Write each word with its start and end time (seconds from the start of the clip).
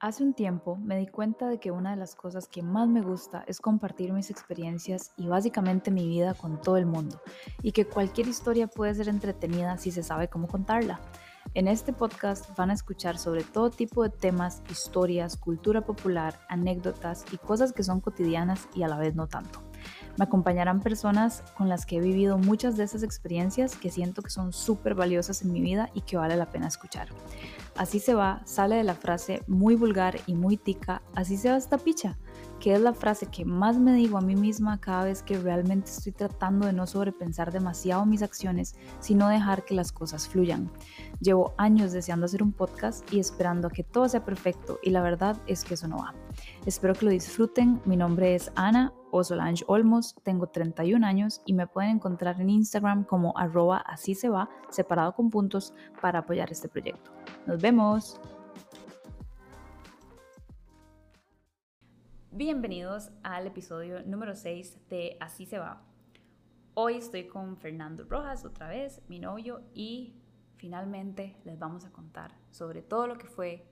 Hace 0.00 0.22
un 0.22 0.32
tiempo 0.32 0.76
me 0.76 0.96
di 0.96 1.08
cuenta 1.08 1.48
de 1.48 1.58
que 1.58 1.72
una 1.72 1.90
de 1.90 1.96
las 1.96 2.14
cosas 2.14 2.46
que 2.46 2.62
más 2.62 2.86
me 2.88 3.02
gusta 3.02 3.42
es 3.48 3.60
compartir 3.60 4.12
mis 4.12 4.30
experiencias 4.30 5.12
y 5.16 5.26
básicamente 5.26 5.90
mi 5.90 6.06
vida 6.06 6.34
con 6.34 6.60
todo 6.60 6.76
el 6.76 6.86
mundo, 6.86 7.20
y 7.62 7.72
que 7.72 7.84
cualquier 7.84 8.28
historia 8.28 8.68
puede 8.68 8.94
ser 8.94 9.08
entretenida 9.08 9.76
si 9.76 9.90
se 9.90 10.04
sabe 10.04 10.28
cómo 10.28 10.46
contarla. 10.46 11.00
En 11.54 11.66
este 11.66 11.92
podcast 11.92 12.56
van 12.56 12.70
a 12.70 12.74
escuchar 12.74 13.18
sobre 13.18 13.42
todo 13.42 13.70
tipo 13.70 14.04
de 14.04 14.10
temas, 14.10 14.62
historias, 14.70 15.36
cultura 15.36 15.80
popular, 15.80 16.38
anécdotas 16.48 17.24
y 17.32 17.38
cosas 17.38 17.72
que 17.72 17.82
son 17.82 18.00
cotidianas 18.00 18.68
y 18.76 18.84
a 18.84 18.88
la 18.88 18.98
vez 18.98 19.16
no 19.16 19.26
tanto. 19.26 19.67
Me 20.18 20.24
acompañarán 20.24 20.80
personas 20.80 21.44
con 21.56 21.68
las 21.68 21.86
que 21.86 21.98
he 21.98 22.00
vivido 22.00 22.38
muchas 22.38 22.76
de 22.76 22.82
esas 22.82 23.04
experiencias 23.04 23.76
que 23.76 23.88
siento 23.88 24.20
que 24.20 24.30
son 24.30 24.52
súper 24.52 24.96
valiosas 24.96 25.42
en 25.42 25.52
mi 25.52 25.60
vida 25.60 25.90
y 25.94 26.00
que 26.00 26.16
vale 26.16 26.34
la 26.34 26.50
pena 26.50 26.66
escuchar. 26.66 27.06
Así 27.76 28.00
se 28.00 28.14
va, 28.14 28.42
sale 28.44 28.74
de 28.74 28.82
la 28.82 28.96
frase 28.96 29.44
muy 29.46 29.76
vulgar 29.76 30.18
y 30.26 30.34
muy 30.34 30.56
tica, 30.56 31.02
así 31.14 31.36
se 31.36 31.50
va 31.50 31.56
esta 31.56 31.78
picha, 31.78 32.18
que 32.58 32.74
es 32.74 32.80
la 32.80 32.94
frase 32.94 33.26
que 33.26 33.44
más 33.44 33.78
me 33.78 33.92
digo 33.92 34.18
a 34.18 34.20
mí 34.20 34.34
misma 34.34 34.80
cada 34.80 35.04
vez 35.04 35.22
que 35.22 35.38
realmente 35.38 35.92
estoy 35.92 36.10
tratando 36.10 36.66
de 36.66 36.72
no 36.72 36.88
sobrepensar 36.88 37.52
demasiado 37.52 38.04
mis 38.04 38.22
acciones, 38.22 38.74
sino 38.98 39.28
dejar 39.28 39.64
que 39.64 39.74
las 39.74 39.92
cosas 39.92 40.26
fluyan. 40.26 40.68
Llevo 41.20 41.54
años 41.58 41.92
deseando 41.92 42.26
hacer 42.26 42.42
un 42.42 42.50
podcast 42.50 43.08
y 43.12 43.20
esperando 43.20 43.68
a 43.68 43.70
que 43.70 43.84
todo 43.84 44.08
sea 44.08 44.24
perfecto 44.24 44.80
y 44.82 44.90
la 44.90 45.00
verdad 45.00 45.36
es 45.46 45.62
que 45.62 45.74
eso 45.74 45.86
no 45.86 45.98
va. 45.98 46.12
Espero 46.66 46.94
que 46.94 47.04
lo 47.04 47.12
disfruten, 47.12 47.80
mi 47.84 47.96
nombre 47.96 48.34
es 48.34 48.50
Ana 48.56 48.92
o 49.10 49.24
Solange 49.24 49.64
Olmos, 49.66 50.14
tengo 50.22 50.46
31 50.48 51.06
años 51.06 51.42
y 51.46 51.52
me 51.52 51.66
pueden 51.66 51.96
encontrar 51.96 52.40
en 52.40 52.50
Instagram 52.50 53.04
como 53.04 53.36
arroba 53.36 53.78
así 53.78 54.14
se 54.14 54.28
va, 54.28 54.48
separado 54.70 55.14
con 55.14 55.30
puntos, 55.30 55.72
para 56.00 56.20
apoyar 56.20 56.50
este 56.50 56.68
proyecto. 56.68 57.10
Nos 57.46 57.60
vemos. 57.60 58.20
Bienvenidos 62.30 63.10
al 63.22 63.46
episodio 63.46 64.02
número 64.04 64.34
6 64.34 64.88
de 64.88 65.16
Así 65.20 65.46
se 65.46 65.58
va. 65.58 65.82
Hoy 66.74 66.98
estoy 66.98 67.26
con 67.26 67.56
Fernando 67.56 68.04
Rojas 68.04 68.44
otra 68.44 68.68
vez, 68.68 69.02
mi 69.08 69.18
novio, 69.18 69.62
y 69.74 70.14
finalmente 70.56 71.36
les 71.44 71.58
vamos 71.58 71.84
a 71.84 71.90
contar 71.90 72.32
sobre 72.52 72.82
todo 72.82 73.08
lo 73.08 73.18
que 73.18 73.26
fue 73.26 73.66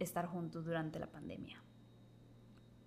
estar 0.00 0.26
juntos 0.26 0.64
durante 0.64 0.98
la 0.98 1.06
pandemia. 1.06 1.61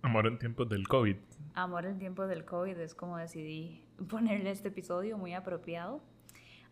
Amor 0.06 0.28
en 0.28 0.38
tiempos 0.38 0.68
del 0.68 0.86
COVID. 0.86 1.16
Amor 1.54 1.84
en 1.84 1.98
tiempos 1.98 2.28
del 2.28 2.44
COVID 2.44 2.78
es 2.78 2.94
como 2.94 3.16
decidí 3.16 3.84
ponerle 4.08 4.52
este 4.52 4.68
episodio 4.68 5.18
muy 5.18 5.34
apropiado. 5.34 6.00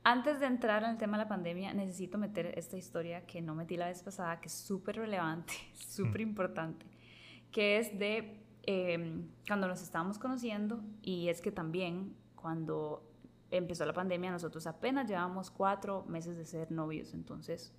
Antes 0.04 0.38
de 0.38 0.46
entrar 0.46 0.84
en 0.84 0.90
el 0.90 0.98
tema 0.98 1.18
de 1.18 1.24
la 1.24 1.28
pandemia, 1.28 1.74
necesito 1.74 2.16
meter 2.16 2.56
esta 2.56 2.76
historia 2.76 3.26
que 3.26 3.42
no 3.42 3.56
metí 3.56 3.76
la 3.76 3.88
vez 3.88 4.04
pasada, 4.04 4.40
que 4.40 4.46
es 4.46 4.54
súper 4.54 4.94
relevante, 4.94 5.52
súper 5.74 6.20
importante, 6.20 6.86
que 7.50 7.78
es 7.78 7.98
de 7.98 8.40
em, 8.62 9.26
cuando 9.48 9.66
nos 9.66 9.82
estábamos 9.82 10.16
conociendo 10.16 10.80
y 11.02 11.28
es 11.28 11.40
que 11.40 11.50
también 11.50 12.14
cuando 12.36 13.02
empezó 13.50 13.84
la 13.84 13.94
pandemia 13.94 14.30
nosotros 14.30 14.64
apenas 14.68 15.08
llevábamos 15.08 15.50
cuatro 15.50 16.04
meses 16.04 16.36
de 16.36 16.44
ser 16.44 16.70
novios, 16.70 17.12
entonces 17.14 17.74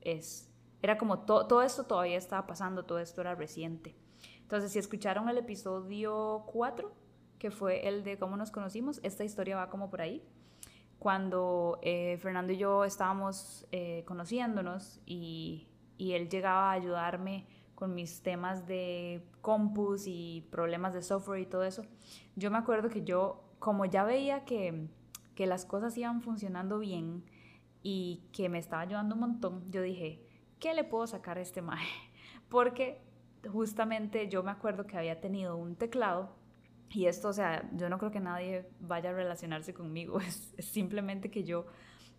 es, 0.00 0.48
era 0.80 0.96
como 0.96 1.24
todo 1.24 1.60
esto 1.62 1.86
todavía 1.86 2.18
estaba 2.18 2.46
pasando, 2.46 2.84
todo 2.84 3.00
esto 3.00 3.20
era 3.20 3.34
reciente. 3.34 3.96
Entonces 4.42 4.72
si 4.72 4.78
escucharon 4.78 5.28
el 5.28 5.38
episodio 5.38 6.44
4, 6.52 6.92
que 7.38 7.50
fue 7.50 7.88
el 7.88 8.04
de 8.04 8.18
cómo 8.18 8.36
nos 8.36 8.50
conocimos, 8.50 9.00
esta 9.02 9.24
historia 9.24 9.56
va 9.56 9.70
como 9.70 9.90
por 9.90 10.00
ahí 10.00 10.22
cuando 11.02 11.80
eh, 11.82 12.16
Fernando 12.18 12.52
y 12.52 12.58
yo 12.58 12.84
estábamos 12.84 13.66
eh, 13.72 14.04
conociéndonos 14.06 15.00
y, 15.04 15.66
y, 15.98 16.12
él 16.12 16.28
llegaba 16.28 16.70
a 16.70 16.74
ayudarme 16.74 17.44
con 17.74 17.92
mis 17.92 18.22
temas 18.22 18.68
de 18.68 19.26
compus 19.40 20.04
y 20.06 20.46
problemas 20.52 20.94
de 20.94 21.02
software 21.02 21.40
y 21.40 21.46
todo 21.46 21.64
eso, 21.64 21.82
yo 22.36 22.52
me 22.52 22.58
acuerdo 22.58 22.88
que 22.88 23.02
yo, 23.02 23.42
como 23.58 23.84
ya 23.84 24.04
veía 24.04 24.44
que, 24.44 24.86
que 25.34 25.46
las 25.48 25.64
cosas 25.64 25.98
iban 25.98 26.22
funcionando 26.22 26.78
bien 26.78 27.24
y 27.82 28.22
que 28.32 28.48
me 28.48 28.60
estaba 28.60 28.82
ayudando 28.82 29.16
un 29.16 29.22
montón, 29.22 29.72
yo 29.72 29.82
dije, 29.82 30.24
¿qué 30.60 30.72
le 30.72 30.84
puedo 30.84 31.08
sacar 31.08 31.36
a 31.36 31.40
este 31.40 31.62
maje? 31.62 31.90
Porque 32.48 33.02
justamente 33.50 34.28
yo 34.28 34.42
me 34.42 34.50
acuerdo 34.50 34.86
que 34.86 34.96
había 34.96 35.20
tenido 35.20 35.56
un 35.56 35.76
teclado 35.76 36.30
y 36.94 37.06
esto, 37.06 37.28
o 37.28 37.32
sea, 37.32 37.68
yo 37.74 37.88
no 37.88 37.98
creo 37.98 38.10
que 38.10 38.20
nadie 38.20 38.68
vaya 38.80 39.10
a 39.10 39.12
relacionarse 39.14 39.72
conmigo, 39.72 40.20
es, 40.20 40.54
simplemente 40.58 41.30
que 41.30 41.44
yo, 41.44 41.66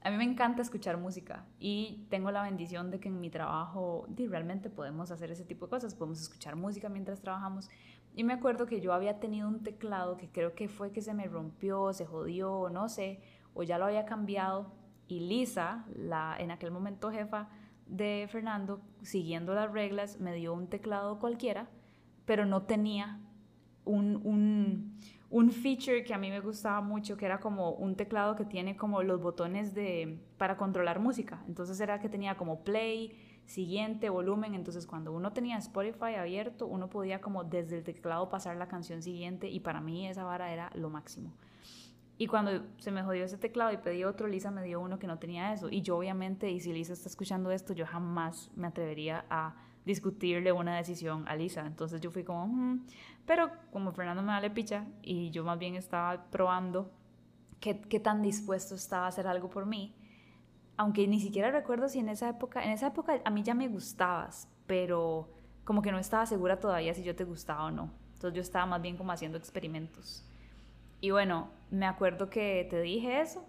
a 0.01 0.09
mí 0.09 0.17
me 0.17 0.23
encanta 0.23 0.61
escuchar 0.61 0.97
música 0.97 1.45
y 1.59 2.06
tengo 2.09 2.31
la 2.31 2.44
bendición 2.44 2.91
de 2.91 3.00
que 3.00 3.09
en 3.09 3.19
mi 3.19 3.29
trabajo 3.29 4.07
realmente 4.17 4.69
podemos 4.69 5.11
hacer 5.11 5.31
ese 5.31 5.45
tipo 5.45 5.67
de 5.67 5.69
cosas, 5.69 5.95
podemos 5.95 6.22
escuchar 6.22 6.56
música 6.56 6.89
mientras 6.89 7.22
trabajamos. 7.22 7.69
Y 8.16 8.23
me 8.23 8.34
acuerdo 8.34 8.66
que 8.66 8.79
yo 8.79 8.94
había 8.94 9.19
tenido 9.19 9.47
un 9.47 9.63
teclado 9.63 10.17
que 10.17 10.29
creo 10.29 10.53
que 10.53 10.67
fue 10.67 10.91
que 10.91 11.01
se 11.01 11.13
me 11.13 11.25
rompió, 11.25 11.94
se 11.94 12.05
jodió, 12.05 12.69
no 12.69 12.90
sé, 12.90 13.22
o 13.53 13.63
ya 13.63 13.78
lo 13.78 13.85
había 13.85 14.05
cambiado. 14.05 14.72
Y 15.07 15.22
Lisa, 15.22 15.85
la 15.95 16.35
en 16.38 16.51
aquel 16.51 16.72
momento 16.72 17.11
jefa 17.11 17.50
de 17.93 18.27
Fernando, 18.31 18.81
siguiendo 19.03 19.53
las 19.53 19.71
reglas, 19.71 20.19
me 20.19 20.33
dio 20.33 20.53
un 20.53 20.67
teclado 20.67 21.19
cualquiera, 21.19 21.69
pero 22.25 22.45
no 22.45 22.63
tenía 22.63 23.19
un, 23.85 24.19
un, 24.23 24.97
un, 25.29 25.51
feature 25.51 26.03
que 26.03 26.13
a 26.13 26.17
mí 26.17 26.31
me 26.31 26.39
gustaba 26.39 26.81
mucho, 26.81 27.17
que 27.17 27.25
era 27.25 27.39
como 27.39 27.71
un 27.71 27.95
teclado 27.95 28.35
que 28.35 28.45
tiene 28.45 28.75
como 28.75 29.03
los 29.03 29.21
botones 29.21 29.75
de, 29.75 30.19
para 30.37 30.57
controlar 30.57 30.99
música. 30.99 31.43
Entonces 31.47 31.79
era 31.79 31.99
que 31.99 32.09
tenía 32.09 32.35
como 32.35 32.63
play, 32.63 33.11
siguiente, 33.45 34.09
volumen. 34.09 34.55
Entonces 34.55 34.87
cuando 34.87 35.11
uno 35.11 35.31
tenía 35.33 35.57
Spotify 35.57 36.15
abierto, 36.17 36.65
uno 36.65 36.89
podía 36.89 37.21
como 37.21 37.43
desde 37.43 37.77
el 37.77 37.83
teclado 37.83 38.29
pasar 38.29 38.57
la 38.57 38.67
canción 38.67 39.03
siguiente 39.03 39.49
y 39.49 39.59
para 39.59 39.81
mí 39.81 40.07
esa 40.07 40.23
vara 40.23 40.51
era 40.51 40.71
lo 40.73 40.89
máximo. 40.89 41.33
Y 42.18 42.28
cuando 42.28 42.63
se 42.78 42.91
me 42.91 43.03
jodió 43.03 43.25
ese 43.25 43.38
teclado 43.38 43.72
y 43.72 43.78
pedí 43.78 44.03
otro, 44.03 44.28
Lisa 44.28 44.51
me 44.51 44.63
dio 44.63 44.79
uno 44.79 45.00
que 45.00 45.07
no 45.07 45.18
tenía 45.18 45.53
eso. 45.53 45.69
Y 45.69 45.81
yo 45.81 45.97
obviamente, 45.97 46.50
y 46.51 46.59
si 46.59 46.72
Lisa 46.72 46.94
está 46.94 47.09
escuchando 47.09 47.51
esto, 47.51 47.74
yo 47.74 47.85
jamás 47.85 48.51
me 48.56 48.68
atrevería 48.68 49.25
a 49.29 49.56
discutirle 49.85 50.52
una 50.52 50.78
decisión 50.78 51.28
a 51.28 51.35
Lisa. 51.35 51.66
Entonces 51.66 52.02
yo 52.02 52.12
fui 52.12 52.23
como, 52.23 52.47
mm". 52.47 52.85
pero 53.25 53.52
como 53.72 53.91
Fernando 53.91 54.22
me 54.22 54.29
vale 54.29 54.50
picha 54.50 54.85
y 55.02 55.31
yo 55.31 55.44
más 55.44 55.57
bien 55.57 55.75
estaba 55.75 56.25
probando 56.29 56.91
qué, 57.59 57.81
qué 57.81 58.00
tan 58.00 58.22
dispuesto 58.22 58.75
estaba 58.75 59.06
a 59.06 59.09
hacer 59.09 59.28
algo 59.28 59.50
por 59.50 59.66
mí, 59.66 59.96
aunque 60.78 61.07
ni 61.07 61.19
siquiera 61.19 61.52
recuerdo 61.52 61.90
si 61.90 62.00
en 62.00 62.09
esa 62.09 62.29
época, 62.29 62.63
en 62.63 62.72
esa 62.72 62.88
época 62.88 63.22
a 63.23 63.29
mí 63.29 63.44
ya 63.44 63.53
me 63.53 63.68
gustabas, 63.68 64.47
pero 64.68 65.29
como 65.63 65.81
que 65.81 65.91
no 65.91 66.00
estaba 66.00 66.25
segura 66.25 66.59
todavía 66.59 66.94
si 66.94 67.03
yo 67.03 67.16
te 67.16 67.23
gustaba 67.23 67.66
o 67.66 67.72
no. 67.72 67.90
Entonces 68.13 68.35
yo 68.35 68.41
estaba 68.41 68.66
más 68.66 68.81
bien 68.81 68.97
como 68.97 69.12
haciendo 69.12 69.38
experimentos. 69.38 70.25
Y 71.03 71.12
bueno, 71.12 71.52
me 71.69 71.86
acuerdo 71.86 72.30
que 72.30 72.66
te 72.69 72.80
dije 72.80 73.19
eso 73.19 73.46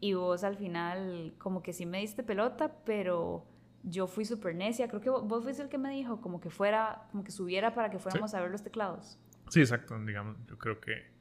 y 0.00 0.14
vos 0.14 0.42
al 0.42 0.56
final 0.56 1.34
como 1.36 1.62
que 1.62 1.74
sí 1.74 1.84
me 1.84 1.98
diste 1.98 2.22
pelota, 2.22 2.82
pero 2.86 3.44
yo 3.82 4.06
fui 4.06 4.24
súper 4.24 4.54
necia. 4.54 4.88
Creo 4.88 5.02
que 5.02 5.10
vos, 5.10 5.44
fuiste 5.44 5.62
el 5.62 5.68
que 5.68 5.76
me 5.76 5.90
dijo 5.90 6.22
como 6.22 6.40
que 6.40 6.48
fuera, 6.48 7.06
como 7.10 7.24
que 7.24 7.30
subiera 7.30 7.74
para 7.74 7.90
que 7.90 7.98
fuéramos 7.98 8.32
a 8.32 8.40
ver 8.40 8.50
los 8.50 8.62
teclados. 8.62 9.18
Sí, 9.50 9.60
exacto. 9.60 10.02
Digamos, 10.02 10.38
yo 10.46 10.56
creo 10.56 10.80
que 10.80 11.12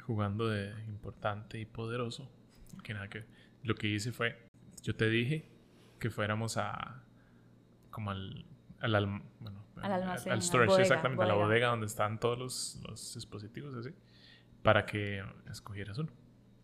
jugando 0.00 0.48
de 0.48 0.72
importante 0.86 1.58
y 1.58 1.66
poderoso, 1.66 2.30
que 2.82 2.94
nada 2.94 3.10
que 3.10 3.26
lo 3.62 3.74
que 3.74 3.86
hice 3.86 4.12
fue, 4.12 4.48
yo 4.82 4.96
te 4.96 5.10
dije 5.10 5.46
que 5.98 6.08
fuéramos 6.08 6.56
a 6.56 7.04
como 7.90 8.12
al 8.12 8.46
al, 8.80 8.92
bueno, 9.40 9.62
al 9.82 9.92
almacén, 9.92 10.32
al, 10.32 10.40
storage, 10.40 10.80
exactamente, 10.80 11.22
a 11.22 11.26
la 11.26 11.34
bodega 11.34 11.68
donde 11.68 11.84
están 11.84 12.18
todos 12.18 12.38
los, 12.38 12.80
los 12.88 13.14
dispositivos 13.14 13.74
así, 13.74 13.94
para 14.62 14.86
que 14.86 15.22
escogieras 15.50 15.98
uno. 15.98 16.10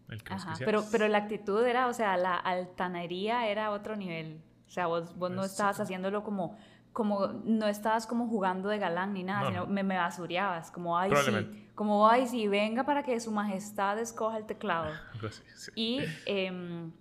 El 0.09 0.23
que 0.23 0.35
Ajá, 0.35 0.55
pero, 0.65 0.85
pero 0.91 1.09
la 1.09 1.19
actitud 1.19 1.65
era, 1.65 1.89
o 1.89 1.93
sea, 1.93 2.17
la 2.17 2.37
altanería 2.37 3.49
era 3.49 3.71
otro 3.71 3.97
nivel. 3.97 4.41
O 4.67 4.71
sea, 4.71 4.87
vos, 4.87 5.17
vos 5.17 5.31
no 5.31 5.45
estabas 5.45 5.81
haciéndolo 5.81 6.23
como, 6.23 6.57
como, 6.93 7.27
no 7.45 7.67
estabas 7.67 8.07
como 8.07 8.27
jugando 8.29 8.69
de 8.69 8.79
galán 8.79 9.13
ni 9.13 9.23
nada, 9.23 9.49
sino 9.49 9.67
Me, 9.67 9.83
me 9.83 9.97
basureabas, 9.97 10.71
como, 10.71 10.99
ay, 10.99 11.11
sí, 11.15 11.71
como, 11.75 12.09
ay, 12.09 12.27
sí, 12.27 12.49
venga 12.49 12.85
para 12.85 13.03
que 13.03 13.19
su 13.21 13.31
majestad 13.31 13.99
escoja 13.99 14.39
el 14.39 14.47
teclado. 14.47 14.93
Y, 15.75 16.01
em, 16.25 16.93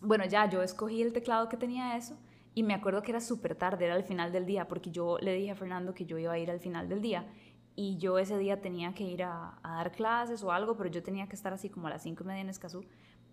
bueno, 0.00 0.24
ya, 0.24 0.48
yo 0.48 0.62
escogí 0.62 1.02
el 1.02 1.12
teclado 1.12 1.48
que 1.48 1.56
tenía 1.56 1.96
eso, 1.96 2.18
y 2.54 2.62
me 2.62 2.74
acuerdo 2.74 3.02
que 3.02 3.10
era 3.10 3.20
súper 3.20 3.54
tarde, 3.54 3.86
era 3.86 3.94
al 3.94 4.04
final 4.04 4.30
del 4.30 4.46
día, 4.46 4.68
porque 4.68 4.90
yo 4.90 5.18
le 5.20 5.34
dije 5.34 5.50
a 5.50 5.54
Fernando 5.56 5.94
que 5.94 6.04
yo 6.04 6.18
iba 6.18 6.32
a 6.32 6.38
ir 6.38 6.50
al 6.50 6.60
final 6.60 6.88
del 6.88 7.00
día, 7.00 7.26
y 7.74 7.96
yo 7.96 8.18
ese 8.18 8.36
día 8.38 8.60
tenía 8.60 8.94
que 8.94 9.04
ir 9.04 9.22
a, 9.22 9.58
dar 9.62 9.92
clases 9.92 10.42
o 10.42 10.52
algo, 10.52 10.76
pero 10.76 10.90
yo 10.90 11.02
tenía 11.02 11.28
que 11.28 11.36
estar 11.36 11.52
así 11.52 11.70
como 11.70 11.86
a 11.86 11.90
las 11.90 12.02
cinco 12.02 12.24
y 12.24 12.26
media 12.26 12.40
en 12.42 12.48
Escazú, 12.48 12.84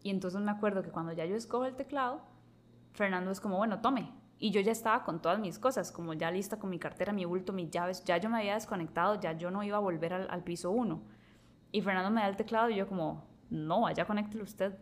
y 0.03 0.09
entonces 0.09 0.39
me 0.41 0.51
acuerdo 0.51 0.81
que 0.81 0.91
cuando 0.91 1.11
ya 1.11 1.25
yo 1.25 1.35
escojo 1.35 1.65
el 1.65 1.75
teclado, 1.75 2.21
Fernando 2.93 3.31
es 3.31 3.39
como, 3.39 3.57
bueno, 3.57 3.81
tome. 3.81 4.11
Y 4.41 4.51
yo 4.51 4.61
ya 4.61 4.71
estaba 4.71 5.03
con 5.03 5.21
todas 5.21 5.39
mis 5.39 5.59
cosas, 5.59 5.91
como 5.91 6.13
ya 6.13 6.31
lista 6.31 6.57
con 6.57 6.69
mi 6.69 6.79
cartera, 6.79 7.11
mi 7.11 7.25
bulto, 7.25 7.51
mis 7.51 7.69
llaves, 7.69 8.03
ya 8.05 8.17
yo 8.17 8.29
me 8.29 8.37
había 8.37 8.53
desconectado, 8.53 9.19
ya 9.19 9.33
yo 9.33 9.51
no 9.51 9.63
iba 9.63 9.75
a 9.75 9.81
volver 9.81 10.13
al, 10.13 10.43
piso 10.43 10.71
1. 10.71 11.01
Y 11.73 11.81
Fernando 11.81 12.09
me 12.09 12.21
da 12.21 12.29
el 12.29 12.37
teclado 12.37 12.69
y 12.69 12.77
yo 12.77 12.87
como, 12.87 13.27
no, 13.49 13.81
vaya, 13.81 14.05
conéctelo 14.05 14.45
usted. 14.45 14.77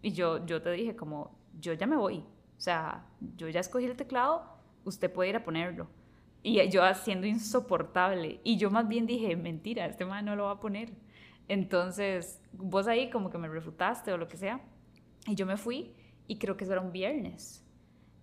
Y 0.00 0.12
yo, 0.12 0.46
yo 0.46 0.62
te 0.62 0.70
dije 0.70 0.94
como, 0.94 1.36
yo 1.58 1.72
ya 1.72 1.88
me 1.88 1.96
voy. 1.96 2.18
O 2.18 2.60
sea, 2.60 3.04
yo 3.36 3.48
ya 3.48 3.58
escogí 3.58 3.86
el 3.86 3.96
teclado, 3.96 4.44
usted 4.84 5.12
puede 5.12 5.30
ir 5.30 5.36
a 5.36 5.42
ponerlo. 5.42 5.88
Y 6.42 6.66
yo 6.70 6.84
haciendo 6.84 7.26
insoportable. 7.26 8.40
Y 8.44 8.56
yo 8.56 8.70
más 8.70 8.88
bien 8.88 9.06
dije, 9.06 9.36
mentira, 9.36 9.86
este 9.86 10.04
man 10.04 10.24
no 10.24 10.36
lo 10.36 10.44
va 10.44 10.52
a 10.52 10.60
poner. 10.60 10.92
Entonces, 11.48 12.40
vos 12.52 12.86
ahí 12.86 13.10
como 13.10 13.30
que 13.30 13.38
me 13.38 13.48
refutaste 13.48 14.12
o 14.12 14.16
lo 14.16 14.28
que 14.28 14.36
sea. 14.36 14.60
Y 15.26 15.34
yo 15.34 15.46
me 15.46 15.56
fui 15.56 15.94
y 16.26 16.38
creo 16.38 16.56
que 16.56 16.64
eso 16.64 16.72
era 16.72 16.80
un 16.80 16.92
viernes. 16.92 17.66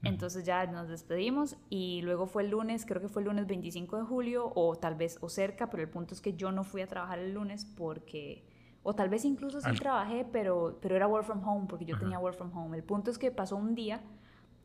Entonces 0.03 0.45
ya 0.45 0.65
nos 0.67 0.87
despedimos 0.87 1.57
y 1.69 2.01
luego 2.03 2.27
fue 2.27 2.43
el 2.43 2.51
lunes, 2.51 2.85
creo 2.85 3.01
que 3.01 3.09
fue 3.09 3.21
el 3.21 3.27
lunes 3.27 3.47
25 3.47 3.97
de 3.97 4.03
julio 4.03 4.51
o 4.55 4.75
tal 4.75 4.95
vez 4.95 5.17
o 5.21 5.29
cerca, 5.29 5.69
pero 5.69 5.83
el 5.83 5.89
punto 5.89 6.13
es 6.13 6.21
que 6.21 6.33
yo 6.33 6.51
no 6.51 6.63
fui 6.63 6.81
a 6.81 6.87
trabajar 6.87 7.19
el 7.19 7.33
lunes 7.33 7.65
porque, 7.65 8.45
o 8.83 8.93
tal 8.93 9.09
vez 9.09 9.25
incluso 9.25 9.59
sí 9.59 9.71
trabajé, 9.77 10.25
pero, 10.31 10.77
pero 10.81 10.95
era 10.95 11.07
work 11.07 11.25
from 11.25 11.45
home 11.45 11.67
porque 11.67 11.85
yo 11.85 11.97
tenía 11.97 12.19
work 12.19 12.37
from 12.37 12.55
home. 12.55 12.77
El 12.77 12.83
punto 12.83 13.11
es 13.11 13.17
que 13.17 13.31
pasó 13.31 13.57
un 13.57 13.75
día 13.75 14.01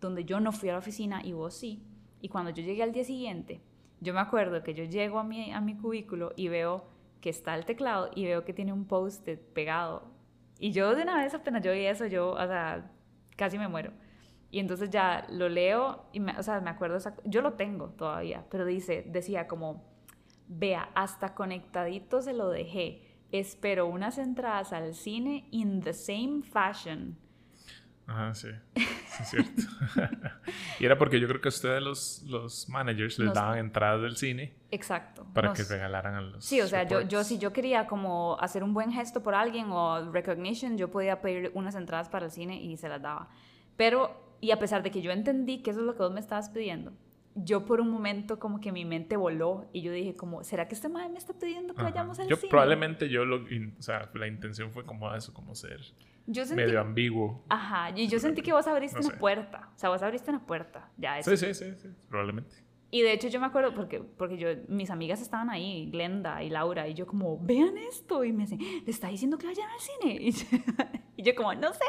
donde 0.01 0.25
yo 0.25 0.39
no 0.39 0.53
fui 0.53 0.69
a 0.69 0.73
la 0.73 0.79
oficina 0.79 1.21
y 1.25 1.33
vos 1.33 1.55
sí. 1.55 1.83
Y 2.23 2.29
cuando 2.29 2.53
yo 2.53 2.63
llegué 2.63 2.83
al 2.83 2.93
día 2.93 3.05
siguiente, 3.05 3.61
yo 4.01 4.15
me 4.15 4.21
acuerdo 4.21 4.63
que 4.63 4.73
yo 4.73 4.85
llego 4.85 5.19
a 5.19 5.25
mi, 5.25 5.53
a 5.53 5.61
mi 5.61 5.77
cubículo 5.77 6.33
y 6.37 6.49
veo 6.49 6.85
que 7.21 7.31
está 7.31 7.55
el 7.55 7.67
teclado 7.67 8.11
y 8.15 8.25
veo 8.25 8.45
que 8.45 8.55
tiene 8.55 8.73
un 8.73 8.87
post-it 8.87 9.41
pegado. 9.53 10.05
Y 10.59 10.71
yo 10.71 10.95
de 10.95 11.03
una 11.03 11.21
vez 11.21 11.35
apenas 11.35 11.63
yo 11.63 11.73
vi 11.73 11.85
eso, 11.85 12.07
yo, 12.07 12.31
o 12.31 12.47
sea, 12.47 12.91
casi 13.37 13.59
me 13.59 13.69
muero. 13.69 13.93
Y 14.53 14.61
entonces 14.61 14.91
ya 14.91 15.27
lo 15.31 15.49
leo 15.49 16.05
y, 16.13 16.21
me, 16.21 16.39
o 16.39 16.43
sea, 16.43 16.61
me 16.61 16.71
acuerdo, 16.71 16.99
yo 17.25 17.43
lo 17.43 17.55
tengo 17.55 17.89
todavía, 17.91 18.47
pero 18.51 18.65
dice, 18.65 19.05
decía 19.09 19.49
como, 19.49 19.85
vea, 20.47 20.91
hasta 20.95 21.35
conectadito 21.35 22.23
se 22.23 22.35
lo 22.35 22.51
dejé. 22.51 23.03
Espero 23.33 23.87
unas 23.87 24.19
entradas 24.19 24.73
al 24.73 24.95
cine 24.95 25.49
in 25.51 25.81
the 25.81 25.93
same 25.93 26.43
fashion. 26.43 27.19
Ajá, 28.07 28.35
sí, 28.35 28.49
es 28.75 29.31
cierto. 29.31 29.63
y 30.81 30.85
era 30.85 30.99
porque 30.99 31.21
yo 31.21 31.29
creo 31.29 31.41
que 31.41 31.49
a 31.49 31.51
ustedes 31.51 31.83
los, 31.83 32.23
los 32.29 32.69
managers 32.69 33.19
les 33.19 33.33
daban 33.33 33.59
entradas 33.59 34.03
del 34.03 34.17
cine. 34.17 34.55
Exacto. 34.71 35.27
Para 35.33 35.53
que 35.53 35.63
regalaran 35.63 36.15
a 36.15 36.21
los 36.21 36.45
Sí, 36.45 36.61
o 36.61 36.67
sea, 36.67 36.83
yo, 36.87 37.03
yo 37.03 37.25
si 37.25 37.39
yo 37.39 37.53
quería 37.53 37.87
como 37.87 38.37
hacer 38.41 38.65
un 38.65 38.75
buen 38.75 38.93
gesto 38.93 39.23
por 39.23 39.35
alguien 39.35 39.71
o 39.71 40.11
recognition, 40.11 40.77
yo 40.77 40.91
podía 40.91 41.21
pedir 41.21 41.53
unas 41.55 41.75
entradas 41.75 42.09
para 42.09 42.27
el 42.27 42.31
cine 42.33 42.61
y 42.61 42.77
se 42.77 42.89
las 42.89 43.01
daba. 43.01 43.29
Pero 43.77 44.37
y 44.41 44.51
a 44.51 44.59
pesar 44.59 44.83
de 44.83 44.91
que 44.91 45.01
yo 45.01 45.13
entendí 45.13 45.63
que 45.63 45.71
eso 45.71 45.81
es 45.81 45.87
lo 45.87 45.95
que 45.95 46.03
vos 46.03 46.13
me 46.13 46.21
estabas 46.21 46.51
pidiendo, 46.51 46.93
yo 47.35 47.65
por 47.65 47.81
un 47.81 47.89
momento 47.91 48.39
como 48.39 48.61
que 48.61 48.73
mi 48.73 48.85
mente 48.85 49.17
voló 49.17 49.69
y 49.73 49.83
yo 49.83 49.93
dije 49.93 50.15
como, 50.15 50.45
¿será 50.45 50.69
que 50.69 50.75
este 50.75 50.89
madre 50.89 51.09
me 51.09 51.19
está 51.19 51.33
pidiendo 51.33 51.75
que 51.75 51.83
vayamos 51.83 52.19
al 52.19 52.29
yo, 52.29 52.37
cine? 52.37 52.51
Probablemente 52.51 53.09
yo 53.09 53.25
lo, 53.25 53.37
o 53.37 53.83
sea, 53.83 54.11
la 54.15 54.27
intención 54.27 54.73
fue 54.73 54.85
como 54.85 55.15
eso, 55.15 55.33
como 55.33 55.55
ser 55.55 55.81
medio 56.27 56.81
ambiguo. 56.81 57.45
Ajá, 57.49 57.91
y 57.95 58.09
yo 58.09 58.19
sentí 58.19 58.43
que 58.43 58.53
vos 58.53 58.67
abriste 58.67 59.01
una 59.01 59.19
puerta, 59.19 59.71
o 59.75 59.79
sea, 59.79 59.91
vos 59.91 60.03
abriste 60.03 60.31
una 60.31 60.45
puerta, 60.45 60.91
ya. 60.97 61.23
Sí, 61.23 61.37
sí, 61.37 61.55
sí, 61.55 61.75
sí, 61.77 61.89
probablemente. 62.09 62.57
Y 62.91 63.01
de 63.01 63.13
hecho 63.13 63.29
yo 63.29 63.41
me 63.41 63.47
acuerdo 63.47 63.75
porque, 63.75 64.01
porque 64.01 64.37
yo, 64.37 64.49
mis 64.69 64.91
amigas 64.91 65.23
estaban 65.23 65.49
ahí, 65.49 65.91
Glenda 65.91 66.43
y 66.43 66.51
Laura, 66.51 66.87
y 66.89 66.95
yo 66.95 67.07
como, 67.07 67.39
vean 67.39 67.79
esto, 67.79 68.23
y 68.23 68.33
me 68.33 68.43
dicen, 68.43 68.59
¿le 68.59 68.91
está 68.91 69.09
diciendo 69.09 69.39
que 69.39 69.47
vayan 69.47 69.71
al 69.71 69.81
cine? 69.81 70.19
Y 70.21 70.31
yo, 70.33 70.47
y 71.17 71.23
yo 71.23 71.35
como, 71.35 71.55
no 71.55 71.73
sé. 71.73 71.81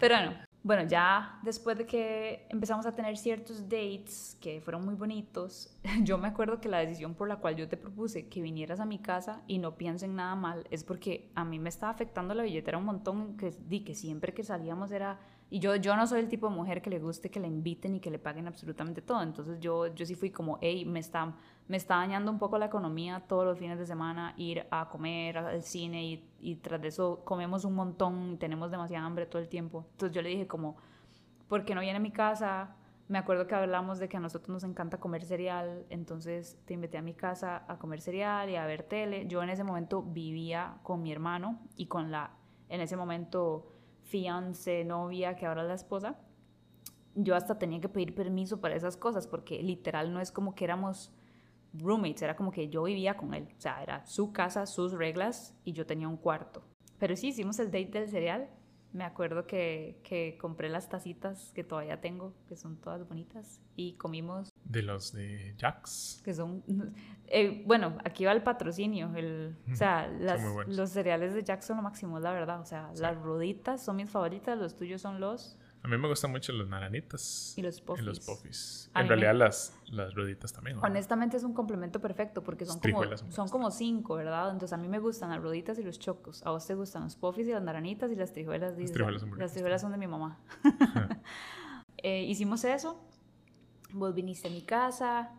Pero 0.00 0.16
bueno, 0.16 0.32
bueno, 0.62 0.82
ya 0.86 1.38
después 1.42 1.78
de 1.78 1.86
que 1.86 2.46
empezamos 2.50 2.84
a 2.84 2.92
tener 2.92 3.16
ciertos 3.16 3.62
dates 3.68 4.36
que 4.40 4.60
fueron 4.60 4.84
muy 4.84 4.94
bonitos, 4.94 5.74
yo 6.02 6.18
me 6.18 6.28
acuerdo 6.28 6.60
que 6.60 6.68
la 6.68 6.78
decisión 6.78 7.14
por 7.14 7.28
la 7.28 7.36
cual 7.36 7.56
yo 7.56 7.68
te 7.68 7.76
propuse 7.76 8.28
que 8.28 8.42
vinieras 8.42 8.78
a 8.80 8.84
mi 8.84 8.98
casa 8.98 9.42
y 9.46 9.58
no 9.58 9.76
piensen 9.76 10.16
nada 10.16 10.34
mal 10.34 10.66
es 10.70 10.84
porque 10.84 11.30
a 11.34 11.44
mí 11.44 11.58
me 11.58 11.70
estaba 11.70 11.92
afectando 11.92 12.34
la 12.34 12.42
billetera 12.42 12.78
un 12.78 12.84
montón, 12.84 13.36
que 13.36 13.50
di 13.68 13.80
que 13.80 13.94
siempre 13.94 14.34
que 14.34 14.44
salíamos 14.44 14.90
era 14.90 15.18
y 15.52 15.58
yo, 15.58 15.74
yo 15.74 15.96
no 15.96 16.06
soy 16.06 16.20
el 16.20 16.28
tipo 16.28 16.48
de 16.48 16.54
mujer 16.54 16.80
que 16.80 16.90
le 16.90 17.00
guste 17.00 17.28
que 17.28 17.40
le 17.40 17.48
inviten 17.48 17.96
y 17.96 18.00
que 18.00 18.08
le 18.08 18.20
paguen 18.20 18.46
absolutamente 18.46 19.02
todo. 19.02 19.20
Entonces 19.20 19.58
yo, 19.58 19.88
yo 19.88 20.06
sí 20.06 20.14
fui 20.14 20.30
como, 20.30 20.58
hey, 20.60 20.84
me 20.84 21.00
está, 21.00 21.34
me 21.66 21.76
está 21.76 21.96
dañando 21.96 22.30
un 22.30 22.38
poco 22.38 22.56
la 22.56 22.66
economía 22.66 23.24
todos 23.26 23.44
los 23.44 23.58
fines 23.58 23.76
de 23.76 23.84
semana 23.84 24.32
ir 24.36 24.66
a 24.70 24.88
comer 24.88 25.38
al 25.38 25.62
cine 25.62 26.04
y, 26.04 26.30
y 26.38 26.54
tras 26.56 26.80
de 26.80 26.88
eso 26.88 27.24
comemos 27.24 27.64
un 27.64 27.74
montón, 27.74 28.38
tenemos 28.38 28.70
demasiada 28.70 29.04
hambre 29.04 29.26
todo 29.26 29.42
el 29.42 29.48
tiempo. 29.48 29.86
Entonces 29.90 30.14
yo 30.14 30.22
le 30.22 30.28
dije 30.28 30.46
como, 30.46 30.76
¿por 31.48 31.64
qué 31.64 31.74
no 31.74 31.80
viene 31.80 31.96
a 31.96 32.00
mi 32.00 32.12
casa? 32.12 32.76
Me 33.08 33.18
acuerdo 33.18 33.48
que 33.48 33.56
hablamos 33.56 33.98
de 33.98 34.08
que 34.08 34.18
a 34.18 34.20
nosotros 34.20 34.50
nos 34.50 34.62
encanta 34.62 35.00
comer 35.00 35.24
cereal, 35.24 35.84
entonces 35.90 36.60
te 36.64 36.74
invité 36.74 36.96
a 36.96 37.02
mi 37.02 37.12
casa 37.12 37.64
a 37.66 37.76
comer 37.76 38.00
cereal 38.00 38.48
y 38.50 38.54
a 38.54 38.64
ver 38.66 38.84
tele. 38.84 39.26
Yo 39.26 39.42
en 39.42 39.50
ese 39.50 39.64
momento 39.64 40.00
vivía 40.00 40.78
con 40.84 41.02
mi 41.02 41.10
hermano 41.10 41.58
y 41.74 41.86
con 41.86 42.12
la, 42.12 42.30
en 42.68 42.80
ese 42.80 42.96
momento 42.96 43.66
fiance, 44.10 44.84
novia, 44.84 45.36
que 45.36 45.46
ahora 45.46 45.62
es 45.62 45.68
la 45.68 45.74
esposa, 45.74 46.18
yo 47.14 47.34
hasta 47.34 47.58
tenía 47.58 47.80
que 47.80 47.88
pedir 47.88 48.14
permiso 48.14 48.60
para 48.60 48.74
esas 48.74 48.96
cosas, 48.96 49.26
porque 49.26 49.62
literal 49.62 50.12
no 50.12 50.20
es 50.20 50.32
como 50.32 50.54
que 50.54 50.64
éramos 50.64 51.12
roommates, 51.72 52.22
era 52.22 52.36
como 52.36 52.50
que 52.50 52.68
yo 52.68 52.82
vivía 52.82 53.16
con 53.16 53.34
él, 53.34 53.48
o 53.56 53.60
sea, 53.60 53.82
era 53.82 54.04
su 54.06 54.32
casa, 54.32 54.66
sus 54.66 54.92
reglas 54.92 55.54
y 55.64 55.72
yo 55.72 55.86
tenía 55.86 56.08
un 56.08 56.16
cuarto. 56.16 56.62
Pero 56.98 57.16
sí, 57.16 57.28
hicimos 57.28 57.58
el 57.58 57.66
date 57.66 58.00
del 58.00 58.08
cereal. 58.08 58.50
Me 58.92 59.04
acuerdo 59.04 59.46
que, 59.46 60.00
que 60.02 60.36
compré 60.40 60.68
las 60.68 60.88
tacitas 60.88 61.52
que 61.52 61.62
todavía 61.62 62.00
tengo, 62.00 62.34
que 62.48 62.56
son 62.56 62.76
todas 62.76 63.06
bonitas, 63.06 63.60
y 63.76 63.92
comimos 63.94 64.49
de 64.64 64.82
los 64.82 65.12
de 65.12 65.54
Jax. 65.58 66.22
Que 66.24 66.34
son. 66.34 66.62
Eh, 67.26 67.62
bueno, 67.66 67.96
aquí 68.04 68.24
va 68.24 68.32
el 68.32 68.42
patrocinio. 68.42 69.14
El, 69.14 69.56
o 69.70 69.76
sea, 69.76 70.08
los 70.66 70.90
cereales 70.90 71.34
de 71.34 71.44
Jax 71.44 71.66
son 71.66 71.76
lo 71.78 71.82
máximo, 71.82 72.18
la 72.20 72.32
verdad. 72.32 72.60
O 72.60 72.64
sea, 72.64 72.92
las 72.96 73.16
roditas 73.16 73.82
son 73.82 73.96
mis 73.96 74.10
favoritas, 74.10 74.58
los 74.58 74.76
tuyos 74.76 75.00
son 75.00 75.20
los. 75.20 75.56
A 75.82 75.88
mí 75.88 75.96
me 75.96 76.08
gustan 76.08 76.30
mucho 76.30 76.52
los 76.52 76.68
naranitas. 76.68 77.54
Y 77.56 77.62
los 77.62 77.80
puffis. 77.80 78.02
Y 78.02 78.06
los 78.06 78.20
puffis. 78.20 78.90
En 78.94 79.08
realidad, 79.08 79.34
las, 79.34 79.74
las 79.86 80.14
roditas 80.14 80.52
también. 80.52 80.76
Honestamente, 80.82 81.38
es 81.38 81.42
un 81.42 81.54
complemento 81.54 82.00
perfecto 82.00 82.42
porque 82.42 82.66
son 82.66 82.80
como, 82.80 83.16
son 83.30 83.48
como 83.48 83.70
cinco, 83.70 84.16
¿verdad? 84.16 84.50
Entonces, 84.50 84.74
a 84.74 84.76
mí 84.76 84.88
me 84.88 84.98
gustan 84.98 85.30
las 85.30 85.40
roditas 85.40 85.78
y 85.78 85.82
los 85.82 85.98
chocos. 85.98 86.44
A 86.44 86.50
vos 86.50 86.66
te 86.66 86.74
gustan 86.74 87.04
los 87.04 87.16
puffis 87.16 87.48
y 87.48 87.52
las 87.52 87.62
naranitas 87.62 88.12
y 88.12 88.16
las 88.16 88.32
trijuelas. 88.32 88.76
Las 88.78 88.92
trijuelas 88.92 89.22
son, 89.22 89.38
las 89.38 89.52
trijuelas 89.52 89.80
son 89.80 89.92
de 89.92 89.98
mi 89.98 90.06
mamá. 90.06 90.38
eh, 91.96 92.24
hicimos 92.24 92.62
eso 92.64 93.09
vos 93.92 94.14
viniste 94.14 94.48
a 94.48 94.50
mi 94.50 94.62
casa, 94.62 95.32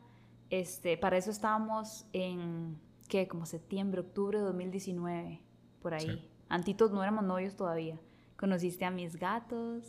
este, 0.50 0.98
para 0.98 1.18
eso 1.18 1.32
estábamos 1.32 2.06
en, 2.14 2.78
¿qué? 3.08 3.28
Como 3.28 3.46
septiembre, 3.46 4.02
octubre 4.02 4.38
de 4.38 4.44
2019, 4.44 5.42
por 5.82 5.94
ahí. 5.94 6.30
Antitos 6.50 6.92
no 6.92 7.02
éramos 7.02 7.24
novios 7.24 7.56
todavía. 7.56 7.98
Conociste 8.36 8.84
a 8.84 8.92
mis 8.92 9.16
gatos. 9.16 9.86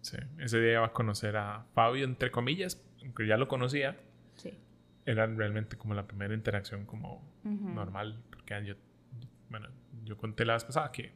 Sí, 0.00 0.16
ese 0.38 0.60
día 0.60 0.72
iba 0.74 0.86
a 0.86 0.92
conocer 0.92 1.36
a 1.36 1.66
Fabio, 1.74 2.04
entre 2.04 2.30
comillas, 2.30 2.82
aunque 3.02 3.26
ya 3.26 3.36
lo 3.36 3.48
conocía. 3.48 3.98
Sí. 4.36 4.58
Era 5.04 5.26
realmente 5.26 5.76
como 5.76 5.94
la 5.94 6.06
primera 6.06 6.34
interacción 6.34 6.86
como 6.86 7.22
normal, 7.44 8.22
porque 8.30 8.64
yo, 8.64 8.74
bueno, 9.50 9.68
yo 10.04 10.16
conté 10.16 10.44
la 10.44 10.54
vez 10.54 10.64
pasada 10.64 10.90
que 10.90 11.12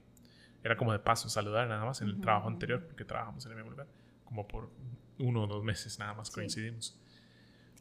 era 0.62 0.76
como 0.76 0.92
de 0.92 0.98
paso 0.98 1.28
saludar 1.28 1.68
nada 1.68 1.84
más 1.84 2.02
en 2.02 2.08
el 2.08 2.20
trabajo 2.20 2.48
anterior, 2.48 2.84
porque 2.86 3.04
trabajamos 3.04 3.44
en 3.46 3.52
el 3.52 3.56
mismo 3.56 3.70
lugar, 3.70 3.86
como 4.24 4.46
por 4.46 4.70
uno 5.20 5.44
o 5.44 5.46
dos 5.46 5.62
meses 5.62 5.98
nada 5.98 6.14
más 6.14 6.30
coincidimos. 6.30 6.98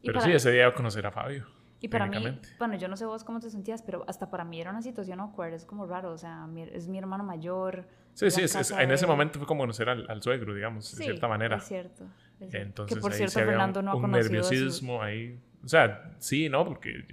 Pero 0.04 0.22
sí, 0.22 0.32
ese 0.32 0.52
día 0.52 0.62
iba 0.62 0.70
a 0.70 0.76
conocer 0.76 1.06
a 1.06 1.12
Fabio. 1.12 1.46
Y 1.82 1.88
para 1.88 2.08
mí, 2.08 2.40
bueno, 2.58 2.76
yo 2.76 2.88
no 2.90 2.98
sé 2.98 3.06
vos 3.06 3.24
cómo 3.24 3.40
te 3.40 3.50
sentías, 3.50 3.82
pero 3.82 4.04
hasta 4.08 4.30
para 4.30 4.44
mí 4.44 4.60
era 4.60 4.70
una 4.70 4.82
situación 4.82 5.22
awkward, 5.22 5.54
es 5.54 5.64
como 5.64 5.86
raro, 5.86 6.12
o 6.12 6.18
sea, 6.18 6.48
es 6.74 6.88
mi 6.90 6.98
hermano 6.98 7.24
mayor. 7.24 7.88
Sí, 8.14 8.30
sí, 8.32 8.42
en 8.78 8.92
ese 8.92 9.08
momento 9.08 9.40
fue 9.40 9.48
como 9.48 9.62
conocer 9.62 9.88
al, 9.88 10.22
suegro, 10.22 10.54
digamos, 10.54 10.96
de 10.98 11.04
cierta 11.06 11.28
manera. 11.30 11.56
Es 11.56 11.64
cierto. 11.68 12.04
Es 12.40 12.52
cierto. 12.52 12.58
Entonces, 12.58 12.96
que 12.96 13.02
por 13.02 13.14
cierto, 13.14 13.40
Fernando 13.40 13.82
no 13.82 13.92
ha 13.92 13.96
un 13.96 14.12
nerviosismo 14.12 15.02
ahí. 15.02 15.40
O 15.64 15.68
sea, 15.68 16.12
sí, 16.20 16.50
¿no? 16.50 16.66
Porque 16.66 17.06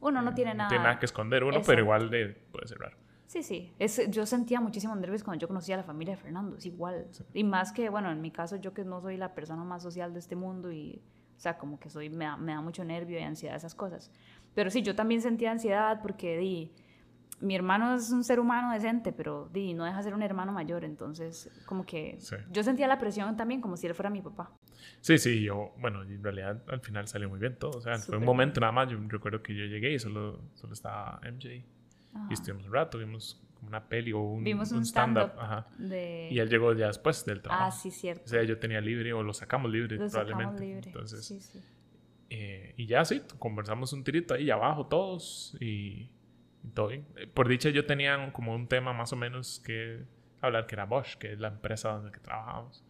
uno 0.00 0.22
no 0.22 0.34
tiene 0.34 0.54
nada. 0.54 0.64
No 0.64 0.68
tiene 0.70 0.84
nada 0.84 0.98
que 0.98 1.06
esconder 1.06 1.44
uno, 1.44 1.60
pero 1.62 1.82
igual 1.82 2.08
de, 2.10 2.28
puede 2.28 2.66
ser 2.66 2.78
raro. 2.78 2.96
Sí, 3.30 3.44
sí. 3.44 3.72
Es, 3.78 4.10
yo 4.10 4.26
sentía 4.26 4.60
muchísimos 4.60 4.98
nervios 4.98 5.22
cuando 5.22 5.40
yo 5.40 5.46
conocía 5.46 5.76
a 5.76 5.78
la 5.78 5.84
familia 5.84 6.16
de 6.16 6.20
Fernando, 6.20 6.56
es 6.56 6.66
igual. 6.66 7.06
Y 7.32 7.44
más 7.44 7.70
que, 7.70 7.88
bueno, 7.88 8.10
en 8.10 8.20
mi 8.20 8.32
caso, 8.32 8.56
yo 8.56 8.74
que 8.74 8.84
no 8.84 9.00
soy 9.00 9.16
la 9.16 9.36
persona 9.36 9.62
más 9.62 9.84
social 9.84 10.12
de 10.12 10.18
este 10.18 10.34
mundo 10.34 10.72
y, 10.72 11.00
o 11.36 11.38
sea, 11.38 11.56
como 11.56 11.78
que 11.78 11.90
soy, 11.90 12.10
me 12.10 12.24
da, 12.24 12.36
me 12.36 12.54
da 12.54 12.60
mucho 12.60 12.82
nervio 12.82 13.20
y 13.20 13.22
ansiedad, 13.22 13.54
esas 13.54 13.76
cosas. 13.76 14.10
Pero 14.52 14.68
sí, 14.68 14.82
yo 14.82 14.96
también 14.96 15.22
sentía 15.22 15.52
ansiedad 15.52 16.00
porque, 16.02 16.38
di, 16.38 16.72
mi 17.40 17.54
hermano 17.54 17.94
es 17.94 18.10
un 18.10 18.24
ser 18.24 18.40
humano 18.40 18.72
decente, 18.72 19.12
pero 19.12 19.48
di, 19.52 19.74
no 19.74 19.84
deja 19.84 19.98
de 19.98 20.02
ser 20.02 20.14
un 20.14 20.22
hermano 20.22 20.50
mayor, 20.50 20.84
entonces 20.84 21.48
como 21.66 21.86
que 21.86 22.18
yo 22.50 22.64
sentía 22.64 22.88
la 22.88 22.98
presión 22.98 23.36
también 23.36 23.60
como 23.60 23.76
si 23.76 23.86
él 23.86 23.94
fuera 23.94 24.10
mi 24.10 24.22
papá. 24.22 24.50
Sí, 25.00 25.18
sí, 25.18 25.40
yo, 25.40 25.72
bueno, 25.78 26.02
en 26.02 26.22
realidad 26.22 26.64
al 26.68 26.80
final 26.80 27.06
salió 27.06 27.28
muy 27.28 27.38
bien 27.38 27.56
todo, 27.56 27.78
o 27.78 27.80
sea, 27.80 27.96
fue 27.98 28.18
un 28.18 28.24
momento 28.24 28.60
nada 28.60 28.72
más, 28.72 28.90
yo 28.90 28.98
recuerdo 29.06 29.40
que 29.40 29.54
yo 29.54 29.66
llegué 29.66 29.92
y 29.92 30.00
solo, 30.00 30.40
solo 30.54 30.72
estaba 30.72 31.20
MJ 31.22 31.64
y 32.28 32.32
estuvimos 32.32 32.66
un 32.66 32.72
rato, 32.72 32.98
vimos 32.98 33.40
como 33.54 33.68
una 33.68 33.88
peli 33.88 34.12
o 34.12 34.20
un, 34.20 34.42
Vimos 34.42 34.72
un, 34.72 34.84
stand-up. 34.84 35.32
de... 35.78 36.28
Y 36.30 36.38
él 36.38 36.48
llegó 36.48 36.72
ya 36.72 36.88
después 36.88 37.24
del 37.24 37.42
trabajo. 37.42 37.64
Ah, 37.66 37.70
sí, 37.70 37.90
cierto. 37.90 38.24
O 38.24 38.28
sea, 38.28 38.42
yo 38.42 38.58
tenía 38.58 38.80
libre 38.80 39.12
o 39.12 39.22
lo 39.22 39.32
sacamos 39.32 39.70
libre 39.70 39.96
lo 39.96 40.08
probablemente. 40.08 40.44
Sacamos 40.44 40.60
libre. 40.60 40.86
Entonces, 40.86 41.24
sí, 41.24 41.40
sí. 41.40 41.60
Eh, 42.30 42.74
y 42.76 42.86
ya 42.86 43.04
sí, 43.04 43.22
conversamos 43.40 43.92
un 43.92 44.04
tirito 44.04 44.34
ahí 44.34 44.50
abajo 44.50 44.86
todos 44.86 45.56
y, 45.60 46.08
todo 46.74 46.88
bien. 46.88 47.04
Eh, 47.16 47.26
por 47.26 47.48
dicha 47.48 47.70
yo 47.70 47.84
tenía 47.86 48.32
como 48.32 48.54
un 48.54 48.68
tema 48.68 48.92
más 48.92 49.12
o 49.12 49.16
menos 49.16 49.60
que 49.60 50.04
hablar, 50.40 50.66
que 50.66 50.76
era 50.76 50.86
Bosch, 50.86 51.16
que 51.16 51.32
es 51.32 51.40
la 51.40 51.48
empresa 51.48 51.90
donde 51.90 52.12
que 52.12 52.20
trabajamos. 52.20 52.84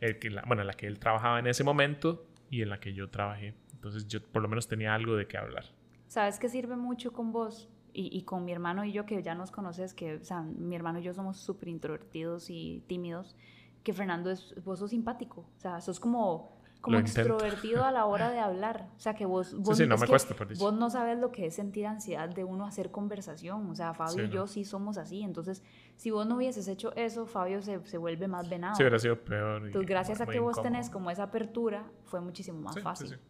El 0.00 0.18
que 0.18 0.28
bueno, 0.46 0.64
la 0.64 0.74
que 0.74 0.86
él 0.86 0.98
trabajaba 0.98 1.38
en 1.38 1.46
ese 1.46 1.64
momento 1.64 2.26
y 2.50 2.60
en 2.60 2.68
la 2.68 2.78
que 2.78 2.92
yo 2.92 3.08
trabajé. 3.08 3.54
Entonces 3.72 4.06
yo 4.06 4.22
por 4.22 4.42
lo 4.42 4.48
menos 4.48 4.68
tenía 4.68 4.94
algo 4.94 5.16
de 5.16 5.26
qué 5.26 5.38
hablar. 5.38 5.64
¿Sabes 6.08 6.38
qué 6.38 6.50
sirve 6.50 6.76
mucho 6.76 7.12
con 7.12 7.32
vos? 7.32 7.70
Y, 7.96 8.10
y 8.12 8.22
con 8.22 8.44
mi 8.44 8.50
hermano 8.50 8.84
y 8.84 8.90
yo, 8.90 9.06
que 9.06 9.22
ya 9.22 9.36
nos 9.36 9.52
conoces, 9.52 9.94
que, 9.94 10.16
o 10.16 10.24
sea, 10.24 10.42
mi 10.42 10.74
hermano 10.74 10.98
y 10.98 11.02
yo 11.02 11.14
somos 11.14 11.36
súper 11.38 11.68
introvertidos 11.68 12.50
y 12.50 12.82
tímidos, 12.88 13.36
que 13.84 13.92
Fernando 13.92 14.30
es, 14.30 14.52
vos 14.64 14.80
sos 14.80 14.90
simpático, 14.90 15.42
o 15.56 15.60
sea, 15.60 15.80
sos 15.80 16.00
como, 16.00 16.58
como 16.80 16.98
extrovertido 16.98 17.84
a 17.84 17.92
la 17.92 18.06
hora 18.06 18.30
de 18.30 18.40
hablar, 18.40 18.88
o 18.96 19.00
sea, 19.00 19.14
que 19.14 19.26
vos, 19.26 19.54
vos, 19.54 19.76
sí, 19.76 19.84
sí, 19.84 19.88
no 19.88 19.96
me 19.96 20.08
cuesta, 20.08 20.34
vos 20.58 20.74
no 20.74 20.90
sabes 20.90 21.18
lo 21.18 21.30
que 21.30 21.46
es 21.46 21.54
sentir 21.54 21.86
ansiedad 21.86 22.28
de 22.28 22.42
uno 22.42 22.66
hacer 22.66 22.90
conversación, 22.90 23.70
o 23.70 23.74
sea, 23.76 23.94
Fabio 23.94 24.24
y 24.24 24.28
yo 24.28 24.48
sí 24.48 24.64
somos 24.64 24.98
así, 24.98 25.22
entonces, 25.22 25.62
si 25.94 26.10
vos 26.10 26.26
no 26.26 26.34
hubieses 26.36 26.66
hecho 26.66 26.92
eso, 26.96 27.26
Fabio 27.26 27.62
se, 27.62 27.78
se 27.86 27.96
vuelve 27.96 28.26
más 28.26 28.48
venado. 28.48 28.74
Sí, 28.74 28.82
hubiera 28.82 28.98
sido 28.98 29.22
peor. 29.22 29.66
Entonces, 29.66 29.88
gracias 29.88 30.20
a 30.20 30.26
que 30.26 30.40
vos 30.40 30.60
tenés 30.60 30.90
como 30.90 31.12
esa 31.12 31.22
apertura, 31.24 31.84
fue 32.06 32.20
muchísimo 32.20 32.60
más 32.60 32.80
fácil. 32.80 33.20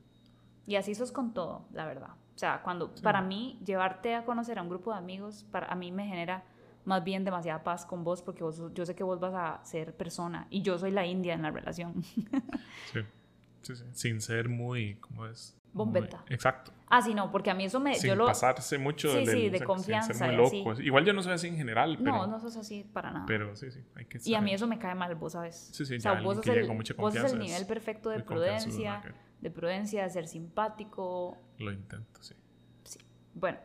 Y 0.67 0.77
así 0.77 0.95
sos 0.95 1.13
con 1.13 1.35
todo, 1.35 1.67
la 1.73 1.85
verdad. 1.85 2.15
O 2.35 2.39
sea, 2.39 2.63
cuando 2.63 2.93
para 3.03 3.21
mí 3.21 3.61
llevarte 3.65 4.15
a 4.15 4.25
conocer 4.25 4.59
a 4.59 4.63
un 4.63 4.69
grupo 4.69 4.93
de 4.93 4.99
amigos, 4.99 5.47
para 5.51 5.69
a 5.69 5.75
mí 5.75 5.93
me 5.93 6.07
genera 6.07 6.43
más 6.85 7.03
bien 7.03 7.25
demasiada 7.25 7.63
paz 7.63 7.87
con 7.87 8.05
vos 8.05 8.23
porque 8.23 8.43
vos, 8.43 8.61
yo 8.75 8.85
sé 8.85 8.95
que 8.95 9.05
vos 9.05 9.21
vas 9.21 9.35
a 9.35 9.65
ser 9.65 9.95
persona 9.95 10.47
y 10.51 10.63
yo 10.63 10.79
soy 10.79 10.91
la 10.91 11.07
india 11.07 11.35
en 11.35 11.43
la 11.43 11.51
relación. 11.51 12.03
sí, 12.93 13.01
sí, 13.63 13.77
sí. 13.77 13.85
Sin 13.93 14.21
ser 14.21 14.49
muy, 14.49 14.97
¿cómo 14.97 15.27
es? 15.27 15.57
Bombeta. 15.73 16.25
exacto. 16.29 16.73
Ah, 16.89 17.03
sí, 17.03 17.15
no, 17.15 17.33
porque 17.33 17.51
a 17.51 17.55
mí 17.55 17.65
eso 17.65 17.81
me... 17.81 17.97
Sin 17.97 18.11
yo 18.11 18.15
lo, 18.15 18.27
pasarse 18.27 18.79
mucho 18.79 19.11
sí, 19.11 19.27
sí, 19.27 19.51
de 19.51 19.65
confianza. 19.65 20.13
Sin 20.13 20.19
ser 20.19 20.29
muy 20.29 20.63
loco. 20.65 20.81
Igual 20.81 21.05
yo 21.05 21.13
no 21.13 21.23
soy 21.23 21.33
así 21.33 21.49
en 21.49 21.57
general, 21.57 21.97
pero... 21.99 22.13
No, 22.13 22.27
no 22.29 22.39
sos 22.39 22.57
así 22.57 22.85
para 22.93 23.11
nada. 23.11 23.27
Pero 23.27 23.57
sí, 23.57 23.73
sí, 23.73 23.81
hay 23.97 24.05
que 24.05 24.21
Y 24.25 24.35
a 24.35 24.41
mí 24.41 24.55
eso 24.55 24.69
me 24.69 24.79
cae 24.79 24.95
mal, 24.95 25.13
vos 25.17 25.33
sabes. 25.33 25.71
Sí, 25.73 25.85
sí, 25.85 25.97
o 25.97 26.01
sea, 26.01 26.21
vos, 26.21 26.37
sos 26.37 26.47
el, 26.47 26.69
mucha 26.73 26.95
vos 26.95 27.13
sos 27.15 27.33
el 27.33 27.41
nivel 27.41 27.67
perfecto 27.67 28.11
de 28.11 28.21
prudencia, 28.21 29.03
de 29.45 29.51
prudencia, 29.51 30.03
de 30.03 30.11
ser 30.11 30.27
simpático. 30.27 31.37
Lo 31.59 31.71
intento, 31.71 32.23
sí. 32.23 32.35
Sí. 32.83 32.99
Bueno, 33.35 33.59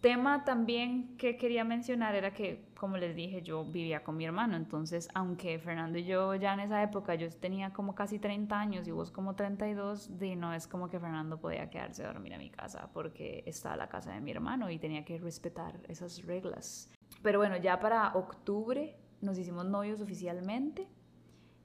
tema 0.00 0.44
también 0.44 1.16
que 1.16 1.36
quería 1.36 1.62
mencionar 1.62 2.16
era 2.16 2.34
que, 2.34 2.66
como 2.76 2.96
les 2.96 3.14
dije, 3.14 3.40
yo 3.42 3.64
vivía 3.64 4.02
con 4.02 4.16
mi 4.16 4.24
hermano, 4.24 4.56
entonces, 4.56 5.08
aunque 5.14 5.60
Fernando 5.60 5.98
y 5.98 6.04
yo 6.04 6.34
ya 6.34 6.52
en 6.54 6.60
esa 6.60 6.82
época, 6.82 7.14
yo 7.14 7.30
tenía 7.30 7.72
como 7.72 7.94
casi 7.94 8.18
30 8.18 8.58
años 8.58 8.88
y 8.88 8.90
vos 8.90 9.12
como 9.12 9.36
32, 9.36 10.18
de 10.18 10.34
no 10.34 10.52
es 10.52 10.66
como 10.66 10.90
que 10.90 10.98
Fernando 10.98 11.38
podía 11.38 11.70
quedarse 11.70 12.02
a 12.02 12.08
dormir 12.08 12.34
a 12.34 12.38
mi 12.38 12.50
casa 12.50 12.90
porque 12.92 13.44
estaba 13.46 13.76
la 13.76 13.88
casa 13.88 14.12
de 14.12 14.20
mi 14.20 14.32
hermano 14.32 14.68
y 14.68 14.80
tenía 14.80 15.04
que 15.04 15.16
respetar 15.18 15.80
esas 15.86 16.24
reglas. 16.24 16.90
Pero 17.22 17.38
bueno, 17.38 17.56
ya 17.56 17.78
para 17.78 18.14
octubre 18.14 18.96
nos 19.20 19.38
hicimos 19.38 19.64
novios 19.64 20.00
oficialmente 20.00 20.88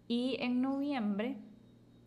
y 0.07 0.37
en 0.39 0.61
noviembre 0.61 1.39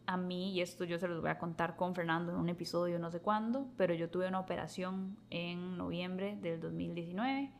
a 0.07 0.17
mí, 0.17 0.53
y 0.53 0.61
esto 0.61 0.85
yo 0.85 0.99
se 0.99 1.09
los 1.09 1.21
voy 1.21 1.31
a 1.31 1.39
contar 1.39 1.77
con 1.77 1.95
Fernando 1.95 2.33
en 2.33 2.39
un 2.39 2.49
episodio 2.49 2.99
no 2.99 3.11
sé 3.11 3.21
cuándo, 3.21 3.69
pero 3.77 3.93
yo 3.95 4.09
tuve 4.09 4.29
una 4.29 4.41
operación 4.41 5.17
en 5.31 5.77
noviembre 5.77 6.37
del 6.41 6.61
2019 6.61 7.53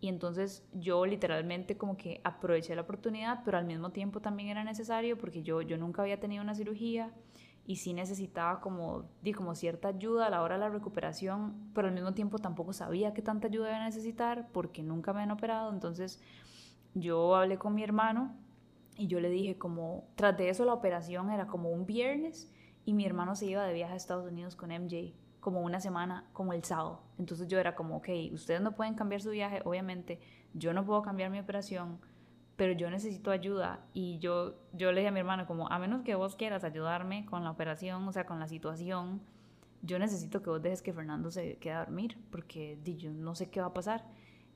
y 0.00 0.08
entonces 0.08 0.64
yo 0.72 1.06
literalmente 1.06 1.76
como 1.76 1.96
que 1.96 2.20
aproveché 2.24 2.74
la 2.74 2.82
oportunidad, 2.82 3.42
pero 3.44 3.58
al 3.58 3.64
mismo 3.64 3.90
tiempo 3.90 4.20
también 4.20 4.50
era 4.50 4.64
necesario 4.64 5.18
porque 5.18 5.42
yo, 5.42 5.62
yo 5.62 5.76
nunca 5.76 6.02
había 6.02 6.20
tenido 6.20 6.42
una 6.42 6.54
cirugía 6.54 7.12
y 7.66 7.76
sí 7.76 7.92
necesitaba 7.92 8.60
como, 8.60 9.10
di, 9.22 9.32
como 9.32 9.54
cierta 9.54 9.88
ayuda 9.88 10.26
a 10.26 10.30
la 10.30 10.42
hora 10.42 10.54
de 10.54 10.60
la 10.60 10.68
recuperación, 10.68 11.70
pero 11.74 11.88
al 11.88 11.94
mismo 11.94 12.14
tiempo 12.14 12.38
tampoco 12.38 12.72
sabía 12.72 13.12
qué 13.12 13.22
tanta 13.22 13.48
ayuda 13.48 13.68
iba 13.68 13.78
a 13.78 13.84
necesitar 13.84 14.48
porque 14.52 14.82
nunca 14.82 15.12
me 15.12 15.22
han 15.22 15.30
operado, 15.30 15.72
entonces 15.72 16.20
yo 16.94 17.34
hablé 17.34 17.58
con 17.58 17.74
mi 17.74 17.82
hermano 17.82 18.34
y 18.98 19.06
yo 19.06 19.20
le 19.20 19.30
dije 19.30 19.56
como, 19.56 20.08
tras 20.16 20.36
de 20.36 20.50
eso 20.50 20.64
la 20.64 20.74
operación 20.74 21.30
era 21.30 21.46
como 21.46 21.70
un 21.70 21.86
viernes 21.86 22.52
y 22.84 22.92
mi 22.92 23.06
hermano 23.06 23.36
se 23.36 23.46
iba 23.46 23.64
de 23.64 23.72
viaje 23.72 23.94
a 23.94 23.96
Estados 23.96 24.30
Unidos 24.30 24.56
con 24.56 24.70
MJ 24.70 25.14
como 25.40 25.62
una 25.62 25.80
semana, 25.80 26.28
como 26.32 26.52
el 26.52 26.64
sábado. 26.64 27.00
Entonces 27.16 27.46
yo 27.48 27.58
era 27.58 27.74
como, 27.74 27.96
ok, 27.98 28.08
ustedes 28.32 28.60
no 28.60 28.72
pueden 28.72 28.94
cambiar 28.94 29.20
su 29.20 29.30
viaje, 29.30 29.62
obviamente, 29.64 30.20
yo 30.52 30.74
no 30.74 30.84
puedo 30.84 31.00
cambiar 31.02 31.30
mi 31.30 31.38
operación, 31.38 32.00
pero 32.56 32.72
yo 32.72 32.90
necesito 32.90 33.30
ayuda. 33.30 33.86
Y 33.94 34.18
yo, 34.18 34.56
yo 34.72 34.90
le 34.90 35.00
dije 35.00 35.08
a 35.08 35.12
mi 35.12 35.20
hermano 35.20 35.46
como, 35.46 35.70
a 35.70 35.78
menos 35.78 36.02
que 36.02 36.16
vos 36.16 36.34
quieras 36.34 36.64
ayudarme 36.64 37.24
con 37.24 37.44
la 37.44 37.50
operación, 37.50 38.06
o 38.08 38.12
sea, 38.12 38.26
con 38.26 38.40
la 38.40 38.48
situación, 38.48 39.22
yo 39.82 39.98
necesito 39.98 40.42
que 40.42 40.50
vos 40.50 40.60
dejes 40.60 40.82
que 40.82 40.92
Fernando 40.92 41.30
se 41.30 41.56
quede 41.58 41.74
a 41.74 41.84
dormir, 41.84 42.18
porque 42.30 42.78
yo 42.84 43.12
no 43.12 43.34
sé 43.36 43.48
qué 43.48 43.60
va 43.60 43.68
a 43.68 43.74
pasar. 43.74 44.04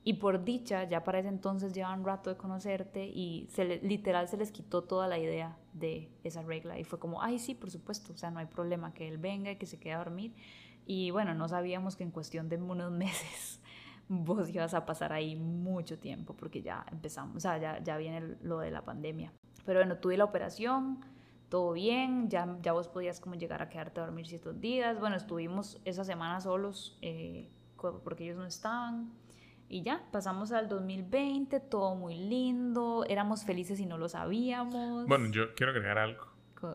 Y 0.05 0.15
por 0.15 0.45
dicha, 0.45 0.85
ya 0.85 1.05
para 1.05 1.21
ese 1.21 1.29
entonces 1.29 1.73
llevan 1.73 2.05
rato 2.05 2.31
de 2.31 2.37
conocerte 2.37 3.07
y 3.07 3.47
se 3.51 3.65
le, 3.65 3.81
literal 3.83 4.29
se 4.29 4.37
les 4.37 4.51
quitó 4.51 4.83
toda 4.83 5.07
la 5.07 5.19
idea 5.19 5.57
de 5.75 6.11
esa 6.25 6.43
regla. 6.43 6.79
Y 6.79 6.85
fue 6.85 6.99
como, 6.99 7.23
ay, 7.23 7.39
sí, 7.39 7.55
por 7.55 7.71
supuesto, 7.71 8.13
o 8.13 8.17
sea, 8.17 8.31
no 8.31 8.41
hay 8.41 8.47
problema 8.47 8.93
que 8.95 9.07
él 9.07 9.19
venga 9.19 9.53
y 9.53 9.57
que 9.57 9.67
se 9.67 9.79
quede 9.79 9.93
a 9.93 9.99
dormir. 9.99 10.35
Y 10.87 11.13
bueno, 11.13 11.35
no 11.35 11.49
sabíamos 11.49 11.95
que 11.95 12.03
en 12.03 12.11
cuestión 12.11 12.49
de 12.49 12.57
unos 12.57 12.91
meses 12.93 13.61
vos 14.09 14.49
ibas 14.51 14.75
a 14.75 14.85
pasar 14.85 15.13
ahí 15.13 15.37
mucho 15.37 15.99
tiempo 15.99 16.35
porque 16.35 16.63
ya 16.63 16.85
empezamos, 16.91 17.37
o 17.37 17.41
sea, 17.41 17.59
ya, 17.59 17.83
ya 17.83 17.97
viene 17.97 18.37
lo 18.43 18.59
de 18.59 18.71
la 18.71 18.85
pandemia. 18.85 19.33
Pero 19.65 19.79
bueno, 19.79 19.99
tuve 19.99 20.17
la 20.17 20.25
operación, 20.25 21.01
todo 21.49 21.73
bien, 21.73 22.29
ya, 22.29 22.59
ya 22.61 22.73
vos 22.73 22.89
podías 22.89 23.21
como 23.21 23.37
llegar 23.37 23.63
a 23.63 23.69
quedarte 23.69 24.01
a 24.01 24.05
dormir 24.05 24.27
ciertos 24.27 24.61
días. 24.61 24.99
Bueno, 24.99 25.17
estuvimos 25.17 25.81
esa 25.85 26.03
semana 26.03 26.41
solos 26.41 26.99
eh, 27.03 27.51
porque 27.77 28.25
ellos 28.25 28.37
no 28.37 28.47
estaban. 28.47 29.13
Y 29.73 29.83
ya, 29.85 30.02
pasamos 30.12 30.52
al 30.52 30.69
2020, 30.69 31.59
todo 31.61 31.95
muy 31.95 32.14
lindo, 32.14 33.07
éramos 33.09 33.47
felices 33.47 33.81
y 33.81 33.87
no 33.87 33.97
lo 33.97 34.07
sabíamos. 34.07 35.07
Bueno, 35.07 35.31
yo 35.31 35.55
quiero 35.55 35.73
agregar 35.73 35.97
algo. 35.97 36.26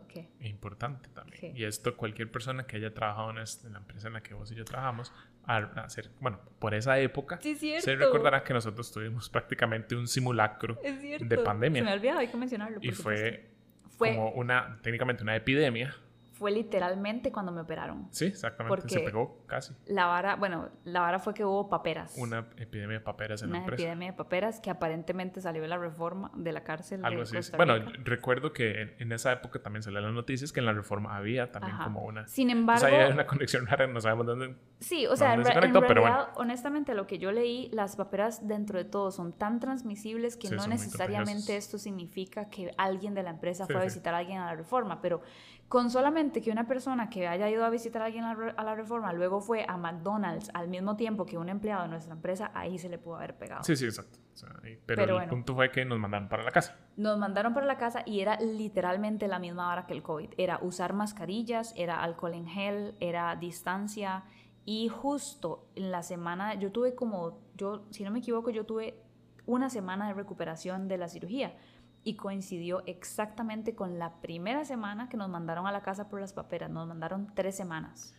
¿Qué? 0.08 0.32
Importante 0.40 1.08
también. 1.10 1.56
Y 1.56 1.64
esto 1.64 1.96
cualquier 1.96 2.32
persona 2.32 2.66
que 2.66 2.78
haya 2.78 2.96
trabajado 2.96 3.30
en, 3.30 3.36
la 3.36 3.78
empresa 3.78 4.08
en 4.08 4.16
la 4.16 4.24
que 4.24 4.34
vos 4.34 4.52
y 4.52 4.56
yo 4.56 4.66
trabajamos, 4.66 5.14
hacer, 5.46 6.10
bueno, 6.20 6.40
por 6.58 6.74
esa 6.74 6.98
época, 6.98 7.40
se 7.40 7.96
recordará 7.96 8.44
que 8.44 8.56
nosotros 8.56 8.92
tuvimos 8.92 9.30
prácticamente 9.30 9.96
un 9.96 10.08
simulacro 10.08 10.80
de 10.82 11.38
pandemia. 11.38 11.84
Se 11.84 11.86
me 11.86 11.94
olvidaba, 11.94 12.22
hay 12.22 12.30
que 12.30 12.38
mencionarlo. 12.38 12.80
y 12.82 12.94
fue, 12.94 13.52
fue 13.96 14.16
como 14.16 14.32
una, 14.32 14.80
técnicamente 14.82 15.22
una 15.22 15.36
epidemia 15.36 15.96
fue 16.38 16.52
literalmente 16.52 17.32
cuando 17.32 17.52
me 17.52 17.62
operaron. 17.62 18.08
Sí, 18.12 18.26
exactamente. 18.26 18.76
Porque 18.76 18.94
se 18.94 19.00
pegó 19.00 19.44
casi. 19.48 19.74
La 19.88 20.06
vara, 20.06 20.36
bueno, 20.36 20.70
la 20.84 21.02
vara 21.02 21.20
fue 21.20 21.34
que 21.34 21.44
hubo 21.44 21.68
paperas. 21.68 22.16
Una 22.18 22.48
epidemia 22.58 23.00
de 23.00 23.04
paperas 23.04 23.42
en 23.42 23.52
la 23.52 23.58
empresa. 23.58 23.82
Una 23.82 23.84
epidemia 23.84 24.12
de 24.12 24.18
paperas 24.18 24.60
que 24.60 24.70
aparentemente 24.70 25.42
salió 25.42 25.62
de 25.62 25.68
la 25.68 25.78
reforma 25.78 26.32
de 26.36 26.52
la 26.52 26.64
cárcel 26.64 27.04
Algo 27.04 27.24
de 27.24 27.40
así. 27.40 27.52
Bueno, 27.56 27.76
recuerdo 28.04 28.54
que 28.54 28.96
en, 29.00 29.12
esa 29.12 29.32
época 29.32 29.60
también 29.60 29.82
salían 29.82 30.04
las 30.04 30.14
noticias 30.14 30.52
que 30.54 30.60
en 30.60 30.68
la 30.68 30.74
reforma 30.74 31.16
había 31.18 31.52
también 31.52 31.76
como 31.84 32.02
una... 32.02 32.28
Sin 32.28 32.50
embargo... 32.52 32.86
O 32.86 32.90
sea, 32.90 33.06
hay 33.06 33.12
una 33.12 33.26
conexión 33.26 33.66
rara, 33.66 33.88
no 33.88 34.00
sabemos 34.00 34.28
dónde... 34.28 34.56
Sí, 34.80 35.08
o 35.08 35.16
sea, 35.16 35.34
en, 35.34 35.44
realidad, 35.44 36.30
honestamente, 36.36 36.94
lo 36.94 37.08
que 37.08 37.18
yo 37.18 37.32
leí, 37.32 37.70
las 37.74 37.96
paperas 37.96 38.48
dentro 38.48 38.78
de 38.78 38.86
todo 38.86 39.10
son 39.10 39.34
tan 39.34 39.60
transmisibles 39.60 40.38
que 40.38 40.52
no 40.52 40.68
necesariamente 40.68 41.58
esto 41.58 41.80
significa 41.80 42.50
que 42.50 42.72
alguien 42.78 43.16
de 43.16 43.24
la 43.24 43.32
empresa 43.32 43.66
fue 43.66 43.78
a 43.78 43.84
visitar 43.84 44.14
a 44.14 44.20
alguien 44.20 44.40
a 44.40 44.46
la 44.46 44.56
reforma, 44.56 45.02
pero 45.02 45.24
con 45.68 45.90
solamente 45.90 46.42
que 46.42 46.50
una 46.50 46.66
persona 46.66 47.10
que 47.10 47.28
haya 47.28 47.50
ido 47.50 47.66
a 47.66 47.70
visitar 47.70 48.02
a 48.02 48.06
alguien 48.06 48.24
a 48.24 48.64
la 48.64 48.76
reforma 48.76 49.12
luego 49.12 49.42
fue 49.42 49.66
a 49.68 49.78
McDonald's 49.78 50.50
al 50.54 50.70
mismo 50.70 50.96
tiempo 50.96 51.26
que 51.26 51.38
un 51.38 51.50
empleado 51.50 51.84
de 51.84 51.90
nuestra 51.90 52.14
empresa, 52.14 52.52
ahí 52.54 52.78
se 52.80 52.88
le 52.88 52.98
pudo 52.98 53.18
haber 53.18 53.38
pegado. 53.38 53.64
Sí, 53.64 53.76
sí, 53.76 53.86
exacto. 53.86 54.18
pero, 54.86 55.20
el 55.20 55.28
punto 55.28 55.56
fue 55.56 55.70
que 55.70 55.84
nos 55.84 56.00
mandaron 56.00 56.30
para 56.30 56.44
la 56.44 56.52
casa. 56.52 56.78
Nos 56.96 57.18
mandaron 57.18 57.54
para 57.54 57.66
la 57.66 57.78
casa 57.78 58.04
y 58.06 58.22
era 58.22 58.40
literalmente 58.40 59.28
la 59.28 59.40
misma 59.40 59.70
hora 59.72 59.86
que 59.86 59.94
el 59.94 60.04
COVID. 60.04 60.30
Era 60.38 60.60
usar 60.62 60.94
mascarillas, 60.94 61.74
era 61.76 62.02
alcohol 62.02 62.34
en 62.34 62.48
gel, 62.48 62.96
era 63.02 63.36
distancia. 63.36 64.24
Y 64.64 64.88
justo 64.88 65.68
en 65.76 65.92
la 65.92 66.02
semana, 66.02 66.54
yo 66.56 66.72
tuve 66.72 66.96
como, 66.96 67.42
yo, 67.56 67.86
si 67.90 68.06
no 68.06 68.12
me 68.12 68.20
equivoco, 68.20 68.52
yo 68.52 68.66
tuve 68.66 69.02
una 69.46 69.70
semana 69.70 70.08
de 70.08 70.14
recuperación 70.14 70.88
de 70.88 70.98
la 70.98 71.08
cirugía 71.08 71.54
y 72.08 72.16
coincidió 72.16 72.84
exactamente 72.86 73.76
con 73.76 74.00
la 74.00 74.22
primera 74.22 74.64
semana 74.64 75.10
que 75.10 75.18
nos 75.18 75.28
mandaron 75.28 75.68
a 75.68 75.74
la 75.74 75.82
casa 75.82 76.08
por 76.08 76.22
las 76.22 76.32
paperas. 76.32 76.70
Nos 76.70 76.88
mandaron 76.88 77.28
tres 77.36 77.58
semanas. 77.58 78.16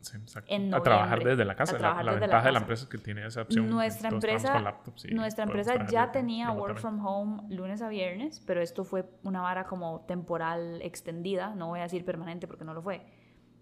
Sí, 0.00 0.16
exacto. 0.16 0.54
a 0.74 0.82
trabajar 0.82 1.22
desde 1.22 1.44
la 1.44 1.54
casa. 1.54 1.78
La, 1.78 2.02
la, 2.02 2.12
ventaja 2.12 2.46
de 2.46 2.52
la 2.52 2.60
empresa 2.60 2.84
es 2.84 2.88
que 2.88 2.96
tiene 2.96 3.26
esa 3.26 3.42
opción. 3.42 3.68
Nuestra 3.68 4.08
empresa, 4.08 4.80
nuestra 5.10 5.44
empresa 5.44 5.86
ya 5.86 6.12
tenía 6.12 6.50
work 6.50 6.78
from 6.78 7.04
home 7.04 7.42
lunes 7.54 7.82
a 7.82 7.90
viernes, 7.90 8.40
pero 8.40 8.62
esto 8.62 8.84
fue 8.84 9.04
una 9.22 9.42
vara 9.42 9.66
como 9.66 10.06
temporal 10.06 10.80
extendida, 10.80 11.54
no 11.54 11.66
voy 11.66 11.80
a 11.80 11.82
decir 11.82 12.06
permanente 12.06 12.46
porque 12.46 12.64
no 12.64 12.72
lo 12.72 12.80
fue, 12.80 13.04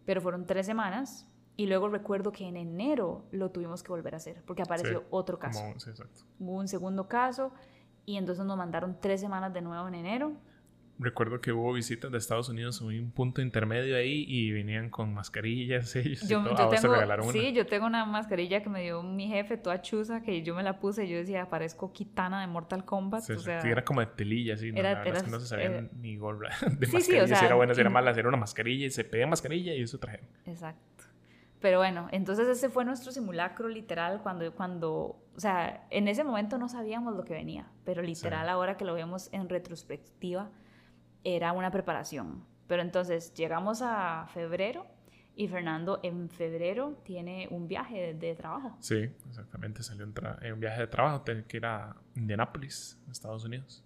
pero 0.04 0.20
fueron 0.20 0.46
tres 0.46 0.66
semanas 0.66 1.28
y 1.56 1.66
luego 1.66 1.88
recuerdo 1.88 2.30
que 2.30 2.46
en 2.46 2.56
enero 2.56 3.26
lo 3.32 3.50
tuvimos 3.50 3.82
que 3.82 3.88
volver 3.88 4.14
a 4.14 4.18
hacer 4.18 4.44
porque 4.46 4.62
apareció 4.62 5.02
otro 5.10 5.40
caso. 5.40 5.64
sí, 5.78 5.90
exacto. 5.90 6.20
Hubo 6.38 6.52
un 6.52 6.68
segundo 6.68 7.08
caso 7.08 7.52
y 8.06 8.16
entonces 8.16 8.44
nos 8.44 8.56
mandaron 8.56 8.96
tres 9.00 9.20
semanas 9.20 9.52
de 9.52 9.60
nuevo 9.62 9.86
en 9.88 9.94
enero. 9.94 10.32
recuerdo 10.98 11.40
que 11.40 11.50
hubo 11.50 11.72
visitas 11.72 12.12
de 12.12 12.18
Estados 12.18 12.48
Unidos 12.48 12.80
en 12.80 12.86
un 12.86 13.10
punto 13.10 13.42
intermedio 13.42 13.96
ahí 13.96 14.24
y 14.28 14.52
venían 14.52 14.90
con 14.90 15.12
mascarillas 15.12 15.96
ellos 15.96 16.20
Yo, 16.28 16.40
y 16.40 16.44
todo. 16.44 16.56
yo 16.56 16.64
Ah, 16.64 16.68
tengo, 16.70 16.94
una. 16.94 17.32
sí, 17.32 17.52
yo 17.52 17.66
tengo 17.66 17.86
una 17.86 18.04
mascarilla 18.04 18.62
que 18.62 18.68
me 18.70 18.82
dio 18.82 19.02
mi 19.02 19.26
jefe, 19.26 19.56
toda 19.56 19.82
chusa, 19.82 20.22
que 20.22 20.42
yo 20.42 20.54
me 20.54 20.62
la 20.62 20.78
puse 20.78 21.04
y 21.04 21.08
yo 21.08 21.16
decía, 21.16 21.48
parezco 21.48 21.92
Kitana 21.92 22.40
de 22.42 22.46
Mortal 22.46 22.84
Kombat. 22.84 23.22
Sí, 23.22 23.32
o 23.32 23.38
sea, 23.40 23.60
sí, 23.60 23.68
era 23.68 23.84
como 23.84 24.00
de 24.00 24.06
telilla, 24.06 24.56
sí. 24.56 24.70
no, 24.70 24.78
era- 24.78 24.92
la 24.92 24.98
verdad 25.00 25.16
es 25.16 25.22
que 25.24 25.28
era- 25.28 25.36
no 25.36 25.40
se 25.40 25.48
sabían 25.48 25.72
era- 25.72 25.88
ni 26.00 26.16
gorra 26.16 26.50
de 26.78 26.86
Sí, 26.86 27.00
sí, 27.00 27.18
o 27.18 27.26
si 27.26 27.34
sea, 27.34 27.44
era 27.46 27.54
buena, 27.56 27.74
si 27.74 27.80
era 27.80 27.90
mala, 27.90 28.12
era 28.12 28.28
una 28.28 28.36
mascarilla 28.38 28.86
y 28.86 28.90
se 28.90 29.02
pedían 29.02 29.30
mascarilla 29.30 29.74
y 29.74 29.82
eso 29.82 29.98
trajeron. 29.98 30.28
Exacto. 30.46 30.93
Pero 31.64 31.78
bueno, 31.78 32.08
entonces 32.12 32.46
ese 32.46 32.68
fue 32.68 32.84
nuestro 32.84 33.10
simulacro 33.10 33.68
literal 33.68 34.20
cuando, 34.22 34.52
cuando, 34.52 34.92
o 35.34 35.40
sea, 35.40 35.86
en 35.88 36.08
ese 36.08 36.22
momento 36.22 36.58
no 36.58 36.68
sabíamos 36.68 37.16
lo 37.16 37.24
que 37.24 37.32
venía, 37.32 37.70
pero 37.86 38.02
literal 38.02 38.44
Sí. 38.44 38.50
ahora 38.50 38.76
que 38.76 38.84
lo 38.84 38.92
vemos 38.92 39.30
en 39.32 39.48
retrospectiva, 39.48 40.50
era 41.24 41.52
una 41.52 41.70
preparación. 41.70 42.44
Pero 42.66 42.82
entonces 42.82 43.32
llegamos 43.32 43.80
a 43.80 44.26
febrero 44.34 44.86
y 45.36 45.48
Fernando 45.48 46.00
en 46.02 46.28
febrero 46.28 46.98
tiene 47.02 47.48
un 47.50 47.66
viaje 47.66 47.98
de, 47.98 48.12
de 48.12 48.34
trabajo. 48.34 48.76
Sí, 48.80 49.08
exactamente. 49.30 49.82
Salió 49.82 50.04
un, 50.04 50.12
tra- 50.12 50.36
en 50.42 50.52
un 50.52 50.60
viaje 50.60 50.82
de 50.82 50.86
trabajo, 50.88 51.22
tenía 51.22 51.44
que 51.46 51.56
ir 51.56 51.64
a 51.64 51.96
Indianapolis, 52.14 53.00
Estados 53.10 53.42
Unidos. 53.46 53.82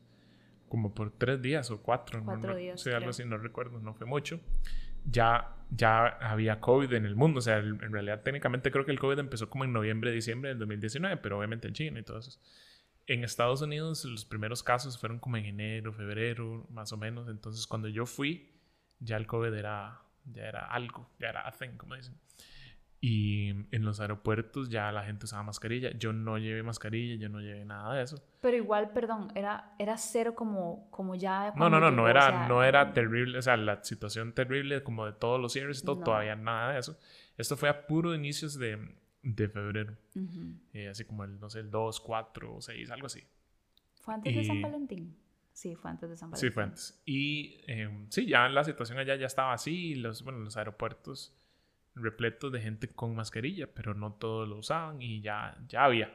Como 0.69 0.93
por 0.93 1.13
tres 1.13 1.41
días 1.41 1.71
o 1.71 1.81
cuatro. 1.81 2.19
no 2.19 2.25
Cuatro 2.27 2.55
re- 2.55 2.59
días, 2.59 2.81
Sí, 2.81 2.91
algo 2.91 3.11
así, 3.11 3.25
no 3.25 3.39
recuerdo, 3.39 3.79
no 3.79 3.95
fue 3.95 4.05
mucho. 4.05 4.41
Ya, 5.11 5.55
ya 5.71 6.07
había 6.07 6.61
COVID 6.61 6.93
en 6.93 7.07
el 7.07 7.17
mundo. 7.17 7.39
O 7.39 7.43
sea, 7.43 7.57
el- 7.59 7.83
en 7.83 7.93
realidad, 7.93 8.23
técnicamente 8.23 8.71
creo 8.71 8.85
que 8.85 8.91
el 8.93 8.99
COVID 8.99 9.19
empezó 9.19 9.49
como 9.51 9.65
en 9.65 9.73
noviembre, 9.73 10.13
diciembre 10.13 10.51
del 10.51 10.59
2019, 10.59 11.17
pero 11.19 11.39
obviamente 11.39 11.69
en 11.69 11.75
China 11.75 12.01
y 12.01 12.03
todo 12.03 12.19
eso. 12.19 12.39
En 13.07 13.25
Estados 13.25 13.63
Unidos, 13.63 14.05
los 14.05 14.25
primeros 14.25 14.63
casos 14.63 14.99
fueron 14.99 15.19
como 15.19 15.37
en 15.39 15.47
enero, 15.47 15.93
febrero, 15.93 16.67
más 16.71 16.93
o 16.93 16.97
menos. 16.97 17.29
Entonces, 17.29 17.67
cuando 17.67 17.89
yo 17.89 18.05
fui, 18.07 18.51
ya 19.01 19.17
el 19.17 19.27
COVID 19.27 19.55
era, 19.55 20.01
ya 20.27 20.47
era 20.47 20.67
algo, 20.67 21.09
ya 21.19 21.29
era 21.31 21.47
a 21.49 21.53
thing, 21.53 21.77
como 21.77 21.95
dicen. 21.95 22.15
Y 23.01 23.51
en 23.71 23.85
los 23.85 24.01
aeropuertos 24.01 24.71
ya 24.71 24.91
la 24.91 25.05
gente 25.05 25.25
usaba 25.27 25.45
mascarilla. 25.45 25.93
Yo 25.97 26.13
no 26.13 26.37
llevé 26.37 26.65
mascarilla, 26.65 27.15
yo 27.15 27.29
no 27.29 27.41
llevé 27.41 27.65
nada 27.65 27.95
de 27.95 28.03
eso. 28.03 28.21
Pero 28.41 28.57
igual, 28.57 28.91
perdón, 28.91 29.31
era, 29.37 29.73
era 29.79 29.97
cero 29.97 30.35
como, 30.35 30.91
como 30.91 31.15
ya... 31.15 31.53
No, 31.55 31.71
no, 31.71 31.79
no, 31.79 31.93
no 31.93 32.03
llegó, 32.03 32.03
o 32.07 32.09
era, 32.09 32.23
sea, 32.27 32.49
no 32.49 32.65
era 32.65 32.93
terrible, 32.93 33.39
o 33.39 33.43
sea, 33.43 33.57
la 33.57 33.85
situación 33.85 34.33
terrible 34.33 34.83
como 34.83 35.07
de 35.07 35.13
todos 35.13 35.41
los 35.41 35.53
cierres 35.53 35.81
y 35.83 35.85
todo, 35.85 35.97
No. 35.99 36.05
todavía 36.05 36.35
nada 36.35 36.73
de 36.73 36.81
eso. 36.81 36.99
Esto 37.37 37.57
fue 37.57 37.69
a 37.69 37.87
puro 37.87 38.17
inicios 38.17 38.59
de, 38.59 38.79
de 39.23 39.49
febrero, 39.49 39.97
ujú. 40.17 40.55
eh, 40.73 40.89
así 40.89 41.05
como 41.05 41.23
el, 41.23 41.39
no 41.39 41.49
sé, 41.51 41.61
el 41.61 41.71
2, 41.71 42.01
4 42.01 42.57
o 42.57 42.61
6, 42.61 42.91
algo 42.91 43.07
así. 43.07 43.23
¿Fue 44.01 44.13
antes 44.15 44.35
de 44.35 44.43
San 44.45 44.57
Y- 44.57 44.63
Valentín? 44.63 45.17
Sí, 45.53 45.75
fue 45.77 45.91
antes 45.91 46.09
de 46.11 46.17
San 46.17 46.31
Valentín. 46.33 46.51
Sí, 46.51 46.53
fue 46.55 46.63
antes. 46.65 47.03
Y 47.05 47.61
eh, 47.69 48.07
sí, 48.11 48.27
ya 48.27 48.49
la 48.49 48.65
situación 48.65 48.99
allá 48.99 49.15
ya 49.15 49.27
estaba 49.27 49.53
así, 49.53 49.91
y 49.93 49.95
los, 49.95 50.23
bueno, 50.25 50.41
los 50.41 50.57
aeropuertos 50.57 51.33
repletos 52.01 52.53
de 52.53 52.61
gente 52.61 52.89
con 52.89 53.15
mascarilla, 53.15 53.67
pero 53.73 53.95
no 53.95 54.13
todos 54.15 54.49
lo 54.49 54.57
usaban 54.57 55.01
y 55.03 55.21
ya, 55.21 55.57
ya 55.69 55.85
había. 55.85 56.13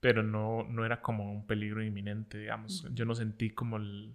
Pero 0.00 0.22
no, 0.22 0.64
no 0.64 0.84
era 0.84 1.00
como 1.00 1.32
un 1.32 1.46
peligro 1.46 1.82
inminente, 1.82 2.38
digamos. 2.38 2.86
Yo 2.94 3.04
no 3.04 3.14
sentí 3.14 3.50
como 3.50 3.76
el- 3.78 4.14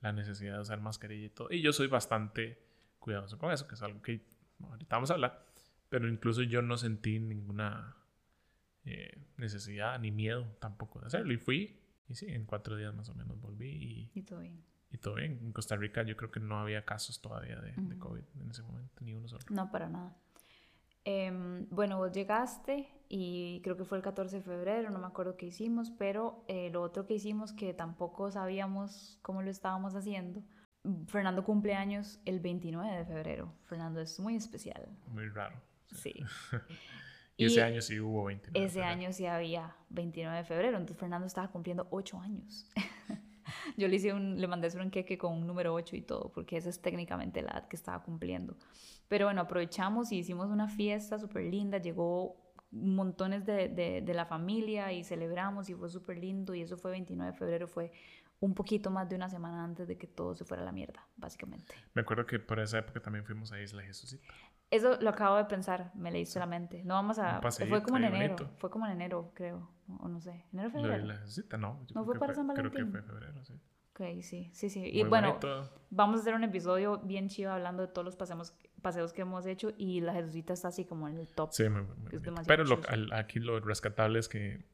la 0.00 0.12
necesidad 0.12 0.54
de 0.54 0.60
usar 0.60 0.80
mascarilla 0.80 1.26
y 1.26 1.30
todo. 1.30 1.48
Y 1.50 1.60
yo 1.60 1.72
soy 1.72 1.88
bastante 1.88 2.58
cuidadoso 3.00 3.36
con 3.38 3.50
eso, 3.50 3.66
que 3.66 3.74
es 3.74 3.82
algo 3.82 4.00
que 4.00 4.20
ahorita 4.62 4.96
vamos 4.96 5.10
a 5.10 5.14
hablar. 5.14 5.44
Pero 5.88 6.08
incluso 6.08 6.42
yo 6.42 6.62
no 6.62 6.76
sentí 6.76 7.18
ninguna 7.18 7.96
eh, 8.84 9.18
necesidad 9.36 9.98
ni 10.00 10.10
miedo 10.10 10.46
tampoco 10.60 11.00
de 11.00 11.06
hacerlo. 11.08 11.32
Y 11.32 11.36
fui, 11.36 11.80
y 12.08 12.14
sí, 12.14 12.26
en 12.28 12.44
cuatro 12.46 12.76
días 12.76 12.94
más 12.94 13.08
o 13.08 13.14
menos 13.14 13.40
volví 13.40 13.68
y 13.68 14.10
Y 14.18 14.22
todo 14.22 14.40
bien. 14.40 14.62
Y 14.90 14.98
todo 14.98 15.14
bien. 15.14 15.38
En 15.42 15.52
Costa 15.52 15.76
Rica 15.76 16.02
yo 16.02 16.16
creo 16.16 16.30
que 16.30 16.40
no 16.40 16.58
había 16.58 16.84
casos 16.84 17.20
todavía 17.20 17.60
de. 17.60 17.74
COVID 17.98 18.24
en 18.40 18.50
ese 18.50 18.62
momento, 18.62 19.04
ni 19.04 19.14
uno 19.14 19.28
solo. 19.28 19.44
No, 19.50 19.70
para 19.70 19.88
nada. 19.88 20.16
Em, 21.04 21.66
bueno, 21.70 21.98
vos 21.98 22.12
llegaste 22.12 22.88
y 23.08 23.60
creo 23.62 23.76
que 23.76 23.84
fue 23.84 23.98
el 23.98 24.04
14 24.04 24.36
de 24.36 24.42
febrero, 24.42 24.90
no 24.90 24.98
me 24.98 25.06
acuerdo 25.06 25.36
qué 25.36 25.46
hicimos, 25.46 25.90
pero 25.90 26.44
eh, 26.48 26.70
lo 26.70 26.82
otro 26.82 27.06
que 27.06 27.14
hicimos 27.14 27.52
que 27.52 27.72
tampoco 27.72 28.30
sabíamos 28.30 29.18
cómo 29.22 29.42
lo 29.42 29.50
estábamos 29.50 29.94
haciendo. 29.94 30.42
Fernando 31.06 31.44
cumple 31.44 31.74
años 31.74 32.20
el 32.24 32.40
29 32.40 32.98
de 32.98 33.04
febrero. 33.04 33.54
Fernando 33.64 34.00
es 34.00 34.20
muy 34.20 34.36
especial. 34.36 34.88
Muy 35.06 35.28
raro. 35.28 35.60
Sí. 35.92 36.14
Y, 37.40 37.44
ese 37.44 37.62
año 37.62 37.80
sí 37.80 38.00
hubo 38.00 38.24
29. 38.24 38.66
Ese 38.66 38.82
año 38.82 39.12
sí 39.12 39.24
había 39.24 39.76
29 39.90 40.38
de 40.38 40.44
febrero, 40.44 40.76
entonces 40.76 40.98
Fernando 40.98 41.24
estaba 41.24 41.46
cumpliendo 41.46 41.86
8 41.92 42.20
años. 42.20 42.68
Yo 43.76 43.88
le 43.88 43.96
hice 43.96 44.12
un, 44.12 44.40
le 44.40 44.46
mandé 44.46 44.68
un 44.80 44.90
queque 44.90 45.18
con 45.18 45.32
un 45.32 45.46
número 45.46 45.74
8 45.74 45.96
y 45.96 46.02
todo, 46.02 46.30
porque 46.32 46.56
esa 46.56 46.68
es 46.68 46.80
técnicamente 46.80 47.42
la 47.42 47.50
edad 47.50 47.68
que 47.68 47.76
estaba 47.76 48.02
cumpliendo. 48.02 48.56
Pero 49.08 49.26
bueno, 49.26 49.40
aprovechamos 49.40 50.12
y 50.12 50.18
hicimos 50.18 50.50
una 50.50 50.68
fiesta 50.68 51.18
súper 51.18 51.44
linda, 51.44 51.78
llegó 51.78 52.36
montones 52.70 53.46
de, 53.46 53.68
de, 53.68 54.02
de 54.02 54.14
la 54.14 54.26
familia 54.26 54.92
y 54.92 55.02
celebramos 55.02 55.70
y 55.70 55.74
fue 55.74 55.88
súper 55.88 56.18
lindo 56.18 56.54
y 56.54 56.62
eso 56.62 56.76
fue 56.76 56.90
29 56.90 57.32
de 57.32 57.38
febrero, 57.38 57.66
fue 57.66 57.92
un 58.40 58.54
poquito 58.54 58.90
más 58.90 59.08
de 59.08 59.16
una 59.16 59.28
semana 59.28 59.64
antes 59.64 59.88
de 59.88 59.96
que 59.96 60.06
todo 60.06 60.34
se 60.34 60.44
fuera 60.44 60.62
a 60.62 60.66
la 60.66 60.72
mierda, 60.72 61.06
básicamente. 61.16 61.74
Me 61.94 62.02
acuerdo 62.02 62.26
que 62.26 62.38
por 62.38 62.60
esa 62.60 62.78
época 62.78 63.00
también 63.00 63.24
fuimos 63.24 63.52
a 63.52 63.60
Isla 63.60 63.82
Jesucita. 63.82 64.26
Eso 64.70 64.98
lo 65.00 65.10
acabo 65.10 65.36
de 65.38 65.46
pensar, 65.46 65.90
me 65.94 66.10
leí 66.10 66.26
solamente. 66.26 66.84
No 66.84 66.94
vamos 66.94 67.18
a... 67.18 67.40
Paseíto 67.40 67.70
Fue 67.74 67.82
como 67.82 67.96
en 67.96 68.04
enero, 68.04 68.36
bonito. 68.36 68.54
fue 68.58 68.70
como 68.70 68.84
en 68.86 68.92
enero, 68.92 69.30
creo, 69.34 69.70
o 70.00 70.08
no 70.08 70.20
sé. 70.20 70.44
¿Enero 70.52 70.70
febrero? 70.70 70.98
Isla 71.02 71.16
Jesucita, 71.18 71.56
no. 71.56 71.80
yo 71.86 71.94
¿No 71.94 72.04
fue 72.04 72.18
para 72.18 72.34
San 72.34 72.46
Creo 72.48 72.70
que 72.70 72.82
Valentín? 72.82 72.92
fue 72.92 73.02
febrero, 73.02 73.42
sí. 73.44 73.54
Ok, 73.94 74.22
sí, 74.22 74.50
sí, 74.52 74.68
sí. 74.70 74.84
Y 74.92 75.00
Muy 75.00 75.08
bueno, 75.08 75.28
bonito. 75.28 75.72
vamos 75.90 76.18
a 76.18 76.20
hacer 76.20 76.34
un 76.34 76.44
episodio 76.44 76.98
bien 76.98 77.28
chido 77.28 77.50
hablando 77.50 77.82
de 77.82 77.88
todos 77.88 78.04
los 78.04 78.14
paseos, 78.14 78.54
paseos 78.82 79.12
que 79.12 79.22
hemos 79.22 79.46
hecho 79.46 79.72
y 79.78 80.00
la 80.02 80.12
Jesucita 80.12 80.52
está 80.52 80.68
así 80.68 80.84
como 80.84 81.08
en 81.08 81.16
el 81.18 81.28
top. 81.28 81.50
Sí, 81.52 81.68
muy, 81.68 81.82
muy 81.82 82.10
demasiado 82.20 82.44
Pero 82.46 82.64
lo- 82.64 82.80
al- 82.88 83.12
aquí 83.14 83.40
lo 83.40 83.58
rescatable 83.60 84.18
es 84.18 84.28
que 84.28 84.64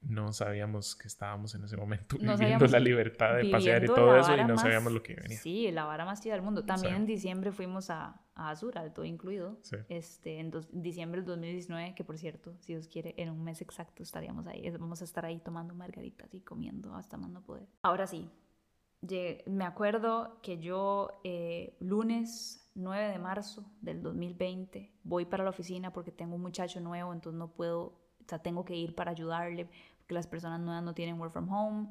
no 0.00 0.32
sabíamos 0.32 0.94
que 0.94 1.08
estábamos 1.08 1.54
en 1.54 1.64
ese 1.64 1.76
momento 1.76 2.16
No 2.20 2.36
viviendo 2.36 2.66
la 2.66 2.78
libertad 2.78 3.34
de 3.36 3.50
pasear 3.50 3.82
y 3.82 3.86
todo 3.86 4.16
eso 4.16 4.32
y 4.34 4.40
no 4.44 4.54
más- 4.54 4.62
sabíamos 4.62 4.92
lo 4.92 5.02
que 5.02 5.14
venía. 5.14 5.38
Sí, 5.38 5.70
la 5.72 5.84
vara 5.84 6.04
más 6.04 6.22
chida 6.22 6.34
del 6.34 6.42
mundo. 6.42 6.64
También 6.64 6.94
en 6.94 7.06
diciembre 7.06 7.50
fuimos 7.52 7.90
a, 7.90 8.20
a 8.34 8.50
Azura, 8.50 8.92
todo 8.92 9.04
incluido. 9.04 9.58
Sí. 9.62 9.76
Este, 9.88 10.38
en 10.38 10.50
dos- 10.50 10.68
diciembre 10.72 11.20
del 11.20 11.26
2019, 11.26 11.94
que 11.94 12.04
por 12.04 12.16
cierto, 12.16 12.54
si 12.60 12.74
Dios 12.74 12.86
quiere, 12.88 13.14
en 13.18 13.30
un 13.30 13.42
mes 13.42 13.60
exacto 13.60 14.02
estaríamos 14.02 14.46
ahí. 14.46 14.70
Vamos 14.78 15.00
a 15.00 15.04
estar 15.04 15.24
ahí 15.26 15.38
tomando 15.40 15.74
margaritas 15.74 16.32
y 16.32 16.40
comiendo 16.40 16.94
hasta 16.94 17.16
más 17.16 17.30
no 17.30 17.42
poder. 17.42 17.66
Ahora 17.82 18.06
sí, 18.06 18.30
lle- 19.02 19.42
me 19.46 19.64
acuerdo 19.64 20.38
que 20.42 20.58
yo 20.58 21.20
eh, 21.24 21.76
lunes 21.80 22.70
9 22.76 23.08
de 23.08 23.18
marzo 23.18 23.64
del 23.80 24.00
2020 24.02 24.92
voy 25.02 25.24
para 25.24 25.42
la 25.42 25.50
oficina 25.50 25.92
porque 25.92 26.12
tengo 26.12 26.36
un 26.36 26.42
muchacho 26.42 26.80
nuevo, 26.80 27.12
entonces 27.12 27.36
no 27.38 27.48
puedo, 27.52 27.80
o 28.20 28.24
sea, 28.28 28.38
tengo 28.38 28.64
que 28.64 28.76
ir 28.76 28.94
para 28.94 29.10
ayudarle 29.10 29.68
porque 30.08 30.14
las 30.14 30.26
personas 30.26 30.58
nuevas 30.60 30.82
no 30.82 30.94
tienen 30.94 31.20
work 31.20 31.32
from 31.34 31.52
home 31.52 31.86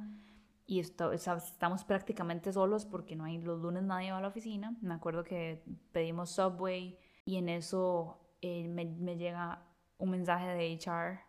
y 0.65 0.79
esto- 0.79 1.09
o 1.11 1.17
sea, 1.19 1.35
estamos 1.35 1.83
prácticamente 1.85 2.51
solos 2.51 2.83
porque 2.83 3.15
no 3.15 3.25
hay 3.25 3.37
los 3.39 3.61
lunes 3.61 3.83
nadie 3.83 4.11
va 4.11 4.17
a 4.17 4.21
la 4.21 4.27
oficina. 4.29 4.75
Me 4.81 4.95
acuerdo 4.95 5.23
que 5.23 5.63
pedimos 5.91 6.31
Subway 6.31 6.97
y 7.25 7.35
en 7.37 7.47
eso 7.47 8.17
eh, 8.41 8.67
me, 8.69 8.85
me 8.85 9.17
llega 9.17 9.61
un 9.99 10.09
mensaje 10.09 10.47
de 10.47 10.73
HR 10.73 11.19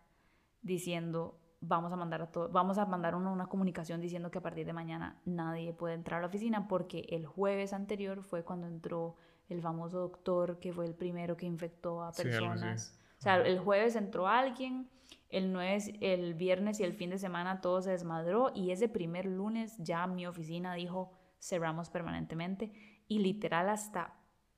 diciendo 0.63 1.39
vamos 1.61 1.91
a 1.91 1.95
mandar 1.95 2.21
a 2.23 2.31
todo, 2.31 2.49
vamos 2.49 2.77
a 2.79 2.85
mandar 2.87 3.13
una, 3.15 3.29
una 3.31 3.45
comunicación 3.47 4.01
diciendo 4.01 4.31
que 4.31 4.39
a 4.39 4.41
partir 4.41 4.65
de 4.65 4.73
mañana 4.73 5.21
nadie 5.25 5.73
puede 5.73 5.93
entrar 5.93 6.17
a 6.19 6.21
la 6.21 6.27
oficina 6.27 6.67
porque 6.67 7.05
el 7.09 7.25
jueves 7.27 7.71
anterior 7.73 8.23
fue 8.23 8.43
cuando 8.43 8.65
entró 8.65 9.15
el 9.47 9.61
famoso 9.61 9.99
doctor 9.99 10.59
que 10.59 10.73
fue 10.73 10.85
el 10.87 10.95
primero 10.95 11.37
que 11.37 11.45
infectó 11.45 12.01
a 12.01 12.13
Sí, 12.13 12.23
personas. 12.23 12.98
O 13.19 13.21
sea, 13.21 13.35
el 13.35 13.59
jueves 13.59 13.95
entró 13.95 14.27
alguien, 14.27 14.89
el, 15.29 15.51
nueve, 15.51 15.93
el 15.99 16.33
viernes 16.35 16.79
y 16.79 16.83
el 16.83 16.93
fin 16.93 17.09
de 17.09 17.17
semana 17.17 17.59
todo 17.59 17.81
se 17.81 17.91
desmadró 17.91 18.51
y 18.55 18.71
ese 18.71 18.87
primer 18.87 19.25
lunes 19.25 19.77
ya 19.77 20.07
mi 20.07 20.25
oficina 20.25 20.73
dijo 20.73 21.11
cerramos 21.37 21.89
permanentemente 21.89 22.71
y 23.07 23.19
literal 23.19 23.69
hasta, 23.69 24.15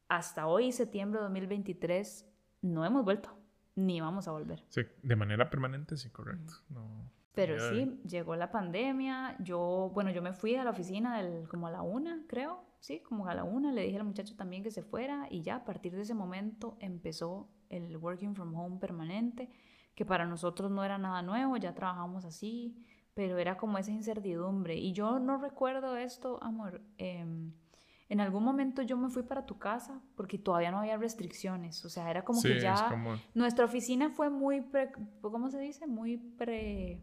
hasta 0.07 0.45
hoy, 0.45 0.71
septiembre 0.71 1.19
de 1.19 1.23
2023, 1.23 2.27
no 2.61 2.85
hemos 2.85 3.03
vuelto 3.03 3.35
ni 3.75 3.99
vamos 3.99 4.27
a 4.27 4.31
volver. 4.31 4.63
Sí, 4.69 4.81
de 5.01 5.15
manera 5.15 5.49
permanente, 5.49 5.97
sí, 5.97 6.09
correcto. 6.09 6.53
No, 6.69 7.09
Pero 7.33 7.57
sí, 7.69 7.99
llegó 8.05 8.35
la 8.35 8.51
pandemia, 8.51 9.37
yo, 9.39 9.89
bueno, 9.93 10.11
yo 10.11 10.21
me 10.21 10.33
fui 10.33 10.55
a 10.55 10.63
la 10.63 10.71
oficina 10.71 11.17
del, 11.17 11.47
como 11.47 11.67
a 11.67 11.71
la 11.71 11.81
una, 11.81 12.25
creo, 12.27 12.63
sí, 12.81 12.99
como 12.99 13.27
a 13.27 13.33
la 13.33 13.43
una, 13.45 13.71
le 13.71 13.83
dije 13.83 13.97
al 13.97 14.03
muchacho 14.03 14.35
también 14.35 14.63
que 14.63 14.71
se 14.71 14.81
fuera 14.83 15.27
y 15.29 15.41
ya 15.43 15.57
a 15.57 15.63
partir 15.63 15.95
de 15.95 16.01
ese 16.01 16.13
momento 16.13 16.75
empezó 16.79 17.47
el 17.69 17.95
working 17.95 18.35
from 18.35 18.53
home 18.53 18.79
permanente, 18.79 19.49
que 19.95 20.03
para 20.03 20.25
nosotros 20.25 20.69
no 20.71 20.83
era 20.83 20.97
nada 20.97 21.21
nuevo, 21.21 21.55
ya 21.57 21.73
trabajamos 21.73 22.25
así, 22.25 22.75
pero 23.13 23.37
era 23.37 23.55
como 23.55 23.77
esa 23.77 23.91
incertidumbre. 23.91 24.75
Y 24.75 24.93
yo 24.93 25.19
no 25.19 25.37
recuerdo 25.37 25.95
esto, 25.95 26.41
amor, 26.41 26.81
em, 26.97 27.53
en 28.09 28.19
algún 28.19 28.43
momento 28.43 28.81
yo 28.81 28.97
me 28.97 29.09
fui 29.09 29.23
para 29.23 29.45
tu 29.45 29.57
casa 29.57 30.01
porque 30.15 30.37
todavía 30.37 30.71
no 30.71 30.79
había 30.79 30.97
restricciones, 30.97 31.85
o 31.85 31.89
sea, 31.89 32.09
era 32.09 32.25
como 32.25 32.41
sí, 32.41 32.49
que 32.49 32.59
ya... 32.59 32.87
como... 32.89 33.15
Nuestra 33.35 33.63
oficina 33.65 34.09
fue 34.09 34.29
muy, 34.29 34.61
pre- 34.61 34.91
¿cómo 35.21 35.49
se 35.49 35.59
dice? 35.59 35.87
Muy 35.87 36.17
pre... 36.17 37.01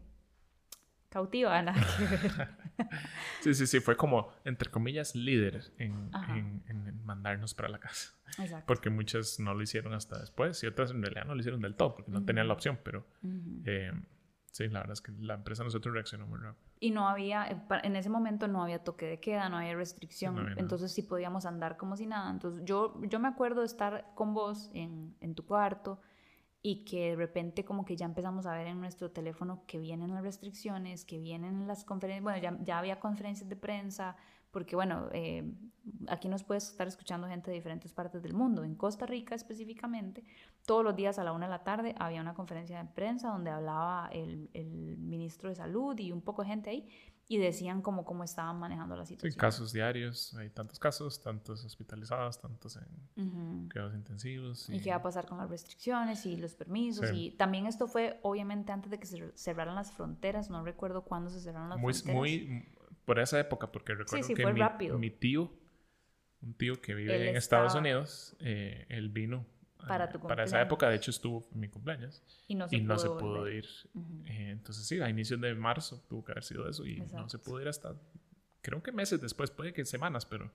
cautiva, 1.09 1.61
nada 1.61 1.81
que 1.97 2.05
ver. 2.07 2.49
sí, 3.41 3.53
sí, 3.53 3.67
sí, 3.67 3.79
fue 3.79 3.97
como, 3.97 4.31
entre 4.45 4.69
comillas, 4.69 5.15
líder 5.15 5.71
en, 5.77 6.11
en, 6.29 6.63
en, 6.67 7.05
mandarnos 7.05 7.53
para 7.53 7.69
la 7.69 7.79
casa. 7.79 8.13
Exacto. 8.37 8.65
Porque 8.67 8.89
muchas 8.89 9.39
no 9.39 9.53
lo 9.53 9.61
hicieron 9.61 9.93
hasta 9.93 10.19
después 10.19 10.63
y 10.63 10.67
otras 10.67 10.91
en 10.91 11.01
realidad 11.01 11.25
no 11.25 11.33
lo 11.33 11.39
hicieron 11.39 11.61
del 11.61 11.75
todo 11.75 11.95
porque 11.95 12.11
no 12.11 12.23
tenían 12.23 12.47
la 12.47 12.53
opción, 12.53 12.79
pero 12.83 13.05
eh, 13.65 13.91
sí, 14.51 14.67
la 14.69 14.79
verdad 14.81 14.93
es 14.93 15.01
que 15.01 15.11
la 15.19 15.33
empresa 15.33 15.63
nosotros 15.63 15.93
reaccionó 15.93 16.27
muy 16.27 16.39
rápido. 16.39 16.63
Y 16.79 16.91
no 16.91 17.09
había, 17.09 17.47
eh, 17.47 17.61
en 17.83 17.95
ese 17.95 18.09
momento 18.09 18.47
no 18.47 18.63
había 18.63 18.83
toque 18.83 19.07
de 19.07 19.19
queda, 19.19 19.49
no 19.49 19.57
había 19.57 19.75
restricción, 19.75 20.53
entonces 20.57 20.93
sí 20.93 21.01
podíamos 21.01 21.45
andar 21.45 21.75
como 21.75 21.97
si 21.97 22.05
nada. 22.05 22.29
Entonces 22.29 22.63
yo, 22.65 23.01
yo 23.03 23.19
me 23.19 23.27
acuerdo 23.27 23.61
de 23.61 23.65
estar 23.65 24.11
con 24.15 24.33
vos 24.33 24.69
en, 24.73 25.15
en 25.21 25.33
tu 25.33 25.45
cuarto 25.45 25.99
y 26.61 26.83
que 26.83 27.11
de 27.11 27.15
repente 27.15 27.63
como 27.63 27.85
que 27.85 27.95
ya 27.95 28.05
empezamos 28.05 28.45
a 28.45 28.53
ver 28.53 28.67
en 28.67 28.81
nuestro 28.81 29.11
teléfono 29.11 29.63
que 29.65 29.79
vienen 29.79 30.13
las 30.13 30.23
restricciones, 30.23 31.05
que 31.05 31.19
vienen 31.19 31.67
las 31.67 31.85
conferencias, 31.85 32.23
bueno, 32.23 32.39
ya, 32.39 32.57
ya 32.63 32.79
había 32.79 32.99
conferencias 32.99 33.47
de 33.47 33.55
prensa, 33.55 34.17
porque 34.51 34.75
bueno, 34.75 35.07
eh, 35.13 35.53
aquí 36.07 36.27
nos 36.27 36.43
puedes 36.43 36.69
estar 36.69 36.87
escuchando 36.87 37.27
gente 37.27 37.49
de 37.49 37.55
diferentes 37.55 37.93
partes 37.93 38.21
del 38.21 38.33
mundo. 38.33 38.63
En 38.63 38.75
Costa 38.75 39.05
Rica 39.05 39.35
específicamente, 39.35 40.25
todos 40.65 40.83
los 40.83 40.95
días 40.95 41.17
a 41.17 41.23
la 41.23 41.31
una 41.31 41.45
de 41.45 41.51
la 41.51 41.63
tarde 41.63 41.95
había 41.97 42.19
una 42.19 42.33
conferencia 42.33 42.83
de 42.83 42.89
prensa 42.89 43.29
donde 43.29 43.51
hablaba 43.51 44.09
el, 44.11 44.49
el 44.53 44.97
ministro 44.97 45.49
de 45.49 45.55
Salud 45.55 45.97
y 45.97 46.11
un 46.11 46.21
poco 46.21 46.41
de 46.41 46.49
gente 46.49 46.69
ahí 46.71 46.89
y 47.31 47.37
decían 47.37 47.83
como 47.83 48.05
cómo 48.05 48.23
estaban 48.23 48.57
manejando 48.57 48.95
la 48.95 49.05
situación. 49.05 49.31
Sí, 49.31 49.37
casos 49.37 49.71
diarios, 49.71 50.33
hay 50.33 50.49
tantos 50.49 50.79
casos, 50.79 51.21
tantos 51.21 51.63
hospitalizados, 51.63 52.41
tantos 52.41 52.75
en 53.15 53.69
cuidados 53.69 53.93
intensivos. 53.93 54.67
Y... 54.67 54.81
qué 54.81 54.89
va 54.89 54.95
a 54.95 55.01
pasar 55.03 55.27
con 55.27 55.37
las 55.37 55.47
restricciones 55.47 56.25
y 56.25 56.37
los 56.37 56.55
permisos. 56.55 57.11
Y 57.13 57.29
también 57.31 57.67
esto 57.67 57.87
fue 57.87 58.19
obviamente 58.23 58.71
antes 58.71 58.89
de 58.89 58.99
que 58.99 59.05
se 59.05 59.31
cerraran 59.37 59.75
las 59.75 59.91
fronteras, 59.91 60.49
no 60.49 60.63
recuerdo 60.63 61.03
cuándo 61.03 61.29
se 61.29 61.39
cerraron 61.39 61.69
las 61.69 61.77
muy, 61.77 61.93
fronteras. 61.93 62.17
Muy 62.17 62.65
por 63.05 63.19
esa 63.19 63.39
época, 63.39 63.71
porque 63.71 63.93
recuerdo 63.93 64.27
que 64.27 64.89
mi, 64.89 64.97
mi, 64.97 65.11
tío, 65.11 65.53
un 66.41 66.55
tío 66.55 66.81
que 66.81 66.95
vive 66.95 67.29
en 67.29 67.35
Estados 67.35 67.75
Unidos, 67.75 68.35
eh, 68.39 68.87
él 68.89 69.09
vino 69.09 69.45
para, 69.87 70.09
tu 70.09 70.19
para 70.19 70.43
esa 70.43 70.61
época, 70.61 70.89
de 70.89 70.95
hecho, 70.95 71.11
estuvo 71.11 71.47
mi 71.51 71.69
cumpleaños. 71.69 72.21
Y 72.47 72.55
no 72.55 72.67
se, 72.67 72.75
y 72.75 72.81
pudo, 72.81 72.93
no 72.93 72.99
se 72.99 73.09
pudo, 73.09 73.49
ir. 73.49 73.65
Eh, 74.25 74.51
entonces, 74.51 74.85
sí, 74.85 74.99
a 75.01 75.09
inicios 75.09 75.39
de 75.39 75.53
marzo 75.55 76.03
tuvo 76.07 76.23
que 76.23 76.31
haber 76.33 76.43
sido 76.43 76.67
eso 76.67 76.85
y 76.85 76.99
no 77.13 77.29
se 77.29 77.39
pudo 77.39 77.61
ir 77.61 77.67
hasta, 77.67 77.95
creo 78.61 78.83
que 78.83 78.91
meses 78.91 79.21
después, 79.21 79.51
puede 79.51 79.73
que 79.73 79.85
semanas, 79.85 80.25
pero, 80.25 80.51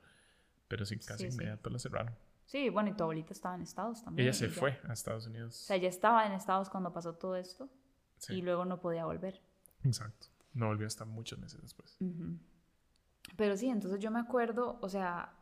pero 0.68 0.84
sí, 0.84 0.98
casi 0.98 1.26
inmediato 1.26 1.70
lo 1.70 1.78
cerraron. 1.78 2.14
Sí, 2.46 2.68
bueno, 2.68 2.90
y 2.90 2.92
tu 2.92 3.02
abuelita 3.02 3.32
estaba 3.32 3.54
en 3.54 3.62
Estados 3.62 4.04
también. 4.04 4.28
Ella 4.28 4.37
se 4.37 4.48
fue 4.48 4.78
a 4.87 4.92
Estados 4.92 5.26
Unidos. 5.26 5.62
O 5.62 5.66
sea, 5.66 5.76
ella 5.76 5.88
estaba 5.88 6.26
en 6.26 6.32
Estados 6.32 6.68
cuando 6.68 6.92
pasó 6.92 7.14
todo 7.14 7.37
esto 7.37 7.70
y 8.28 8.42
luego 8.42 8.64
no 8.64 8.80
podía 8.80 9.04
volver. 9.06 9.40
Exacto. 9.84 10.28
No 10.52 10.66
volvió 10.66 10.87
hasta 10.87 11.04
muchos 11.04 11.38
meses 11.38 11.60
después. 11.62 11.96
Pero 13.37 13.56
sí, 13.56 13.68
entonces 13.68 13.98
yo 14.00 14.10
me 14.10 14.20
acuerdo, 14.20 14.78
o 14.80 14.88
sea, 14.88 15.32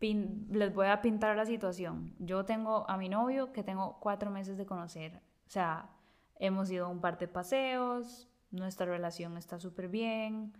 les 0.00 0.74
voy 0.74 0.86
a 0.86 1.02
pintar 1.02 1.36
la 1.36 1.44
situación. 1.46 2.14
Yo 2.18 2.44
tengo 2.44 2.88
a 2.88 2.96
mi 2.96 3.08
novio 3.08 3.52
que 3.52 3.62
tengo 3.62 3.98
cuatro 4.00 4.30
meses 4.30 4.56
de 4.56 4.66
conocer. 4.66 5.20
O 5.46 5.50
sea, 5.50 5.90
hemos 6.36 6.70
ido 6.70 6.86
a 6.86 6.88
un 6.88 7.00
par 7.00 7.18
de 7.18 7.28
paseos, 7.28 8.28
nuestra 8.50 8.86
relación 8.86 9.36
está 9.36 9.58
súper 9.58 9.88
bien. 9.88 10.54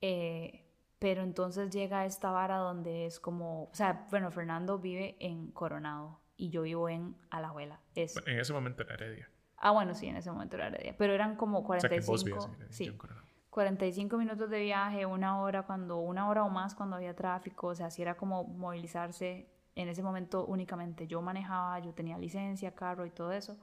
Eh, 0.00 0.64
pero 0.98 1.22
entonces 1.22 1.70
llega 1.70 2.06
esta 2.06 2.30
vara 2.30 2.56
donde 2.56 3.06
es 3.06 3.20
como, 3.20 3.64
o 3.64 3.74
sea, 3.74 4.06
bueno, 4.10 4.30
Fernando 4.30 4.78
vive 4.78 5.16
en 5.20 5.50
Coronado 5.50 6.20
y 6.36 6.50
yo 6.50 6.62
vivo 6.62 6.88
en 6.88 7.16
Alajuela. 7.30 7.80
Es, 7.94 8.16
en 8.26 8.38
ese 8.38 8.52
momento 8.52 8.82
era 8.82 8.94
Heredia. 8.94 9.28
Ah, 9.56 9.70
bueno, 9.70 9.94
sí, 9.94 10.06
en 10.06 10.16
ese 10.16 10.30
momento 10.30 10.56
era 10.56 10.68
Heredia, 10.68 10.94
pero 10.96 11.12
eran 11.12 11.36
como 11.36 11.64
45. 11.64 12.12
O 12.12 12.18
sea, 12.18 12.28
que 12.28 12.64
vos 12.64 12.74
sí, 12.74 12.84
en 12.84 12.96
Coronado. 12.96 13.26
45 13.54 14.18
minutos 14.18 14.50
de 14.50 14.58
viaje, 14.58 15.06
una 15.06 15.40
hora 15.40 15.62
cuando 15.62 15.98
una 15.98 16.28
hora 16.28 16.42
o 16.42 16.50
más 16.50 16.74
cuando 16.74 16.96
había 16.96 17.14
tráfico, 17.14 17.68
o 17.68 17.74
sea, 17.76 17.88
si 17.88 18.02
era 18.02 18.16
como 18.16 18.42
movilizarse 18.42 19.48
en 19.76 19.88
ese 19.88 20.02
momento 20.02 20.44
únicamente 20.44 21.06
yo 21.06 21.22
manejaba, 21.22 21.78
yo 21.78 21.92
tenía 21.94 22.18
licencia, 22.18 22.74
carro 22.74 23.06
y 23.06 23.10
todo 23.10 23.30
eso. 23.30 23.56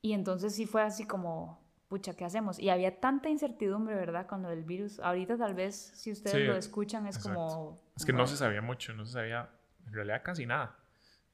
Y 0.00 0.14
entonces 0.14 0.54
sí 0.54 0.64
fue 0.64 0.80
así 0.80 1.06
como, 1.06 1.62
pucha, 1.88 2.16
¿qué 2.16 2.24
hacemos? 2.24 2.58
Y 2.58 2.70
había 2.70 2.98
tanta 2.98 3.28
incertidumbre, 3.28 3.94
¿verdad? 3.94 4.26
Cuando 4.26 4.50
el 4.50 4.64
virus, 4.64 4.98
ahorita 5.00 5.36
tal 5.36 5.52
vez 5.52 5.76
si 5.76 6.10
ustedes 6.12 6.48
lo 6.48 6.56
escuchan 6.56 7.06
es 7.06 7.18
como... 7.18 7.76
Es 7.94 8.06
que 8.06 8.14
no 8.14 8.26
se 8.26 8.38
sabía 8.38 8.62
mucho, 8.62 8.94
no 8.94 9.04
se 9.04 9.12
sabía 9.12 9.50
en 9.86 9.92
realidad 9.92 10.22
casi 10.24 10.46
nada. 10.46 10.74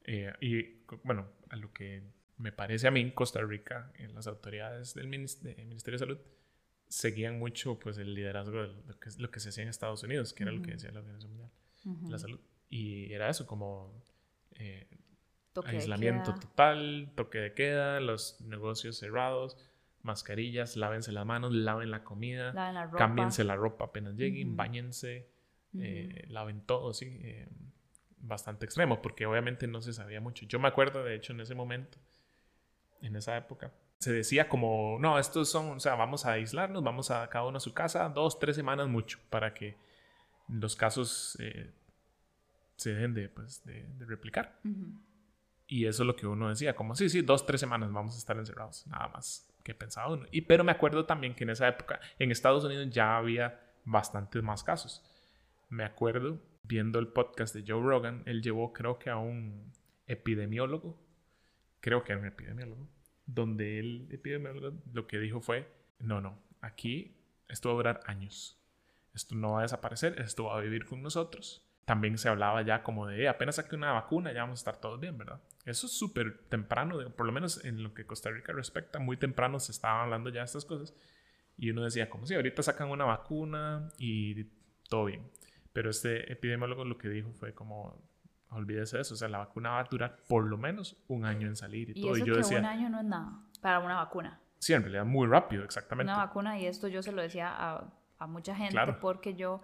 Eh, 0.02 0.32
y 0.40 0.82
bueno, 1.04 1.28
a 1.48 1.54
lo 1.54 1.72
que 1.72 2.02
me 2.38 2.50
parece 2.50 2.88
a 2.88 2.90
mí, 2.90 3.12
Costa 3.12 3.40
Rica, 3.40 3.92
en 3.94 4.16
las 4.16 4.26
autoridades 4.26 4.94
del 4.94 5.06
Ministerio 5.06 5.92
de 5.92 5.98
Salud, 5.98 6.18
seguían 6.92 7.38
mucho 7.38 7.78
pues 7.78 7.96
el 7.96 8.12
liderazgo 8.14 8.60
de 8.60 8.68
lo 8.68 9.00
que, 9.00 9.10
lo 9.16 9.30
que 9.30 9.40
se 9.40 9.48
hacía 9.48 9.62
en 9.62 9.70
Estados 9.70 10.02
Unidos, 10.02 10.34
que 10.34 10.42
era 10.42 10.52
lo 10.52 10.60
que 10.60 10.72
decía 10.72 10.92
la 10.92 11.00
Organización 11.00 11.32
Mundial 11.32 11.50
de 11.84 12.10
la 12.10 12.18
Salud. 12.18 12.40
Y 12.68 13.10
era 13.12 13.30
eso, 13.30 13.46
como 13.46 14.04
eh, 14.56 14.86
aislamiento 15.64 16.34
total, 16.34 17.10
toque 17.14 17.38
de 17.38 17.54
queda, 17.54 17.98
los 18.00 18.42
negocios 18.42 18.98
cerrados, 18.98 19.56
mascarillas, 20.02 20.76
lávense 20.76 21.12
las 21.12 21.24
manos, 21.24 21.52
laven 21.54 21.90
la 21.90 22.04
comida, 22.04 22.52
la 22.52 22.90
cámbiense 22.90 23.42
la 23.42 23.56
ropa 23.56 23.86
apenas 23.86 24.14
lleguen, 24.14 24.54
bañense, 24.56 25.30
eh, 25.78 26.26
laven 26.28 26.60
todo, 26.60 26.92
sí. 26.92 27.06
Eh, 27.22 27.48
bastante 28.18 28.66
extremo, 28.66 29.02
porque 29.02 29.26
obviamente 29.26 29.66
no 29.66 29.80
se 29.80 29.92
sabía 29.92 30.20
mucho. 30.20 30.46
Yo 30.46 30.60
me 30.60 30.68
acuerdo, 30.68 31.02
de 31.02 31.16
hecho, 31.16 31.32
en 31.32 31.40
ese 31.40 31.54
momento, 31.54 31.98
en 33.00 33.16
esa 33.16 33.36
época, 33.36 33.72
se 34.02 34.12
decía 34.12 34.48
como, 34.48 34.98
no, 34.98 35.16
estos 35.16 35.48
son, 35.48 35.76
o 35.76 35.80
sea, 35.80 35.94
vamos 35.94 36.26
a 36.26 36.32
aislarnos, 36.32 36.82
vamos 36.82 37.12
a 37.12 37.28
cada 37.28 37.46
uno 37.46 37.58
a 37.58 37.60
su 37.60 37.72
casa, 37.72 38.08
dos, 38.08 38.40
tres 38.40 38.56
semanas 38.56 38.88
mucho, 38.88 39.20
para 39.30 39.54
que 39.54 39.76
los 40.48 40.74
casos 40.74 41.36
eh, 41.38 41.70
se 42.74 42.94
dejen 42.94 43.14
de, 43.14 43.28
pues, 43.28 43.64
de, 43.64 43.86
replicar. 44.00 44.58
Y 45.68 45.86
eso 45.86 46.02
es 46.02 46.06
lo 46.08 46.16
que 46.16 46.26
uno 46.26 46.48
decía, 46.48 46.74
como, 46.74 46.96
sí, 46.96 47.08
sí, 47.08 47.22
dos, 47.22 47.46
tres 47.46 47.60
semanas 47.60 47.92
vamos 47.92 48.16
a 48.16 48.18
estar 48.18 48.36
encerrados, 48.36 48.84
nada 48.88 49.06
más 49.06 49.48
que 49.62 49.72
pensaba 49.72 50.12
uno. 50.12 50.26
Y, 50.32 50.40
pero 50.40 50.64
me 50.64 50.72
acuerdo 50.72 51.06
también 51.06 51.36
que 51.36 51.44
en 51.44 51.50
esa 51.50 51.68
época, 51.68 52.00
en 52.18 52.32
Estados 52.32 52.64
Unidos 52.64 52.90
ya 52.90 53.16
había 53.16 53.60
bastantes 53.84 54.42
más 54.42 54.64
casos. 54.64 55.00
Me 55.68 55.84
acuerdo 55.84 56.40
viendo 56.64 56.98
el 56.98 57.06
podcast 57.06 57.54
de 57.54 57.62
Joe 57.64 57.80
Rogan, 57.80 58.24
él 58.26 58.42
llevó 58.42 58.72
creo 58.72 58.98
que 58.98 59.10
a 59.10 59.16
un 59.16 59.72
epidemiólogo, 60.08 60.98
creo 61.80 62.02
que 62.02 62.10
era 62.10 62.20
un 62.20 62.26
epidemiólogo, 62.26 62.88
donde 63.26 63.78
epidemiólogo 64.10 64.78
lo 64.92 65.06
que 65.06 65.18
dijo 65.18 65.40
fue, 65.40 65.68
no, 65.98 66.20
no, 66.20 66.38
aquí 66.60 67.16
esto 67.48 67.68
va 67.68 67.74
a 67.74 67.76
durar 67.76 68.00
años. 68.06 68.58
Esto 69.14 69.34
no 69.34 69.52
va 69.52 69.60
a 69.60 69.62
desaparecer, 69.62 70.20
esto 70.20 70.44
va 70.44 70.56
a 70.56 70.60
vivir 70.60 70.86
con 70.86 71.02
nosotros. 71.02 71.68
También 71.84 72.16
se 72.16 72.28
hablaba 72.28 72.62
ya 72.62 72.82
como 72.82 73.06
de, 73.06 73.28
apenas 73.28 73.56
saque 73.56 73.76
una 73.76 73.92
vacuna, 73.92 74.32
ya 74.32 74.42
vamos 74.42 74.60
a 74.60 74.62
estar 74.62 74.80
todos 74.80 75.00
bien, 75.00 75.18
¿verdad? 75.18 75.42
Eso 75.64 75.86
es 75.86 75.92
súper 75.92 76.44
temprano, 76.48 76.98
por 77.14 77.26
lo 77.26 77.32
menos 77.32 77.64
en 77.64 77.82
lo 77.82 77.92
que 77.92 78.06
Costa 78.06 78.30
Rica 78.30 78.52
respecta, 78.52 78.98
muy 78.98 79.16
temprano 79.16 79.60
se 79.60 79.72
estaban 79.72 80.02
hablando 80.02 80.30
ya 80.30 80.40
de 80.40 80.46
estas 80.46 80.64
cosas. 80.64 80.94
Y 81.58 81.70
uno 81.70 81.84
decía, 81.84 82.08
como 82.08 82.26
si 82.26 82.34
ahorita 82.34 82.62
sacan 82.62 82.88
una 82.88 83.04
vacuna 83.04 83.90
y 83.98 84.44
todo 84.88 85.04
bien. 85.04 85.30
Pero 85.72 85.90
este 85.90 86.32
epidemiólogo 86.32 86.84
lo 86.84 86.98
que 86.98 87.08
dijo 87.08 87.32
fue 87.32 87.54
como, 87.54 88.00
olvídese 88.54 88.96
de 88.96 89.02
eso. 89.02 89.14
O 89.14 89.16
sea, 89.16 89.28
la 89.28 89.38
vacuna 89.38 89.70
va 89.70 89.80
a 89.80 89.84
durar 89.84 90.16
por 90.28 90.44
lo 90.44 90.56
menos 90.56 90.96
un 91.08 91.24
año 91.24 91.46
en 91.46 91.56
salir 91.56 91.90
y, 91.90 92.00
todo. 92.00 92.16
y 92.16 92.20
yo 92.20 92.34
que 92.34 92.38
decía, 92.38 92.58
un 92.58 92.66
año 92.66 92.88
no 92.88 92.98
es 93.00 93.04
nada 93.04 93.40
para 93.60 93.80
una 93.80 93.96
vacuna. 93.96 94.40
Sí, 94.58 94.72
en 94.72 94.82
realidad 94.82 95.04
muy 95.04 95.26
rápido, 95.26 95.64
exactamente. 95.64 96.12
Una 96.12 96.24
vacuna, 96.24 96.58
y 96.58 96.66
esto 96.66 96.86
yo 96.88 97.02
se 97.02 97.12
lo 97.12 97.22
decía 97.22 97.50
a, 97.50 97.84
a 98.18 98.26
mucha 98.26 98.54
gente 98.54 98.78
porque 99.00 99.34
yo, 99.34 99.60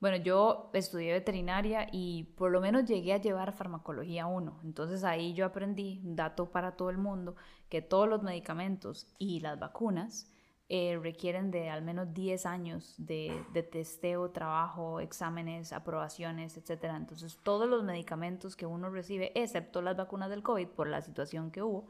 bueno, 0.00 0.16
yo 0.16 0.70
estudié 0.72 1.12
veterinaria 1.12 1.86
y 1.92 2.24
por 2.36 2.50
lo 2.50 2.60
menos 2.60 2.86
llegué 2.86 3.12
a 3.12 3.18
llevar 3.18 3.52
farmacología 3.52 4.26
1. 4.26 4.60
Entonces 4.64 5.04
ahí 5.04 5.34
yo 5.34 5.44
aprendí, 5.44 6.00
un 6.04 6.16
dato 6.16 6.50
para 6.50 6.72
todo 6.72 6.90
el 6.90 6.98
mundo, 6.98 7.36
que 7.68 7.82
todos 7.82 8.08
los 8.08 8.22
medicamentos 8.22 9.06
y 9.18 9.40
las 9.40 9.58
vacunas 9.58 10.30
eh, 10.70 10.98
requieren 11.02 11.50
de 11.50 11.70
al 11.70 11.80
menos 11.80 12.12
10 12.12 12.44
años 12.44 12.94
de, 12.98 13.42
de, 13.54 13.62
testeo, 13.62 14.30
trabajo, 14.30 15.00
exámenes, 15.00 15.72
aprobaciones, 15.72 16.58
etc. 16.58 16.84
Entonces, 16.94 17.38
todos 17.42 17.66
los 17.66 17.84
medicamentos 17.84 18.54
que 18.54 18.66
uno 18.66 18.90
recibe, 18.90 19.32
excepto 19.34 19.80
las 19.80 19.96
vacunas 19.96 20.28
del 20.28 20.42
COVID, 20.42 20.68
por 20.68 20.88
la 20.88 21.00
situación 21.00 21.50
que 21.50 21.62
hubo, 21.62 21.88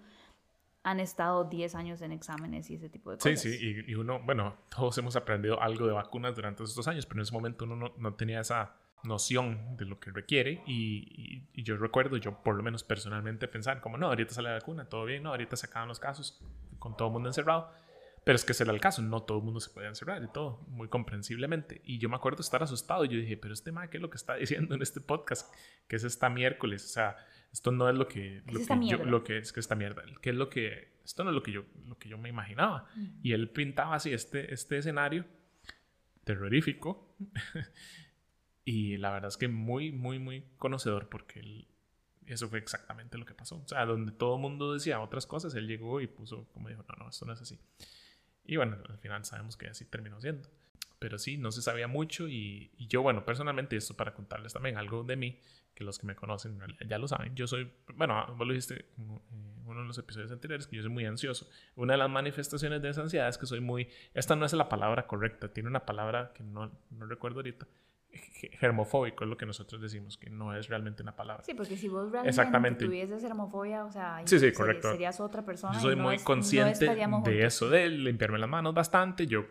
han 0.84 1.00
estado 1.00 1.42
10 1.42 1.74
años 1.74 2.02
en 2.02 2.12
exámenes 2.12 2.70
y 2.70 2.76
ese 2.76 2.88
tipo 2.88 3.10
de 3.10 3.16
cosas. 3.16 3.40
Sí, 3.40 3.58
sí, 3.58 3.84
y, 3.84 3.94
uno, 3.96 4.20
bueno, 4.20 4.54
todos 4.68 4.96
hemos 4.98 5.16
aprendido 5.16 5.60
algo 5.60 5.88
de 5.88 5.92
vacunas 5.92 6.36
durante 6.36 6.62
estos 6.62 6.86
años, 6.86 7.04
pero 7.04 7.18
en 7.18 7.22
ese 7.22 7.32
momento 7.32 7.64
uno 7.64 7.74
no, 7.74 7.92
no 7.98 8.14
tenía 8.14 8.40
esa 8.40 8.76
noción 9.02 9.76
de 9.76 9.86
lo 9.86 9.98
que 9.98 10.12
requiere 10.12 10.62
y, 10.66 11.42
y, 11.52 11.62
yo 11.64 11.76
recuerdo, 11.76 12.16
yo 12.16 12.42
por 12.44 12.54
lo 12.54 12.62
menos 12.62 12.84
personalmente 12.84 13.48
pensar 13.48 13.80
como, 13.80 13.96
no, 13.96 14.06
ahorita 14.06 14.34
sale 14.34 14.50
la 14.50 14.54
vacuna, 14.54 14.88
todo 14.88 15.04
bien, 15.04 15.24
no, 15.24 15.30
ahorita 15.30 15.56
se 15.56 15.66
acaban 15.66 15.88
los 15.88 15.98
casos 15.98 16.40
con 16.78 16.96
todo 16.96 17.08
el 17.08 17.12
mundo 17.14 17.28
encerrado 17.28 17.72
pero 18.28 18.36
es 18.36 18.44
que 18.44 18.52
ese 18.52 18.64
era 18.64 18.74
el 18.74 18.80
caso, 18.82 19.00
no 19.00 19.22
todo 19.22 19.38
el 19.38 19.44
mundo 19.44 19.58
se 19.58 19.70
podía 19.70 19.88
encerrar 19.88 20.22
y 20.22 20.28
todo, 20.28 20.62
muy 20.68 20.88
comprensiblemente. 20.88 21.80
Y 21.82 21.96
yo 21.96 22.10
me 22.10 22.16
acuerdo 22.16 22.42
estar 22.42 22.62
asustado 22.62 23.06
y 23.06 23.08
yo 23.08 23.16
dije, 23.16 23.38
pero 23.38 23.54
este 23.54 23.72
ma, 23.72 23.88
¿qué 23.88 23.96
es 23.96 24.02
lo 24.02 24.10
que 24.10 24.18
está 24.18 24.34
diciendo 24.36 24.74
en 24.74 24.82
este 24.82 25.00
podcast? 25.00 25.50
Que 25.86 25.96
es 25.96 26.04
esta 26.04 26.28
miércoles, 26.28 26.84
o 26.84 26.88
sea, 26.88 27.16
esto 27.50 27.72
no 27.72 27.88
es 27.88 27.96
lo 27.96 28.06
que, 28.06 28.42
lo 28.44 28.60
que 28.60 28.86
yo, 28.86 29.02
lo 29.02 29.24
que 29.24 29.38
es 29.38 29.50
que 29.50 29.60
esta 29.60 29.76
mierda, 29.76 30.02
es 30.22 30.34
lo 30.34 30.50
que, 30.50 30.92
esto 31.02 31.24
no 31.24 31.30
es 31.30 31.36
lo 31.36 31.42
que 31.42 31.52
yo, 31.52 31.64
lo 31.86 31.96
que 31.96 32.10
yo 32.10 32.18
me 32.18 32.28
imaginaba. 32.28 32.90
Y 33.22 33.32
él 33.32 33.48
pintaba 33.48 33.94
así 33.94 34.12
este, 34.12 34.52
este 34.52 34.76
escenario 34.76 35.24
terrorífico. 36.24 37.16
y 38.66 38.98
la 38.98 39.10
verdad 39.10 39.28
es 39.28 39.38
que 39.38 39.48
muy, 39.48 39.90
muy, 39.90 40.18
muy 40.18 40.44
conocedor 40.58 41.08
porque 41.08 41.66
eso 42.26 42.46
fue 42.50 42.58
exactamente 42.58 43.16
lo 43.16 43.24
que 43.24 43.32
pasó. 43.32 43.56
O 43.56 43.66
sea, 43.66 43.86
donde 43.86 44.12
todo 44.12 44.34
el 44.34 44.42
mundo 44.42 44.74
decía 44.74 45.00
otras 45.00 45.26
cosas, 45.26 45.54
él 45.54 45.66
llegó 45.66 46.02
y 46.02 46.06
puso, 46.06 46.46
como 46.52 46.68
dijo, 46.68 46.84
no, 46.86 47.04
no, 47.04 47.08
esto 47.08 47.24
no 47.24 47.32
es 47.32 47.40
así. 47.40 47.58
Y 48.48 48.56
bueno, 48.56 48.78
al 48.88 48.98
final 48.98 49.24
sabemos 49.24 49.56
que 49.56 49.68
así 49.68 49.84
terminó 49.84 50.20
siendo. 50.20 50.48
Pero 50.98 51.18
sí, 51.18 51.36
no 51.36 51.52
se 51.52 51.62
sabía 51.62 51.86
mucho 51.86 52.26
y, 52.26 52.72
y 52.76 52.88
yo, 52.88 53.02
bueno, 53.02 53.24
personalmente, 53.24 53.76
esto 53.76 53.94
para 53.94 54.14
contarles 54.14 54.54
también 54.54 54.76
algo 54.78 55.04
de 55.04 55.14
mí, 55.14 55.38
que 55.78 55.84
los 55.84 55.96
que 55.96 56.06
me 56.06 56.16
conocen 56.16 56.58
ya 56.88 56.98
lo 56.98 57.06
saben. 57.06 57.36
Yo 57.36 57.46
soy, 57.46 57.70
bueno, 57.94 58.26
vos 58.36 58.48
lo 58.48 58.52
dijiste 58.52 58.86
en 58.96 59.20
uno 59.64 59.82
de 59.82 59.86
los 59.86 59.96
episodios 59.98 60.32
anteriores, 60.32 60.66
que 60.66 60.74
yo 60.74 60.82
soy 60.82 60.90
muy 60.90 61.04
ansioso. 61.04 61.48
Una 61.76 61.92
de 61.92 61.98
las 61.98 62.10
manifestaciones 62.10 62.82
de 62.82 62.88
esa 62.88 63.02
ansiedad 63.02 63.28
es 63.28 63.38
que 63.38 63.46
soy 63.46 63.60
muy, 63.60 63.88
esta 64.12 64.34
no 64.34 64.44
es 64.44 64.52
la 64.54 64.68
palabra 64.68 65.06
correcta, 65.06 65.52
tiene 65.52 65.68
una 65.68 65.86
palabra 65.86 66.32
que 66.34 66.42
no, 66.42 66.72
no 66.90 67.06
recuerdo 67.06 67.38
ahorita, 67.38 67.68
germofóbico 68.58 69.24
es 69.24 69.30
lo 69.30 69.36
que 69.36 69.46
nosotros 69.46 69.80
decimos, 69.80 70.16
que 70.16 70.30
no 70.30 70.54
es 70.56 70.68
realmente 70.68 71.02
una 71.02 71.14
palabra. 71.16 71.42
Sí, 71.44 71.54
porque 71.54 71.76
si 71.76 71.88
vos 71.88 72.10
realmente 72.10 72.28
Exactamente. 72.28 72.84
tuvieses 72.84 73.22
germofobia, 73.22 73.84
o 73.84 73.90
sea, 73.90 74.22
sí, 74.24 74.38
sí, 74.38 74.52
correcto. 74.52 74.90
serías 74.92 75.20
otra 75.20 75.44
persona. 75.44 75.74
Yo 75.74 75.80
soy 75.80 75.96
muy 75.96 76.18
consciente 76.18 76.86
de 77.24 77.44
eso, 77.44 77.68
de 77.68 77.88
limpiarme 77.88 78.38
las 78.38 78.48
manos 78.48 78.74
bastante. 78.74 79.26
Yo, 79.26 79.44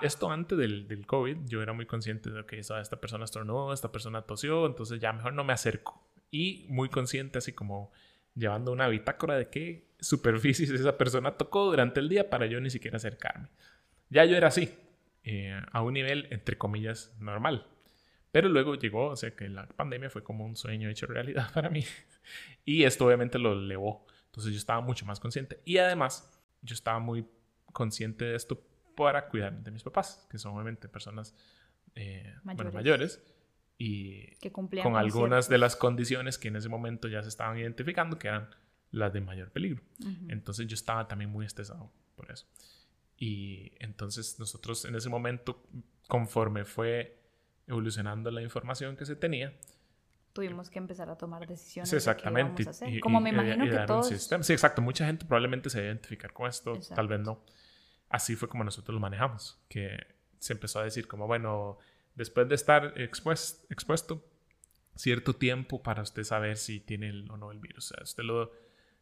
esto 0.00 0.30
antes 0.30 0.58
del, 0.58 0.86
del 0.88 1.06
COVID, 1.06 1.38
yo 1.46 1.62
era 1.62 1.72
muy 1.72 1.86
consciente 1.86 2.30
de 2.30 2.44
que 2.46 2.58
esta 2.58 3.00
persona 3.00 3.24
estornudó, 3.24 3.72
esta 3.72 3.90
persona 3.92 4.22
tosió, 4.22 4.66
entonces 4.66 5.00
ya 5.00 5.12
mejor 5.12 5.32
no 5.32 5.44
me 5.44 5.52
acerco. 5.52 6.02
Y 6.30 6.66
muy 6.68 6.88
consciente, 6.88 7.38
así 7.38 7.52
como 7.52 7.92
llevando 8.34 8.72
una 8.72 8.88
bitácora 8.88 9.36
de 9.36 9.48
qué 9.48 9.88
superficies 10.00 10.70
esa 10.70 10.96
persona 10.96 11.36
tocó 11.36 11.66
durante 11.66 12.00
el 12.00 12.08
día 12.08 12.30
para 12.30 12.46
yo 12.46 12.60
ni 12.60 12.70
siquiera 12.70 12.96
acercarme. 12.96 13.48
Ya 14.08 14.24
yo 14.24 14.36
era 14.36 14.48
así, 14.48 14.74
eh, 15.24 15.58
a 15.70 15.82
un 15.82 15.94
nivel, 15.94 16.26
entre 16.30 16.58
comillas, 16.58 17.14
normal. 17.18 17.66
Pero 18.32 18.48
luego 18.48 18.74
llegó, 18.74 19.08
o 19.08 19.16
sea 19.16 19.36
que 19.36 19.48
la 19.48 19.68
pandemia 19.68 20.10
fue 20.10 20.24
como 20.24 20.44
un 20.44 20.56
sueño 20.56 20.88
hecho 20.88 21.06
realidad 21.06 21.50
para 21.54 21.70
mí. 21.70 21.84
y 22.64 22.84
esto 22.84 23.06
obviamente 23.06 23.38
lo 23.38 23.52
elevó. 23.52 24.06
Entonces 24.26 24.52
yo 24.52 24.58
estaba 24.58 24.80
mucho 24.80 25.04
más 25.04 25.20
consciente. 25.20 25.60
Y 25.64 25.76
además, 25.76 26.42
yo 26.62 26.74
estaba 26.74 26.98
muy 26.98 27.26
consciente 27.72 28.24
de 28.24 28.34
esto 28.34 28.60
para 28.96 29.28
cuidar 29.28 29.62
de 29.62 29.70
mis 29.70 29.82
papás, 29.82 30.26
que 30.30 30.38
son 30.38 30.54
obviamente 30.54 30.88
personas 30.88 31.34
eh, 31.94 32.34
mayores. 32.42 32.74
mayores 32.74 33.22
y 33.78 34.36
con 34.82 34.96
algunas 34.96 35.48
de 35.48 35.58
las 35.58 35.76
condiciones 35.76 36.38
que 36.38 36.48
en 36.48 36.56
ese 36.56 36.68
momento 36.68 37.08
ya 37.08 37.22
se 37.22 37.28
estaban 37.28 37.58
identificando, 37.58 38.18
que 38.18 38.28
eran 38.28 38.48
las 38.90 39.12
de 39.12 39.20
mayor 39.20 39.50
peligro. 39.50 39.82
Entonces 40.28 40.66
yo 40.66 40.74
estaba 40.74 41.08
también 41.08 41.30
muy 41.30 41.46
estresado 41.46 41.90
por 42.14 42.30
eso. 42.30 42.46
Y 43.16 43.72
entonces 43.80 44.38
nosotros 44.38 44.84
en 44.84 44.94
ese 44.94 45.08
momento, 45.08 45.64
conforme 46.06 46.64
fue 46.64 47.21
evolucionando 47.72 48.30
la 48.30 48.42
información 48.42 48.96
que 48.96 49.04
se 49.04 49.16
tenía, 49.16 49.52
tuvimos 50.32 50.70
que 50.70 50.78
empezar 50.78 51.10
a 51.10 51.16
tomar 51.16 51.46
decisiones. 51.46 51.90
Sí, 51.90 51.96
exactamente. 51.96 52.64
Como 53.00 53.20
me 53.20 53.30
imagino 53.30 53.64
que 53.64 53.78
todos... 53.86 54.06
Sí, 54.08 54.52
exacto. 54.52 54.82
Mucha 54.82 55.06
gente 55.06 55.24
probablemente 55.26 55.70
se 55.70 55.78
va 55.78 55.82
a 55.82 55.86
identificar 55.88 56.32
con 56.32 56.48
esto, 56.48 56.78
tal 56.94 57.08
vez 57.08 57.20
no. 57.20 57.42
Así 58.08 58.36
fue 58.36 58.48
como 58.48 58.64
nosotros 58.64 58.94
lo 58.94 59.00
manejamos, 59.00 59.58
que 59.68 59.96
se 60.38 60.52
empezó 60.52 60.80
a 60.80 60.84
decir 60.84 61.08
como, 61.08 61.26
bueno, 61.26 61.78
después 62.14 62.48
de 62.48 62.54
estar 62.54 62.94
expuesto 62.96 64.24
cierto 64.94 65.34
tiempo 65.34 65.82
para 65.82 66.02
usted 66.02 66.22
saber 66.24 66.56
si 66.56 66.80
tiene 66.80 67.08
el, 67.08 67.30
o 67.30 67.36
no 67.36 67.50
el 67.52 67.58
virus. 67.58 67.92
O 67.92 67.94
sea, 67.94 68.02
usted 68.02 68.22
lo 68.24 68.52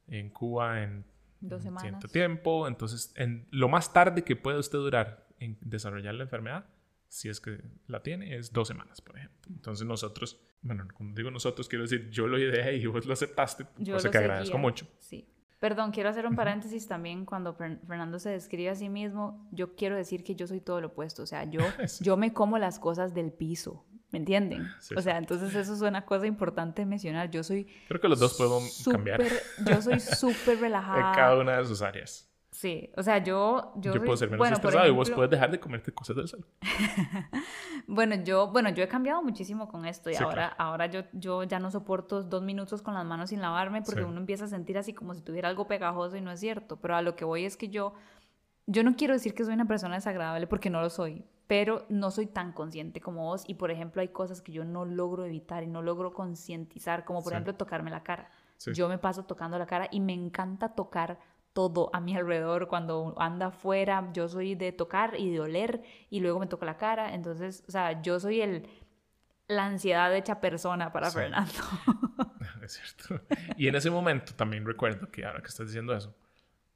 en 0.07 0.31
Cuba 0.31 0.83
en 0.83 1.05
Dos 1.41 1.63
semanas. 1.63 1.83
cierto 1.83 2.09
tiempo, 2.09 2.69
entonces 2.69 3.13
en 3.17 3.47
lo 3.51 3.69
más 3.69 3.93
tarde 3.93 4.25
que 4.25 4.37
puede 4.37 4.59
usted 4.59 4.79
durar 4.79 5.27
en 5.39 5.57
desarrollar 5.61 6.15
la 6.15 6.25
enfermedad, 6.25 6.67
si 7.11 7.29
es 7.29 7.41
que 7.41 7.61
la 7.89 8.03
tiene, 8.03 8.37
es 8.37 8.53
dos 8.53 8.69
semanas, 8.69 9.01
por 9.01 9.19
ejemplo. 9.19 9.51
Entonces 9.53 9.85
nosotros, 9.85 10.41
bueno, 10.63 10.87
como 10.95 11.13
digo 11.13 11.31
nosotros, 11.31 11.69
quiero 11.69 11.83
decir, 11.83 12.09
yo 12.09 12.29
lo 12.29 12.39
ideé 12.39 12.77
y 12.77 12.87
vos 12.87 13.05
lo 13.05 13.13
aceptaste, 13.13 13.67
yo 13.79 13.95
cosa 13.95 14.11
que 14.11 14.19
agradezco 14.19 14.57
mucho. 14.59 14.87
Sí. 14.99 15.29
Perdón, 15.59 15.91
quiero 15.91 16.09
hacer 16.09 16.25
un 16.25 16.37
paréntesis 16.37 16.87
también. 16.87 17.27
Cuando 17.27 17.53
Fernando 17.53 18.19
se 18.19 18.31
describe 18.31 18.71
a 18.71 18.75
sí 18.75 18.89
mismo, 18.89 19.47
yo 19.51 19.75
quiero 19.75 19.95
decir 19.95 20.25
que 20.25 20.35
yo 20.35 20.47
soy 20.47 20.61
todo 20.61 20.81
lo 20.81 20.87
opuesto. 20.87 21.23
O 21.25 21.27
sea, 21.27 21.45
yo, 21.45 21.61
yo 22.01 22.17
me 22.17 22.33
como 22.33 22.59
las 22.59 22.79
cosas 22.79 23.13
del 23.13 23.31
piso. 23.33 23.85
¿Me 24.11 24.19
entienden? 24.19 24.67
o 24.97 25.03
sea, 25.03 25.19
entonces 25.19 25.55
eso 25.55 25.75
es 25.75 25.83
una 25.83 26.07
cosa 26.07 26.27
importante 26.27 26.87
mencionar. 26.87 27.31
Yo 27.31 27.45
soy... 27.45 27.67
Creo 27.89 28.01
que 28.01 28.09
los 28.09 28.19
dos 28.19 28.35
podemos 28.35 28.83
cambiar. 28.91 29.23
Yo 29.67 29.83
soy 29.83 30.01
súper 30.01 30.61
relajada. 30.61 31.11
en 31.11 31.15
cada 31.15 31.39
una 31.39 31.59
de 31.59 31.65
sus 31.67 31.83
áreas. 31.83 32.30
Sí, 32.51 32.91
o 32.97 33.03
sea, 33.03 33.19
yo... 33.23 33.73
Yo, 33.77 33.93
puedo 33.93 34.17
ser 34.17 34.31
menos 34.31 34.51
estresado 34.51 34.87
y 34.87 34.91
vos 34.91 35.09
puedes 35.11 35.31
dejar 35.31 35.51
de 35.51 35.61
comerte 35.61 35.93
cosas 35.93 36.17
del 36.17 36.27
sal. 36.27 36.45
bueno, 37.87 38.17
yo, 38.17 38.51
bueno, 38.51 38.71
yo 38.71 38.83
he 38.83 38.89
cambiado 38.89 39.23
muchísimo 39.23 39.69
con 39.69 39.87
esto 39.87 40.11
y 40.11 40.17
ahora, 40.17 40.49
ahora 40.59 40.87
yo, 40.87 41.03
yo 41.13 41.45
ya 41.45 41.61
no 41.61 41.71
soporto 41.71 42.25
dos 42.25 42.43
minutos 42.43 42.83
con 42.83 42.95
las 42.95 43.05
manos 43.05 43.31
sin 43.31 43.41
lavarme 43.41 43.83
porque 43.83 44.03
uno 44.03 44.19
empieza 44.19 44.47
a 44.47 44.49
sentir 44.49 44.79
así 44.79 44.93
como 44.93 45.15
si 45.15 45.23
tuviera 45.23 45.49
algo 45.49 45.69
pegajoso 45.69 46.17
y 46.17 46.21
no 46.21 46.33
es 46.33 46.41
cierto. 46.41 46.77
Pero 46.81 46.97
a 46.97 47.03
lo 47.03 47.15
que 47.15 47.25
voy 47.25 47.45
es 47.45 47.57
que 47.57 47.69
yo, 47.69 47.95
yo 48.67 48.83
no 48.83 48.97
quiero 48.97 49.15
decir 49.15 49.33
que 49.33 49.45
soy 49.45 49.55
una 49.55 49.69
persona 49.69 49.95
desagradable 49.95 50.49
porque 50.49 50.71
no 50.71 50.81
lo 50.81 50.91
soy, 50.91 51.25
pero 51.47 51.87
no 51.89 52.11
soy 52.11 52.27
tan 52.27 52.53
consciente 52.53 53.01
como 53.01 53.27
vos 53.27 53.45
y 53.47 53.55
por 53.55 53.71
ejemplo 53.71 54.03
hay 54.03 54.09
cosas 54.09 54.43
que 54.43 54.51
yo 54.51 54.65
no 54.65 54.85
logro 54.85 55.25
evitar 55.25 55.63
y 55.63 55.69
no 55.69 55.83
logro 55.83 56.13
concientizar, 56.13 57.05
como 57.05 57.23
por 57.23 57.33
ejemplo 57.33 57.55
tocarme 57.55 57.91
la 57.91 58.03
cara. 58.03 58.29
Yo 58.75 58.89
me 58.89 58.99
paso 58.99 59.25
tocando 59.25 59.57
la 59.57 59.67
cara 59.67 59.89
y 59.91 60.01
me 60.01 60.13
encanta 60.13 60.75
tocar 60.75 61.19
todo 61.53 61.91
a 61.93 62.01
mi 62.01 62.17
alrededor. 62.17 62.69
Cuando 62.69 63.15
anda 63.19 63.47
afuera, 63.47 64.11
yo 64.13 64.29
soy 64.29 64.55
de 64.55 64.73
tocar 64.73 65.19
y 65.19 65.31
de 65.31 65.41
oler 65.41 65.83
y 66.11 66.21
luego 66.21 66.41
me 66.41 66.47
toco 66.47 66.65
la 66.65 66.77
cara. 66.77 67.15
Entonces, 67.15 67.65
o 67.69 67.71
sea, 67.71 68.01
yo 68.03 68.21
soy 68.21 68.41
el, 68.41 68.69
la 69.49 69.67
ansiedad 69.67 70.15
hecha 70.15 70.41
persona 70.41 70.93
para 70.93 71.11
Fernando. 71.11 71.53
Es 72.63 72.75
cierto. 72.75 73.25
Y 73.57 73.69
en 73.69 73.75
ese 73.75 73.91
momento 73.91 74.35
también 74.35 74.67
recuerdo 74.67 75.11
que 75.11 75.25
ahora 75.25 75.41
que 75.41 75.49
estás 75.49 75.67
diciendo 75.67 75.95
eso, 75.95 76.15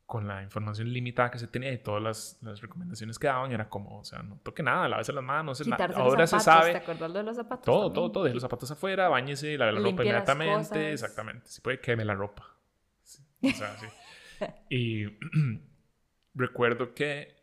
con 0.07 0.27
la 0.27 0.43
información 0.43 0.93
limitada 0.93 1.31
que 1.31 1.39
se 1.39 1.47
tenía 1.47 1.73
y 1.73 1.79
todas 1.79 2.03
las, 2.03 2.39
las 2.43 2.61
recomendaciones 2.61 3.19
que 3.19 3.27
daban, 3.27 3.53
era 3.53 3.69
como, 3.69 3.99
o 4.01 4.05
sea, 4.05 4.23
no 4.23 4.39
toque 4.43 4.63
nada, 4.63 4.89
lávese 4.89 5.13
las 5.13 5.25
manos, 5.25 5.63
ahora 5.95 6.27
se 6.27 6.41
sabe. 6.41 6.73
¿Te 6.73 6.79
acuerdas 6.79 7.13
de 7.13 7.23
los 7.23 7.37
zapatos? 7.37 7.65
Todo, 7.65 7.93
todo, 7.93 8.11
todo. 8.11 8.25
Deje 8.25 8.35
los 8.35 8.43
zapatos 8.43 8.71
afuera, 8.71 9.09
bañese, 9.09 9.57
lave 9.57 9.73
la 9.73 9.79
ropa 9.79 10.03
inmediatamente. 10.03 10.93
Exactamente. 10.93 11.49
Si 11.49 11.61
puede, 11.61 11.81
queme 11.81 12.05
la 12.05 12.15
ropa. 12.15 12.45
O 13.43 13.51
sea, 13.51 13.77
sí. 13.77 13.87
y 14.71 15.07
recuerdo 16.35 16.95
que, 16.95 17.37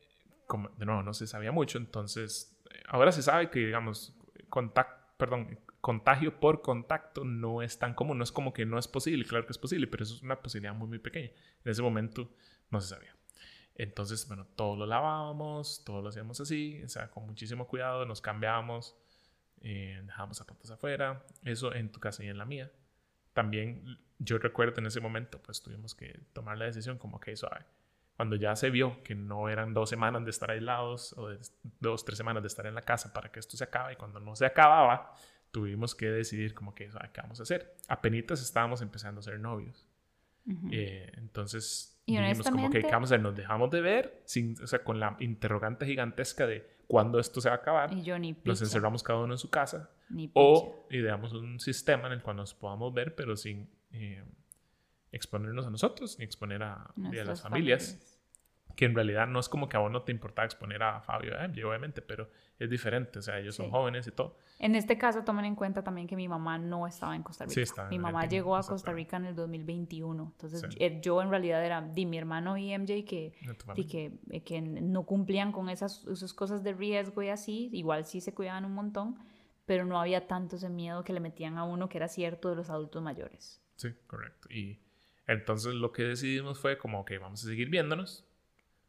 de 0.78 0.86
nuevo, 0.86 1.04
no 1.04 1.14
se 1.14 1.28
sabía 1.28 1.52
mucho, 1.52 1.78
entonces 1.78 2.58
ahora 2.88 3.12
se 3.12 3.22
sabe 3.22 3.50
que, 3.50 3.60
digamos, 3.60 4.16
contagio 4.50 6.40
por 6.40 6.62
contacto 6.62 7.24
no 7.24 7.62
es 7.62 7.80
tan 7.80 7.94
común, 7.94 8.18
no 8.18 8.24
es 8.24 8.32
como 8.32 8.54
que 8.54 8.66
no 8.66 8.78
es 8.78 8.88
posible, 8.88 9.26
claro 9.26 9.46
que 9.46 9.52
es 9.52 9.58
posible, 9.58 9.88
pero 9.88 10.04
eso 10.04 10.16
es 10.16 10.22
una 10.22 10.42
posibilidad 10.42 10.74
muy, 10.74 10.88
muy 10.88 11.00
pequeña. 11.00 11.32
En 11.64 11.72
ese 11.72 11.82
momento 11.82 12.30
no 12.70 12.82
se 12.82 12.90
sabía. 12.90 13.16
Entonces, 13.76 14.28
bueno, 14.28 14.46
todo 14.56 14.76
lo 14.76 14.86
lavábamos, 14.86 15.84
todo 15.86 16.02
lo 16.02 16.10
hacíamos 16.10 16.40
así, 16.42 16.84
o 16.84 16.90
sea, 16.90 17.10
con 17.10 17.26
muchísimo 17.26 17.68
cuidado, 17.68 18.06
nos 18.06 18.22
cambiábamos, 18.22 18.96
eh, 19.62 20.02
dejábamos 20.04 20.38
zapatos 20.38 20.70
afuera, 20.72 21.26
eso 21.44 21.74
en 21.74 21.92
tu 21.92 22.00
casa 22.00 22.24
y 22.24 22.28
en 22.28 22.38
la 22.38 22.46
mía. 22.46 22.72
También 23.34 24.00
yo 24.24 24.38
recuerdo 24.38 24.80
en 24.80 24.86
ese 24.86 25.00
momento, 25.00 25.42
pues 25.42 25.62
tuvimos 25.62 25.96
que 25.96 26.20
tomar 26.34 26.58
la 26.58 26.66
decisión 26.66 26.98
como 26.98 27.20
que 27.20 27.36
suave. 27.36 27.66
Cuando 28.16 28.36
ya 28.36 28.56
se 28.56 28.70
vio 28.70 29.02
que 29.04 29.16
no 29.16 29.50
eran 29.50 29.74
dos 29.74 29.90
semanas 29.90 30.24
de 30.24 30.30
estar 30.30 30.52
aislados 30.52 31.14
o 31.18 31.30
de 31.30 31.40
dos, 31.80 32.06
tres 32.06 32.18
semanas 32.18 32.44
de 32.44 32.48
estar 32.48 32.68
en 32.68 32.76
la 32.76 32.84
casa 32.84 33.14
para 33.14 33.32
que 33.32 33.40
esto 33.40 33.58
se 33.58 33.64
acabe 33.64 33.94
y 33.94 33.96
cuando 33.96 34.20
no 34.20 34.36
se 34.36 34.46
acababa, 34.46 35.16
tuvimos 35.50 35.96
que 35.96 36.08
decidir 36.10 36.54
como 36.54 36.76
que, 36.76 36.88
¿qué 36.88 37.22
vamos 37.22 37.40
a 37.40 37.44
hacer? 37.44 37.76
Apenitas 37.88 38.42
estábamos 38.42 38.82
empezando 38.82 39.20
a 39.20 39.24
ser 39.24 39.40
novios. 39.40 39.88
Eh, 40.72 41.12
entonces 41.18 42.00
dijimos 42.06 42.50
como 42.50 42.70
que, 42.70 42.82
¿qué 42.82 42.92
vamos 42.92 43.12
a 43.12 43.16
hacer? 43.16 43.24
Nos 43.24 43.36
dejamos 43.36 43.72
de 43.72 43.82
ver, 43.82 44.22
sin, 44.26 44.56
o 44.62 44.68
sea, 44.68 44.84
con 44.84 45.00
la 45.00 45.16
interrogante 45.20 45.86
gigantesca 45.86 46.46
de 46.46 46.68
cuándo 46.86 47.20
esto 47.20 47.42
se 47.42 47.50
va 47.50 47.56
a 47.56 47.58
acabar. 47.60 47.92
Y 47.92 48.04
yo 48.04 48.20
ni 48.20 48.36
Nos 48.44 48.62
encerramos 48.62 49.02
cada 49.02 49.20
uno 49.20 49.34
en 49.34 49.40
su 49.40 49.50
casa. 49.50 49.90
o 50.34 50.88
ideamos 50.92 51.34
un 51.34 51.60
sistema 51.60 52.06
en 52.08 52.14
el 52.14 52.22
cual 52.22 52.38
nos 52.38 52.54
podamos 52.54 52.94
ver, 52.94 53.16
pero 53.16 53.36
sin 53.36 53.68
eh, 53.94 54.24
exponernos 55.12 55.66
a 55.66 55.70
nosotros 55.70 56.18
ni 56.20 56.26
exponer 56.26 56.64
a, 56.64 56.94
las 56.96 57.42
familias. 57.42 58.18
Que 58.76 58.86
en 58.86 58.96
realidad 58.96 59.28
no 59.28 59.40
es 59.40 59.50
como 59.50 59.68
que 59.68 59.76
a 59.76 59.82
vos 59.82 59.92
no 59.92 60.04
te 60.04 60.14
importa 60.14 60.46
exponer 60.46 60.82
a 60.82 61.02
Fabio, 61.02 61.34
eh, 61.38 61.66
obviamente, 61.66 62.02
pero 62.02 62.30
es 62.58 62.70
diferente. 62.70 63.20
O 63.20 63.22
sea, 63.22 63.38
ellos 63.38 63.54
son 63.54 63.70
jóvenes 63.70 64.08
y 64.08 64.12
todo. 64.12 64.38
En 64.60 64.76
este 64.76 64.98
caso, 64.98 65.24
tomen 65.26 65.44
en 65.44 65.56
cuenta 65.56 65.84
también 65.84 66.08
que 66.08 66.16
mi 66.16 66.30
mamá 66.30 66.58
no 66.58 66.88
estaba 66.88 67.16
en 67.16 67.22
Costa 67.22 67.46
Rica. 67.46 67.88
mi 67.90 68.00
mamá 68.00 68.28
llegó 68.28 68.56
a 68.56 68.64
Costa 68.64 68.94
Rica 68.94 69.18
en 69.18 69.26
el 69.26 69.36
2021. 69.36 70.32
Entonces, 70.32 70.64
eh, 70.80 71.00
yo 71.02 71.22
en 71.22 71.30
realidad 71.30 71.66
era 71.66 71.82
di 71.82 72.06
mi 72.06 72.18
hermano 72.18 72.58
y 72.58 72.74
MJ 72.78 73.04
que, 73.04 73.34
y 73.76 73.88
que, 73.88 74.20
eh, 74.30 74.44
que 74.44 74.62
no 74.62 75.04
cumplían 75.06 75.52
con 75.52 75.68
esas, 75.68 76.06
esas 76.06 76.34
cosas 76.34 76.64
de 76.64 76.72
riesgo 76.72 77.22
y 77.22 77.28
así. 77.28 77.70
Igual 77.74 78.06
sí 78.06 78.22
se 78.22 78.34
cuidaban 78.34 78.64
un 78.64 78.74
montón, 78.74 79.18
pero 79.66 79.84
no 79.84 80.00
había 80.00 80.28
tanto 80.28 80.56
ese 80.56 80.70
miedo 80.70 81.04
que 81.04 81.12
le 81.12 81.20
metían 81.20 81.58
a 81.58 81.66
uno 81.66 81.90
que 81.90 81.98
era 81.98 82.08
cierto 82.08 82.50
de 82.50 82.56
los 82.56 82.70
adultos 82.70 83.04
mayores. 83.04 83.62
Sí, 83.82 83.94
correcto. 84.08 84.48
Y 84.52 84.80
entonces 85.28 85.74
lo 85.74 85.91
que 85.91 86.04
decidimos 86.04 86.60
fue 86.60 86.78
como 86.78 87.04
que 87.06 87.17
vamos 87.17 87.44
a 87.44 87.48
seguir 87.48 87.70
viéndonos, 87.70 88.26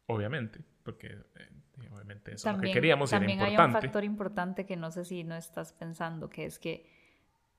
obviamente, 0.07 0.59
porque 0.83 1.07
eh, 1.07 1.49
obviamente 1.91 2.33
eso 2.35 2.49
es 2.49 2.55
lo 2.55 2.61
que 2.61 2.71
queríamos 2.71 3.11
y 3.11 3.15
era 3.15 3.19
también 3.21 3.39
importante. 3.39 3.61
hay 3.61 3.67
un 3.67 3.81
factor 3.81 4.03
importante 4.03 4.65
que 4.65 4.75
no 4.77 4.91
sé 4.91 5.05
si 5.05 5.23
no 5.23 5.35
estás 5.35 5.73
pensando, 5.73 6.29
que 6.29 6.45
es 6.45 6.59
que 6.59 6.91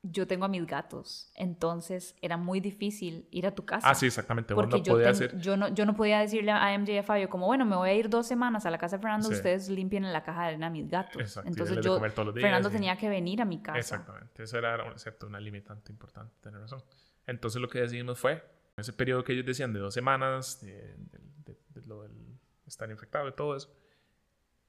yo 0.07 0.27
tengo 0.27 0.45
a 0.45 0.47
mis 0.47 0.67
gatos, 0.67 1.31
entonces 1.33 2.15
era 2.21 2.37
muy 2.37 2.59
difícil 2.59 3.27
ir 3.31 3.47
a 3.47 3.55
tu 3.55 3.65
casa. 3.65 3.89
Ah, 3.89 3.95
sí, 3.95 4.05
exactamente. 4.05 4.53
Porque 4.53 4.77
no 4.77 4.83
yo, 4.83 4.93
podías 4.93 5.17
ten- 5.17 5.29
hacer... 5.29 5.41
yo, 5.41 5.57
no, 5.57 5.67
yo 5.73 5.83
no 5.87 5.95
podía 5.95 6.19
decirle 6.19 6.51
a 6.51 6.77
MJ 6.77 6.91
y 6.93 6.97
a 6.99 7.03
Fabio 7.03 7.27
como, 7.27 7.47
bueno, 7.47 7.65
me 7.65 7.75
voy 7.75 7.89
a 7.89 7.93
ir 7.95 8.07
dos 8.07 8.27
semanas 8.27 8.67
a 8.67 8.69
la 8.69 8.77
casa 8.77 8.97
de 8.97 9.01
Fernando, 9.01 9.27
Sí. 9.29 9.33
ustedes 9.33 9.67
limpien 9.67 10.05
en 10.05 10.13
la 10.13 10.21
caja 10.21 10.41
de 10.43 10.47
arena 10.49 10.67
a 10.67 10.69
mis 10.69 10.87
gatos. 10.87 11.19
Exacto, 11.19 11.49
Entonces 11.49 11.77
yo, 11.83 11.97
días 11.99 12.13
Fernando 12.13 12.69
y- 12.69 12.71
tenía 12.71 12.95
que 12.97 13.09
venir 13.09 13.41
a 13.41 13.45
mi 13.45 13.59
casa. 13.63 13.79
Exactamente. 13.79 14.43
Eso 14.43 14.59
era, 14.59 14.95
cierto, 14.99 15.25
una 15.25 15.39
limitante 15.39 15.91
importante, 15.91 16.35
tener 16.39 16.61
razón. 16.61 16.83
Entonces 17.27 17.61
lo 17.61 17.67
que 17.69 17.79
decidimos 17.81 18.19
fue, 18.19 18.33
en 18.33 18.81
ese 18.81 18.93
periodo 18.93 19.23
que 19.23 19.33
ellos 19.33 19.45
decían 19.45 19.73
de 19.73 19.79
dos 19.79 19.93
semanas, 19.93 20.61
de, 20.61 20.73
de- 20.97 21.19
de- 21.45 21.57
de 21.81 21.87
lo 21.87 22.03
del 22.03 22.37
estar 22.67 22.89
infectado 22.89 23.27
y 23.27 23.33
todo 23.33 23.55
eso, 23.55 23.73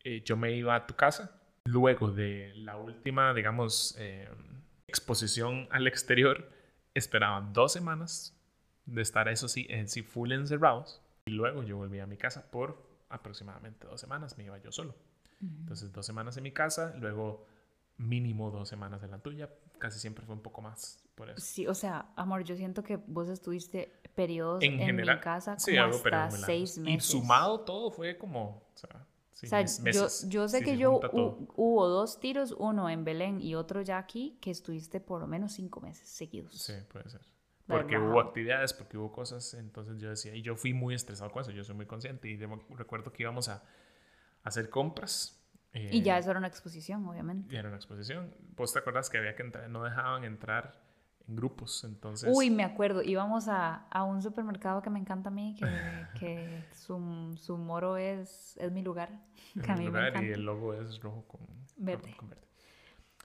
eh, 0.05 0.23
yo 0.25 0.37
me 0.37 0.53
iba 0.53 0.75
a 0.75 0.87
tu 0.87 0.95
casa. 0.95 1.40
Luego 1.64 2.11
de 2.12 2.53
la 2.57 2.77
última, 2.77 3.35
digamos, 3.35 3.97
eh, 3.99 4.29
exposición 4.87 5.66
al 5.71 5.87
exterior, 5.87 6.49
esperaban 6.95 7.53
dos 7.53 7.73
semanas 7.73 8.35
de 8.87 9.03
estar, 9.03 9.29
eso 9.29 9.49
sí, 9.49 9.66
en 9.69 9.88
sí 9.88 10.03
full 10.03 10.31
encerrados. 10.33 11.03
Y 11.27 11.33
luego 11.33 11.64
yo 11.64 11.77
volví 11.77 11.99
a 11.99 12.07
mi 12.07 12.16
casa 12.16 12.51
por 12.51 12.87
aproximadamente 13.09 13.87
dos 13.87 14.01
semanas, 14.01 14.38
me 14.38 14.45
iba 14.45 14.59
yo 14.59 14.71
solo. 14.71 14.95
Entonces, 15.42 15.92
dos 15.92 16.07
semanas 16.07 16.37
en 16.37 16.45
mi 16.45 16.53
casa, 16.53 16.95
luego 16.99 17.47
mínimo 17.99 18.51
dos 18.51 18.69
semanas 18.69 19.03
en 19.03 19.11
la 19.11 19.19
tuya. 19.19 19.51
Casi 19.79 19.99
siempre 19.99 20.25
fue 20.25 20.35
un 20.35 20.43
poco 20.43 20.62
más 20.62 21.03
por 21.15 21.31
eso. 21.31 21.41
Sí, 21.41 21.67
o 21.67 21.75
sea, 21.75 22.12
amor, 22.17 22.45
yo 22.45 22.57
siento 22.57 22.83
que 22.83 22.97
vos 22.97 23.29
estuviste 23.29 23.93
periodos 24.15 24.65
En 24.65 24.73
en, 24.75 24.79
general, 24.81 25.17
mi 25.17 25.23
casa 25.23 25.57
como 25.57 25.62
sí, 25.62 25.73
pero 26.03 26.17
hasta 26.19 26.31
seis 26.31 26.79
Y 26.79 26.83
meses. 26.83 27.05
sumado 27.07 27.61
todo 27.61 27.91
fue 27.91 28.17
como, 28.17 28.62
o 28.75 28.77
sea, 28.77 29.07
sí, 29.33 29.47
O 29.47 29.49
sea, 29.51 29.61
mes- 29.62 29.79
yo, 29.79 29.85
meses. 29.85 30.29
yo 30.29 30.49
sé 30.49 30.59
Sí, 30.59 30.65
que 30.65 30.79
yo 30.79 31.01
hu- 31.01 31.49
hubo 31.57 31.89
dos 31.89 32.21
tiros, 32.21 32.55
uno 32.59 32.89
en 32.89 33.05
Belén 33.05 33.41
y 33.41 33.55
otro 33.55 33.83
ya 33.83 33.99
aquí, 33.99 34.39
que 34.41 34.51
estuviste 34.51 35.01
por 35.01 35.21
lo 35.21 35.27
menos 35.27 35.53
cinco 35.53 35.81
meses 35.81 36.09
seguidos. 36.09 36.55
Sí, 36.55 36.75
puede 36.91 37.09
ser. 37.11 37.21
Porque 37.67 37.99
hubo 37.99 38.21
actividades, 38.21 38.73
porque 38.73 38.97
hubo 38.97 39.11
cosas, 39.11 39.55
entonces 39.55 39.99
yo 39.99 40.09
decía, 40.09 40.35
y 40.35 40.41
yo 40.43 40.55
fui 40.57 40.73
muy 40.73 40.95
estresado 40.95 41.31
con 41.33 41.43
eso, 41.43 41.51
yo 41.51 41.65
soy 41.65 41.75
muy 41.75 41.87
consciente 41.87 42.29
y 42.29 42.37
de- 42.37 42.49
recuerdo 42.71 43.12
que 43.12 43.25
íbamos 43.25 43.49
a, 43.49 43.62
hacer 44.45 44.71
compras. 44.71 45.41
Eh, 45.77 45.91
Y 45.93 46.03
ya 46.03 46.19
eso 46.19 46.31
era 46.31 46.39
una 46.39 46.49
exposición, 46.49 47.05
obviamente. 47.07 47.55
y 47.55 47.59
era 47.59 47.69
una 47.69 47.77
exposición. 47.77 48.35
¿Vos 48.57 48.73
te 48.73 48.79
acuerdas 48.79 49.11
que 49.11 49.19
había 49.19 49.35
que 49.35 49.43
entrar, 49.43 49.69
no 49.69 49.83
dejaban 49.85 50.25
entrar 50.25 50.81
en 51.29 51.37
grupos? 51.37 51.85
Entonces, 51.85 52.31
Uy, 52.35 52.51
me 52.51 52.65
acuerdo, 52.65 53.03
íbamos 53.03 53.49
a, 53.49 53.87
a 53.91 54.05
un 54.05 54.23
supermercado 54.23 54.81
que 54.83 54.91
me 54.91 54.99
encanta 54.99 55.29
a 55.29 55.33
mí, 55.33 55.55
que, 55.59 55.67
que 56.19 56.65
su, 56.73 57.35
su 57.39 57.59
moro 57.59 57.97
es, 57.97 58.57
es 58.59 58.73
mi 58.73 58.83
lugar, 58.83 59.11
que 59.62 59.71
a 59.71 59.75
mí 59.77 59.81
me 59.85 59.87
lugar, 59.91 60.09
encanta. 60.09 60.27
y 60.29 60.33
el 60.33 60.45
logo 60.45 60.75
es 60.75 60.99
rojo 61.01 61.27
con 61.29 61.41
Verde. 61.77 62.15
con 62.17 62.31
verde. 62.31 62.45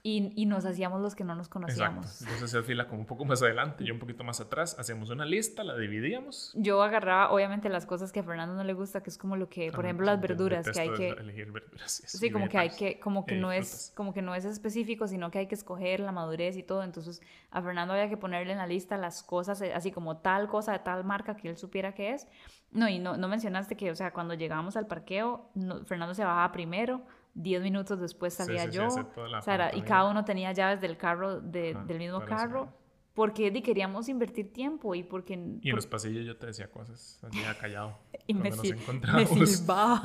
Y, 0.04 0.32
y 0.34 0.46
nos 0.46 0.64
hacíamos 0.64 1.00
los 1.00 1.14
que 1.14 1.22
no 1.22 1.36
nos 1.36 1.46
Exacto. 1.46 1.60
conocíamos. 1.68 2.22
Entonces 2.22 2.42
hacía 2.42 2.62
fila 2.64 2.88
como 2.88 3.02
un 3.02 3.06
poco 3.06 3.24
más 3.24 3.40
adelante, 3.40 3.84
yo 3.84 3.94
un 3.94 4.00
poquito 4.00 4.24
más 4.24 4.40
atrás. 4.40 4.76
Hacíamos 4.76 5.10
una 5.10 5.24
lista, 5.24 5.62
la 5.62 5.76
dividíamos. 5.76 6.50
Yo 6.56 6.82
agarraba, 6.82 7.30
obviamente, 7.30 7.68
las 7.68 7.86
cosas 7.86 8.10
que 8.10 8.18
a 8.18 8.24
Fernando 8.24 8.56
no 8.56 8.64
le 8.64 8.72
gusta, 8.72 9.00
que 9.04 9.10
es 9.10 9.16
como 9.16 9.36
lo 9.36 9.48
que, 9.48 9.70
por 9.70 9.84
ejemplo, 9.84 10.04
las 10.04 10.20
verduras, 10.20 10.68
que 10.68 10.80
hay 10.80 10.92
que... 10.94 11.10
elegir 11.10 11.52
verduras. 11.52 12.02
Sí, 12.04 12.32
como 12.32 12.48
que 12.48 12.58
hay 12.58 12.70
que, 12.70 12.98
como 12.98 13.24
que 13.24 13.36
no 13.36 13.52
es, 13.52 13.92
como 13.94 14.12
que 14.12 14.22
no 14.22 14.34
es 14.34 14.44
específico, 14.44 15.06
sino 15.06 15.30
que 15.30 15.38
hay 15.38 15.46
que 15.46 15.54
escoger 15.54 16.00
la 16.00 16.10
madurez 16.10 16.56
y 16.56 16.64
todo. 16.64 16.82
Entonces, 16.82 17.22
a 17.52 17.62
Fernando 17.62 17.94
había 17.94 18.08
que 18.08 18.16
ponerle 18.16 18.50
en 18.52 18.58
la 18.58 18.66
lista 18.66 18.96
las 18.96 19.22
cosas, 19.22 19.60
eh, 19.62 19.72
así 19.72 19.92
como 19.92 20.16
tal 20.16 20.48
cosa 20.48 20.72
de 20.72 20.80
tal 20.80 21.04
marca 21.04 21.36
que 21.36 21.48
él 21.48 21.56
supiera 21.56 21.94
que 21.94 22.10
es. 22.14 22.26
No, 22.72 22.88
y 22.88 22.98
no, 22.98 23.16
no 23.16 23.28
mencionaste 23.28 23.76
que, 23.76 23.92
o 23.92 23.94
sea, 23.94 24.12
cuando 24.12 24.34
llegábamos 24.34 24.76
al 24.76 24.88
parqueo, 24.88 25.48
no- 25.54 25.84
Fernando 25.84 26.12
se 26.14 26.24
bajaba 26.24 26.50
primero, 26.50 27.02
10 27.34 27.62
minutos 27.62 28.00
después 28.00 28.34
Sí, 28.34 28.44
salía 28.44 28.64
sí, 28.64 28.70
sí, 28.72 28.76
yo. 28.76 28.86
o 28.88 29.42
sea, 29.42 29.54
era- 29.54 29.74
y 29.74 29.82
cada 29.82 30.08
uno 30.10 30.24
tenía 30.24 30.52
llaves 30.52 30.80
del 30.80 30.96
carro, 30.96 31.40
de- 31.40 31.70
Ajá, 31.72 31.84
del 31.84 31.98
mismo 31.98 32.24
carro, 32.24 32.68
porque 33.14 33.50
di, 33.50 33.62
queríamos 33.62 34.08
invertir 34.08 34.52
tiempo 34.52 34.94
y 34.94 35.02
porque... 35.02 35.34
Y 35.34 35.36
en 35.36 35.60
por- 35.60 35.74
los 35.74 35.86
pasillos 35.86 36.24
yo 36.26 36.36
te 36.36 36.46
decía 36.46 36.70
cosas, 36.70 37.18
hacía 37.22 37.56
callado. 37.58 37.98
y 38.26 38.34
me, 38.34 38.40
cuando 38.50 38.56
nos 38.56 38.66
sil- 38.66 39.14
me 39.14 39.26
silbaba. 39.26 40.02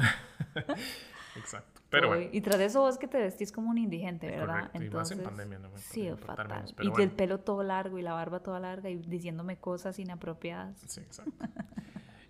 Exacto. 1.35 1.81
Pero 1.89 2.09
bueno, 2.09 2.29
Y 2.33 2.41
tras 2.41 2.59
eso 2.59 2.81
vos 2.81 2.97
que 2.97 3.07
te 3.07 3.17
vestís 3.17 3.51
como 3.53 3.69
un 3.69 3.77
indigente, 3.77 4.27
¿verdad? 4.29 4.65
correcto, 4.71 4.83
y 4.83 4.89
más 4.89 5.09
en 5.11 5.23
pandemia 5.23 5.59
no 5.59 5.69
me 5.69 5.77
Sí, 5.77 6.09
fatal. 6.17 6.47
menos, 6.49 6.71
y 6.71 6.73
pero 6.75 6.91
bueno. 6.91 7.13
pelo 7.15 7.39
todo 7.39 7.63
largo 7.63 7.97
y 7.97 8.01
la 8.01 8.11
barba 8.13 8.41
toda 8.41 8.59
larga 8.59 8.89
y 8.89 8.97
diciéndome 8.97 9.57
cosas 9.57 9.97
inapropiadas. 9.99 10.81
sí, 10.85 10.99
exacto. 10.99 11.31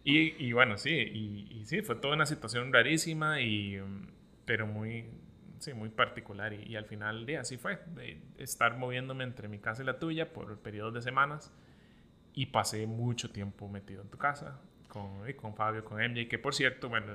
Y, 0.04 0.36
y 0.46 0.54
bueno, 0.54 0.78
sí, 0.78 0.92
y, 0.92 1.48
y 1.60 1.66
sí, 1.66 1.82
fue 1.82 1.96
toda 1.96 2.14
una 2.14 2.26
situación 2.28 2.72
rarísima, 2.72 3.42
y, 3.42 3.78
mm, 3.78 4.08
pero 4.48 4.66
muy, 4.66 5.06
sí, 5.60 5.74
muy 5.76 5.90
particular. 5.90 6.52
Y, 6.54 6.64
y 6.64 6.76
al 6.76 6.86
final 6.86 7.28
día 7.28 7.42
así 7.42 7.58
fue, 7.58 7.78
de 7.94 8.20
estar 8.40 8.76
moviéndome 8.78 9.24
entre 9.24 9.48
mi 9.48 9.60
casa 9.60 9.84
y 9.84 9.86
la 9.86 10.00
tuya 10.00 10.34
por 10.34 10.58
periodos 10.60 10.96
de 10.96 11.02
semanas. 11.04 11.54
Y 12.34 12.48
pasé 12.48 12.88
mucho 12.88 13.30
tiempo 13.32 13.68
metido 13.70 14.02
en 14.02 14.10
tu 14.10 14.18
casa 14.18 14.60
con, 14.88 15.30
y 15.30 15.34
con 15.36 15.54
Fabio, 15.56 15.84
con 15.86 15.98
MJ, 16.02 16.28
que 16.28 16.40
por 16.40 16.54
cierto, 16.56 16.88
bueno, 16.88 17.14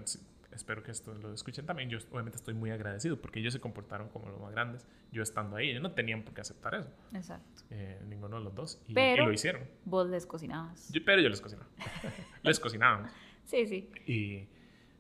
espero 0.53 0.83
que 0.83 0.91
esto 0.91 1.15
lo 1.15 1.33
escuchen 1.33 1.65
también. 1.65 1.89
Yo 1.89 1.99
obviamente 2.11 2.37
estoy 2.37 2.55
muy 2.55 2.71
agradecido 2.71 3.21
porque 3.21 3.39
ellos 3.41 3.53
se 3.55 3.61
comportaron 3.61 4.09
como 4.11 4.29
los 4.29 4.41
más 4.41 4.51
grandes, 4.53 4.87
yo 5.13 5.23
estando 5.23 5.57
ahí. 5.57 5.71
Ellos 5.71 5.83
no 5.83 5.93
tenían 5.93 6.23
por 6.25 6.35
qué 6.35 6.41
aceptar 6.43 6.75
eso, 6.75 6.91
Exacto. 7.15 7.63
eh, 7.71 8.01
ninguno 8.09 8.39
de 8.39 8.45
los 8.45 8.55
dos. 8.55 8.83
Y, 8.89 8.93
y 8.93 8.95
Pero- 8.95 9.27
lo 9.27 9.33
hicieron. 9.33 9.63
Vos 9.85 10.09
les 10.11 10.27
cocinabas. 10.27 10.93
Yo- 10.93 11.03
pero 11.05 11.23
yo 11.23 11.29
les 11.29 11.41
cocinaba. 11.41 11.69
les 12.43 12.59
cocinábamos. 12.61 13.11
Sí, 13.45 13.67
sí. 13.67 13.91
Y 14.07 14.49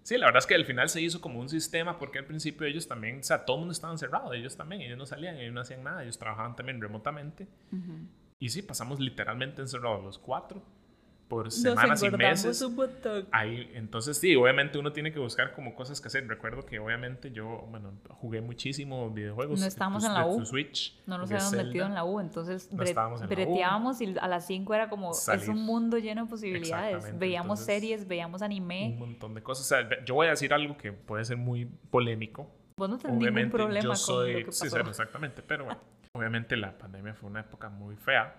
sí, 0.02 0.16
la 0.18 0.26
verdad 0.26 0.40
es 0.40 0.46
que 0.46 0.54
al 0.54 0.64
final 0.64 0.88
se 0.88 1.00
hizo 1.00 1.20
como 1.20 1.40
un 1.40 1.48
sistema 1.48 1.98
porque 1.98 2.18
al 2.18 2.26
principio 2.26 2.66
ellos 2.66 2.86
también, 2.88 3.20
o 3.20 3.22
sea, 3.22 3.44
todo 3.44 3.56
el 3.56 3.60
mundo 3.60 3.72
estaba 3.72 3.92
encerrado, 3.92 4.32
ellos 4.32 4.56
también, 4.56 4.82
ellos 4.82 4.98
no 4.98 5.06
salían, 5.06 5.36
ellos 5.36 5.54
no 5.54 5.60
hacían 5.60 5.82
nada, 5.82 6.02
ellos 6.02 6.18
trabajaban 6.18 6.56
también 6.56 6.80
remotamente. 6.80 7.48
Y 8.38 8.48
sí, 8.48 8.62
pasamos 8.62 9.00
literalmente 9.00 9.62
encerrados 9.62 10.02
los 10.04 10.18
cuatro 10.18 10.62
por 11.32 11.50
semanas 11.50 12.02
y 12.02 12.10
meses. 12.10 12.62
Ahí, 13.30 13.70
entonces 13.74 14.18
sí, 14.18 14.36
obviamente 14.36 14.76
uno 14.76 14.92
tiene 14.92 15.12
que 15.14 15.18
buscar 15.18 15.54
como 15.54 15.74
cosas 15.74 15.98
que 15.98 16.08
hacer. 16.08 16.28
Recuerdo 16.28 16.66
que 16.66 16.78
obviamente 16.78 17.30
yo, 17.30 17.66
bueno, 17.70 17.94
jugué 18.10 18.42
muchísimo 18.42 19.08
videojuegos. 19.10 19.58
No 19.58 19.64
estábamos 19.66 20.04
en 20.04 20.12
la 20.12 20.26
U. 20.26 20.44
Switch. 20.44 20.94
No 21.06 21.16
nos 21.16 21.30
habíamos 21.30 21.52
metido 21.54 21.86
en 21.86 21.94
la 21.94 22.04
U, 22.04 22.20
entonces 22.20 22.70
bre- 22.70 23.28
breteábamos 23.28 24.00
y 24.02 24.14
a 24.20 24.28
las 24.28 24.46
5 24.46 24.74
era 24.74 24.90
como, 24.90 25.12
es 25.12 25.22
Salir. 25.24 25.48
un 25.48 25.64
mundo 25.64 25.96
lleno 25.96 26.24
de 26.24 26.28
posibilidades. 26.30 27.18
Veíamos 27.18 27.60
entonces- 27.60 27.64
series, 27.66 28.06
veíamos 28.06 28.42
anime. 28.42 28.90
Un 28.92 28.98
montón 28.98 29.32
de 29.34 29.42
cosas. 29.42 29.64
O 29.64 29.68
sea, 29.68 30.04
yo 30.04 30.14
voy 30.14 30.26
a 30.26 30.30
decir 30.30 30.52
algo 30.52 30.76
que 30.76 30.92
puede 30.92 31.24
ser 31.24 31.38
muy 31.38 31.64
polémico. 31.64 32.50
Vos 32.76 32.90
no 32.90 32.98
tenés 32.98 33.12
ningún 33.14 33.22
Obviamente 33.28 33.56
problema 33.56 33.80
yo 33.82 33.88
con 33.88 33.96
soy... 33.96 34.32
lo 34.32 34.38
que 34.40 34.44
pasó. 34.46 34.64
sí, 34.68 34.76
exactamente. 34.90 35.40
Pero 35.42 35.64
bueno, 35.64 35.80
obviamente 36.12 36.58
la 36.58 36.76
pandemia 36.76 37.14
fue 37.14 37.30
una 37.30 37.40
época 37.40 37.70
muy 37.70 37.96
fea. 37.96 38.36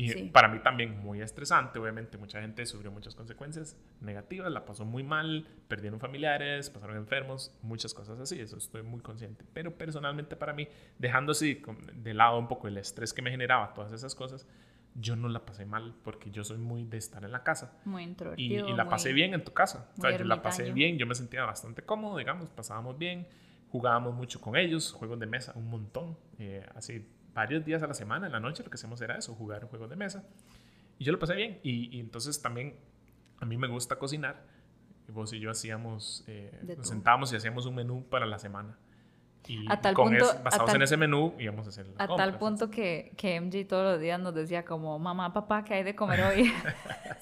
Y 0.00 0.08
Sí. 0.08 0.30
para 0.32 0.48
mí 0.48 0.60
también 0.60 0.98
muy 1.00 1.20
estresante. 1.20 1.78
Obviamente 1.78 2.16
mucha 2.16 2.40
gente 2.40 2.64
sufrió 2.64 2.90
muchas 2.90 3.14
consecuencias 3.14 3.76
negativas, 4.00 4.50
la 4.50 4.64
pasó 4.64 4.84
muy 4.86 5.02
mal, 5.02 5.46
perdieron 5.68 6.00
familiares, 6.00 6.70
pasaron 6.70 6.96
enfermos, 6.96 7.52
muchas 7.62 7.92
cosas 7.92 8.18
así. 8.18 8.40
Eso 8.40 8.56
estoy 8.56 8.82
muy 8.82 9.00
consciente. 9.00 9.44
Pero 9.52 9.76
personalmente 9.76 10.36
para 10.36 10.52
mí, 10.54 10.68
dejando 10.98 11.32
así 11.32 11.60
de 11.94 12.14
lado 12.14 12.38
un 12.38 12.48
poco 12.48 12.66
el 12.68 12.78
estrés 12.78 13.12
que 13.12 13.20
me 13.20 13.30
generaba 13.30 13.74
todas 13.74 13.92
esas 13.92 14.14
cosas, 14.14 14.46
yo 14.94 15.16
no 15.16 15.28
la 15.28 15.44
pasé 15.44 15.66
mal 15.66 15.94
porque 16.02 16.30
yo 16.30 16.44
soy 16.44 16.56
muy 16.58 16.84
de 16.84 16.96
estar 16.96 17.22
en 17.24 17.32
la 17.32 17.42
casa. 17.42 17.78
Muy 17.84 18.02
Y, 18.02 18.06
introvertido. 18.06 18.68
y 18.68 18.72
la 18.72 18.88
pasé 18.88 19.10
muy- 19.10 19.14
bien 19.16 19.34
en 19.34 19.44
tu 19.44 19.52
casa. 19.52 19.90
O 19.98 20.00
sea, 20.00 20.16
yo 20.16 20.24
la 20.24 20.40
pasé 20.40 20.72
bien, 20.72 20.96
yo 20.98 21.06
me 21.06 21.14
sentía 21.14 21.44
bastante 21.44 21.82
cómodo, 21.82 22.16
digamos, 22.16 22.48
pasábamos 22.48 22.96
bien, 22.98 23.26
jugábamos 23.70 24.14
mucho 24.14 24.40
con 24.40 24.56
ellos, 24.56 24.92
juegos 24.92 25.20
de 25.20 25.26
mesa, 25.26 25.52
un 25.56 25.68
montón. 25.68 26.16
eh, 26.38 26.64
así 26.74 27.06
varios 27.34 27.64
días 27.64 27.82
a 27.82 27.86
la 27.86 27.94
semana, 27.94 28.26
en 28.26 28.32
la 28.32 28.40
noche, 28.40 28.62
lo 28.62 28.70
que 28.70 28.76
hacíamos 28.76 29.00
era 29.00 29.16
eso, 29.16 29.34
jugar 29.34 29.64
juegos 29.64 29.90
de 29.90 29.96
mesa. 29.96 30.24
Y 30.98 31.04
yo 31.04 31.12
lo 31.12 31.18
pasé 31.18 31.34
bien. 31.34 31.60
Y, 31.62 31.96
y 31.96 32.00
entonces 32.00 32.40
también 32.42 32.76
a 33.40 33.46
mí 33.46 33.56
me 33.56 33.68
gusta 33.68 33.96
cocinar. 33.96 34.44
Y 35.08 35.12
vos 35.12 35.32
y 35.32 35.40
yo 35.40 35.50
hacíamos, 35.50 36.24
eh, 36.26 36.60
nos 36.76 36.88
sentábamos 36.88 37.32
y 37.32 37.36
hacíamos 37.36 37.66
un 37.66 37.74
menú 37.74 38.06
para 38.08 38.26
la 38.26 38.38
semana. 38.38 38.78
Y 39.46 39.64
A 39.70 39.80
tal 39.80 39.94
con 39.94 40.08
punto- 40.10 40.30
a 40.30 40.42
basados 40.42 40.66
tal- 40.66 40.76
en 40.76 40.82
ese 40.82 40.96
menú 40.96 41.34
íbamos 41.38 41.66
a 41.66 41.70
hacer 41.70 41.86
las 41.86 41.94
A 41.96 42.06
tal 42.06 42.08
compras. 42.08 42.36
punto 42.38 42.70
que, 42.70 43.12
que 43.16 43.40
MJ 43.40 43.64
todos 43.66 43.92
los 43.94 44.00
días 44.00 44.20
nos 44.20 44.34
decía 44.34 44.64
como, 44.64 44.98
mamá, 44.98 45.32
papá, 45.32 45.64
¿qué 45.64 45.74
hay 45.74 45.82
de 45.82 45.94
comer 45.94 46.20
hoy? 46.22 46.52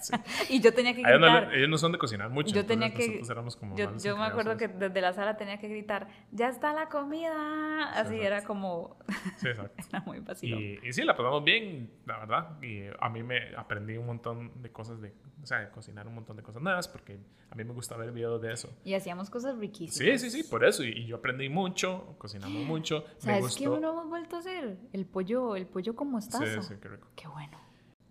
Sí. 0.00 0.12
y 0.50 0.60
yo 0.60 0.72
tenía 0.72 0.94
que 0.94 1.04
A 1.04 1.08
ellos, 1.08 1.20
no, 1.20 1.26
gritar. 1.26 1.54
ellos 1.54 1.68
no 1.68 1.78
son 1.78 1.90
de 1.92 1.98
cocinar 1.98 2.30
mucho. 2.30 2.54
Yo 2.54 2.64
tenía 2.66 2.92
que- 2.94 3.20
como 3.58 3.76
Yo, 3.76 3.96
yo 3.96 4.16
me 4.16 4.24
acuerdo 4.24 4.56
que 4.56 4.68
desde 4.68 5.00
la 5.00 5.12
sala 5.12 5.36
tenía 5.36 5.58
que 5.58 5.68
gritar, 5.68 6.06
ya 6.30 6.48
está 6.48 6.72
la 6.72 6.88
comida. 6.88 7.90
Así 7.90 8.14
exacto. 8.14 8.22
era 8.26 8.44
como. 8.44 8.96
Sí, 9.38 9.48
exacto. 9.48 9.82
era 9.90 10.00
muy 10.02 10.20
vacío. 10.20 10.58
Y, 10.58 10.78
y 10.84 10.92
sí, 10.92 11.02
la 11.02 11.16
pasamos 11.16 11.42
bien, 11.44 11.90
la 12.06 12.18
verdad. 12.18 12.62
Y 12.62 12.82
a 13.00 13.08
mí 13.08 13.22
me 13.22 13.56
aprendí 13.56 13.96
un 13.96 14.06
montón 14.06 14.62
de 14.62 14.70
cosas 14.70 15.00
de, 15.00 15.12
o 15.42 15.46
sea, 15.46 15.58
de 15.60 15.70
cocinar 15.70 16.06
un 16.06 16.14
montón 16.14 16.36
de 16.36 16.42
cosas 16.42 16.62
nuevas 16.62 16.86
porque 16.88 17.18
a 17.50 17.54
mí 17.54 17.64
me 17.64 17.72
gusta 17.72 17.96
ver 17.96 18.12
videos 18.12 18.40
de 18.40 18.52
eso. 18.52 18.70
Y 18.84 18.94
hacíamos 18.94 19.30
cosas 19.30 19.56
riquísimas. 19.58 20.20
Sí, 20.20 20.30
sí, 20.30 20.42
sí, 20.42 20.48
por 20.48 20.64
eso. 20.64 20.84
Y, 20.84 20.90
y 20.90 21.06
yo 21.06 21.16
aprendí 21.16 21.48
mucho, 21.48 22.07
cocinamos 22.16 22.62
mucho. 22.64 23.04
Me 23.16 23.20
¿Sabes 23.20 23.40
gustó. 23.42 23.74
qué 23.74 23.80
no 23.80 23.90
hemos 23.90 24.08
vuelto 24.08 24.36
a 24.36 24.38
hacer? 24.38 24.78
El 24.92 25.04
pollo, 25.06 25.56
el 25.56 25.66
pollo 25.66 25.94
como 25.94 26.20
Sí, 26.20 26.28
estazo. 26.28 26.62
sí, 26.62 26.74
qué 26.80 26.88
rico. 26.88 27.08
Qué 27.16 27.26
bueno. 27.28 27.58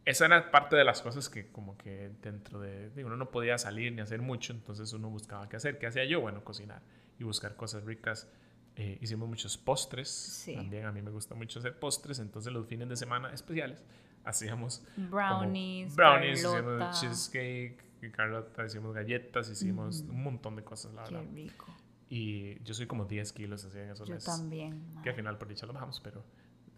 esa 0.05 0.25
era 0.25 0.51
parte 0.51 0.75
de 0.75 0.83
las 0.83 1.01
cosas 1.01 1.29
que 1.29 1.51
como 1.51 1.77
que 1.77 2.11
dentro 2.21 2.59
de, 2.59 2.91
uno 3.03 3.17
no 3.17 3.29
podía 3.31 3.57
salir 3.57 3.91
ni 3.93 4.01
hacer 4.01 4.21
mucho, 4.21 4.53
entonces 4.53 4.93
uno 4.93 5.09
buscaba 5.09 5.49
qué 5.49 5.55
hacer. 5.57 5.79
¿Qué 5.79 5.87
hacía 5.87 6.05
yo? 6.05 6.21
Bueno, 6.21 6.43
cocinar 6.43 6.81
y 7.19 7.23
buscar 7.23 7.55
cosas 7.55 7.83
ricas. 7.83 8.29
Eh, 8.75 8.99
hicimos 9.01 9.27
muchos 9.27 9.57
postres, 9.57 10.43
también 10.53 10.85
a 10.85 10.91
mí 10.91 11.01
me 11.01 11.09
gusta 11.09 11.33
mucho 11.33 11.57
hacer 11.57 11.79
postres, 11.79 12.19
entonces 12.19 12.53
los 12.53 12.67
fines 12.67 12.87
de 12.87 12.95
semana 12.95 13.33
especiales 13.33 13.83
hacíamos 14.23 14.83
brownies, 14.95 15.95
brownies, 15.95 16.43
hicimos 16.43 16.99
cheesecake, 17.01 17.83
Carlota, 18.11 18.65
hicimos 18.65 18.93
galletas, 18.93 19.49
hicimos 19.49 20.01
un 20.01 20.21
montón 20.23 20.55
de 20.55 20.63
cosas, 20.63 20.93
la 20.93 21.01
verdad. 21.03 21.21
Qué 21.21 21.31
rico. 21.33 21.65
Y 22.09 22.61
yo 22.63 22.73
soy 22.73 22.87
como 22.87 23.05
10 23.05 23.33
kilos 23.33 23.65
así 23.65 23.79
en 23.79 23.89
esos 23.89 24.07
Yo 24.07 24.17
también. 24.19 24.95
Que 25.03 25.09
al 25.09 25.15
final 25.15 25.37
por 25.37 25.47
dicha 25.47 25.65
lo 25.65 25.73
bajamos, 25.73 25.99
pero 25.99 26.23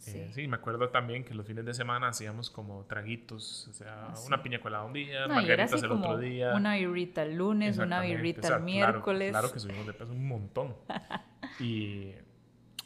eh, 0.07 0.31
sí. 0.33 0.47
me 0.47 0.55
acuerdo 0.55 0.89
también 0.89 1.23
que 1.23 1.33
los 1.33 1.45
fines 1.45 1.65
de 1.65 1.73
semana 1.73 2.07
hacíamos 2.07 2.49
como 2.49 2.85
traguitos, 2.85 3.67
o 3.67 3.73
sea, 3.73 4.07
ah, 4.07 4.13
una 4.25 4.41
piña 4.41 4.59
colada 4.61 4.85
un 4.85 4.93
día, 4.93 5.27
margaritas 5.27 5.83
el 5.83 5.91
otro 5.91 6.17
día. 6.17 6.53
Una 6.55 6.75
birrita 6.75 7.23
el 7.23 7.35
lunes, 7.35 7.77
una 7.77 8.01
birrita 8.01 8.55
el 8.55 8.63
miércoles. 8.63 9.31
Claro, 9.31 9.51
que 9.51 9.59
subimos 9.59 9.85
de 9.85 9.93
peso 9.93 10.11
un 10.11 10.27
montón. 10.27 10.75
y, 11.59 12.13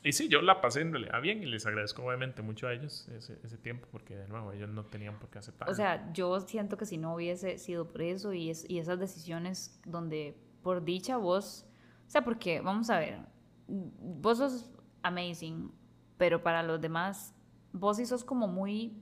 y 0.04 0.12
sí, 0.12 0.28
yo 0.28 0.41
la 0.41 0.60
pasé 0.60 0.82
en 0.82 0.91
realidad 0.91 1.22
bien 1.22 1.44
y 1.44 1.46
les 1.46 1.66
agradezco 1.66 2.04
obviamente 2.04 2.41
mucho 2.41 2.68
a 2.68 2.74
ellos 2.74 3.08
ese, 3.10 3.39
ese 3.44 3.58
tiempo 3.58 3.88
porque 3.91 4.16
de 4.16 4.28
nuevo 4.28 4.52
ellos 4.52 4.70
no 4.70 4.86
tenían 4.86 5.20
por 5.20 5.30
qué 5.30 5.39
aceptar. 5.39 5.70
O 5.70 5.74
sea, 5.74 6.12
yo 6.14 6.39
siento 6.41 6.78
que 6.78 6.86
si 6.86 6.98
no 6.98 7.14
hubiese 7.14 7.58
sido 7.60 7.88
por 7.88 8.02
eso 8.02 8.34
y, 8.34 8.50
es, 8.50 8.70
y 8.70 8.80
esas 8.80 9.00
decisiones 9.00 9.80
donde 9.86 10.36
por 10.64 10.84
dicha 10.84 11.18
vos, 11.18 11.66
o 11.68 11.72
sea, 12.14 12.24
porque 12.24 12.61
vamos 12.61 12.89
a 12.89 12.99
ver, 12.99 13.20
vos 13.68 14.38
sos 14.38 14.72
amazing 15.01 15.72
pero 16.18 16.41
para 16.41 16.64
los 16.64 16.80
demás, 16.80 17.36
vos 17.74 17.97
sí 17.97 18.05
sos 18.05 18.24
como 18.24 18.47
muy, 18.47 18.97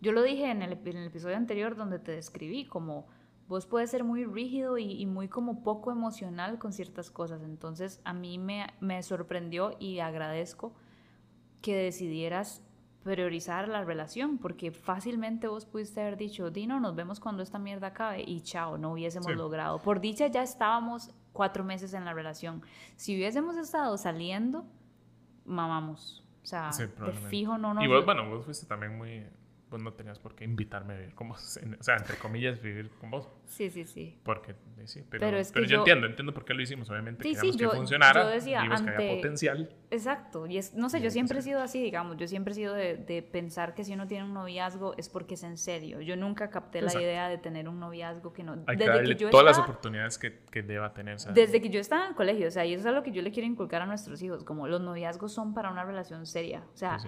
yo 0.00 0.12
lo 0.12 0.22
dije 0.22 0.50
en 0.50 0.62
el, 0.62 0.72
episodio 0.72 1.36
anterior 1.36 1.76
donde 1.76 1.98
te 1.98 2.12
describí, 2.12 2.64
como 2.64 3.06
vos 3.46 3.66
puedes 3.66 3.90
ser 3.90 4.04
muy 4.04 4.24
rígido 4.24 4.78
y, 4.78 5.04
muy 5.04 5.28
como 5.28 5.62
poco 5.62 5.90
emocional 5.90 6.58
con 6.58 6.72
ciertas 6.72 7.10
cosas, 7.10 7.42
entonces 7.42 8.00
a 8.04 8.14
mí 8.14 8.38
me, 8.38 8.68
me 8.80 9.02
sorprendió 9.02 9.76
y 9.78 9.98
agradezco 9.98 10.72
que 11.60 11.76
decidieras 11.76 12.62
priorizar 13.02 13.68
la 13.68 13.84
relación, 13.84 14.38
porque 14.38 14.70
fácilmente 14.70 15.48
vos 15.48 15.66
pudiste 15.66 16.00
haber 16.00 16.16
dicho, 16.16 16.50
Dino, 16.50 16.80
nos 16.80 16.94
vemos 16.94 17.20
cuando 17.20 17.42
esta 17.42 17.58
mierda 17.58 17.88
acabe 17.88 18.22
y 18.26 18.40
chao, 18.40 18.78
no 18.78 18.92
hubiésemos 18.92 19.34
logrado. 19.34 19.78
Por 19.80 20.00
dicha 20.00 20.28
ya 20.28 20.42
estábamos 20.42 21.10
cuatro 21.32 21.64
meses 21.64 21.94
en 21.94 22.04
la 22.04 22.12
relación. 22.12 22.62
Si 22.96 23.16
hubiésemos 23.16 23.56
estado 23.56 23.96
saliendo, 23.98 24.64
mamamos. 25.44 26.24
O 26.42 26.46
sea, 26.46 26.70
de 26.70 27.12
fijo 27.30 27.56
no 27.56 27.72
no. 27.72 27.82
Y 27.82 27.86
vos, 27.86 28.04
bueno, 28.04 28.28
vos 28.28 28.44
fuiste 28.44 28.66
también 28.66 28.96
muy 28.96 29.24
vos 29.72 29.82
no 29.82 29.92
tenías 29.94 30.18
por 30.18 30.34
qué 30.34 30.44
invitarme 30.44 30.94
a 30.94 30.96
vivir 30.98 31.14
con 31.14 31.30
vos. 31.30 31.58
O 31.78 31.82
sea, 31.82 31.96
entre 31.96 32.16
comillas, 32.16 32.60
vivir 32.60 32.90
con 33.00 33.10
vos. 33.10 33.28
Sí, 33.46 33.70
sí, 33.70 33.84
sí. 33.84 34.20
Porque, 34.22 34.54
sí, 34.84 35.02
pero, 35.10 35.26
pero, 35.26 35.42
pero 35.52 35.66
yo, 35.66 35.78
entiendo, 35.78 36.06
entiendo 36.06 36.32
por 36.32 36.44
qué 36.44 36.54
lo 36.54 36.62
hicimos. 36.62 36.88
Obviamente, 36.90 37.22
sí, 37.22 37.30
queríamos 37.30 37.54
sí, 37.54 37.58
yo, 37.58 37.70
que 37.70 37.76
funcionara. 37.76 38.22
Yo 38.22 38.28
decía, 38.28 38.60
ante... 38.60 38.84
que 38.84 38.96
había 38.96 39.14
potencial. 39.16 39.74
Exacto. 39.90 40.46
Y 40.46 40.58
es, 40.58 40.74
no 40.74 40.88
sé, 40.88 41.00
yo 41.00 41.10
siempre 41.10 41.38
he 41.38 41.42
sido 41.42 41.60
así, 41.60 41.82
digamos. 41.82 42.16
Yo 42.16 42.28
siempre 42.28 42.52
he 42.52 42.54
sido 42.54 42.74
de, 42.74 42.96
de, 42.96 43.22
pensar 43.22 43.74
que 43.74 43.84
si 43.84 43.94
uno 43.94 44.06
tiene 44.06 44.24
un 44.24 44.34
noviazgo 44.34 44.94
es 44.96 45.08
porque 45.08 45.34
es 45.34 45.42
en 45.42 45.56
serio. 45.56 46.00
Yo 46.00 46.16
nunca 46.16 46.50
capté 46.50 46.82
la 46.82 46.92
idea 46.92 47.28
de 47.28 47.38
tener 47.38 47.68
un 47.68 47.80
noviazgo 47.80 48.32
que 48.32 48.42
no. 48.42 48.52
Hay 48.66 48.76
desde 48.76 48.92
que, 48.92 48.98
darle 48.98 49.16
yo 49.16 49.30
todas 49.30 49.46
las 49.46 49.58
oportunidades 49.58 50.18
que, 50.18 50.40
que 50.50 50.62
deba 50.62 50.92
tener. 50.92 51.18
Desde 51.18 51.60
que 51.60 51.70
yo 51.70 51.80
estaba 51.80 52.04
en 52.04 52.10
el 52.10 52.14
colegio, 52.14 52.48
o 52.48 52.50
sea, 52.50 52.64
y 52.64 52.74
eso 52.74 52.80
es 52.80 52.86
algo 52.86 53.02
que 53.02 53.10
yo 53.10 53.22
le 53.22 53.30
quiero 53.32 53.46
inculcar 53.46 53.82
a 53.82 53.86
nuestros 53.86 54.22
hijos. 54.22 54.44
Como 54.44 54.68
los 54.68 54.80
noviazgos 54.80 55.32
son 55.32 55.54
para 55.54 55.70
una 55.70 55.84
relación 55.84 56.26
seria. 56.26 56.64
O 56.72 56.76
sea, 56.76 56.98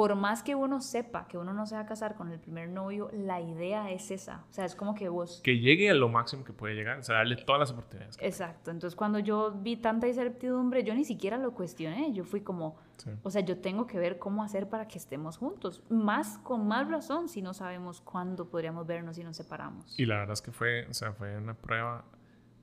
por 0.00 0.16
más 0.16 0.42
que 0.42 0.54
uno 0.54 0.80
sepa 0.80 1.28
que 1.28 1.36
uno 1.36 1.52
no 1.52 1.66
se 1.66 1.74
va 1.74 1.82
a 1.82 1.84
casar 1.84 2.14
con 2.14 2.32
el 2.32 2.40
primer 2.40 2.70
novio, 2.70 3.10
la 3.12 3.38
idea 3.42 3.90
es 3.90 4.10
esa. 4.10 4.46
O 4.48 4.52
sea, 4.54 4.64
es 4.64 4.74
como 4.74 4.94
que 4.94 5.10
vos... 5.10 5.42
Que 5.44 5.58
llegue 5.58 5.90
a 5.90 5.92
lo 5.92 6.08
máximo 6.08 6.42
que 6.42 6.54
puede 6.54 6.74
llegar, 6.74 7.00
o 7.00 7.02
sea, 7.02 7.16
darle 7.16 7.36
todas 7.36 7.60
las 7.60 7.70
oportunidades. 7.70 8.16
Exacto. 8.18 8.70
Entonces, 8.70 8.96
cuando 8.96 9.18
yo 9.18 9.52
vi 9.52 9.76
tanta 9.76 10.08
incertidumbre, 10.08 10.84
yo 10.84 10.94
ni 10.94 11.04
siquiera 11.04 11.36
lo 11.36 11.52
cuestioné. 11.52 12.14
Yo 12.14 12.24
fui 12.24 12.40
como, 12.40 12.78
o 13.22 13.30
sea, 13.30 13.42
yo 13.42 13.58
tengo 13.58 13.86
que 13.86 13.98
ver 13.98 14.18
cómo 14.18 14.42
hacer 14.42 14.70
para 14.70 14.88
que 14.88 14.96
estemos 14.96 15.36
juntos. 15.36 15.82
Más, 15.90 16.38
con 16.38 16.66
más 16.66 16.88
razón, 16.88 17.28
si 17.28 17.42
no 17.42 17.52
sabemos 17.52 18.00
cuándo 18.00 18.48
podríamos 18.48 18.86
vernos 18.86 19.18
y 19.18 19.22
nos 19.22 19.36
separamos. 19.36 20.00
Y 20.00 20.06
la 20.06 20.20
verdad 20.20 20.32
es 20.32 20.40
que 20.40 20.50
fue, 20.50 20.86
o 20.86 20.94
sea, 20.94 21.12
fue 21.12 21.36
una 21.36 21.52
prueba, 21.52 22.06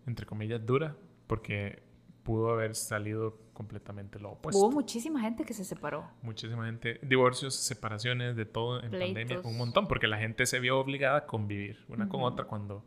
entre 0.07 0.25
comillas, 0.25 0.65
dura, 0.65 0.95
porque 1.27 1.83
pudo 2.28 2.51
haber 2.51 2.75
salido 2.75 3.38
completamente 3.53 4.19
lo 4.19 4.32
opuesto. 4.32 4.59
Hubo 4.59 4.69
muchísima 4.69 5.21
gente 5.21 5.45
que 5.45 5.53
se 5.53 5.63
separó. 5.63 6.11
Muchísima 6.21 6.65
gente, 6.65 6.99
divorcios, 7.01 7.55
separaciones, 7.55 8.36
de 8.36 8.43
todo 8.43 8.84
en 8.84 8.91
pandemia, 8.91 9.39
un 9.45 9.57
montón, 9.57 9.88
porque 9.88 10.07
la 10.07 10.17
gente 10.17 10.45
se 10.45 10.59
vio 10.59 10.78
obligada 10.78 11.19
a 11.19 11.25
convivir 11.25 11.86
una 11.88 12.09
con 12.09 12.23
otra 12.23 12.43
cuando, 12.43 12.84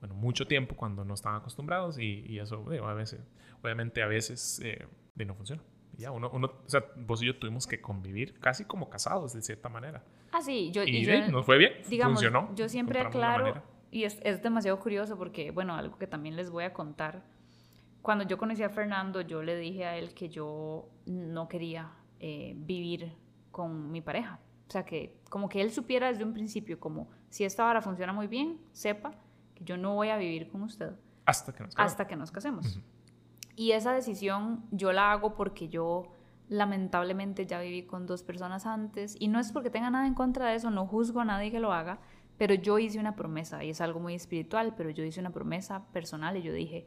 bueno, 0.00 0.14
mucho 0.14 0.46
tiempo 0.46 0.76
cuando 0.76 1.02
no 1.02 1.14
estaban 1.14 1.40
acostumbrados 1.40 1.98
y, 1.98 2.26
y 2.28 2.40
eso, 2.40 2.62
a 2.86 2.92
veces, 2.92 3.22
obviamente 3.62 4.02
a 4.02 4.06
veces 4.06 4.60
eh, 4.62 4.86
no 5.14 5.34
funciona. 5.34 5.62
ya, 5.96 6.10
uno, 6.10 6.28
uno, 6.30 6.52
o 6.66 6.68
sea, 6.68 6.84
vos 6.94 7.22
y 7.22 7.26
yo 7.26 7.38
tuvimos 7.38 7.66
que 7.66 7.80
convivir 7.80 8.38
casi 8.38 8.66
como 8.66 8.90
casados 8.90 9.32
de 9.32 9.40
cierta 9.40 9.70
manera. 9.70 10.04
Ah, 10.30 10.42
sí, 10.42 10.70
yo... 10.72 10.84
Y, 10.84 11.10
y 11.10 11.30
nos 11.30 11.46
fue 11.46 11.56
bien, 11.56 11.72
digamos, 11.88 12.16
funcionó. 12.16 12.54
Yo 12.54 12.68
siempre 12.68 13.00
aclaro, 13.00 13.62
y 13.90 14.04
es, 14.04 14.20
es 14.22 14.42
demasiado 14.42 14.78
curioso 14.78 15.16
porque, 15.16 15.52
bueno, 15.52 15.74
algo 15.74 15.96
que 15.96 16.06
también 16.06 16.36
les 16.36 16.50
voy 16.50 16.64
a 16.64 16.74
contar 16.74 17.22
cuando 18.04 18.24
yo 18.24 18.36
conocí 18.36 18.62
a 18.62 18.68
Fernando, 18.68 19.22
yo 19.22 19.42
le 19.42 19.56
dije 19.56 19.86
a 19.86 19.96
él 19.96 20.12
que 20.12 20.28
yo 20.28 20.90
no 21.06 21.48
quería 21.48 21.90
eh, 22.20 22.52
vivir 22.54 23.16
con 23.50 23.90
mi 23.90 24.02
pareja. 24.02 24.40
O 24.68 24.70
sea, 24.70 24.84
que 24.84 25.22
como 25.30 25.48
que 25.48 25.62
él 25.62 25.70
supiera 25.70 26.08
desde 26.08 26.22
un 26.22 26.34
principio, 26.34 26.78
como 26.78 27.08
si 27.30 27.44
esta 27.44 27.64
vara 27.64 27.80
funciona 27.80 28.12
muy 28.12 28.26
bien, 28.26 28.60
sepa 28.72 29.12
que 29.54 29.64
yo 29.64 29.78
no 29.78 29.94
voy 29.94 30.10
a 30.10 30.18
vivir 30.18 30.50
con 30.50 30.60
usted. 30.60 30.92
Hasta 31.24 31.54
que 31.54 31.62
nos 31.62 31.74
casemos. 31.74 31.92
Hasta 31.92 32.06
que 32.06 32.16
nos 32.16 32.30
casemos. 32.30 32.78
Y 33.56 33.72
esa 33.72 33.94
decisión 33.94 34.66
yo 34.70 34.92
la 34.92 35.10
hago 35.10 35.34
porque 35.34 35.70
yo 35.70 36.12
lamentablemente 36.50 37.46
ya 37.46 37.58
viví 37.58 37.86
con 37.86 38.04
dos 38.04 38.22
personas 38.22 38.66
antes 38.66 39.16
y 39.18 39.28
no 39.28 39.40
es 39.40 39.50
porque 39.50 39.70
tenga 39.70 39.88
nada 39.88 40.06
en 40.06 40.12
contra 40.12 40.48
de 40.50 40.56
eso, 40.56 40.68
no 40.68 40.86
juzgo 40.86 41.20
a 41.20 41.24
nadie 41.24 41.50
que 41.50 41.58
lo 41.58 41.72
haga, 41.72 42.00
pero 42.36 42.52
yo 42.52 42.78
hice 42.78 42.98
una 42.98 43.16
promesa 43.16 43.64
y 43.64 43.70
es 43.70 43.80
algo 43.80 43.98
muy 43.98 44.14
espiritual, 44.14 44.74
pero 44.76 44.90
yo 44.90 45.04
hice 45.04 45.20
una 45.20 45.30
promesa 45.30 45.86
personal 45.92 46.36
y 46.36 46.42
yo 46.42 46.52
dije, 46.52 46.86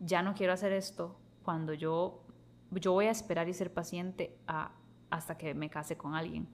ya 0.00 0.22
no 0.22 0.34
quiero 0.34 0.52
hacer 0.52 0.72
esto 0.72 1.16
cuando 1.44 1.74
yo, 1.74 2.24
yo 2.72 2.92
voy 2.92 3.06
a 3.06 3.10
esperar 3.10 3.48
y 3.48 3.54
ser 3.54 3.72
paciente 3.72 4.38
hasta 5.10 5.38
que 5.38 5.54
me 5.54 5.70
case 5.70 5.96
con 5.96 6.14
alguien. 6.14 6.48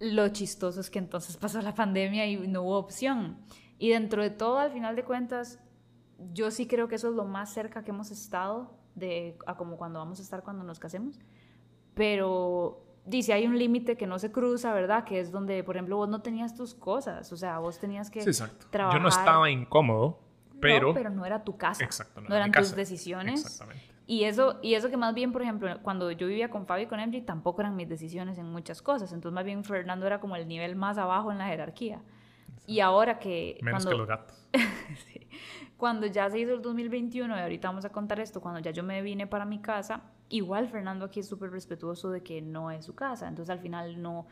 Lo 0.00 0.28
chistoso 0.30 0.80
es 0.80 0.90
que 0.90 0.98
entonces 0.98 1.36
pasó 1.38 1.60
la 1.62 1.74
pandemia 1.74 2.26
y 2.26 2.36
no 2.48 2.62
hubo 2.62 2.78
opción. 2.78 3.38
Y 3.78 3.90
dentro 3.90 4.22
de 4.22 4.30
todo, 4.30 4.58
al 4.58 4.72
final 4.72 4.96
de 4.96 5.04
cuentas, 5.04 5.60
yo 6.32 6.50
sí 6.50 6.66
creo 6.66 6.88
que 6.88 6.94
eso 6.94 7.08
es 7.08 7.14
lo 7.14 7.24
más 7.24 7.52
cerca 7.52 7.84
que 7.84 7.90
hemos 7.90 8.10
estado 8.10 8.78
de 8.94 9.36
a 9.46 9.56
como 9.56 9.76
cuando 9.76 9.98
vamos 9.98 10.20
a 10.20 10.22
estar 10.22 10.42
cuando 10.42 10.64
nos 10.64 10.78
casemos. 10.78 11.20
Pero 11.94 12.84
dice, 13.04 13.32
hay 13.32 13.46
un 13.46 13.58
límite 13.58 13.96
que 13.96 14.06
no 14.06 14.18
se 14.18 14.32
cruza, 14.32 14.72
¿verdad? 14.72 15.04
Que 15.04 15.20
es 15.20 15.30
donde, 15.30 15.62
por 15.64 15.76
ejemplo, 15.76 15.96
vos 15.96 16.08
no 16.08 16.22
tenías 16.22 16.54
tus 16.54 16.74
cosas, 16.74 17.32
o 17.32 17.36
sea, 17.36 17.58
vos 17.58 17.78
tenías 17.78 18.10
que 18.10 18.20
sí, 18.32 18.44
trabajar. 18.70 18.98
Yo 18.98 19.02
no 19.02 19.08
estaba 19.08 19.50
incómodo, 19.50 20.20
pero, 20.72 20.88
no, 20.88 20.94
pero 20.94 21.10
no 21.10 21.24
era 21.24 21.44
tu 21.44 21.56
casa. 21.56 21.84
Exacto, 21.84 22.20
no, 22.20 22.34
eran 22.34 22.52
tus 22.52 22.74
decisiones. 22.74 23.42
Exactamente. 23.42 23.94
Y 24.06 24.24
eso, 24.24 24.58
y 24.62 24.74
eso 24.74 24.90
que 24.90 24.96
más 24.96 25.14
bien, 25.14 25.32
por 25.32 25.42
ejemplo, 25.42 25.78
cuando 25.82 26.10
yo 26.10 26.26
vivía 26.26 26.50
con 26.50 26.66
Fabio 26.66 26.84
y 26.84 26.86
con 26.88 27.00
Emily, 27.00 27.22
tampoco 27.22 27.62
eran 27.62 27.74
mis 27.74 27.88
decisiones 27.88 28.36
en 28.36 28.50
muchas 28.50 28.82
cosas. 28.82 29.12
Entonces, 29.12 29.34
más 29.34 29.44
bien, 29.44 29.64
Fernando 29.64 30.06
era 30.06 30.20
como 30.20 30.36
el 30.36 30.46
nivel 30.46 30.76
más 30.76 30.98
abajo 30.98 31.32
en 31.32 31.38
la 31.38 31.46
jerarquía. 31.46 32.02
Y 32.66 32.80
ahora 32.80 33.18
que... 33.18 33.58
Menos 33.62 33.86
que 33.86 33.94
los 33.94 34.06
gatos. 34.06 34.46
sí, 35.06 35.26
cuando 35.76 36.06
ya 36.06 36.28
se 36.30 36.38
hizo 36.38 36.54
el 36.54 36.62
2021, 36.62 37.34
y 37.34 37.40
ahorita 37.40 37.68
vamos 37.68 37.84
a 37.84 37.90
contar 37.90 38.20
esto, 38.20 38.40
cuando 38.40 38.60
ya 38.60 38.70
yo 38.70 38.82
me 38.82 39.00
vine 39.00 39.26
para 39.26 39.46
mi 39.46 39.60
casa, 39.60 40.02
igual 40.28 40.68
Fernando 40.68 41.06
aquí 41.06 41.20
es 41.20 41.28
súper 41.28 41.50
respetuoso 41.50 42.10
de 42.10 42.22
que 42.22 42.42
no 42.42 42.70
es 42.70 42.84
su 42.84 42.94
casa. 42.94 43.26
Entonces, 43.26 43.50
al 43.50 43.60
final 43.60 44.00
no 44.02 44.26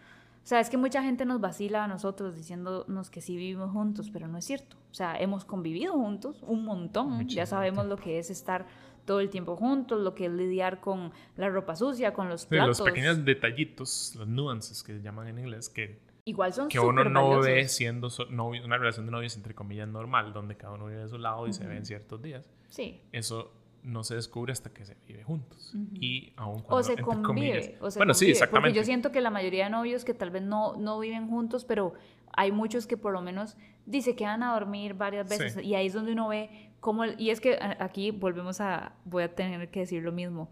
o 0.45 0.47
sea, 0.47 0.59
es 0.59 0.71
que 0.71 0.77
mucha 0.77 1.03
gente 1.03 1.25
nos 1.25 1.41
vacila 1.41 1.85
a 1.85 1.89
nosotros 1.89 2.35
diciéndonos 2.35 3.11
que 3.11 3.21
sí 3.21 3.37
vivimos 3.37 3.71
juntos, 3.71 4.11
pero 4.13 4.27
no 4.27 4.39
es 4.39 4.45
cierto. 4.45 4.77
O 4.91 4.95
sea, 4.95 5.17
hemos 5.21 5.45
convivido 5.45 5.93
juntos 5.93 6.43
un 6.43 6.65
montón. 6.65 7.29
ya 7.29 7.47
sabemos 7.47 7.87
lo 7.87 7.97
que 7.97 8.19
es 8.19 8.29
estar 8.29 8.67
todo 9.05 9.21
el 9.21 9.31
tiempo 9.31 9.57
juntos, 9.57 10.01
lo 10.01 10.15
que 10.15 10.27
es 10.27 10.33
lidiar 10.33 10.81
con 10.81 11.13
la 11.37 11.49
ropa 11.49 11.77
sucia, 11.77 12.13
con 12.13 12.29
los 12.29 12.47
platos. 12.47 12.81
los 12.81 12.83
pequeños 12.83 13.25
detallitos, 13.25 14.15
los 14.17 14.27
nuances 14.27 14.83
que 14.83 14.97
se 14.97 15.03
llaman 15.03 15.29
en 15.29 15.39
inglés, 15.39 15.69
que, 15.69 16.01
Igual 16.25 16.53
son 16.53 16.69
que 16.69 16.79
uno 16.79 17.03
no 17.05 17.41
ve 17.41 17.67
siendo 17.69 18.09
una 18.31 18.79
relación 18.79 19.07
de 19.07 19.13
novios 19.13 19.37
entre 19.37 19.55
comillas 19.55 19.89
normal, 19.89 20.33
donde 20.33 20.57
cada 20.57 20.75
uno 20.75 20.87
vive 20.87 21.03
de 21.03 21.09
su 21.09 21.19
lado 21.19 21.49
y 21.49 21.53
se 21.53 21.67
ve 21.67 21.77
en 21.77 21.85
ciertos 21.85 22.23
días. 22.23 22.49
Sí. 22.69 23.01
Eso 23.11 23.53
no 23.83 24.05
se 24.05 24.15
descubre 24.15 24.53
hasta 24.53 24.71
que 24.71 24.85
se 24.85 24.97
vive 25.07 25.25
juntos. 25.25 25.75
Y 25.95 26.33
aún 26.37 26.61
cuando, 26.63 26.77
o 26.77 26.83
se 26.83 26.97
convive. 26.97 27.79
bueno, 27.97 28.15
sí, 28.15 28.31
exactamente. 28.31 28.71
Porque 28.71 28.79
yo 28.81 28.85
siento 28.85 29.11
que 29.11 29.21
la 29.21 29.31
mayoría 29.31 29.65
de 29.65 29.71
novios 29.71 30.05
que 30.05 30.15
tal 30.15 30.31
vez 30.31 30.43
no, 30.43 30.77
no 30.77 30.99
viven 30.99 31.29
juntos, 31.29 31.65
pero 31.65 31.95
hay 32.33 32.53
muchos 32.53 32.87
que 32.87 32.97
por 32.97 33.13
lo 33.13 33.23
menos 33.23 33.57
dice 33.87 34.15
que 34.15 34.25
van 34.25 34.43
a 34.43 34.53
dormir 34.53 34.95
varias 34.95 35.29
veces 35.29 35.65
y 35.65 35.75
ahí 35.75 35.87
es 35.87 35.93
donde 35.93 36.13
uno 36.13 36.29
ve 36.29 36.71
cómo... 36.81 37.05
y 37.05 37.31
es 37.31 37.41
que 37.41 37.59
aquí 37.79 38.11
volvemos 38.11 38.61
a... 38.61 38.95
Voy 39.05 39.25
a 39.25 39.35
tener 39.35 39.71
que 39.71 39.81
decir 39.81 40.03
lo 40.03 40.13
mismo. 40.13 40.51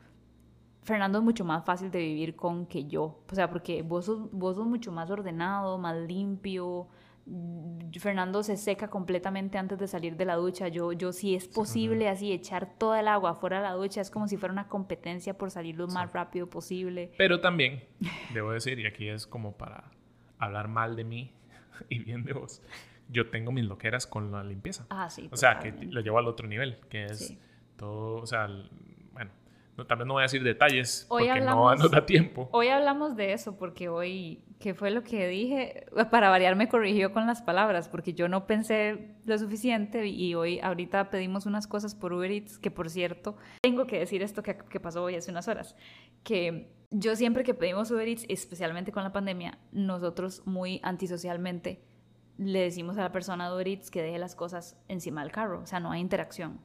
Fernando 0.82 1.18
es 1.18 1.24
mucho 1.24 1.44
más 1.44 1.64
fácil 1.64 1.90
de 1.90 1.98
vivir 1.98 2.34
con 2.34 2.66
que 2.66 2.86
yo. 2.86 3.22
O 3.30 3.34
sea, 3.34 3.48
porque 3.50 3.82
vos 3.82 4.06
sos, 4.06 4.30
vos 4.32 4.56
sos 4.56 4.66
mucho 4.66 4.90
más 4.90 5.10
ordenado, 5.10 5.78
más 5.78 5.96
limpio, 5.96 6.88
Fernando 7.98 8.42
se 8.42 8.56
seca 8.56 8.88
completamente 8.88 9.58
antes 9.58 9.78
de 9.78 9.86
salir 9.86 10.16
de 10.16 10.24
la 10.24 10.36
ducha. 10.36 10.68
Yo, 10.68 10.92
yo 10.92 11.12
si 11.12 11.34
es 11.34 11.48
posible 11.48 12.08
así 12.08 12.32
echar 12.32 12.78
toda 12.78 13.00
el 13.00 13.08
agua 13.08 13.34
fuera 13.34 13.58
de 13.58 13.64
la 13.64 13.72
ducha, 13.72 14.00
es 14.00 14.10
como 14.10 14.28
si 14.28 14.36
fuera 14.36 14.52
una 14.52 14.68
competencia 14.68 15.36
por 15.36 15.50
salir 15.50 15.76
lo 15.76 15.88
más 15.88 16.12
rápido 16.12 16.48
posible. 16.48 17.12
Pero 17.16 17.40
también, 17.40 17.84
debo 18.32 18.52
decir, 18.52 18.78
y 18.78 18.86
aquí 18.86 19.08
es 19.08 19.26
como 19.26 19.56
para 19.56 19.90
hablar 20.38 20.68
mal 20.68 20.96
de 20.96 21.04
mí 21.04 21.32
y 21.88 21.98
bien 21.98 22.24
de 22.24 22.32
vos, 22.32 22.62
yo 23.08 23.28
tengo 23.30 23.52
mis 23.52 23.64
loqueras 23.64 24.06
con 24.06 24.30
la 24.32 24.42
limpieza. 24.44 24.86
Ah, 24.90 25.10
sí. 25.10 25.28
O 25.30 25.36
sea, 25.36 25.58
que 25.58 25.72
lo 25.72 26.00
llevo 26.00 26.18
al 26.18 26.26
otro 26.26 26.46
nivel, 26.46 26.78
que 26.88 27.04
es 27.04 27.36
todo, 27.76 28.22
o 28.22 28.26
sea, 28.26 28.48
no, 29.80 29.86
tal 29.86 29.98
vez 29.98 30.06
no 30.06 30.14
voy 30.14 30.20
a 30.20 30.24
decir 30.24 30.42
detalles 30.42 31.06
porque 31.08 31.40
no, 31.40 31.74
no 31.74 31.88
da 31.88 32.04
tiempo. 32.04 32.48
Hoy 32.52 32.68
hablamos 32.68 33.16
de 33.16 33.32
eso 33.32 33.56
porque 33.56 33.88
hoy, 33.88 34.44
¿qué 34.58 34.74
fue 34.74 34.90
lo 34.90 35.02
que 35.02 35.26
dije? 35.26 35.86
Para 36.10 36.28
variar 36.28 36.54
me 36.54 36.68
corrigió 36.68 37.12
con 37.12 37.26
las 37.26 37.40
palabras 37.40 37.88
porque 37.88 38.12
yo 38.12 38.28
no 38.28 38.46
pensé 38.46 39.16
lo 39.24 39.38
suficiente 39.38 40.06
y 40.06 40.34
hoy 40.34 40.60
ahorita 40.60 41.10
pedimos 41.10 41.46
unas 41.46 41.66
cosas 41.66 41.94
por 41.94 42.12
Uber 42.12 42.30
Eats 42.30 42.58
que 42.58 42.70
por 42.70 42.90
cierto, 42.90 43.36
tengo 43.62 43.86
que 43.86 43.98
decir 43.98 44.22
esto 44.22 44.42
que, 44.42 44.56
que 44.56 44.80
pasó 44.80 45.02
hoy 45.02 45.16
hace 45.16 45.30
unas 45.30 45.48
horas, 45.48 45.76
que 46.22 46.70
yo 46.90 47.16
siempre 47.16 47.42
que 47.42 47.54
pedimos 47.54 47.90
Uber 47.90 48.06
Eats, 48.06 48.26
especialmente 48.28 48.92
con 48.92 49.02
la 49.02 49.12
pandemia, 49.12 49.58
nosotros 49.72 50.42
muy 50.44 50.80
antisocialmente 50.82 51.82
le 52.36 52.60
decimos 52.60 52.98
a 52.98 53.02
la 53.02 53.12
persona 53.12 53.48
de 53.48 53.54
Uber 53.54 53.68
Eats 53.68 53.90
que 53.90 54.02
deje 54.02 54.18
las 54.18 54.34
cosas 54.34 54.78
encima 54.88 55.22
del 55.22 55.32
carro, 55.32 55.60
o 55.62 55.66
sea, 55.66 55.80
no 55.80 55.90
hay 55.90 56.00
interacción 56.00 56.60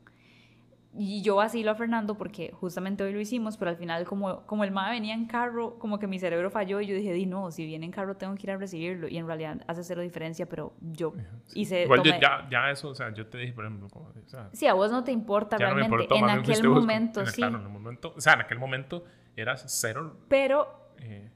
y 0.97 1.21
yo 1.21 1.41
así 1.41 1.67
a 1.67 1.75
Fernando 1.75 2.15
porque 2.15 2.51
justamente 2.53 3.03
hoy 3.03 3.11
lo 3.11 3.19
hicimos, 3.19 3.57
pero 3.57 3.71
al 3.71 3.77
final 3.77 4.05
como, 4.05 4.45
como 4.45 4.63
el 4.63 4.71
MA 4.71 4.91
venía 4.91 5.13
en 5.13 5.25
carro, 5.25 5.77
como 5.77 5.99
que 5.99 6.07
mi 6.07 6.19
cerebro 6.19 6.49
falló 6.49 6.79
y 6.79 6.87
yo 6.87 6.95
dije, 6.95 7.11
di 7.11 7.25
no, 7.25 7.51
si 7.51 7.65
viene 7.65 7.85
en 7.85 7.91
carro 7.91 8.15
tengo 8.15 8.33
que 8.35 8.43
ir 8.43 8.51
a 8.51 8.57
recibirlo. 8.57 9.07
Y 9.07 9.17
en 9.17 9.27
realidad 9.27 9.61
hace 9.67 9.83
cero 9.83 10.01
diferencia, 10.01 10.45
pero 10.47 10.73
yo 10.79 11.13
hice... 11.53 11.83
Igual 11.83 12.03
ya, 12.03 12.47
ya, 12.49 12.71
eso, 12.71 12.89
o 12.89 12.95
sea, 12.95 13.13
yo 13.13 13.27
te 13.27 13.37
dije, 13.37 13.53
por 13.53 13.65
ejemplo, 13.65 13.89
como, 13.89 14.05
o 14.05 14.27
sea, 14.27 14.49
Sí, 14.53 14.67
a 14.67 14.73
vos 14.73 14.91
no 14.91 15.03
te 15.03 15.11
importa 15.11 15.57
realmente, 15.57 16.07
en 16.15 16.29
aquel 16.29 16.69
momento, 16.69 17.25
sí. 17.25 17.37
Claro, 17.37 17.57
en 17.57 17.63
el 17.63 17.69
momento, 17.69 18.13
o 18.15 18.21
sea, 18.21 18.33
en 18.33 18.41
aquel 18.41 18.59
momento 18.59 19.03
eras 19.35 19.65
cero... 19.67 20.17
Pero 20.29 20.91
eh, 20.99 21.29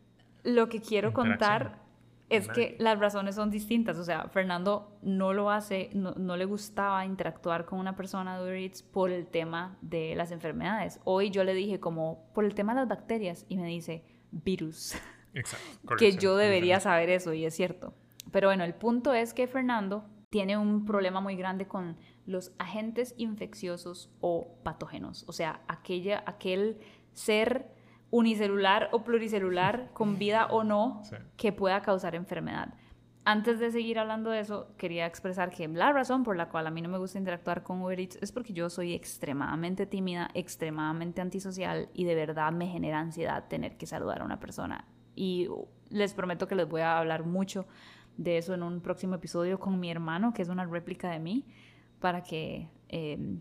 lo 0.44 0.70
que 0.70 0.80
quiero 0.80 1.12
contar 1.12 1.89
es 2.30 2.48
que 2.48 2.76
las 2.80 3.00
razones 3.00 3.36
son 3.36 3.50
distintas. 3.50 3.98
O 3.98 4.04
sea, 4.04 4.30
Fernando 4.30 4.98
no 5.02 5.34
lo 5.34 5.50
hace, 5.50 5.90
no, 5.94 6.38
le 6.38 6.46
gustaba 6.46 7.06
interactuar 7.06 7.66
con 7.66 7.80
una 7.80 7.96
persona 7.96 8.38
de 8.38 8.44
Uber 8.44 8.72
por 8.92 9.12
el 9.12 9.28
tema 9.28 9.78
de 9.82 10.16
las 10.16 10.32
enfermedades. 10.32 11.00
Hoy 11.04 11.32
yo 11.32 11.44
le 11.44 11.54
dije 11.54 11.80
como, 11.80 12.30
por 12.34 12.46
el 12.46 12.54
tema 12.54 12.74
de 12.74 12.82
las 12.82 12.90
bacterias, 12.90 13.46
y 13.50 13.58
me 13.58 13.68
dice, 13.68 14.04
virus. 14.32 14.96
Exacto. 15.34 15.96
que 15.98 16.14
yo 16.14 16.38
debería 16.38 16.80
saber 16.80 17.10
eso, 17.10 17.34
y 17.34 17.46
es 17.46 17.56
cierto. 17.56 17.94
Pero 18.32 18.48
bueno, 18.48 18.64
el 18.64 18.76
punto 18.76 19.14
es 19.14 19.34
que 19.34 19.48
Fernando 19.48 20.06
tiene 20.30 20.58
un 20.58 20.86
problema 20.86 21.22
muy 21.22 21.36
grande 21.36 21.68
con 21.68 21.98
los 22.26 22.52
agentes 22.60 23.16
infecciosos 23.18 24.12
o 24.22 24.60
patógenos. 24.64 25.26
O 25.28 25.34
sea, 25.34 25.62
aquella, 25.68 26.24
aquel 26.28 26.80
ser 27.14 27.79
unicelular 28.12 28.90
o 28.92 29.04
pluricelular, 29.04 29.90
con 29.94 30.18
vida 30.18 30.48
o 30.48 30.64
no, 30.64 31.02
que 31.38 31.52
pueda 31.52 31.82
causar 31.82 32.16
enfermedad. 32.16 32.74
Antes 33.26 33.60
de 33.60 33.70
seguir 33.70 34.00
hablando 34.00 34.32
de 34.32 34.40
eso, 34.40 34.74
quería 34.78 35.06
expresar 35.06 35.52
que 35.52 35.68
la 35.68 35.92
razón 35.92 36.24
por 36.24 36.36
la 36.36 36.50
cual 36.50 36.66
a 36.66 36.72
mí 36.72 36.82
no 36.82 36.90
me 36.90 36.98
gusta 36.98 37.20
interactuar 37.20 37.62
con 37.62 37.82
Uber 37.82 38.00
Eats 38.00 38.18
es 38.22 38.32
porque 38.32 38.54
yo 38.54 38.70
soy 38.70 38.94
extremadamente 38.94 39.86
tímida, 39.86 40.32
extremadamente 40.34 41.22
antisocial 41.22 41.90
y 41.94 42.06
de 42.06 42.16
verdad 42.16 42.52
me 42.52 42.66
genera 42.66 43.00
ansiedad 43.00 43.48
tener 43.48 43.78
que 43.78 43.86
saludar 43.86 44.22
a 44.22 44.26
una 44.26 44.40
persona. 44.40 44.86
Y 45.16 45.48
les 45.90 46.14
prometo 46.14 46.48
que 46.48 46.56
les 46.56 46.68
voy 46.68 46.82
a 46.82 46.98
hablar 46.98 47.24
mucho 47.24 47.68
de 48.18 48.38
eso 48.38 48.54
en 48.54 48.64
un 48.64 48.82
próximo 48.82 49.16
episodio 49.16 49.60
con 49.60 49.80
mi 49.80 49.92
hermano, 49.92 50.34
que 50.34 50.42
es 50.42 50.50
una 50.50 50.66
réplica 50.66 51.12
de 51.12 51.20
mí, 51.20 51.46
para 52.00 52.24
que 52.24 52.70
eh, 52.88 53.38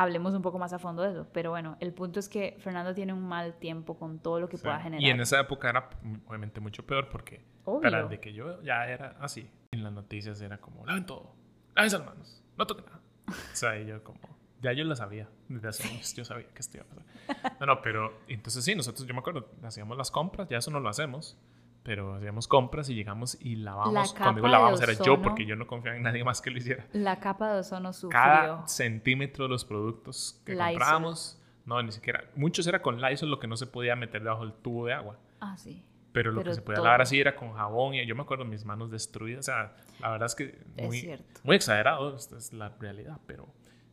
hablemos 0.00 0.34
un 0.34 0.40
poco 0.40 0.58
más 0.58 0.72
a 0.72 0.78
fondo 0.78 1.02
de 1.02 1.10
eso. 1.10 1.26
Pero 1.32 1.50
bueno, 1.50 1.76
el 1.80 1.92
punto 1.92 2.20
es 2.20 2.28
que 2.28 2.56
Fernando 2.60 2.94
tiene 2.94 3.12
un 3.12 3.22
mal 3.22 3.54
tiempo 3.54 3.98
con 3.98 4.18
todo 4.18 4.40
lo 4.40 4.48
que 4.48 4.56
pueda 4.56 4.80
generar. 4.80 5.02
Y 5.02 5.10
en 5.10 5.20
esa 5.20 5.40
época 5.40 5.68
era 5.68 5.90
obviamente 6.26 6.60
mucho 6.60 6.86
peor 6.86 7.08
porque 7.08 7.44
para 7.82 8.06
de 8.06 8.18
que 8.18 8.32
yo 8.32 8.62
ya 8.62 8.86
era 8.86 9.16
así. 9.20 9.50
En 9.72 9.84
las 9.84 9.92
noticias 9.92 10.40
era 10.40 10.58
como, 10.58 10.86
laven 10.86 11.04
todo, 11.04 11.34
laven 11.74 11.86
esas 11.86 12.04
manos, 12.04 12.42
no 12.56 12.66
toquen 12.66 12.86
nada. 12.86 13.00
o 13.28 13.56
sea, 13.56 13.78
y 13.78 13.86
yo 13.86 14.02
como, 14.02 14.18
ya 14.62 14.72
yo 14.72 14.84
lo 14.84 14.96
sabía, 14.96 15.28
desde 15.48 15.68
hace 15.68 15.88
años 15.88 16.14
yo 16.14 16.24
sabía 16.24 16.48
que 16.48 16.60
esto 16.60 16.78
iba 16.78 16.86
a 16.86 16.88
pasar. 16.88 17.56
No, 17.60 17.66
no, 17.66 17.82
pero 17.82 18.20
entonces 18.26 18.64
sí, 18.64 18.74
nosotros, 18.74 19.06
yo 19.06 19.12
me 19.12 19.20
acuerdo, 19.20 19.50
hacíamos 19.62 19.96
las 19.98 20.10
compras, 20.10 20.48
ya 20.48 20.58
eso 20.58 20.70
no 20.70 20.80
lo 20.80 20.88
hacemos 20.88 21.36
pero 21.82 22.14
hacíamos 22.14 22.46
compras 22.46 22.88
y 22.90 22.94
llegamos 22.94 23.38
y 23.40 23.56
lavamos. 23.56 24.14
Cuando 24.14 24.40
digo 24.40 24.48
lavamos 24.48 24.80
era 24.82 24.92
yo 24.92 25.20
porque 25.22 25.46
yo 25.46 25.56
no 25.56 25.66
confiaba 25.66 25.96
en 25.96 26.02
nadie 26.02 26.24
más 26.24 26.40
que 26.40 26.50
lo 26.50 26.58
hiciera. 26.58 26.86
La 26.92 27.20
capa 27.20 27.52
de 27.52 27.60
ozono 27.60 27.92
sufrió. 27.92 28.20
Cada 28.20 28.66
centímetro 28.68 29.44
de 29.44 29.50
los 29.50 29.64
productos 29.64 30.40
que 30.44 30.56
comprábamos, 30.56 31.40
no, 31.64 31.82
ni 31.82 31.92
siquiera. 31.92 32.24
Muchos 32.34 32.66
era 32.66 32.82
con 32.82 33.00
Lysol 33.00 33.30
lo 33.30 33.38
que 33.38 33.46
no 33.46 33.56
se 33.56 33.66
podía 33.66 33.96
meter 33.96 34.22
debajo 34.22 34.44
del 34.44 34.54
tubo 34.54 34.86
de 34.86 34.92
agua. 34.92 35.18
Ah, 35.40 35.56
sí. 35.56 35.84
Pero 36.12 36.32
lo 36.32 36.42
que 36.42 36.54
se 36.54 36.60
podía 36.60 36.80
lavar 36.80 37.02
así 37.02 37.20
era 37.20 37.36
con 37.36 37.52
jabón 37.52 37.94
y 37.94 38.04
yo 38.04 38.16
me 38.16 38.22
acuerdo 38.22 38.44
mis 38.44 38.64
manos 38.64 38.90
destruidas. 38.90 39.48
O 39.48 39.52
sea, 39.52 39.76
la 40.00 40.10
verdad 40.10 40.26
es 40.26 40.34
que 40.34 40.58
muy, 40.76 41.18
muy 41.44 41.56
exagerado, 41.56 42.16
esta 42.16 42.36
es 42.36 42.52
la 42.52 42.70
realidad, 42.80 43.20
pero 43.26 43.48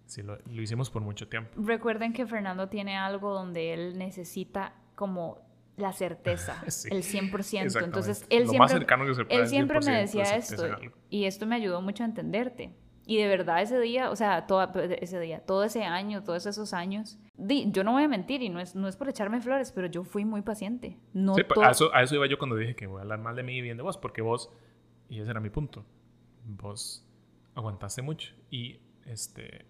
sí 0.07 0.23
lo, 0.23 0.37
lo 0.37 0.61
hicimos 0.61 0.89
por 0.89 1.03
mucho 1.03 1.27
tiempo. 1.27 1.51
Recuerden 1.57 2.13
que 2.13 2.25
Fernando 2.25 2.69
tiene 2.69 2.97
algo 2.97 3.33
donde 3.33 3.73
él 3.73 3.99
necesita 3.99 4.73
como 4.95 5.46
la 5.77 5.93
certeza, 5.93 6.61
el 6.91 7.03
100%. 7.03 7.83
Entonces, 7.83 8.25
él 8.29 8.49
siempre, 8.49 8.85
él 9.29 9.47
siempre 9.47 9.79
me 9.79 9.99
decía 9.99 10.35
esto 10.35 10.65
y 11.09 11.25
esto 11.25 11.45
me 11.45 11.55
ayudó 11.55 11.81
mucho 11.81 12.03
a 12.03 12.07
entenderte. 12.07 12.75
Y 13.05 13.17
de 13.17 13.27
verdad 13.29 13.61
ese 13.61 13.79
día, 13.79 14.11
o 14.11 14.15
sea, 14.17 14.47
todo 14.47 14.67
ese 14.83 15.17
día, 15.21 15.39
todo 15.39 15.63
ese 15.63 15.85
año, 15.85 16.23
todos 16.25 16.45
esos 16.45 16.73
años, 16.73 17.17
di, 17.37 17.71
yo 17.71 17.85
no 17.85 17.93
voy 17.93 18.03
a 18.03 18.09
mentir 18.09 18.41
y 18.41 18.49
no 18.49 18.59
es, 18.59 18.75
no 18.75 18.89
es 18.89 18.97
por 18.97 19.07
echarme 19.07 19.39
flores, 19.39 19.71
pero 19.71 19.87
yo 19.87 20.03
fui 20.03 20.25
muy 20.25 20.41
paciente. 20.41 20.99
No 21.13 21.33
sí, 21.35 21.41
a, 21.63 21.71
eso, 21.71 21.93
a, 21.95 22.03
eso, 22.03 22.15
iba 22.15 22.27
yo 22.27 22.37
cuando 22.37 22.57
dije 22.57 22.75
que 22.75 22.85
voy 22.85 22.97
a 22.99 23.03
hablar 23.03 23.19
mal 23.19 23.33
de 23.37 23.43
mí 23.43 23.55
y 23.55 23.61
bien 23.61 23.77
de 23.77 23.83
vos, 23.83 23.97
porque 23.97 24.21
vos, 24.21 24.51
y 25.07 25.21
ese 25.21 25.31
era 25.31 25.39
mi 25.39 25.49
punto, 25.49 25.85
vos 26.43 27.07
aguantaste 27.55 28.01
mucho 28.01 28.33
y 28.51 28.81
este, 29.05 29.65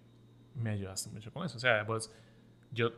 me 0.55 0.71
ayudaste 0.71 1.11
mucho 1.11 1.31
con 1.31 1.45
eso. 1.45 1.57
O 1.57 1.59
sea, 1.59 1.83
vos, 1.83 2.11
yo 2.71 2.89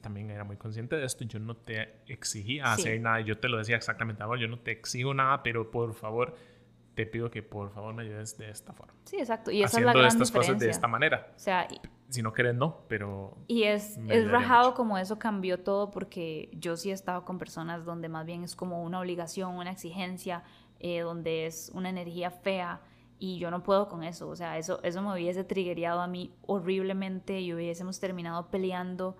también 0.00 0.30
era 0.30 0.44
muy 0.44 0.56
consciente 0.56 0.96
de 0.96 1.04
esto. 1.04 1.24
Yo 1.24 1.38
no 1.38 1.56
te 1.56 2.02
exigía 2.06 2.72
hacer 2.72 3.00
nada. 3.00 3.20
Yo 3.20 3.38
te 3.38 3.48
lo 3.48 3.58
decía 3.58 3.76
exactamente 3.76 4.22
ahora. 4.22 4.40
Yo 4.40 4.48
no 4.48 4.58
te 4.58 4.70
exijo 4.70 5.14
nada, 5.14 5.42
pero 5.42 5.70
por 5.70 5.94
favor, 5.94 6.34
te 6.94 7.06
pido 7.06 7.30
que 7.30 7.42
por 7.42 7.70
favor 7.70 7.94
me 7.94 8.02
ayudes 8.02 8.36
de 8.38 8.50
esta 8.50 8.72
forma. 8.72 8.94
Sí, 9.04 9.18
exacto. 9.18 9.50
Y 9.50 9.62
esa 9.62 9.78
es 9.78 9.84
la 9.84 9.92
gran 9.92 10.06
estas 10.06 10.30
cosas 10.30 10.58
de 10.58 10.68
esta 10.68 10.88
manera. 10.88 11.32
O 11.36 11.38
sea, 11.38 11.68
si 12.08 12.22
no 12.22 12.32
quieres, 12.32 12.54
no, 12.54 12.84
pero... 12.88 13.36
Y 13.46 13.64
es, 13.64 13.98
es 14.08 14.28
rajado 14.28 14.74
como 14.74 14.98
eso 14.98 15.18
cambió 15.18 15.60
todo 15.60 15.90
porque 15.90 16.50
yo 16.54 16.76
sí 16.76 16.90
he 16.90 16.94
estado 16.94 17.24
con 17.24 17.38
personas 17.38 17.84
donde 17.84 18.08
más 18.08 18.26
bien 18.26 18.42
es 18.42 18.56
como 18.56 18.82
una 18.82 18.98
obligación, 18.98 19.54
una 19.54 19.70
exigencia, 19.70 20.42
eh, 20.80 21.00
donde 21.00 21.46
es 21.46 21.70
una 21.74 21.88
energía 21.88 22.30
fea 22.30 22.80
y 23.18 23.38
yo 23.38 23.50
no 23.50 23.62
puedo 23.62 23.88
con 23.88 24.02
eso. 24.04 24.28
O 24.28 24.36
sea, 24.36 24.58
eso, 24.58 24.80
eso 24.82 25.02
me 25.02 25.12
hubiese 25.12 25.44
triggereado 25.44 26.00
a 26.00 26.06
mí 26.06 26.34
horriblemente 26.46 27.40
y 27.40 27.52
hubiésemos 27.52 28.00
terminado 28.00 28.48
peleando 28.50 29.16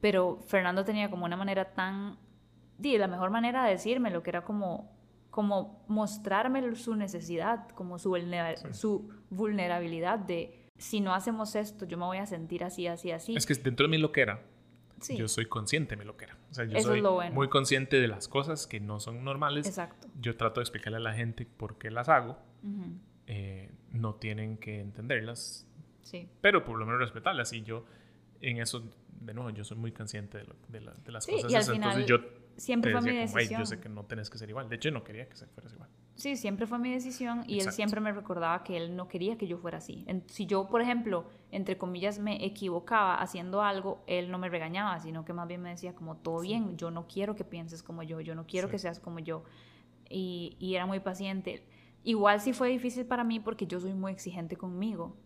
pero 0.00 0.40
Fernando 0.46 0.84
tenía 0.84 1.10
como 1.10 1.24
una 1.24 1.36
manera 1.36 1.72
tan, 1.72 2.18
di, 2.78 2.96
la 2.98 3.06
mejor 3.06 3.30
manera 3.30 3.64
de 3.64 3.72
decirme 3.72 4.10
lo 4.10 4.22
que 4.22 4.30
era 4.30 4.42
como, 4.42 4.90
como 5.30 5.84
mostrarme 5.88 6.74
su 6.76 6.96
necesidad, 6.96 7.68
como 7.70 7.98
su, 7.98 8.16
su 8.72 9.10
vulnerabilidad 9.30 10.18
de, 10.18 10.70
si 10.78 11.00
no 11.00 11.14
hacemos 11.14 11.54
esto, 11.54 11.84
yo 11.84 11.98
me 11.98 12.06
voy 12.06 12.18
a 12.18 12.26
sentir 12.26 12.64
así, 12.64 12.86
así, 12.86 13.10
así. 13.10 13.36
Es 13.36 13.46
que 13.46 13.54
dentro 13.54 13.86
de 13.86 13.90
mi 13.90 13.98
loquera, 13.98 14.42
yo 15.08 15.28
soy 15.28 15.46
consciente 15.46 15.94
de 15.94 15.98
mi 15.98 16.04
loquera. 16.04 16.36
O 16.50 16.54
sea, 16.54 16.64
yo 16.64 16.80
soy 16.80 17.02
muy 17.32 17.48
consciente 17.48 18.00
de 18.00 18.08
las 18.08 18.28
cosas 18.28 18.66
que 18.66 18.80
no 18.80 19.00
son 19.00 19.24
normales. 19.24 19.66
Exacto. 19.66 20.08
Yo 20.20 20.36
trato 20.36 20.60
de 20.60 20.64
explicarle 20.64 20.98
a 20.98 21.00
la 21.00 21.14
gente 21.14 21.46
por 21.46 21.78
qué 21.78 21.90
las 21.90 22.08
hago. 22.08 22.38
Eh, 23.26 23.70
no 23.92 24.14
tienen 24.14 24.58
que 24.58 24.80
entenderlas. 24.80 25.66
Sí. 26.02 26.28
Pero 26.40 26.64
por 26.64 26.78
lo 26.78 26.86
menos 26.86 27.00
respetarlas. 27.00 27.52
Y 27.52 27.62
yo 27.62 27.84
en 28.40 28.58
eso 28.58 28.82
de 29.20 29.34
nuevo, 29.34 29.50
yo 29.50 29.64
soy 29.64 29.76
muy 29.76 29.92
consciente 29.92 30.38
de, 30.38 30.80
de, 30.80 30.80
las 31.12 31.26
cosas. 31.26 31.50
Y 31.50 31.54
al 31.54 31.64
final, 31.64 31.76
entonces 31.76 32.06
yo 32.06 32.18
siempre 32.56 32.92
fue 32.92 33.02
mi 33.02 33.16
decisión. 33.16 33.60
yo 33.60 33.66
sé 33.66 33.80
que 33.80 33.88
no 33.88 34.04
tenés 34.04 34.30
que 34.30 34.38
ser 34.38 34.48
igual. 34.48 34.68
De 34.68 34.76
hecho, 34.76 34.90
no 34.90 35.04
quería 35.04 35.28
que 35.28 35.36
fueras 35.36 35.72
igual. 35.72 35.88
Sí, 36.14 36.36
siempre 36.36 36.66
fue 36.66 36.78
mi 36.78 36.92
decisión 36.92 37.44
y 37.46 37.60
él 37.60 37.72
siempre 37.72 38.00
me 38.00 38.12
recordaba 38.12 38.62
que 38.62 38.76
él 38.76 38.96
no 38.96 39.08
quería 39.08 39.38
que 39.38 39.46
yo 39.46 39.58
fuera 39.58 39.78
así. 39.78 40.06
Si 40.26 40.46
yo, 40.46 40.68
por 40.68 40.82
ejemplo, 40.82 41.26
entre 41.50 41.78
comillas, 41.78 42.18
me 42.18 42.44
equivocaba 42.44 43.14
haciendo 43.14 43.62
algo, 43.62 44.02
él 44.06 44.30
no 44.30 44.38
me 44.38 44.48
regañaba, 44.48 44.98
sino 45.00 45.24
que 45.24 45.32
más 45.32 45.48
bien 45.48 45.62
me 45.62 45.70
decía 45.70 45.94
como, 45.94 46.16
todo 46.16 46.40
bien, 46.40 46.76
yo 46.76 46.90
no 46.90 47.06
quiero 47.06 47.34
que 47.36 47.44
pienses 47.44 47.82
como 47.82 48.02
yo, 48.02 48.20
yo 48.20 48.34
no 48.34 48.46
quiero 48.46 48.68
que 48.68 48.78
seas 48.78 49.00
como 49.00 49.18
yo. 49.18 49.44
Y, 50.08 50.56
y 50.58 50.74
era 50.74 50.86
muy 50.86 51.00
paciente. 51.00 51.64
Igual 52.04 52.40
sí 52.40 52.52
fue 52.52 52.68
difícil 52.68 53.06
para 53.06 53.24
mí 53.24 53.40
porque 53.40 53.66
yo 53.66 53.80
soy 53.80 53.94
muy 53.94 54.12
exigente 54.12 54.56
conmigo 54.56 55.16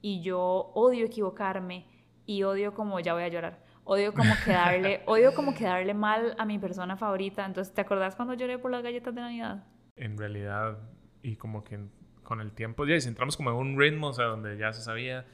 y 0.00 0.20
yo 0.20 0.72
odio 0.74 1.06
equivocarme 1.06 1.86
y 2.26 2.42
odio 2.42 2.74
como, 2.74 3.00
ya 3.00 3.14
voy 3.14 3.22
a 3.22 3.28
llorar, 3.28 3.64
odio 3.84 4.12
como 4.12 4.32
quedarle, 4.44 5.02
odio 5.06 5.34
como 5.34 5.54
quedarle 5.54 5.94
mal 5.94 6.34
a 6.38 6.44
mi 6.44 6.58
persona 6.58 6.96
favorita. 6.96 7.44
Entonces, 7.44 7.74
¿te 7.74 7.80
acordás 7.80 8.16
cuando 8.16 8.34
lloré 8.34 8.58
por 8.58 8.70
las 8.70 8.82
galletas 8.82 9.14
de 9.14 9.20
Navidad? 9.20 9.64
En 9.96 10.16
realidad, 10.16 10.78
y 11.22 11.36
como 11.36 11.64
que 11.64 11.78
con 12.22 12.40
el 12.40 12.52
tiempo 12.52 12.86
ya 12.86 12.94
entramos 12.94 13.36
como 13.36 13.50
en 13.50 13.56
un 13.56 13.78
ritmo, 13.78 14.08
o 14.08 14.12
sea, 14.12 14.26
donde 14.26 14.56
ya 14.56 14.72
se 14.72 14.82
sabía 14.82 15.26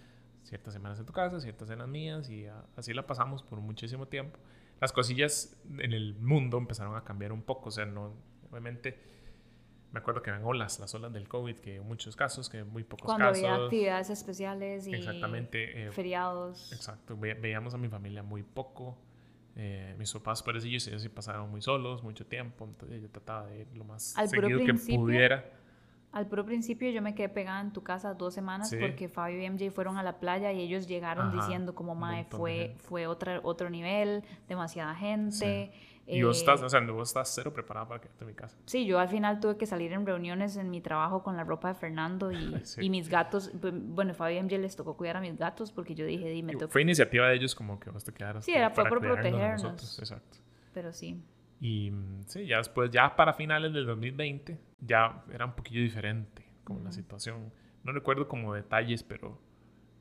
ciertas 0.42 0.72
semanas 0.72 0.98
en 0.98 1.06
tu 1.06 1.12
casa, 1.12 1.40
ciertas 1.40 1.70
en 1.70 1.78
las 1.78 1.88
mías, 1.88 2.30
y 2.30 2.46
así 2.76 2.94
la 2.94 3.06
pasamos 3.06 3.42
por 3.42 3.60
muchísimo 3.60 4.06
tiempo. 4.06 4.38
Las 4.80 4.92
cosillas 4.92 5.60
en 5.78 5.92
el 5.92 6.14
mundo 6.14 6.56
empezaron 6.56 6.96
a 6.96 7.04
cambiar 7.04 7.32
un 7.32 7.42
poco, 7.42 7.68
o 7.68 7.72
sea, 7.72 7.84
no, 7.84 8.14
obviamente 8.50 9.17
me 9.92 10.00
acuerdo 10.00 10.22
que 10.22 10.30
eran 10.30 10.44
olas, 10.44 10.78
las 10.80 10.94
olas 10.94 11.12
del 11.12 11.28
COVID, 11.28 11.56
que 11.56 11.80
muchos 11.80 12.14
casos, 12.14 12.48
que 12.48 12.64
muy 12.64 12.84
pocos 12.84 13.06
Cuando 13.06 13.26
casos. 13.26 13.44
había 13.44 13.64
actividades 13.64 14.10
especiales 14.10 14.86
y 14.86 14.94
exactamente, 14.94 15.86
eh, 15.86 15.92
feriados. 15.92 16.72
Exacto, 16.72 17.16
veíamos 17.16 17.74
a 17.74 17.78
mi 17.78 17.88
familia 17.88 18.22
muy 18.22 18.42
poco. 18.42 18.96
Eh, 19.56 19.96
mis 19.98 20.12
papás 20.12 20.42
parecillos 20.42 20.86
ellos 20.86 21.02
sí 21.02 21.08
pasaron 21.08 21.50
muy 21.50 21.60
solos 21.60 22.04
mucho 22.04 22.24
tiempo, 22.24 22.64
entonces 22.64 23.02
yo 23.02 23.10
trataba 23.10 23.46
de 23.46 23.62
ir 23.62 23.66
lo 23.74 23.84
más 23.84 24.16
Al 24.16 24.28
seguido 24.28 24.60
que 24.64 24.74
pudiera. 24.74 25.44
Al 26.12 26.26
puro 26.26 26.44
principio 26.44 26.90
yo 26.90 27.02
me 27.02 27.14
quedé 27.14 27.28
pegada 27.28 27.60
en 27.60 27.72
tu 27.72 27.82
casa 27.82 28.14
dos 28.14 28.32
semanas 28.32 28.74
porque 28.80 29.08
Fabio 29.08 29.42
y 29.42 29.50
MJ 29.50 29.70
fueron 29.70 29.98
a 29.98 30.02
la 30.02 30.20
playa 30.20 30.52
y 30.52 30.60
ellos 30.60 30.86
llegaron 30.86 31.32
diciendo 31.32 31.74
como, 31.74 31.94
mae, 31.94 32.24
fue, 32.24 32.74
fue 32.78 33.06
otra, 33.06 33.40
otro 33.42 33.68
nivel, 33.68 34.22
demasiada 34.48 34.94
gente. 34.94 35.70
Y 36.08 36.22
vos 36.22 36.38
estás, 36.38 36.62
o 36.62 36.68
sea, 36.68 36.80
vos 36.80 37.08
estás 37.08 37.32
cero 37.34 37.52
preparada 37.52 37.86
para 37.86 38.00
quedarte 38.00 38.24
en 38.24 38.28
mi 38.28 38.34
casa. 38.34 38.56
Sí, 38.66 38.86
yo 38.86 38.98
al 38.98 39.08
final 39.08 39.40
tuve 39.40 39.56
que 39.56 39.66
salir 39.66 39.92
en 39.92 40.06
reuniones 40.06 40.56
en 40.56 40.70
mi 40.70 40.80
trabajo 40.80 41.22
con 41.22 41.36
la 41.36 41.44
ropa 41.44 41.68
de 41.68 41.74
Fernando 41.74 42.32
y, 42.32 42.54
y 42.80 42.90
mis 42.90 43.08
gatos. 43.08 43.50
Bueno, 43.54 44.14
Fabio 44.14 44.42
MJ 44.42 44.58
les 44.58 44.74
tocó 44.74 44.96
cuidar 44.96 45.18
a 45.18 45.20
mis 45.20 45.36
gatos 45.36 45.70
porque 45.70 45.94
yo 45.94 46.06
dije, 46.06 46.28
dime. 46.30 46.54
Fue 46.68 46.82
iniciativa 46.82 47.28
de 47.28 47.36
ellos 47.36 47.54
como 47.54 47.78
que 47.78 47.90
vos 47.90 48.04
te 48.04 48.12
quedaras. 48.12 48.44
Sí, 48.44 48.52
era 48.52 48.70
fue 48.70 48.88
por 48.88 49.00
protegernos. 49.00 49.98
Exacto. 49.98 50.38
Pero 50.72 50.92
sí. 50.92 51.22
Y 51.60 51.92
sí, 52.26 52.46
ya 52.46 52.58
después, 52.58 52.90
ya 52.90 53.14
para 53.14 53.32
finales 53.32 53.72
del 53.72 53.84
2020, 53.86 54.58
ya 54.80 55.24
era 55.32 55.44
un 55.44 55.52
poquillo 55.52 55.82
diferente 55.82 56.44
como 56.64 56.80
la 56.80 56.92
situación. 56.92 57.52
No 57.82 57.92
recuerdo 57.92 58.28
como 58.28 58.54
detalles, 58.54 59.02
pero 59.02 59.40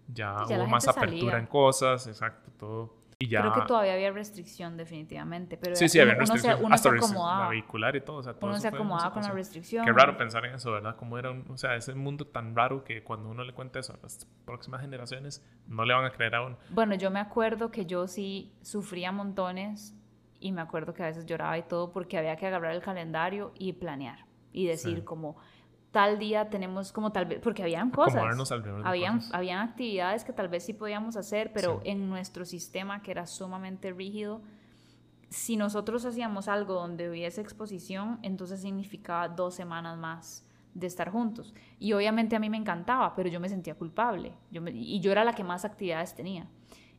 ya, 0.08 0.46
hubo 0.46 0.68
más 0.68 0.88
apertura 0.88 1.40
en 1.40 1.48
cosas, 1.48 2.08
exacto, 2.08 2.52
todo. 2.58 2.96
Y 3.20 3.30
ya... 3.30 3.42
Creo 3.42 3.54
que 3.54 3.62
todavía 3.62 3.94
había 3.94 4.12
restricción 4.12 4.78
definitivamente, 4.78 5.58
pero 5.58 5.76
sí, 5.76 5.90
sí, 5.90 6.00
había 6.00 6.14
restricción. 6.14 6.64
Uno 6.64 6.78
se, 6.78 6.90
acomodaba. 6.90 7.44
La 7.46 7.50
vehicular 7.50 7.96
y 7.96 8.02
todo, 8.02 8.18
o 8.18 8.24
sea, 8.24 8.34
todo 8.34 8.52
Uno 8.52 8.60
se 8.60 8.68
acomodaba 8.68 9.12
con 9.12 9.24
la 9.24 9.32
restricción. 9.32 9.86
Qué 9.86 9.92
raro 9.92 10.18
pensar 10.18 10.46
en 10.46 10.54
eso, 10.54 10.72
¿verdad? 10.72 10.96
Como 10.96 11.18
era, 11.18 11.32
un, 11.32 11.50
o 11.50 11.58
sea, 11.58 11.76
ese 11.76 11.96
mundo 11.96 12.28
tan 12.28 12.56
raro 12.56 12.84
que 12.84 13.04
cuando 13.04 13.30
uno 13.30 13.44
le 13.44 13.54
cuenta 13.54 13.80
eso 13.80 13.94
a 13.94 13.98
las 14.04 14.28
próximas 14.46 14.82
generaciones, 14.82 15.44
no 15.68 15.84
le 15.84 15.96
van 15.96 16.06
a 16.06 16.12
creer 16.12 16.36
a 16.36 16.46
uno. 16.46 16.58
Bueno, 16.70 16.94
yo 16.94 17.10
me 17.10 17.20
acuerdo 17.20 17.72
que 17.72 17.88
yo 17.88 18.08
sí 18.08 18.54
sufría 18.62 19.12
montones 19.12 19.96
y 20.40 20.52
me 20.52 20.62
acuerdo 20.62 20.94
que 20.94 21.02
a 21.02 21.08
veces 21.08 21.26
lloraba 21.26 21.58
y 21.58 21.64
todo 21.64 21.92
porque 21.92 22.20
había 22.20 22.36
que 22.36 22.46
agarrar 22.46 22.76
el 22.76 22.82
calendario 22.82 23.52
y 23.58 23.74
planear 23.74 24.28
y 24.52 24.68
decir 24.68 25.04
como 25.04 25.38
tal 25.92 26.20
día 26.20 26.50
tenemos 26.50 26.92
como 26.92 27.12
tal 27.12 27.26
vez, 27.26 27.40
porque 27.42 27.64
habían 27.64 27.92
cosas, 27.92 28.24
habían, 28.84 29.22
habían 29.32 29.60
actividades 29.60 30.24
que 30.24 30.34
tal 30.34 30.48
vez 30.48 30.66
sí 30.66 30.74
podíamos 30.74 31.16
hacer, 31.16 31.52
pero 31.54 31.82
en 31.84 32.10
nuestro 32.10 32.46
sistema 32.46 33.02
que 33.02 33.12
era 33.12 33.26
sumamente 33.26 33.92
rígido, 33.92 34.42
si 35.30 35.58
nosotros 35.58 36.06
hacíamos 36.06 36.48
algo 36.48 36.74
donde 36.74 37.10
hubiese 37.10 37.42
exposición, 37.42 38.20
entonces 38.22 38.62
significaba 38.62 39.28
dos 39.28 39.56
semanas 39.56 39.98
más 39.98 40.46
de 40.74 40.88
estar 40.88 41.10
juntos. 41.10 41.54
Y 41.80 41.94
obviamente 41.94 42.36
a 42.36 42.40
mí 42.40 42.50
me 42.50 42.58
encantaba, 42.58 43.16
pero 43.16 43.30
yo 43.30 43.40
me 43.40 43.50
sentía 43.50 43.76
culpable. 43.76 44.34
Yo 44.52 44.62
y 44.68 45.00
yo 45.00 45.12
era 45.12 45.26
la 45.26 45.34
que 45.34 45.44
más 45.44 45.66
actividades 45.66 46.14
tenía. 46.16 46.48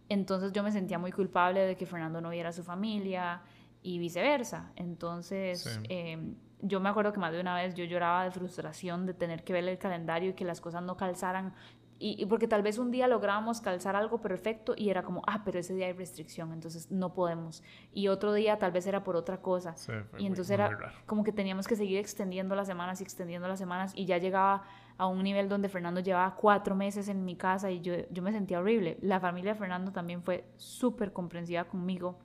Entonces 0.08 0.52
yo 0.52 0.62
me 0.62 0.72
sentía 0.72 0.98
muy 0.98 1.12
culpable 1.12 1.60
de 1.60 1.76
que 1.76 1.86
Fernando 1.86 2.20
no 2.20 2.30
viera 2.30 2.48
a 2.48 2.52
su 2.52 2.64
familia 2.64 3.42
y 3.82 3.98
viceversa. 3.98 4.72
Entonces 4.74 5.80
em, 5.88 6.34
yo 6.60 6.80
me 6.80 6.88
acuerdo 6.88 7.12
que 7.12 7.20
más 7.20 7.32
de 7.32 7.40
una 7.40 7.54
vez 7.54 7.74
yo 7.74 7.84
lloraba 7.84 8.24
de 8.24 8.30
frustración 8.30 9.06
de 9.06 9.14
tener 9.14 9.44
que 9.44 9.52
ver 9.52 9.66
el 9.68 9.78
calendario 9.78 10.30
y 10.30 10.34
que 10.34 10.44
las 10.44 10.60
cosas 10.60 10.82
no 10.82 10.96
calzaran. 10.96 11.54
Y, 12.00 12.24
porque 12.26 12.46
tal 12.46 12.62
vez 12.62 12.78
un 12.78 12.92
día 12.92 13.08
lográbamos 13.08 13.60
calzar 13.60 13.96
algo 13.96 14.20
perfecto 14.20 14.74
y 14.76 14.88
era 14.88 15.02
como, 15.02 15.20
ah, 15.26 15.42
pero 15.44 15.58
ese 15.58 15.74
día 15.74 15.86
hay 15.86 15.94
restricción, 15.94 16.52
entonces 16.52 16.92
no 16.92 17.12
podemos. 17.12 17.64
Y 17.92 18.06
otro 18.06 18.32
día 18.32 18.56
tal 18.56 18.70
vez 18.70 18.86
era 18.86 19.02
por 19.02 19.16
otra 19.16 19.42
cosa. 19.42 19.74
y 20.16 20.26
entonces 20.26 20.50
era 20.50 20.78
como 21.06 21.24
que 21.24 21.32
teníamos 21.32 21.66
que 21.66 21.74
seguir 21.74 21.98
extendiendo 21.98 22.54
las 22.54 22.68
semanas 22.68 23.00
y 23.00 23.04
extendiendo 23.04 23.48
las 23.48 23.58
semanas 23.58 23.92
y 23.96 24.04
ya 24.04 24.18
llegaba 24.18 24.62
a 24.96 25.06
un 25.06 25.24
nivel 25.24 25.48
donde 25.48 25.68
Fernando 25.68 26.00
llevaba 26.00 26.36
cuatro 26.36 26.76
meses 26.76 27.08
en 27.08 27.24
mi 27.24 27.34
casa 27.34 27.70
y 27.70 27.80
yo, 27.80 27.94
yo 28.10 28.22
me 28.22 28.30
sentía 28.30 28.60
horrible. 28.60 28.96
La 29.00 29.18
familia 29.18 29.54
de 29.54 29.58
Fernando 29.58 29.90
también 29.90 30.22
fue 30.22 30.44
súper 30.56 31.12
comprensiva 31.12 31.64
conmigo. 31.64 32.20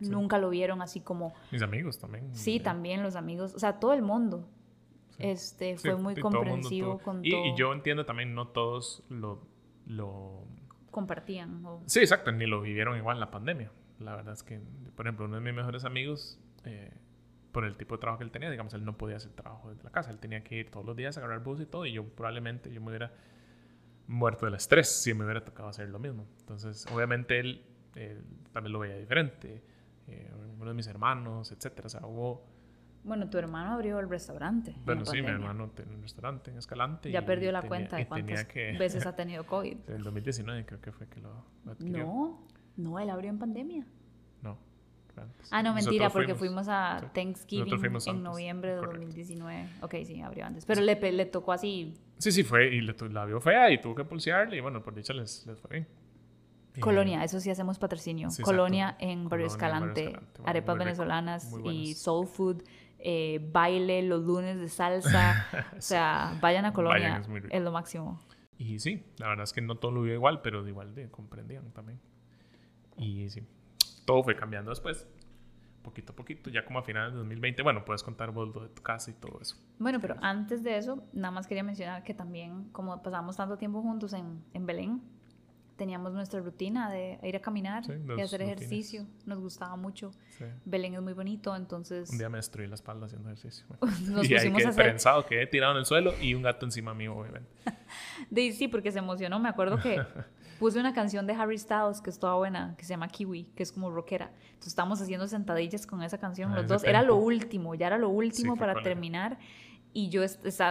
Nunca 0.00 0.38
lo 0.38 0.50
vieron 0.50 0.82
así 0.82 1.00
como... 1.00 1.34
Mis 1.50 1.62
amigos 1.62 1.98
también. 1.98 2.34
Sí, 2.34 2.60
también 2.60 3.02
los 3.02 3.16
amigos, 3.16 3.54
o 3.54 3.58
sea, 3.58 3.78
todo 3.78 3.92
el 3.94 4.02
mundo. 4.02 4.48
Este, 5.18 5.78
fue 5.78 5.96
muy 5.96 6.14
comprensivo 6.14 6.98
con 6.98 7.24
y, 7.24 7.30
todo. 7.30 7.46
Y 7.46 7.56
yo 7.56 7.72
entiendo 7.72 8.04
también, 8.04 8.34
no 8.34 8.48
todos 8.48 9.02
lo... 9.08 9.46
lo... 9.86 10.44
Compartían. 10.90 11.62
Sí, 11.86 12.00
exacto, 12.00 12.32
ni 12.32 12.46
lo 12.46 12.60
vivieron 12.60 12.96
igual 12.96 13.16
en 13.16 13.20
la 13.20 13.30
pandemia. 13.30 13.70
La 13.98 14.14
verdad 14.16 14.34
es 14.34 14.42
que, 14.42 14.60
por 14.94 15.06
ejemplo, 15.06 15.24
uno 15.24 15.36
de 15.36 15.42
mis 15.42 15.54
mejores 15.54 15.84
amigos... 15.84 16.38
Eh, 16.64 16.92
por 17.56 17.64
el 17.64 17.78
tipo 17.78 17.94
de 17.94 18.00
trabajo 18.02 18.18
que 18.18 18.24
él 18.24 18.30
tenía, 18.30 18.50
digamos, 18.50 18.74
él 18.74 18.84
no 18.84 18.98
podía 18.98 19.16
hacer 19.16 19.32
trabajo 19.32 19.70
desde 19.70 19.82
la 19.82 19.90
casa, 19.90 20.10
él 20.10 20.18
tenía 20.18 20.44
que 20.44 20.56
ir 20.56 20.70
todos 20.70 20.84
los 20.84 20.94
días 20.94 21.16
a 21.16 21.20
agarrar 21.20 21.42
bus 21.42 21.58
y 21.58 21.64
todo, 21.64 21.86
y 21.86 21.92
yo 21.92 22.04
probablemente 22.04 22.70
yo 22.70 22.82
me 22.82 22.88
hubiera 22.88 23.14
muerto 24.08 24.44
del 24.44 24.56
estrés 24.56 24.88
si 24.88 25.14
me 25.14 25.24
hubiera 25.24 25.42
tocado 25.42 25.70
hacer 25.70 25.88
lo 25.88 25.98
mismo. 25.98 26.26
Entonces, 26.40 26.84
obviamente 26.92 27.40
él, 27.40 27.64
también 28.52 28.74
lo 28.74 28.78
veía 28.78 28.98
diferente, 28.98 29.62
eh, 30.08 30.30
uno 30.58 30.70
de 30.70 30.74
mis 30.74 30.86
hermanos, 30.86 31.52
etcétera, 31.52 31.86
o 31.86 31.90
sea, 31.90 32.06
hubo... 32.06 32.44
Bueno, 33.04 33.30
tu 33.30 33.38
hermano 33.38 33.72
abrió 33.72 34.00
el 34.00 34.08
restaurante. 34.08 34.74
Bueno, 34.84 35.06
sí, 35.06 35.22
mi 35.22 35.28
hermano 35.28 35.70
tiene 35.70 35.94
un 35.94 36.02
restaurante 36.02 36.50
en 36.50 36.58
Escalante. 36.58 37.10
Ya 37.10 37.24
perdió 37.24 37.52
la 37.52 37.62
cuenta 37.62 37.96
de 37.96 38.06
cuántas 38.06 38.46
veces 38.52 39.06
ha 39.06 39.14
tenido 39.16 39.46
COVID. 39.46 39.76
En 39.88 39.94
el 39.94 40.02
2019 40.02 40.66
creo 40.66 40.80
que 40.80 40.90
fue 40.90 41.06
que 41.08 41.20
lo, 41.20 41.44
lo 41.64 41.72
adquirió. 41.72 42.04
No, 42.04 42.46
no, 42.76 42.98
él 42.98 43.08
abrió 43.08 43.30
en 43.30 43.38
pandemia. 43.38 43.86
No. 44.42 44.58
Ah, 45.50 45.62
no, 45.62 45.74
mentira, 45.74 46.10
porque 46.10 46.34
fuimos, 46.34 46.68
a 46.68 47.10
Thanksgiving 47.14 47.80
en 48.06 48.22
noviembre 48.22 48.74
de 48.74 48.76
2019. 48.76 49.68
Ok, 49.82 49.94
sí, 50.04 50.20
abrió 50.20 50.44
antes. 50.44 50.64
Pero 50.66 50.82
le, 50.82 51.12
le 51.12 51.26
tocó 51.26 51.52
así. 51.52 51.94
Sí, 52.18 52.32
sí, 52.32 52.42
fue 52.42 52.74
y 52.74 52.80
le, 52.80 52.94
la 53.10 53.24
vio 53.24 53.40
fea 53.40 53.70
y 53.70 53.80
tuvo 53.80 53.94
que 53.94 54.04
pulsearle 54.04 54.56
y 54.56 54.60
bueno, 54.60 54.82
por 54.82 54.94
dicha 54.94 55.12
les, 55.12 55.46
les 55.46 55.58
fue 55.58 55.70
bien. 55.70 55.88
Colonia, 56.80 57.24
eso 57.24 57.40
sí 57.40 57.50
hacemos 57.50 57.78
patrocinio. 57.78 58.28
Colonia 58.42 58.96
en 58.98 59.28
Barrio 59.28 59.46
Escalante, 59.46 60.18
arepas 60.44 60.78
venezolanas 60.78 61.54
y 61.64 61.94
soul 61.94 62.26
food, 62.26 62.62
eh, 62.98 63.40
baile 63.52 64.02
los 64.02 64.24
lunes 64.24 64.58
de 64.58 64.68
salsa. 64.68 65.46
o 65.78 65.80
sea, 65.80 66.38
vayan 66.40 66.64
a 66.64 66.72
Colonia, 66.72 67.22
es, 67.50 67.62
lo 67.62 67.72
máximo. 67.72 68.20
Y 68.58 68.78
sí, 68.78 69.04
la 69.18 69.28
verdad 69.28 69.44
es 69.44 69.52
que 69.52 69.60
no 69.60 69.76
todo 69.76 69.92
lo 69.92 70.02
vio 70.02 70.14
igual, 70.14 70.40
pero 70.42 70.62
de 70.62 70.70
igual 70.70 70.94
de 70.94 71.10
comprendían 71.10 71.70
también. 71.72 72.00
Y 72.96 73.28
sí, 73.28 73.42
todo 74.04 74.22
fue 74.22 74.34
cambiando 74.34 74.70
después, 74.70 75.06
poquito 75.82 76.12
a 76.12 76.16
poquito, 76.16 76.50
ya 76.50 76.64
como 76.64 76.78
a 76.78 76.82
finales 76.82 77.12
de 77.12 77.18
2020, 77.18 77.62
bueno, 77.62 77.84
puedes 77.84 78.02
contar 78.02 78.32
vos 78.32 78.54
lo 78.54 78.62
de 78.62 78.68
tu 78.70 78.82
casa 78.82 79.10
y 79.10 79.14
todo 79.14 79.38
eso. 79.40 79.56
Bueno, 79.78 80.00
pero 80.00 80.16
antes 80.22 80.62
de 80.62 80.76
eso, 80.78 81.04
nada 81.12 81.30
más 81.30 81.46
quería 81.46 81.62
mencionar 81.62 82.02
que 82.02 82.14
también, 82.14 82.70
como 82.70 83.02
pasamos 83.02 83.36
tanto 83.36 83.58
tiempo 83.58 83.82
juntos 83.82 84.12
en, 84.14 84.42
en 84.54 84.66
Belén, 84.66 85.02
teníamos 85.76 86.12
nuestra 86.12 86.40
rutina 86.40 86.90
de 86.90 87.18
ir 87.22 87.36
a 87.36 87.40
caminar 87.40 87.84
y 88.16 88.20
hacer 88.20 88.42
ejercicio. 88.42 89.06
Nos 89.26 89.38
gustaba 89.38 89.76
mucho. 89.76 90.10
Belén 90.64 90.94
es 90.94 91.02
muy 91.02 91.12
bonito, 91.12 91.54
entonces... 91.54 92.10
Un 92.10 92.18
día 92.18 92.28
me 92.28 92.38
destruí 92.38 92.66
la 92.66 92.74
espalda 92.74 93.06
haciendo 93.06 93.28
ejercicio. 93.28 93.66
Nos 94.08 94.28
y 94.28 94.34
ahí 94.34 94.52
quedé 94.52 94.68
hacer... 94.68 94.96
quedé 95.28 95.46
tirado 95.46 95.72
en 95.72 95.78
el 95.78 95.86
suelo 95.86 96.14
y 96.20 96.34
un 96.34 96.42
gato 96.42 96.66
encima 96.66 96.94
mío, 96.94 97.16
obviamente. 97.16 97.48
de, 98.30 98.52
sí, 98.52 98.68
porque 98.68 98.90
se 98.90 98.98
emocionó. 98.98 99.38
Me 99.38 99.48
acuerdo 99.48 99.78
que 99.78 100.02
puse 100.58 100.80
una 100.80 100.94
canción 100.94 101.26
de 101.26 101.34
Harry 101.34 101.58
Styles 101.58 102.00
que 102.00 102.10
es 102.10 102.18
toda 102.18 102.34
buena, 102.34 102.74
que 102.76 102.84
se 102.84 102.90
llama 102.90 103.08
Kiwi, 103.08 103.44
que 103.54 103.62
es 103.62 103.72
como 103.72 103.90
rockera. 103.90 104.30
Entonces 104.46 104.68
estábamos 104.68 105.00
haciendo 105.00 105.26
sentadillas 105.28 105.86
con 105.86 106.02
esa 106.02 106.18
canción 106.18 106.52
ah, 106.52 106.56
los 106.56 106.66
dos. 106.66 106.84
Era 106.84 107.02
lo 107.02 107.16
último, 107.16 107.74
ya 107.74 107.88
era 107.88 107.98
lo 107.98 108.08
último 108.08 108.56
para 108.56 108.82
terminar 108.82 109.38
y 109.92 110.10
yo 110.10 110.22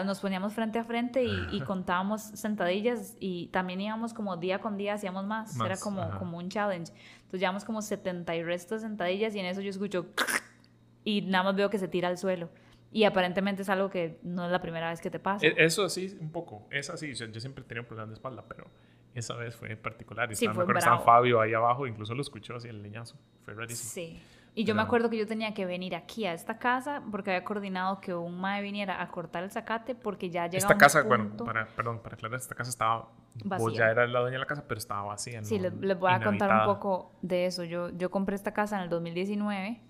nos 0.06 0.20
poníamos 0.20 0.54
frente 0.54 0.78
a 0.78 0.84
frente 0.84 1.24
y, 1.24 1.62
contábamos 1.62 2.22
sentadillas 2.22 3.18
y 3.20 3.48
también 3.48 3.82
íbamos 3.82 4.14
como 4.14 4.38
día 4.38 4.60
con 4.60 4.78
día, 4.78 4.94
hacíamos 4.94 5.26
más, 5.26 5.60
era 5.60 5.78
como, 5.78 6.18
como 6.20 6.38
un 6.38 6.50
challenge. 6.50 6.94
Entonces 7.18 7.40
llevamos 7.40 7.66
como 7.66 7.82
70 7.82 8.36
y 8.36 8.44
restos 8.44 8.82
sentadillas 8.82 9.36
y 9.36 9.40
en 9.40 9.48
eso 9.48 9.62
yo 9.62 9.70
escucho 9.70 10.08
y 11.04 11.22
nada 11.24 11.46
más 11.46 11.56
veo 11.56 11.70
que 11.70 11.80
se 11.80 11.88
tira 11.88 12.08
al 12.08 12.18
suelo. 12.18 12.50
Y 12.92 13.04
aparentemente 13.04 13.64
es 13.64 13.70
algo 13.70 13.90
que 13.90 14.20
no 14.24 14.46
es 14.46 14.52
la 14.52 14.62
primera 14.62 14.90
vez 14.90 15.02
que 15.02 15.10
te 15.10 15.20
pasa. 15.20 15.46
E, 15.46 15.54
eso 15.58 15.90
sí, 15.90 16.18
un 16.22 16.32
poco. 16.32 16.66
Es 16.72 16.90
así. 16.90 17.14
Yo, 17.14 17.28
siempre 17.42 17.64
he 17.64 17.68
tenido 17.68 17.86
problemas 17.86 18.10
de 18.10 18.14
espalda, 18.14 18.46
pero 18.48 18.68
esa 19.14 19.36
vez 19.36 19.54
fue 19.54 19.76
particular. 19.76 20.32
Y 20.32 20.36
sí, 20.36 20.46
estaba, 20.46 20.64
fue 20.66 20.78
estaba 20.78 21.00
Fabio 21.00 21.42
ahí 21.42 21.54
abajo, 21.54 21.88
incluso 21.88 22.16
lo 22.16 22.22
escuchó 22.22 22.56
así 22.56 22.70
el 22.70 22.82
leñazo. 22.82 23.18
Fue 23.44 23.54
rarísimo. 23.54 23.92
Sí. 23.92 24.22
Y 24.58 24.64
yo 24.64 24.74
me 24.74 24.82
acuerdo 24.82 25.10
que 25.10 25.18
yo 25.18 25.28
tenía 25.28 25.54
que 25.54 25.66
venir 25.66 25.96
aquí 25.96 26.26
a 26.26 26.34
esta 26.34 26.58
casa 26.58 27.04
porque 27.12 27.30
había 27.32 27.44
coordinado 27.44 28.00
que 28.00 28.16
un 28.16 28.40
mae 28.40 28.62
viniera 28.62 29.02
a 29.02 29.10
cortar 29.10 29.44
el 29.44 29.52
zacate 29.52 29.96
porque 29.96 30.30
ya 30.30 30.48
llegaba 30.48 30.74
Esta 30.74 30.78
casa, 30.78 31.04
bueno, 31.04 31.36
para, 31.36 31.68
perdón, 31.68 32.00
para 32.02 32.16
aclarar, 32.16 32.40
esta 32.40 32.56
casa 32.56 32.70
estaba 32.70 33.10
vacía. 33.44 33.66
Vos 33.66 33.78
ya 33.78 33.92
era 33.92 34.08
la 34.08 34.22
dueña 34.22 34.36
de 34.36 34.40
la 34.40 34.46
casa, 34.46 34.64
pero 34.66 34.78
estaba 34.78 35.04
vacía. 35.04 35.44
Sí, 35.44 35.60
les, 35.60 35.74
voy 36.00 36.10
a 36.10 36.24
contar 36.24 36.62
un 36.62 36.74
poco 36.74 37.12
de 37.22 37.48
eso. 37.48 37.66
Yo, 37.66 37.90
yo 37.98 38.10
compré 38.10 38.36
esta 38.36 38.54
casa 38.54 38.78
en 38.78 38.84
el 38.84 38.90
2019, 38.90 39.82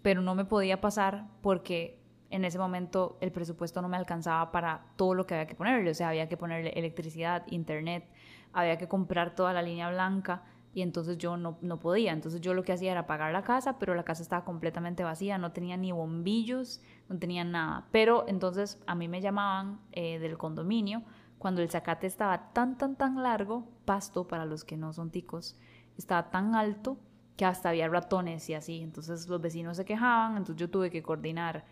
pero 0.00 0.22
no 0.22 0.34
me 0.34 0.46
podía 0.46 0.80
pasar 0.80 1.26
porque 1.42 2.00
en 2.30 2.46
ese 2.46 2.58
momento 2.58 3.18
el 3.20 3.30
presupuesto 3.30 3.82
no 3.82 3.88
me 3.90 3.98
alcanzaba 3.98 4.50
para 4.50 4.86
todo 4.96 5.12
lo 5.12 5.26
que 5.26 5.34
había 5.34 5.46
que 5.46 5.54
ponerle, 5.54 5.90
o 5.90 5.94
sea, 5.94 6.08
había 6.08 6.30
que 6.30 6.38
ponerle 6.38 6.70
electricidad, 6.70 7.44
internet, 7.48 8.08
había 8.54 8.78
que 8.78 8.88
comprar 8.88 9.34
toda 9.34 9.52
la 9.52 9.60
línea 9.60 9.90
blanca 9.90 10.42
y 10.74 10.82
entonces 10.82 11.16
yo 11.18 11.36
no, 11.36 11.56
no 11.62 11.78
podía. 11.78 12.12
Entonces 12.12 12.40
yo 12.40 12.52
lo 12.52 12.64
que 12.64 12.72
hacía 12.72 12.90
era 12.92 13.06
pagar 13.06 13.32
la 13.32 13.44
casa, 13.44 13.78
pero 13.78 13.94
la 13.94 14.02
casa 14.02 14.22
estaba 14.22 14.44
completamente 14.44 15.04
vacía, 15.04 15.38
no 15.38 15.52
tenía 15.52 15.76
ni 15.76 15.92
bombillos, 15.92 16.82
no 17.08 17.18
tenía 17.18 17.44
nada. 17.44 17.86
Pero 17.92 18.24
entonces 18.26 18.82
a 18.86 18.94
mí 18.94 19.08
me 19.08 19.20
llamaban 19.20 19.80
eh, 19.92 20.18
del 20.18 20.36
condominio 20.36 21.04
cuando 21.38 21.62
el 21.62 21.70
zacate 21.70 22.06
estaba 22.06 22.52
tan, 22.52 22.76
tan, 22.76 22.96
tan 22.96 23.22
largo, 23.22 23.68
pasto 23.84 24.26
para 24.26 24.46
los 24.46 24.64
que 24.64 24.76
no 24.76 24.92
son 24.92 25.10
ticos, 25.10 25.56
estaba 25.96 26.30
tan 26.30 26.54
alto 26.54 26.96
que 27.36 27.44
hasta 27.44 27.68
había 27.68 27.86
ratones 27.86 28.48
y 28.50 28.54
así. 28.54 28.80
Entonces 28.80 29.28
los 29.28 29.40
vecinos 29.40 29.76
se 29.76 29.84
quejaban, 29.84 30.36
entonces 30.36 30.56
yo 30.56 30.70
tuve 30.70 30.90
que 30.90 31.02
coordinar 31.02 31.64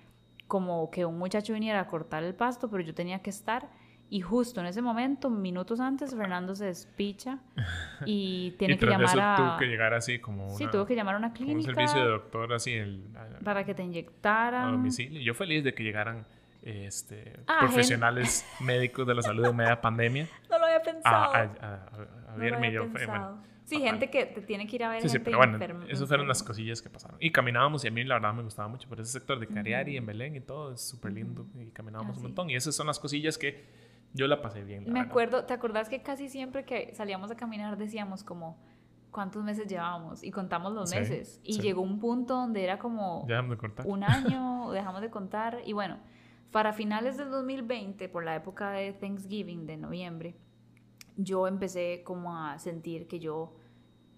como 0.46 0.90
que 0.90 1.06
un 1.06 1.18
muchacho 1.18 1.54
viniera 1.54 1.80
a 1.80 1.86
cortar 1.86 2.22
el 2.22 2.34
pasto, 2.34 2.68
pero 2.68 2.82
yo 2.84 2.94
tenía 2.94 3.22
que 3.22 3.30
estar. 3.30 3.70
Y 4.12 4.20
justo 4.20 4.60
en 4.60 4.66
ese 4.66 4.82
momento, 4.82 5.30
minutos 5.30 5.80
antes, 5.80 6.14
Fernando 6.14 6.54
se 6.54 6.66
despicha 6.66 7.38
y 8.04 8.50
tiene 8.58 8.78
que 8.78 8.84
llamar 8.84 9.18
a... 9.18 9.36
tuvo 9.36 9.56
que 9.56 9.64
llegar 9.64 9.94
así 9.94 10.18
como 10.18 10.50
Sí, 10.50 10.66
tuvo 10.70 10.84
que 10.84 10.94
llamar 10.94 11.14
a 11.14 11.18
una 11.18 11.32
clínica. 11.32 11.56
un 11.56 11.64
servicio 11.64 11.98
de 11.98 12.10
doctor 12.10 12.52
así. 12.52 12.74
El, 12.74 13.06
para 13.42 13.64
que 13.64 13.72
te 13.74 13.82
inyectaran. 13.82 14.68
A 14.68 14.72
domicilio. 14.72 15.18
Yo 15.18 15.32
feliz 15.32 15.64
de 15.64 15.72
que 15.72 15.82
llegaran 15.82 16.26
este, 16.60 17.40
ah, 17.46 17.60
profesionales 17.60 18.46
médicos 18.60 19.06
de 19.06 19.14
la 19.14 19.22
salud 19.22 19.46
en 19.46 19.56
media 19.56 19.80
pandemia. 19.80 20.28
No 20.50 20.58
lo 20.58 20.66
había 20.66 20.82
pensado. 20.82 21.34
A, 21.34 21.38
a, 21.38 22.34
a, 22.34 22.36
verme 22.36 22.70
yo. 22.70 22.86
Bueno, 22.88 23.42
Sí, 23.64 23.80
gente 23.80 24.10
que 24.10 24.26
te 24.26 24.42
tiene 24.42 24.66
que 24.66 24.76
ir 24.76 24.84
a 24.84 24.90
ver. 24.90 25.00
Sí, 25.00 25.08
sí, 25.08 25.18
pero 25.20 25.38
bueno, 25.38 25.58
esas 25.88 26.06
fueron 26.06 26.28
las 26.28 26.42
cosillas 26.42 26.82
que 26.82 26.90
pasaron. 26.90 27.16
Y 27.18 27.30
caminábamos 27.30 27.82
y 27.86 27.88
a 27.88 27.90
mí 27.90 28.04
la 28.04 28.16
verdad 28.16 28.34
me 28.34 28.42
gustaba 28.42 28.68
mucho 28.68 28.86
por 28.88 29.00
ese 29.00 29.12
sector 29.12 29.38
de 29.40 29.46
Cariari, 29.46 29.96
en 29.96 30.04
Belén 30.04 30.36
y 30.36 30.40
todo, 30.40 30.74
es 30.74 30.82
súper 30.82 31.12
lindo. 31.12 31.46
Y 31.54 31.70
caminábamos 31.70 32.18
un 32.18 32.24
montón. 32.24 32.50
Y 32.50 32.56
esas 32.56 32.74
son 32.74 32.86
las 32.86 32.98
cosillas 32.98 33.38
que 33.38 33.64
yo 34.14 34.26
la 34.26 34.42
pasé 34.42 34.62
bien. 34.62 34.90
me 34.92 35.00
acuerdo, 35.00 35.44
¿te 35.44 35.54
acordás 35.54 35.88
que 35.88 36.02
casi 36.02 36.28
siempre 36.28 36.64
que 36.64 36.94
salíamos 36.94 37.30
a 37.30 37.36
caminar 37.36 37.76
decíamos 37.76 38.24
como 38.24 38.58
cuántos 39.10 39.42
meses 39.44 39.66
llevábamos 39.66 40.22
y 40.22 40.30
contamos 40.30 40.72
los 40.72 40.90
meses? 40.90 41.40
Y 41.42 41.60
llegó 41.60 41.82
un 41.82 41.98
punto 41.98 42.34
donde 42.34 42.64
era 42.64 42.78
como 42.78 43.26
de 43.26 43.56
contar. 43.56 43.86
un 43.86 44.04
año, 44.04 44.70
dejamos 44.72 45.00
de 45.00 45.10
contar. 45.10 45.58
Y 45.64 45.72
bueno, 45.72 45.98
para 46.50 46.72
finales 46.72 47.16
del 47.16 47.30
2020, 47.30 48.08
por 48.08 48.24
la 48.24 48.36
época 48.36 48.70
de 48.72 48.92
Thanksgiving, 48.92 49.66
de 49.66 49.76
noviembre, 49.76 50.36
yo 51.16 51.46
empecé 51.46 52.02
como 52.04 52.36
a 52.36 52.58
sentir 52.58 53.06
que 53.06 53.18
yo 53.18 53.54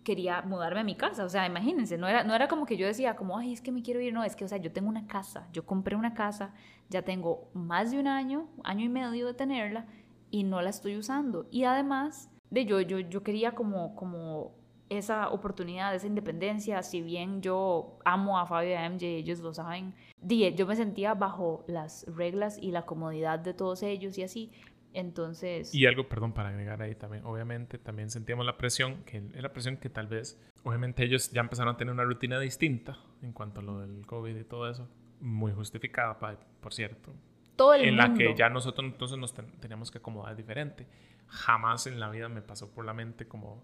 quería 0.04 0.42
mudarme 0.42 0.80
a 0.80 0.84
mi 0.84 0.94
casa, 0.94 1.24
o 1.24 1.28
sea, 1.28 1.46
imagínense, 1.46 1.98
no 1.98 2.06
era, 2.06 2.22
no 2.22 2.34
era 2.34 2.46
como 2.46 2.66
que 2.66 2.76
yo 2.76 2.86
decía 2.86 3.16
como, 3.16 3.38
ay, 3.38 3.52
es 3.52 3.60
que 3.60 3.72
me 3.72 3.82
quiero 3.82 4.00
ir, 4.00 4.12
no, 4.12 4.22
es 4.22 4.36
que, 4.36 4.44
o 4.44 4.48
sea, 4.48 4.58
yo 4.58 4.72
tengo 4.72 4.88
una 4.88 5.06
casa, 5.06 5.48
yo 5.52 5.66
compré 5.66 5.96
una 5.96 6.14
casa, 6.14 6.54
ya 6.90 7.02
tengo 7.02 7.48
más 7.54 7.90
de 7.90 7.98
un 7.98 8.06
año, 8.06 8.48
año 8.62 8.84
y 8.84 8.88
medio 8.88 9.26
de 9.26 9.34
tenerla 9.34 9.86
y 10.30 10.44
no 10.44 10.60
la 10.62 10.70
estoy 10.70 10.96
usando. 10.96 11.46
Y 11.50 11.64
además 11.64 12.30
de 12.50 12.66
yo, 12.66 12.80
yo, 12.80 13.00
yo 13.00 13.22
quería 13.22 13.54
como, 13.54 13.96
como 13.96 14.52
esa 14.88 15.30
oportunidad, 15.30 15.94
esa 15.94 16.06
independencia, 16.06 16.82
si 16.82 17.00
bien 17.02 17.40
yo 17.40 17.98
amo 18.04 18.38
a 18.38 18.46
Fabio 18.46 18.70
y 18.70 18.74
a 18.74 18.88
MJ, 18.88 19.06
ellos 19.06 19.40
lo 19.40 19.54
saben, 19.54 19.94
yo 20.20 20.66
me 20.66 20.76
sentía 20.76 21.14
bajo 21.14 21.64
las 21.66 22.06
reglas 22.14 22.58
y 22.60 22.70
la 22.70 22.84
comodidad 22.84 23.38
de 23.38 23.54
todos 23.54 23.82
ellos 23.82 24.18
y 24.18 24.22
así, 24.22 24.50
entonces... 24.94 25.74
Y 25.74 25.86
algo, 25.86 26.08
perdón, 26.08 26.32
para 26.32 26.48
agregar 26.48 26.80
ahí 26.80 26.94
también, 26.94 27.24
obviamente 27.24 27.78
también 27.78 28.10
sentíamos 28.10 28.46
la 28.46 28.56
presión, 28.56 29.04
que 29.04 29.20
la 29.20 29.52
presión 29.52 29.76
que 29.76 29.90
tal 29.90 30.06
vez, 30.06 30.40
obviamente 30.62 31.04
ellos 31.04 31.30
ya 31.32 31.40
empezaron 31.40 31.74
a 31.74 31.76
tener 31.76 31.92
una 31.92 32.04
rutina 32.04 32.38
distinta 32.40 32.98
en 33.22 33.32
cuanto 33.32 33.60
a 33.60 33.62
lo 33.62 33.80
del 33.80 34.06
COVID 34.06 34.36
y 34.36 34.44
todo 34.44 34.70
eso, 34.70 34.88
muy 35.20 35.52
justificada, 35.52 36.18
por 36.60 36.72
cierto. 36.72 37.12
Todo 37.56 37.74
el 37.74 37.84
en 37.84 37.96
la 37.96 38.14
que 38.14 38.34
ya 38.34 38.48
nosotros 38.48 38.86
entonces 38.86 39.18
nos 39.18 39.32
teníamos 39.60 39.90
que 39.90 39.98
acomodar 39.98 40.34
diferente. 40.34 40.86
Jamás 41.28 41.86
en 41.86 42.00
la 42.00 42.10
vida 42.10 42.28
me 42.28 42.42
pasó 42.42 42.72
por 42.72 42.84
la 42.84 42.94
mente 42.94 43.28
como... 43.28 43.62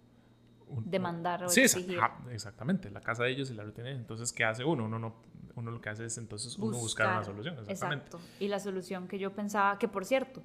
Demandar 0.85 1.43
o 1.43 1.49
sí, 1.49 1.62
exactamente, 2.31 2.91
la 2.91 3.01
casa 3.01 3.24
de 3.24 3.31
ellos 3.31 3.51
y 3.51 3.55
la 3.55 3.64
rutina. 3.64 3.91
Entonces, 3.91 4.33
¿qué 4.33 4.45
hace 4.45 4.64
uno? 4.64 4.85
Uno 4.85 5.01
no 5.01 5.16
uno 5.57 5.70
lo 5.70 5.81
que 5.81 5.89
hace 5.89 6.05
es 6.05 6.18
entonces 6.18 6.57
uno 6.59 6.78
buscar, 6.78 7.16
una 7.16 7.24
solución. 7.24 7.55
Exactamente. 7.59 8.07
Exacto. 8.07 8.20
Y 8.39 8.49
la 8.49 8.59
solución 8.59 9.09
que 9.09 9.18
yo 9.18 9.33
pensaba, 9.33 9.78
que 9.78 9.89
por 9.89 10.05
cierto, 10.05 10.43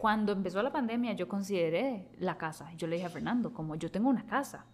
cuando 0.00 0.32
empezó 0.32 0.62
la 0.62 0.72
pandemia 0.72 1.12
yo 1.12 1.28
consideré 1.28 2.08
la 2.18 2.38
casa. 2.38 2.72
Yo 2.74 2.86
le 2.86 2.96
dije 2.96 3.06
a 3.06 3.10
Fernando, 3.10 3.52
como 3.52 3.74
yo 3.74 3.90
tengo 3.90 4.08
una 4.08 4.26
casa, 4.26 4.64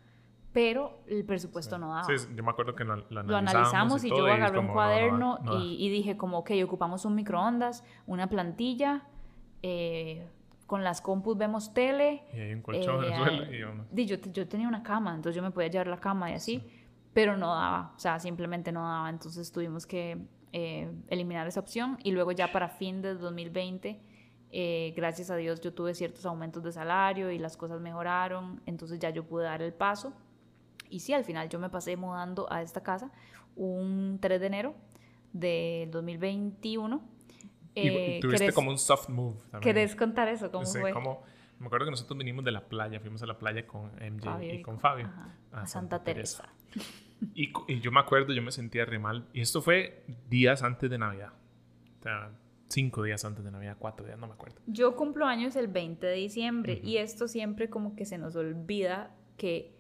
pero 0.53 1.01
el 1.09 1.25
presupuesto 1.25 1.79
no 1.79 1.89
daba. 1.89 2.05
Sí, 2.05 2.29
yo 2.33 2.45
me 2.45 2.51
acuerdo 2.51 2.77
que 2.77 2.85
lo, 2.85 2.93
analizamos, 2.93 3.27
lo 3.27 3.37
analizamos 3.37 4.05
y, 4.05 4.09
yo 4.09 4.25
agarré 4.25 4.61
un 4.61 4.69
cuaderno 4.69 5.41
y, 5.61 5.91
dije 5.91 6.17
como, 6.17 6.39
ok, 6.39 6.53
ocupamos 6.65 7.05
un 7.05 7.17
microondas, 7.17 7.83
una 8.07 8.29
plantilla, 8.29 9.03
eh, 9.63 10.29
con 10.67 10.85
las 10.85 11.01
compus 11.01 11.37
vemos 11.37 11.75
tele. 11.75 12.23
Y 12.33 12.39
hay 12.39 12.55
un 12.55 12.63
colchón 12.63 13.05
en 13.05 13.13
el 13.13 13.13
eh, 13.13 13.17
suelo. 13.59 13.85
Y 13.97 14.07
yo, 14.07 14.17
yo, 14.33 14.47
tenía 14.47 14.69
una 14.69 14.85
cama, 14.85 15.13
entonces 15.13 15.35
yo 15.35 15.43
me 15.43 15.51
podía 15.51 15.69
llevar 15.69 15.89
la 15.89 15.99
cama 15.99 16.31
y 16.31 16.35
así, 16.35 16.65
pero 17.13 17.37
no 17.37 17.49
daba, 17.49 17.95
o 17.97 17.99
sea, 17.99 18.21
simplemente 18.21 18.71
no 18.71 18.83
daba, 18.83 19.11
entonces 19.11 19.51
tuvimos 19.51 19.87
que 19.87 20.19
eh, 20.53 20.89
eliminar 21.09 21.49
esa 21.49 21.59
opción 21.59 21.99
y 22.05 22.13
luego 22.13 22.31
ya 22.31 22.53
para 22.53 22.69
fin 22.69 23.03
de 23.03 23.15
2020 23.15 24.01
eh, 24.59 24.95
gracias 24.97 25.29
a 25.29 25.37
Dios 25.37 25.61
yo 25.61 25.75
tuve 25.75 25.93
ciertos 25.93 26.25
aumentos 26.25 26.63
de 26.63 26.73
salario 26.73 27.31
y 27.31 27.39
las 27.39 27.59
cosas 27.59 27.79
mejoraron, 27.79 28.63
entonces 28.65 28.99
ya 28.99 29.11
yo 29.11 29.23
pude 29.23 29.45
dar 29.45 29.61
el 29.61 29.75
paso. 29.75 30.15
Y 30.89 31.01
sí, 31.01 31.13
al 31.13 31.25
final 31.25 31.51
yo 31.51 31.59
me 31.59 31.69
pasé 31.69 31.95
mudando 31.99 32.51
a 32.51 32.63
esta 32.63 32.83
casa 32.83 33.13
un 33.55 34.17
3 34.19 34.41
de 34.41 34.47
enero 34.47 34.75
de 35.35 35.91
2021. 35.93 37.03
Eh, 37.75 38.19
tuviste 38.23 38.55
como 38.55 38.71
un 38.71 38.79
soft 38.79 39.11
move 39.11 39.37
también. 39.51 39.61
¿Querés 39.61 39.95
contar 39.95 40.27
eso? 40.29 40.51
¿Cómo 40.51 40.65
fue? 40.65 40.95
me 41.59 41.67
acuerdo 41.67 41.85
que 41.85 41.91
nosotros 41.91 42.17
vinimos 42.17 42.43
de 42.43 42.53
la 42.53 42.67
playa, 42.67 42.99
fuimos 42.99 43.23
a 43.23 43.27
la 43.27 43.37
playa 43.37 43.67
con 43.67 43.91
MJ 43.97 44.43
y, 44.43 44.63
con, 44.63 44.81
Fabio. 44.81 45.13
a, 45.53 45.67
Santa, 45.67 46.03
Teresa. 46.03 46.49
Y, 47.35 47.53
y, 47.69 47.81
yo 47.81 47.93
me 47.93 48.01
acuerdo, 48.01 48.33
yo 48.33 48.41
me 48.41 48.53
sentía 48.53 48.87
re 48.87 48.99
mal. 48.99 49.29
Y 49.35 49.43
esto 49.43 49.61
fue 49.61 50.03
días 50.31 50.63
antes 50.63 50.89
de 50.89 50.97
Navidad. 50.97 51.33
O 52.01 52.03
sea, 52.03 52.31
cinco 52.69 53.03
días 53.03 53.25
antes 53.25 53.45
de 53.45 53.51
Navidad, 53.51 53.77
cuatro 53.79 54.07
días, 54.07 54.19
no 54.19 54.27
me 54.27 54.35
acuerdo. 54.35 54.61
Yo 54.67 54.97
cumplo 54.97 55.27
años 55.27 55.57
el 55.57 55.69
20 55.69 56.07
de 56.07 56.15
diciembre 56.15 56.81
y 56.83 56.97
esto 56.99 57.29
siempre 57.29 57.71
como 57.71 57.95
que 57.95 58.05
se 58.05 58.19
nos 58.19 58.37
olvida 58.37 59.15
que 59.37 59.77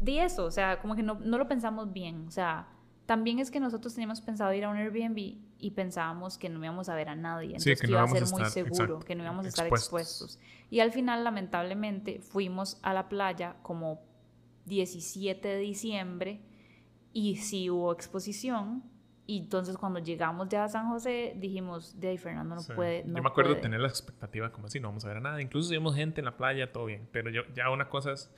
di 0.00 0.18
eso, 0.18 0.44
o 0.44 0.50
sea, 0.50 0.80
como 0.80 0.94
que 0.94 1.02
no, 1.02 1.18
no, 1.20 1.38
lo 1.38 1.48
pensamos 1.48 1.92
bien, 1.92 2.26
o 2.28 2.30
sea, 2.30 2.68
también 3.06 3.38
es 3.38 3.50
que 3.50 3.60
nosotros 3.60 3.94
teníamos 3.94 4.20
pensado 4.20 4.52
ir 4.52 4.64
a 4.64 4.68
un 4.68 4.76
Airbnb 4.76 5.36
y 5.58 5.70
pensábamos 5.72 6.38
que 6.38 6.48
no 6.48 6.62
íbamos 6.62 6.88
a 6.88 6.94
ver 6.94 7.08
a 7.08 7.16
nadie, 7.16 7.56
entonces 7.56 7.80
que, 7.80 7.88
iba 7.88 8.02
a 8.02 8.08
ser 8.08 8.26
muy 8.30 8.44
seguro, 8.46 9.00
que 9.00 9.14
no 9.14 9.24
íbamos 9.24 9.46
a 9.46 9.48
estar 9.48 9.66
expuestos. 9.66 10.38
Y 10.70 10.80
al 10.80 10.92
final, 10.92 11.24
lamentablemente, 11.24 12.20
fuimos 12.20 12.78
a 12.82 12.92
la 12.92 13.08
playa 13.08 13.56
como 13.62 14.02
17 14.66 15.48
de 15.48 15.58
diciembre 15.58 16.42
y 17.12 17.36
sí 17.36 17.70
hubo 17.70 17.92
exposición, 17.92 18.84
y 19.30 19.40
entonces 19.40 19.76
cuando 19.76 20.00
llegamos 20.00 20.48
ya 20.48 20.64
a 20.64 20.68
San 20.68 20.88
José, 20.88 21.34
dijimos, 21.36 22.00
de 22.00 22.08
ahí 22.08 22.16
Fernando 22.16 22.54
no 22.54 22.62
puede. 22.74 23.04
No 23.04 23.18
yo 23.18 23.22
me 23.22 23.28
acuerdo 23.28 23.54
de 23.54 23.60
tener 23.60 23.78
la 23.78 23.88
expectativa 23.88 24.50
como 24.50 24.68
así, 24.68 24.80
no 24.80 24.88
vamos 24.88 25.04
a 25.04 25.08
ver 25.08 25.18
a 25.18 25.20
nada. 25.20 25.42
Incluso 25.42 25.70
vimos 25.70 25.94
gente 25.94 26.22
en 26.22 26.24
la 26.24 26.38
playa, 26.38 26.72
todo 26.72 26.86
bien. 26.86 27.06
Pero 27.12 27.28
yo, 27.28 27.42
ya 27.54 27.68
una 27.68 27.90
cosa 27.90 28.12
es 28.12 28.32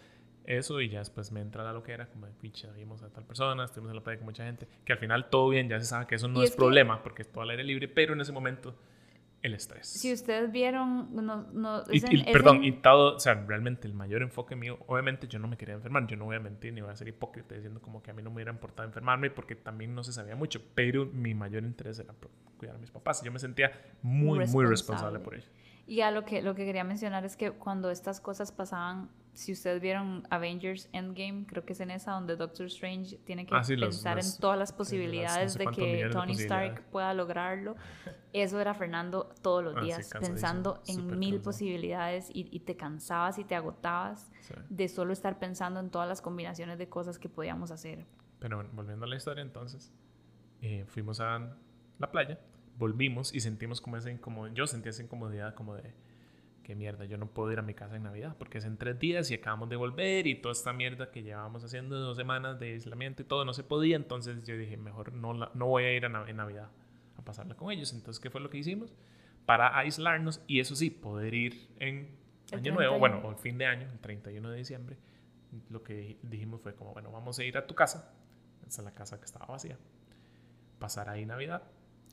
eso 0.46 0.80
y 0.80 0.88
ya 0.88 0.98
después 0.98 1.30
me 1.30 1.40
entra 1.42 1.62
la 1.62 1.72
loquera, 1.72 2.06
como 2.06 2.26
de 2.26 2.32
picha, 2.32 2.72
vimos 2.72 3.04
a 3.04 3.08
tal 3.08 3.24
persona, 3.24 3.66
estuvimos 3.66 3.90
en 3.90 3.98
la 3.98 4.02
playa 4.02 4.18
con 4.18 4.26
mucha 4.26 4.44
gente. 4.44 4.66
Que 4.84 4.92
al 4.92 4.98
final 4.98 5.30
todo 5.30 5.48
bien, 5.50 5.68
ya 5.68 5.78
se 5.78 5.86
sabe 5.86 6.08
que 6.08 6.16
eso 6.16 6.26
no 6.26 6.42
es, 6.42 6.56
problema 6.56 7.04
porque 7.04 7.22
es 7.22 7.30
todo 7.30 7.42
al 7.44 7.50
aire 7.50 7.62
libre, 7.62 7.86
pero 7.86 8.14
en 8.14 8.20
ese 8.22 8.32
momento 8.32 8.74
el 9.42 9.54
estrés. 9.54 9.86
Si 9.86 10.12
ustedes 10.12 10.52
vieron, 10.52 11.14
no, 11.14 11.46
no, 11.52 11.84
perdón, 12.32 12.62
y 12.62 12.72
todo, 12.72 13.16
o 13.16 13.20
sea, 13.20 13.34
realmente 13.34 13.86
el 13.88 13.94
mayor 13.94 14.22
enfoque 14.22 14.54
mío, 14.54 14.78
obviamente 14.86 15.28
yo 15.28 15.38
no 15.38 15.48
me 15.48 15.56
quería 15.56 15.74
enfermar, 15.74 16.06
yo 16.06 16.16
no 16.16 16.26
voy 16.26 16.36
a 16.36 16.40
mentir 16.40 16.72
ni 16.72 16.80
voy 16.82 16.90
a 16.90 16.96
ser 16.96 17.08
hipócrita 17.08 17.54
diciendo 17.54 17.80
como 17.80 18.02
que 18.02 18.10
a 18.10 18.14
mí 18.14 18.22
no 18.22 18.30
me 18.30 18.36
hubiera 18.36 18.52
importado 18.52 18.86
enfermarme 18.86 19.30
porque 19.30 19.54
también 19.54 19.94
no 19.94 20.04
se 20.04 20.12
sabía 20.12 20.36
mucho, 20.36 20.60
pero 20.74 21.06
mi 21.06 21.34
mayor 21.34 21.62
interés 21.62 21.98
era 21.98 22.14
cuidar 22.58 22.76
a 22.76 22.78
mis 22.78 22.90
papás 22.90 23.22
y 23.22 23.26
yo 23.26 23.32
me 23.32 23.38
sentía 23.38 23.72
muy, 24.02 24.46
muy 24.46 24.66
responsable 24.66 25.18
por 25.20 25.34
ello. 25.34 25.46
Y 25.90 26.02
a 26.02 26.12
lo 26.12 26.24
que, 26.24 26.40
lo 26.40 26.54
que 26.54 26.64
quería 26.64 26.84
mencionar 26.84 27.24
es 27.24 27.36
que 27.36 27.50
cuando 27.50 27.90
estas 27.90 28.20
cosas 28.20 28.52
pasaban 28.52 29.10
si 29.34 29.50
ustedes 29.50 29.82
vieron 29.82 30.22
Avengers 30.30 30.88
Endgame, 30.92 31.46
creo 31.48 31.64
que 31.64 31.72
es 31.72 31.80
en 31.80 31.90
esa 31.90 32.12
donde 32.12 32.36
Doctor 32.36 32.66
Strange 32.66 33.16
tiene 33.24 33.44
que 33.44 33.52
ah, 33.52 33.62
pensar 33.66 34.20
en 34.20 34.38
todas 34.38 34.56
las 34.56 34.72
posibilidades 34.72 35.58
de 35.58 35.66
que 35.66 36.08
Tony 36.12 36.34
Stark 36.34 36.84
pueda 36.92 37.12
lograrlo. 37.12 37.74
Eso 38.32 38.60
era 38.60 38.72
Fernando 38.72 39.30
todos 39.42 39.64
los 39.64 39.76
ah, 39.78 39.80
días, 39.80 40.12
pensando 40.20 40.80
en 40.86 41.18
mil 41.18 41.40
posibilidades 41.40 42.30
y, 42.32 42.60
te 42.60 42.76
cansabas 42.76 43.40
y 43.40 43.44
te 43.44 43.56
agotabas 43.56 44.30
de 44.68 44.88
solo 44.88 45.12
estar 45.12 45.40
pensando 45.40 45.80
en 45.80 45.90
todas 45.90 46.08
las 46.08 46.22
combinaciones 46.22 46.78
de 46.78 46.88
cosas 46.88 47.18
que 47.18 47.28
podíamos 47.28 47.72
hacer. 47.72 48.06
Pero 48.38 48.58
bueno, 48.58 48.70
volviendo 48.74 49.06
a 49.06 49.08
la 49.08 49.16
historia 49.16 49.42
entonces, 49.42 49.92
eh, 50.62 50.84
fuimos 50.86 51.18
a 51.18 51.56
la 51.98 52.10
playa, 52.12 52.38
volvimos 52.80 53.32
y 53.32 53.40
sentimos 53.40 53.80
como 53.80 53.96
esa 53.96 54.10
incomodidad, 54.10 54.56
yo 54.56 54.66
sentí 54.66 54.88
esa 54.88 55.04
incomodidad 55.04 55.54
como 55.54 55.76
de 55.76 55.94
qué 56.64 56.74
mierda, 56.74 57.04
yo 57.04 57.18
no 57.18 57.26
puedo 57.26 57.52
ir 57.52 57.58
a 57.58 57.62
mi 57.62 57.74
casa 57.74 57.94
en 57.94 58.02
Navidad 58.02 58.34
porque 58.38 58.58
es 58.58 58.64
en 58.64 58.76
tres 58.76 58.98
días 58.98 59.30
y 59.30 59.34
acabamos 59.34 59.68
de 59.68 59.76
volver 59.76 60.26
y 60.26 60.34
toda 60.34 60.52
esta 60.52 60.72
mierda 60.72 61.12
que 61.12 61.22
llevábamos 61.22 61.62
haciendo 61.62 61.98
dos 62.00 62.16
semanas 62.16 62.58
de 62.58 62.72
aislamiento 62.72 63.22
y 63.22 63.24
todo 63.26 63.44
no 63.44 63.52
se 63.52 63.62
podía. 63.62 63.96
Entonces 63.96 64.44
yo 64.44 64.56
dije, 64.56 64.76
mejor 64.76 65.12
no, 65.12 65.34
no 65.34 65.66
voy 65.66 65.84
a 65.84 65.92
ir 65.92 66.06
a 66.06 66.28
en 66.28 66.36
Navidad 66.36 66.70
a 67.16 67.22
pasarla 67.22 67.54
con 67.54 67.70
ellos. 67.70 67.92
Entonces, 67.92 68.20
¿qué 68.20 68.30
fue 68.30 68.40
lo 68.40 68.50
que 68.50 68.58
hicimos? 68.58 68.94
Para 69.46 69.76
aislarnos 69.78 70.42
y 70.46 70.60
eso 70.60 70.74
sí, 70.74 70.90
poder 70.90 71.34
ir 71.34 71.68
en 71.78 72.18
Año 72.52 72.74
Nuevo, 72.74 72.98
bueno, 72.98 73.20
o 73.22 73.30
el 73.30 73.36
fin 73.36 73.58
de 73.58 73.66
año, 73.66 73.88
el 73.90 73.98
31 74.00 74.50
de 74.50 74.58
diciembre, 74.58 74.96
lo 75.68 75.82
que 75.82 76.18
dijimos 76.22 76.60
fue 76.60 76.74
como, 76.74 76.92
bueno, 76.92 77.10
vamos 77.10 77.38
a 77.38 77.44
ir 77.44 77.56
a 77.56 77.66
tu 77.66 77.74
casa, 77.74 78.12
esa 78.66 78.82
es 78.82 78.84
la 78.84 78.94
casa 78.94 79.18
que 79.18 79.24
estaba 79.24 79.46
vacía, 79.46 79.78
pasar 80.78 81.08
ahí 81.08 81.24
Navidad, 81.26 81.62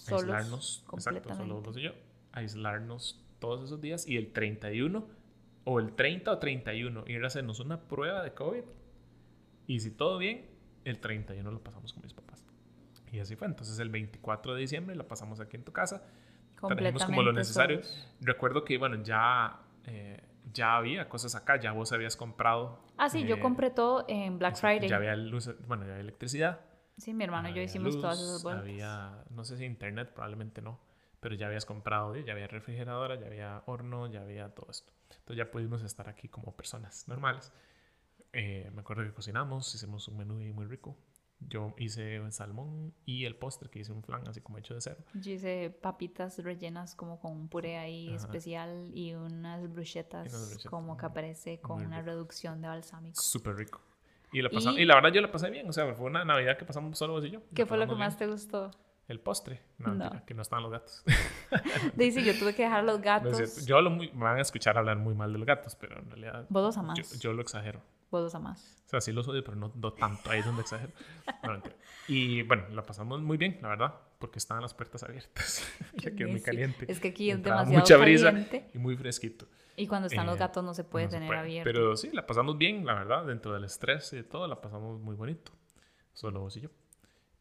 aislarnos, 0.09 0.85
exacto, 0.93 1.33
solo 1.35 1.61
vos 1.61 1.77
y 1.77 1.81
yo, 1.81 1.91
aislarnos 2.31 3.23
todos 3.39 3.63
esos 3.63 3.81
días 3.81 4.07
y 4.07 4.17
el 4.17 4.31
31 4.31 5.07
o 5.63 5.79
el 5.79 5.93
30 5.93 6.31
o 6.31 6.37
31 6.37 7.03
ir 7.07 7.23
a 7.23 7.27
hacernos 7.27 7.59
una 7.59 7.81
prueba 7.81 8.23
de 8.23 8.33
COVID 8.33 8.63
y 9.67 9.81
si 9.81 9.91
todo 9.91 10.17
bien, 10.17 10.45
el 10.85 10.99
31 10.99 11.51
lo 11.51 11.61
pasamos 11.61 11.91
con 11.93 12.01
mis 12.01 12.13
papás. 12.13 12.43
Y 13.11 13.19
así 13.19 13.35
fue. 13.35 13.47
Entonces 13.47 13.77
el 13.79 13.89
24 13.89 14.55
de 14.55 14.61
diciembre 14.61 14.95
la 14.95 15.07
pasamos 15.07 15.39
aquí 15.39 15.57
en 15.57 15.63
tu 15.63 15.73
casa. 15.73 16.03
Trajimos 16.55 17.05
como 17.05 17.21
lo 17.21 17.33
necesario. 17.33 17.81
Recuerdo 18.21 18.63
que, 18.63 18.77
bueno, 18.77 19.03
ya, 19.03 19.59
eh, 19.85 20.23
ya 20.53 20.77
había 20.77 21.07
cosas 21.07 21.35
acá, 21.35 21.59
ya 21.59 21.73
vos 21.73 21.91
habías 21.91 22.15
comprado. 22.15 22.79
Ah, 22.97 23.09
sí, 23.09 23.25
yo 23.25 23.35
eh, 23.35 23.39
compré 23.39 23.69
todo 23.69 24.05
en 24.07 24.39
Black 24.39 24.55
Friday. 24.55 24.87
Ya 24.87 24.95
había 24.95 25.15
luz, 25.15 25.53
bueno, 25.67 25.83
ya 25.85 25.91
había 25.91 26.01
electricidad. 26.01 26.61
Sí, 26.97 27.13
mi 27.13 27.23
hermano 27.23 27.49
y 27.49 27.53
yo 27.53 27.61
hicimos 27.61 27.99
todas 27.99 28.19
esas 28.19 28.41
vueltas. 28.41 28.63
Había, 28.63 29.23
no 29.29 29.45
sé 29.45 29.57
si 29.57 29.65
internet, 29.65 30.11
probablemente 30.13 30.61
no, 30.61 30.79
pero 31.19 31.35
ya 31.35 31.47
habías 31.47 31.65
comprado, 31.65 32.15
ya 32.15 32.33
había 32.33 32.47
refrigeradora, 32.47 33.19
ya 33.19 33.27
había 33.27 33.63
horno, 33.67 34.07
ya 34.07 34.21
había 34.21 34.49
todo 34.49 34.71
esto. 34.71 34.91
Entonces 35.09 35.37
ya 35.37 35.51
pudimos 35.51 35.83
estar 35.83 36.09
aquí 36.09 36.27
como 36.27 36.55
personas 36.55 37.07
normales. 37.07 37.51
Eh, 38.33 38.69
me 38.73 38.81
acuerdo 38.81 39.03
que 39.03 39.13
cocinamos, 39.13 39.73
hicimos 39.73 40.07
un 40.07 40.17
menú 40.17 40.35
muy 40.53 40.65
rico. 40.65 40.97
Yo 41.39 41.75
hice 41.77 42.19
un 42.19 42.31
salmón 42.31 42.95
y 43.05 43.25
el 43.25 43.35
postre 43.35 43.69
que 43.69 43.79
hice 43.79 43.91
un 43.91 44.01
flan 44.01 44.27
así 44.27 44.41
como 44.41 44.57
hecho 44.57 44.73
de 44.73 44.81
cerdo. 44.81 45.03
Yo 45.13 45.33
hice 45.33 45.69
papitas 45.69 46.39
rellenas 46.39 46.95
como 46.95 47.19
con 47.19 47.31
un 47.31 47.47
puré 47.47 47.77
ahí 47.77 48.11
especial 48.11 48.89
y 48.91 49.13
unas 49.13 49.71
bruchetas, 49.71 50.65
como 50.67 50.97
que 50.97 51.05
aparece 51.05 51.61
con 51.61 51.85
una 51.85 52.01
reducción 52.01 52.59
de 52.61 52.67
balsámico. 52.67 53.21
Súper 53.21 53.55
rico. 53.55 53.81
Y 54.31 54.41
la, 54.41 54.49
y 54.51 54.85
la 54.85 54.95
verdad 54.95 55.11
yo 55.11 55.21
la 55.21 55.31
pasé 55.31 55.49
bien, 55.49 55.69
o 55.69 55.73
sea, 55.73 55.93
fue 55.93 56.07
una 56.07 56.25
Navidad 56.25 56.57
que 56.57 56.65
pasamos 56.65 56.97
solo 56.97 57.13
vos 57.13 57.25
y 57.25 57.31
yo. 57.31 57.41
¿Qué 57.53 57.65
fue 57.65 57.77
lo 57.77 57.87
que 57.87 57.95
más 57.95 58.17
te 58.17 58.27
gustó? 58.27 58.71
El 59.07 59.21
postre. 59.21 59.61
No, 59.77 60.25
que 60.25 60.33
no 60.33 60.41
estaban 60.41 60.63
los 60.63 60.71
gatos. 60.71 61.03
Dice, 61.95 62.23
yo 62.23 62.37
tuve 62.37 62.53
que 62.53 62.63
dejar 62.63 62.83
los 62.83 63.01
gatos. 63.01 63.65
yo 63.65 63.79
lo 63.81 63.89
muy, 63.89 64.11
me 64.11 64.25
van 64.25 64.37
a 64.37 64.41
escuchar 64.41 64.77
hablar 64.77 64.97
muy 64.97 65.13
mal 65.13 65.31
de 65.31 65.39
los 65.39 65.47
gatos, 65.47 65.75
pero 65.75 65.97
en 65.99 66.09
realidad... 66.09 66.45
Vos 66.49 66.75
los 66.75 66.97
Yo, 66.97 67.19
yo 67.19 67.33
lo 67.33 67.41
exagero. 67.41 67.81
Vos 68.09 68.21
los 68.33 68.41
más 68.41 68.81
O 68.85 68.89
sea, 68.89 69.01
sí 69.01 69.11
los 69.11 69.27
odio, 69.27 69.43
pero 69.43 69.55
no, 69.55 69.69
tanto. 69.93 70.29
Ahí 70.29 70.39
es 70.39 70.45
donde 70.45 70.61
exagero. 70.61 70.91
y 72.07 72.43
bueno, 72.43 72.63
la 72.71 72.85
pasamos 72.85 73.21
muy 73.21 73.37
bien, 73.37 73.59
la 73.61 73.69
verdad, 73.69 73.93
porque 74.19 74.39
estaban 74.39 74.61
las 74.61 74.73
puertas 74.73 75.03
abiertas. 75.03 75.65
y 75.93 76.07
aquí 76.07 76.23
es 76.23 76.29
muy 76.29 76.41
caliente. 76.41 76.85
Es 76.91 76.99
que 76.99 77.09
aquí 77.09 77.31
es 77.31 77.41
demasiado 77.41 77.79
mucha 77.79 77.97
brisa 77.97 78.33
y 78.73 78.77
muy 78.77 78.97
fresquito. 78.97 79.47
Y 79.79 79.87
cuando 79.87 80.07
están 80.07 80.25
los 80.25 80.35
eh, 80.35 80.39
gatos 80.39 80.63
no 80.63 80.73
se 80.73 80.83
puede 80.83 81.07
tener 81.07 81.33
abierto. 81.33 81.69
Pero 81.71 81.95
sí, 81.95 82.09
la 82.11 82.25
pasamos 82.25 82.57
bien, 82.57 82.83
la 82.83 82.95
verdad, 82.95 83.25
dentro 83.25 83.53
del 83.53 83.63
estrés 83.63 84.11
y 84.11 84.23
todo, 84.23 84.47
la 84.47 84.59
pasamos 84.59 84.99
muy 84.99 85.15
bonito. 85.15 85.51
Solo 86.13 86.41
vos 86.41 86.57
y 86.57 86.61
yo. 86.61 86.69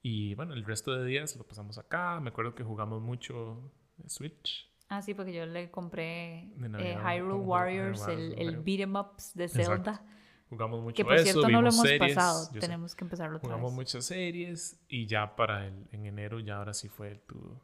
Y 0.03 0.35
bueno, 0.35 0.53
el 0.53 0.65
resto 0.65 0.93
de 0.93 1.07
días 1.07 1.35
lo 1.37 1.45
pasamos 1.45 1.79
acá. 1.79 2.21
Me 2.21 2.29
acuerdo 2.29 2.55
que 2.55 2.63
jugamos 2.63 3.01
mucho 3.01 3.73
Switch. 4.07 4.71
Ah, 4.89 5.01
sí, 5.01 5.15
porque 5.15 5.33
yo 5.33 5.47
le 5.47 5.71
compré 5.71 6.51
eh, 6.79 6.99
Hyrule 7.03 7.35
Warriors, 7.35 8.07
el, 8.07 8.39
el 8.39 8.59
beat 8.59 8.81
em 8.81 8.95
ups 8.95 9.35
de 9.35 9.49
Zelda. 9.49 10.05
Jugamos 10.49 10.81
mucho 10.81 10.95
Que 10.95 11.05
por 11.05 11.19
cierto 11.19 11.49
no 11.49 11.61
lo 11.61 11.71
hemos 11.71 11.89
pasado, 11.99 12.49
tenemos 12.61 12.95
que 12.95 13.05
empezarlo 13.05 13.39
otra 13.39 13.49
Jugamos 13.49 13.73
muchas 13.73 14.05
series 14.05 14.79
y 14.89 15.07
ya 15.07 15.35
para 15.35 15.67
el, 15.67 15.89
en 15.91 16.07
enero 16.07 16.39
ya 16.39 16.59
ahora 16.59 16.73
sí 16.73 16.89
fue 16.89 17.17
tu 17.27 17.59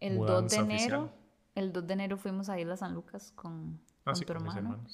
El 0.00 0.16
2 0.16 0.50
de 0.50 0.56
enero, 0.56 1.12
el 1.54 1.70
2 1.70 1.86
de 1.86 1.92
enero 1.92 2.16
fuimos 2.16 2.48
a 2.48 2.58
Isla 2.58 2.78
San 2.78 2.94
Lucas 2.94 3.30
con, 3.32 3.78
ah, 4.04 4.12
con 4.12 4.24
tu 4.24 4.32
hermano 4.32 4.84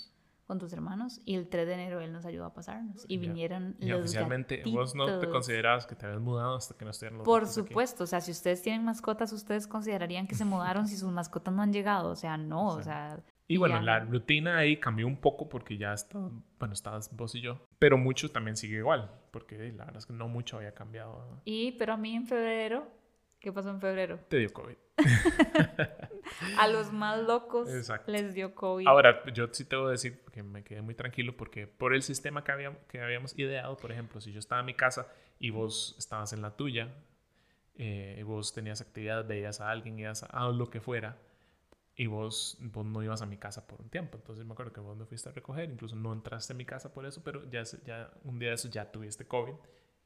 con 0.51 0.59
tus 0.59 0.73
hermanos 0.73 1.21
y 1.25 1.37
el 1.37 1.49
3 1.49 1.65
de 1.65 1.75
enero 1.75 2.01
él 2.01 2.11
nos 2.11 2.27
ayudó 2.27 2.45
a 2.45 2.53
pasarnos 2.53 3.05
y 3.07 3.19
vinieron 3.19 3.77
y 3.79 3.87
los 3.87 4.01
oficialmente 4.01 4.65
vos 4.67 4.97
no 4.97 5.21
te 5.21 5.29
considerabas 5.29 5.87
que 5.87 5.95
te 5.95 6.07
habías 6.07 6.21
mudado 6.21 6.57
hasta 6.57 6.77
que 6.77 6.85
no 6.85 6.91
estuvieran 6.91 7.19
los 7.19 7.25
Por 7.25 7.47
supuesto, 7.47 8.03
o 8.03 8.07
sea, 8.09 8.21
si 8.21 8.33
ustedes 8.33 8.61
tienen 8.61 8.85
mascotas, 8.85 9.33
ustedes 9.33 9.69
considerarían 9.69 10.27
que 10.27 10.35
se 10.35 10.45
mudaron 10.45 10.89
si 10.89 10.97
sus 10.97 11.13
mascotas 11.13 11.55
no 11.55 11.63
han 11.63 11.73
llegado, 11.73 12.11
o 12.11 12.17
sea, 12.17 12.37
no, 12.37 12.67
o 12.67 12.83
sea... 12.83 13.21
Y 13.47 13.59
bueno, 13.59 13.81
la 13.81 14.01
rutina 14.01 14.59
ahí 14.59 14.77
cambió 14.77 15.07
un 15.07 15.19
poco 15.19 15.49
porque 15.49 15.77
ya 15.77 15.93
está, 15.93 16.19
bueno, 16.59 16.75
estabas 16.75 17.15
vos 17.17 17.33
y 17.37 17.41
yo, 17.41 17.65
pero 17.79 17.97
mucho 17.97 18.29
también 18.33 18.57
sigue 18.57 18.79
igual, 18.79 19.09
porque 19.31 19.57
la 19.71 19.85
verdad 19.85 19.99
es 19.99 20.07
que 20.07 20.15
no 20.15 20.27
mucho 20.27 20.57
había 20.57 20.75
cambiado. 20.75 21.41
Y, 21.45 21.71
pero 21.79 21.93
a 21.93 21.97
mí 21.97 22.17
en 22.17 22.27
febrero, 22.27 22.89
¿qué 23.39 23.53
pasó 23.53 23.71
en 23.71 23.81
febrero? 23.81 24.19
Te 24.29 24.39
dio 24.39 24.53
COVID. 24.53 24.75
a 26.59 26.69
los 26.69 26.93
más 26.93 27.21
locos 27.21 27.69
les 28.07 28.35
dio 28.35 28.55
COVID. 28.55 28.87
Ahora, 28.87 29.23
yo 29.33 29.49
sí 29.53 29.65
te 29.65 29.77
voy 29.77 29.89
a 29.89 29.91
decir 29.91 30.21
que 30.33 30.43
me 30.43 30.63
quedé 30.63 30.83
muy 30.83 30.95
tranquilo 30.95 31.37
porque 31.37 31.67
por 31.67 31.95
el 31.95 32.03
sistema 32.03 32.45
que 32.45 32.53
habíamos, 32.53 32.79
que 32.89 33.01
habíamos 33.01 33.39
ideado, 33.39 33.77
por 33.77 33.93
ejemplo, 33.93 34.21
si 34.21 34.33
yo 34.33 34.39
estaba 34.39 34.61
en 34.61 34.67
mi 34.67 34.75
casa 34.75 35.07
y 35.39 35.51
vos 35.51 35.95
estabas 35.99 36.33
en 36.33 36.43
la 36.43 36.57
tuya, 36.57 36.89
eh, 37.77 38.23
vos 38.27 38.53
tenías 38.53 38.81
actividad, 38.81 39.27
veías 39.27 39.61
a 39.61 39.71
alguien, 39.71 39.99
ibas 39.99 40.23
a, 40.23 40.27
a 40.27 40.49
lo 40.51 40.71
que 40.71 40.81
fuera, 40.81 41.17
y 41.97 42.07
vos, 42.07 42.57
vos 42.61 42.87
no 42.87 43.03
ibas 43.03 43.21
a 43.21 43.27
mi 43.27 43.37
casa 43.37 43.67
por 43.67 43.81
un 43.81 43.91
tiempo. 43.91 44.17
Entonces 44.17 44.45
me 44.45 44.53
acuerdo 44.53 44.73
que 44.73 44.81
vos 44.81 44.97
me 44.97 45.05
fuiste 45.05 45.29
a 45.29 45.33
recoger, 45.33 45.71
incluso 45.71 45.97
no 45.97 46.13
entraste 46.13 46.55
a 46.55 46.57
mi 46.57 46.65
casa 46.65 46.93
por 46.95 47.05
eso, 47.05 47.23
pero 47.23 47.49
ya, 47.51 47.63
ya 47.85 48.11
un 48.25 48.39
día 48.39 48.49
de 48.49 48.55
eso 48.55 48.69
ya 48.69 48.91
tuviste 48.91 49.27
COVID 49.27 49.55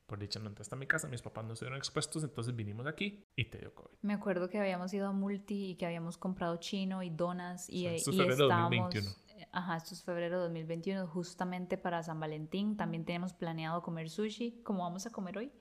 por 0.07 0.19
dicha 0.19 0.39
no 0.39 0.49
entraste 0.49 0.75
a 0.75 0.79
mi 0.79 0.87
casa, 0.87 1.09
mis 1.09 1.23
papás 1.23 1.45
no 1.45 1.55
estuvieron 1.55 1.79
expuestos, 1.79 2.23
entonces 2.25 2.55
vinimos 2.55 2.87
aquí 2.87 3.27
y 3.37 3.47
te 3.47 3.59
dio 3.59 3.75
COVID. 3.75 3.97
Me 4.03 4.13
acuerdo 4.13 4.49
que 4.49 4.59
habíamos 4.59 4.93
ido 4.93 5.09
a 5.09 5.13
Multi 5.13 5.71
y 5.71 5.75
que 5.77 5.87
habíamos 5.87 6.19
comprado 6.19 6.57
chino 6.57 7.03
y 7.03 7.11
donas 7.11 7.69
y, 7.71 7.87
esto 7.87 8.11
es 8.11 8.17
febrero 8.17 8.49
de 8.49 8.55
2021. 8.55 9.11
Ajá, 9.53 9.77
esto 9.77 9.95
es 9.95 10.03
febrero 10.03 10.37
de 10.39 10.43
2021, 10.45 11.07
justamente 11.07 11.79
para 11.79 12.03
San 12.03 12.21
Valentín. 12.21 12.77
También 12.77 13.05
tenemos 13.05 13.33
planeado 13.33 13.83
comer 13.83 14.11
sushi, 14.11 14.63
como 14.63 14.83
vamos 14.83 15.07
a 15.07 15.11
comer 15.11 15.39
hoy. 15.39 15.53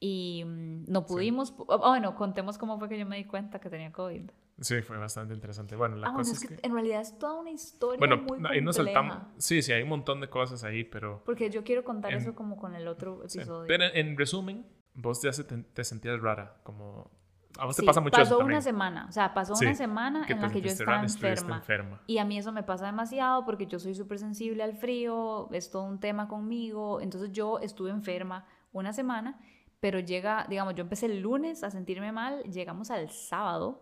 Y 0.00 0.42
mm, 0.46 0.84
no 0.88 1.04
pudimos, 1.04 1.54
bueno, 1.56 2.14
contemos 2.14 2.56
cómo 2.56 2.78
fue 2.78 2.88
que 2.88 2.98
yo 2.98 3.04
me 3.04 3.18
di 3.18 3.26
cuenta 3.26 3.60
que 3.60 3.68
tenía 3.68 3.92
COVID. 3.92 4.30
Sí, 4.60 4.82
fue 4.82 4.98
bastante 4.98 5.34
interesante. 5.34 5.76
Bueno, 5.76 5.96
la 5.96 6.08
ah, 6.08 6.14
cosa 6.14 6.32
es, 6.32 6.46
que, 6.46 6.58
En 6.62 6.72
realidad 6.72 7.00
es 7.00 7.18
toda 7.18 7.34
una 7.34 7.50
historia 7.50 7.98
bueno, 7.98 8.18
muy 8.18 8.38
ahí 8.48 8.60
nos 8.60 8.76
saltamos. 8.76 9.18
Sí, 9.38 9.62
sí, 9.62 9.72
hay 9.72 9.82
un 9.82 9.88
montón 9.88 10.20
de 10.20 10.28
cosas 10.28 10.64
ahí, 10.64 10.84
pero... 10.84 11.22
Porque 11.24 11.50
yo 11.50 11.64
quiero 11.64 11.84
contar 11.84 12.12
eso 12.14 12.34
como 12.34 12.56
con 12.56 12.74
el 12.74 12.86
otro 12.88 13.24
episodio. 13.24 13.66
Pero 13.66 13.84
en, 13.92 14.16
resumen, 14.16 14.66
vos 14.94 15.22
ya 15.22 15.30
te, 15.32 15.84
sentías 15.84 16.20
rara, 16.20 16.60
como... 16.62 17.10
A 17.58 17.66
vos 17.66 17.76
te 17.76 17.82
pasa 17.82 18.00
mucho 18.00 18.16
pasó 18.16 18.38
una 18.38 18.60
semana, 18.62 19.06
o 19.08 19.12
sea, 19.12 19.34
pasó 19.34 19.54
una 19.60 19.74
semana 19.74 20.24
en 20.28 20.40
la 20.40 20.50
que 20.50 20.60
yo 20.60 20.70
estaba 20.70 21.02
enferma, 21.02 21.56
enferma, 21.56 22.00
Y 22.06 22.18
a 22.18 22.24
mí 22.24 22.38
eso 22.38 22.52
me 22.52 22.62
pasa 22.62 22.86
demasiado 22.86 23.44
porque 23.44 23.66
yo 23.66 23.78
soy 23.78 23.94
súper 23.94 24.18
sensible 24.18 24.62
al 24.62 24.76
frío, 24.76 25.50
es 25.52 25.70
todo 25.70 25.82
un 25.82 25.98
tema 25.98 26.28
conmigo. 26.28 27.00
Entonces 27.00 27.32
yo 27.32 27.58
estuve 27.58 27.90
enferma 27.90 28.46
una 28.72 28.92
semana, 28.92 29.40
pero 29.80 29.98
llega, 29.98 30.46
digamos, 30.48 30.74
yo 30.74 30.82
empecé 30.82 31.06
el 31.06 31.20
lunes 31.20 31.64
a 31.64 31.70
sentirme 31.70 32.12
mal, 32.12 32.42
llegamos 32.44 32.90
al 32.90 33.10
sábado 33.10 33.80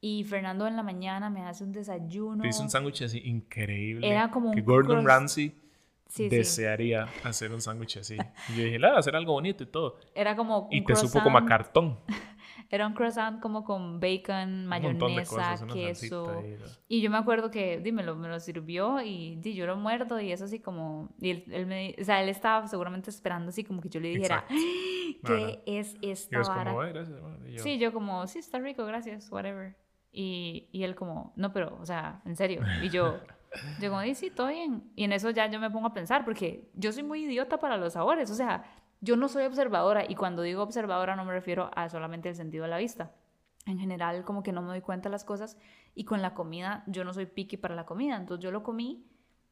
y 0.00 0.24
Fernando 0.24 0.66
en 0.66 0.76
la 0.76 0.82
mañana 0.82 1.30
me 1.30 1.44
hace 1.46 1.64
un 1.64 1.72
desayuno. 1.72 2.42
Te 2.42 2.48
hizo 2.48 2.62
un 2.62 2.70
sándwich 2.70 3.02
así 3.02 3.20
increíble. 3.24 4.08
Era 4.08 4.30
como 4.30 4.50
un 4.50 4.54
que 4.54 4.60
Gordon 4.60 5.06
Ramsay 5.06 5.54
desearía 6.16 7.08
hacer 7.24 7.52
un 7.52 7.60
sándwich 7.60 7.98
así. 7.98 8.16
Y 8.50 8.56
yo 8.56 8.64
dije, 8.64 8.78
la, 8.78 8.98
hacer 8.98 9.16
algo 9.16 9.32
bonito 9.32 9.62
y 9.62 9.66
todo. 9.66 9.98
Era 10.14 10.36
como 10.36 10.68
Y 10.70 10.84
te 10.84 10.94
supo 10.96 11.22
como 11.22 11.38
a 11.38 11.46
cartón. 11.46 11.98
Era 12.72 12.86
un 12.86 12.94
croissant 12.94 13.38
como 13.38 13.64
con 13.64 14.00
bacon, 14.00 14.64
mayonesa, 14.64 15.66
queso. 15.70 16.42
Y, 16.88 17.02
yo 17.02 17.10
me 17.10 17.18
acuerdo 17.18 17.50
que, 17.50 17.78
dímelo, 17.80 18.16
me 18.16 18.28
lo 18.28 18.40
sirvió 18.40 19.02
y 19.02 19.38
yo 19.42 19.66
lo 19.66 19.76
muerdo 19.76 20.18
y 20.18 20.32
eso 20.32 20.46
así 20.46 20.58
como... 20.58 21.10
Y 21.20 21.44
él, 21.52 21.66
me, 21.66 21.94
o 22.00 22.02
sea, 22.02 22.22
él 22.22 22.30
estaba 22.30 22.66
seguramente 22.68 23.10
esperando 23.10 23.50
así 23.50 23.62
como 23.62 23.82
que 23.82 23.90
yo 23.90 24.00
le 24.00 24.08
dijera, 24.08 24.46
¿qué 25.26 25.62
es 25.66 25.96
esta 26.00 26.40
vara? 26.40 26.74
Sí, 27.58 27.78
yo 27.78 27.92
como, 27.92 28.26
sí, 28.26 28.38
está 28.38 28.58
rico, 28.58 28.86
gracias, 28.86 29.30
whatever. 29.30 29.76
Y, 30.10 30.70
y 30.72 30.84
él 30.84 30.94
como, 30.94 31.34
no, 31.36 31.52
pero, 31.52 31.76
o 31.78 31.84
sea, 31.84 32.22
en 32.24 32.36
serio. 32.36 32.62
Y 32.82 32.88
yo, 32.88 33.20
yo 33.82 33.90
como, 33.90 34.02
sí, 34.14 34.30
todo 34.30 34.48
bien. 34.48 34.90
Y 34.96 35.04
en 35.04 35.12
eso 35.12 35.28
ya 35.28 35.46
yo 35.50 35.60
me 35.60 35.70
pongo 35.70 35.88
a 35.88 35.92
pensar, 35.92 36.24
porque 36.24 36.70
yo 36.72 36.90
soy 36.90 37.02
muy 37.02 37.24
idiota 37.24 37.58
para 37.58 37.76
los 37.76 37.92
sabores. 37.92 38.30
O 38.30 38.34
sea, 38.34 38.64
yo 39.02 39.16
no 39.16 39.28
soy 39.28 39.44
observadora. 39.44 40.08
Y 40.08 40.14
cuando 40.14 40.42
digo 40.42 40.62
observadora 40.62 41.16
no 41.16 41.24
me 41.24 41.32
refiero 41.32 41.70
a 41.74 41.88
solamente 41.90 42.30
el 42.30 42.36
sentido 42.36 42.64
de 42.64 42.70
la 42.70 42.78
vista. 42.78 43.12
En 43.66 43.78
general, 43.78 44.24
como 44.24 44.42
que 44.42 44.52
no 44.52 44.62
me 44.62 44.68
doy 44.68 44.80
cuenta 44.80 45.08
de 45.08 45.12
las 45.12 45.24
cosas. 45.24 45.58
Y 45.94 46.04
con 46.04 46.22
la 46.22 46.34
comida, 46.34 46.84
yo 46.86 47.04
no 47.04 47.12
soy 47.12 47.26
picky 47.26 47.56
para 47.58 47.74
la 47.74 47.84
comida. 47.84 48.16
Entonces 48.16 48.42
yo 48.42 48.50
lo 48.50 48.62
comí 48.62 49.06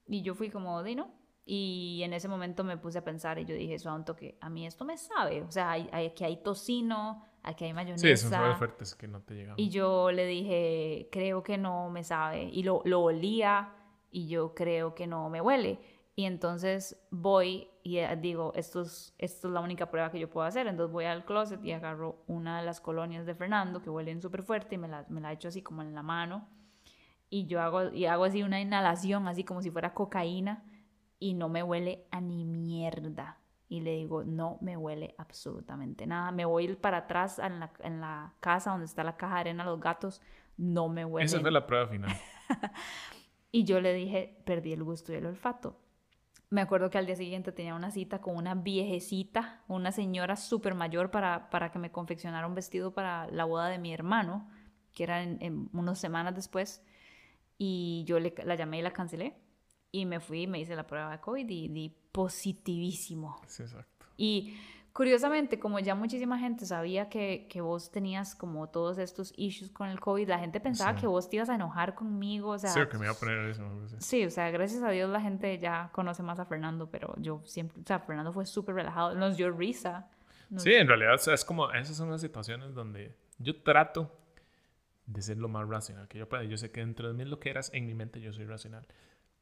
y 0.07 0.23
yo 0.23 0.35
fui 0.35 0.51
como, 0.51 0.83
no. 0.83 1.15
Y 1.45 2.03
en 2.05 2.13
ese 2.13 2.29
momento 2.29 2.63
me 2.63 2.77
puse 2.77 2.99
a 2.99 3.05
pensar 3.05 3.39
y 3.41 3.45
yo 3.45 3.55
dije, 3.55 3.75
eso 3.75 3.91
a 3.91 3.95
un 3.95 4.05
toque, 4.05 4.39
a 4.41 4.49
mí 4.49 4.67
esto 4.67 4.85
me 4.85 4.97
sabe. 4.97 5.43
O 5.43 5.51
sea, 5.51 5.73
hay, 5.73 5.89
hay, 5.91 6.11
que 6.11 6.25
hay 6.25 6.37
tocino, 6.43 7.25
aquí 7.43 7.65
hay 7.65 7.73
mayonesa. 7.73 8.07
Sí, 8.07 8.17
son 8.17 8.57
fuertes 8.57 8.95
que 8.95 9.09
no 9.09 9.21
te 9.23 9.35
llegan. 9.35 9.55
Y 9.57 9.69
yo 9.69 10.13
le 10.13 10.27
dije, 10.27 11.09
creo 11.11 11.43
que 11.43 11.59
no 11.59 11.91
me 11.91 12.05
sabe. 12.05 12.45
Y 12.45 12.63
lo, 12.63 12.83
lo 12.85 13.01
olía 13.01 13.73
y 14.13 14.29
yo 14.29 14.55
creo 14.55 14.95
que 14.95 15.09
no 15.09 15.29
me 15.29 15.41
huele. 15.41 15.81
Y 16.15 16.25
entonces 16.25 17.01
voy 17.11 17.70
y 17.83 17.99
eh, 17.99 18.17
digo, 18.21 18.53
esto 18.55 18.83
es, 18.83 19.15
esto 19.19 19.49
es 19.49 19.55
la 19.55 19.61
única 19.61 19.91
prueba 19.91 20.11
que 20.11 20.19
yo 20.19 20.29
puedo 20.29 20.47
hacer. 20.47 20.67
Entonces 20.67 20.93
voy 20.93 21.07
al 21.07 21.25
closet 21.25 21.65
y 21.65 21.73
agarro 21.73 22.23
una 22.27 22.61
de 22.61 22.67
las 22.67 22.81
colonias 22.81 23.27
de 23.27 23.35
Fernando 23.35 23.83
que 23.83 23.91
huelen 23.91 24.21
súper 24.21 24.43
fuerte 24.43 24.75
y 24.75 24.79
me 24.79 24.89
la, 24.89 25.07
me 25.09 25.21
la 25.21 25.33
echo 25.33 25.49
así 25.49 25.63
como 25.63 25.83
en 25.83 25.95
la 25.95 26.03
mano. 26.03 26.49
Y 27.31 27.47
yo 27.47 27.61
hago, 27.61 27.91
y 27.91 28.07
hago 28.07 28.25
así 28.25 28.43
una 28.43 28.61
inhalación, 28.61 29.29
así 29.29 29.45
como 29.45 29.63
si 29.63 29.71
fuera 29.71 29.95
cocaína, 29.95 30.65
y 31.19 31.35
no 31.35 31.49
me 31.49 31.63
huele 31.63 32.07
a 32.11 32.21
ni 32.21 32.45
mierda. 32.45 33.39
Y 33.69 33.81
le 33.81 33.93
digo, 33.93 34.25
no 34.25 34.59
me 34.61 34.77
huele 34.77 35.15
absolutamente 35.17 36.07
nada. 36.07 36.33
Me 36.33 36.45
voy 36.45 36.75
para 36.75 36.99
atrás 36.99 37.39
en 37.39 37.61
la, 37.61 37.73
en 37.81 38.01
la 38.01 38.35
casa 38.41 38.73
donde 38.73 38.87
está 38.87 39.05
la 39.05 39.17
caja 39.17 39.35
de 39.35 39.41
arena, 39.41 39.65
los 39.65 39.79
gatos, 39.79 40.21
no 40.57 40.89
me 40.89 41.05
huele. 41.05 41.27
Esa 41.27 41.41
fue 41.41 41.53
la 41.53 41.67
prueba 41.67 41.87
final. 41.87 42.11
y 43.53 43.63
yo 43.65 43.81
le 43.81 43.95
dije, 43.95 44.43
perdí 44.45 44.73
el 44.73 44.83
gusto 44.83 45.13
y 45.13 45.17
el 45.17 45.27
olfato. 45.27 45.79
Me 46.51 46.61
acuerdo 46.61 46.91
que 46.91 46.99
al 46.99 47.07
día 47.07 47.15
siguiente 47.15 47.53
tenía 47.53 47.77
una 47.77 47.93
cita 47.93 48.21
con 48.21 48.37
una 48.37 48.57
viejecita, 48.57 49.63
una 49.69 49.93
señora 49.93 50.35
súper 50.35 50.75
mayor 50.75 51.13
para, 51.13 51.49
para 51.49 51.71
que 51.71 51.79
me 51.79 51.93
confeccionara 51.93 52.47
un 52.49 52.57
vestido 52.57 52.93
para 52.93 53.31
la 53.31 53.45
boda 53.45 53.69
de 53.69 53.79
mi 53.79 53.95
hermano, 53.95 54.51
que 54.93 55.05
era 55.05 55.23
en, 55.23 55.71
unas 55.73 56.01
semanas 56.01 56.35
después. 56.35 56.83
Y 57.57 58.03
yo 58.05 58.19
le, 58.19 58.35
la 58.45 58.57
llamé 58.57 58.81
y 58.81 58.83
la 58.83 58.93
cancelé. 58.93 59.37
Y 59.93 60.07
me 60.07 60.19
fui, 60.19 60.49
me 60.49 60.59
hice 60.59 60.75
la 60.75 60.89
prueba 60.89 61.13
de 61.13 61.21
COVID 61.21 61.49
y 61.49 61.69
di 61.69 61.97
positivísimo. 62.11 63.41
Sí, 63.47 63.63
exacto. 63.63 64.07
Y 64.17 64.57
Curiosamente, 64.93 65.61
como 65.61 65.79
ya 65.79 65.95
muchísima 65.95 66.39
gente 66.39 66.67
sabía 66.67 67.09
que, 67.09 67.47
que, 67.49 67.61
vos 67.61 67.93
tenías 67.93 68.35
como 68.35 68.69
todos 68.69 68.99
estos 68.99 69.33
issues 69.37 69.71
con 69.71 69.89
el 69.89 70.01
COVID, 70.01 70.29
la 70.29 70.39
gente 70.41 70.59
pensaba 70.59 70.97
que 70.97 71.07
vos 71.07 71.31
te 71.31 71.37
ibas 71.37 71.49
a 71.49 71.55
enojar 71.55 71.95
conmigo, 71.95 72.51
o 72.51 72.59
sea... 72.59 72.71
Sí, 72.71 72.81
que 72.91 72.99
me 72.99 73.05
iba 73.05 73.13
a 73.13 73.17
poner 73.17 73.39
eso. 73.51 73.63
Sí, 73.99 74.25
o 74.25 74.31
sea, 74.31 74.51
gracias 74.51 74.83
a 74.83 74.91
Dios 74.91 75.09
la 75.09 75.21
gente 75.21 75.57
ya 75.59 75.91
conoce 75.93 76.25
más 76.25 76.41
a 76.41 76.45
Fernando, 76.45 76.91
pero 76.91 77.15
yo 77.19 77.41
siempre, 77.45 77.81
o 77.81 77.87
sea, 77.87 78.01
Fernando 78.01 78.33
fue 78.33 78.47
súper 78.47 78.75
relajado, 78.75 79.15
nos 79.15 79.37
dio 79.37 79.51
risa. 79.53 80.09
Sí, 80.57 80.73
en 80.73 80.89
realidad 80.89 81.21
es 81.29 81.45
como, 81.45 81.71
esas 81.71 81.97
son 81.97 82.11
las 82.11 82.21
situaciones 82.21 82.75
donde 82.75 83.15
yo 83.39 83.63
trato 83.63 84.13
de 85.07 85.23
ser 85.23 85.39
lo 85.39 85.49
más 85.49 85.69
racional 85.69 86.09
que 86.09 86.19
yo 86.19 86.29
pueda. 86.29 86.43
Yo 86.45 86.57
sé 86.57 86.73
que 86.73 86.81
entre 86.81 87.13
mis 87.13 87.29
loqueras, 87.29 87.71
en 87.73 87.87
mi 87.87 87.95
mente 87.95 88.21
yo 88.21 88.33
soy 88.33 88.47
racional 88.47 88.87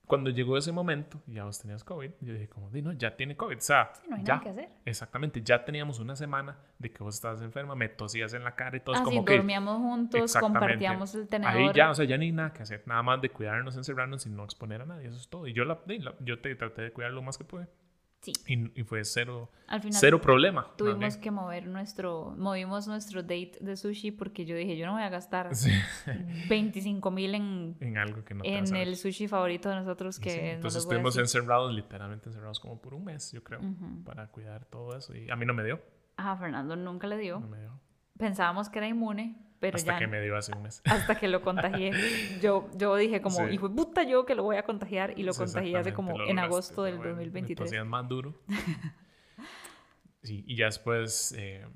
cuando 0.08 0.30
llegó 0.30 0.56
ese 0.56 0.72
momento, 0.72 1.20
ya 1.26 1.44
vos 1.44 1.60
tenías 1.60 1.84
COVID, 1.84 2.10
yo 2.20 2.32
dije 2.32 2.48
como, 2.48 2.70
no, 2.70 2.92
ya 2.92 3.14
tiene 3.14 3.36
COVID, 3.36 3.58
o 3.58 3.60
sea, 3.60 3.92
no 4.08 4.16
hay 4.16 4.24
ya, 4.24 4.34
nada 4.34 4.42
que 4.42 4.48
hacer. 4.48 4.68
Exactamente, 4.86 5.42
ya 5.42 5.64
teníamos 5.64 6.00
una 6.00 6.16
semana 6.16 6.56
de 6.78 6.90
que 6.90 7.04
vos 7.04 7.14
estabas 7.14 7.42
enferma, 7.42 7.74
me 7.74 7.90
tosías 7.90 8.32
en 8.32 8.42
la 8.42 8.56
cara 8.56 8.78
y 8.78 8.80
todo, 8.80 8.96
Así, 8.96 9.04
como 9.04 9.24
que... 9.24 9.36
dormíamos 9.36 9.76
juntos, 9.76 10.34
compartíamos 10.34 11.14
el 11.14 11.28
tenedor. 11.28 11.54
Ahí 11.54 11.70
ya, 11.74 11.90
o 11.90 11.94
sea, 11.94 12.06
ya 12.06 12.16
ni 12.16 12.32
nada 12.32 12.52
que 12.54 12.62
hacer, 12.62 12.82
nada 12.86 13.02
más 13.02 13.20
de 13.20 13.28
cuidarnos, 13.28 13.76
encerrarnos 13.76 14.24
y 14.26 14.30
no 14.30 14.44
exponer 14.44 14.80
a 14.80 14.86
nadie, 14.86 15.08
eso 15.08 15.18
es 15.18 15.28
todo. 15.28 15.46
Y 15.46 15.52
yo, 15.52 15.64
la, 15.66 15.78
yo 16.20 16.40
te 16.40 16.54
traté 16.54 16.82
de 16.82 16.92
cuidar 16.92 17.12
lo 17.12 17.20
más 17.20 17.36
que 17.36 17.44
pude. 17.44 17.68
Sí. 18.20 18.32
Y, 18.46 18.82
fue 18.82 19.04
cero, 19.04 19.50
cero 19.90 20.20
problema. 20.20 20.74
Tuvimos 20.76 21.16
que 21.16 21.30
mover 21.30 21.68
nuestro, 21.68 22.34
movimos 22.36 22.88
nuestro 22.88 23.22
date 23.22 23.58
de 23.60 23.76
sushi 23.76 24.10
porque 24.10 24.44
yo 24.44 24.56
dije, 24.56 24.76
yo 24.76 24.86
no 24.86 24.94
voy 24.94 25.02
a 25.02 25.08
gastar 25.08 25.50
25 26.48 27.10
mil 27.12 27.34
en, 27.34 27.76
en 27.78 27.96
algo 27.96 28.24
que 28.24 28.34
no 28.34 28.42
te 28.42 28.56
En 28.56 28.74
el 28.74 28.96
sushi 28.96 29.28
favorito 29.28 29.68
de 29.68 29.76
nosotros 29.76 30.18
que... 30.18 30.52
Entonces 30.52 30.82
estuvimos 30.82 31.16
encerrados, 31.16 31.72
literalmente 31.72 32.28
encerrados 32.28 32.58
como 32.58 32.80
por 32.80 32.94
un 32.94 33.04
mes, 33.04 33.30
yo 33.32 33.44
creo, 33.44 33.60
para 34.04 34.26
cuidar 34.28 34.64
todo 34.64 34.96
eso. 34.96 35.14
Y 35.14 35.30
a 35.30 35.36
mí 35.36 35.46
no 35.46 35.54
me 35.54 35.64
dio. 35.64 35.80
Ajá, 36.16 36.36
Fernando 36.36 36.74
nunca 36.74 37.06
le 37.06 37.16
dio. 37.18 37.38
No 37.38 37.48
me 37.48 37.60
dio. 37.60 37.78
Pensábamos 38.18 38.68
que 38.68 38.78
era 38.78 38.88
inmune, 38.88 39.47
pero 39.60 39.76
hasta 39.76 39.98
que 39.98 40.06
me 40.06 40.20
dio 40.20 40.36
hace 40.36 40.54
un 40.54 40.62
mes. 40.62 40.82
Hasta 40.84 41.16
que 41.16 41.28
lo 41.28 41.42
contagié. 41.42 41.92
Yo, 42.42 42.68
yo 42.76 42.94
dije 42.96 43.20
como, 43.20 43.48
y 43.48 43.54
hijo 43.54 43.74
puta 43.74 44.04
yo 44.04 44.24
que 44.24 44.34
lo 44.34 44.42
voy 44.42 44.56
a 44.56 44.62
contagiar 44.62 45.18
y 45.18 45.22
lo 45.22 45.34
contagié 45.34 45.76
hace 45.76 45.92
como 45.92 46.20
en 46.22 46.38
agosto 46.38 46.84
del 46.84 46.96
2023. 46.98 47.70
Me 47.70 47.84
más 47.84 48.08
duro. 48.08 48.34
sí, 50.22 50.44
y 50.46 50.56
ya 50.56 50.66
después... 50.66 51.34
Eh, 51.36 51.66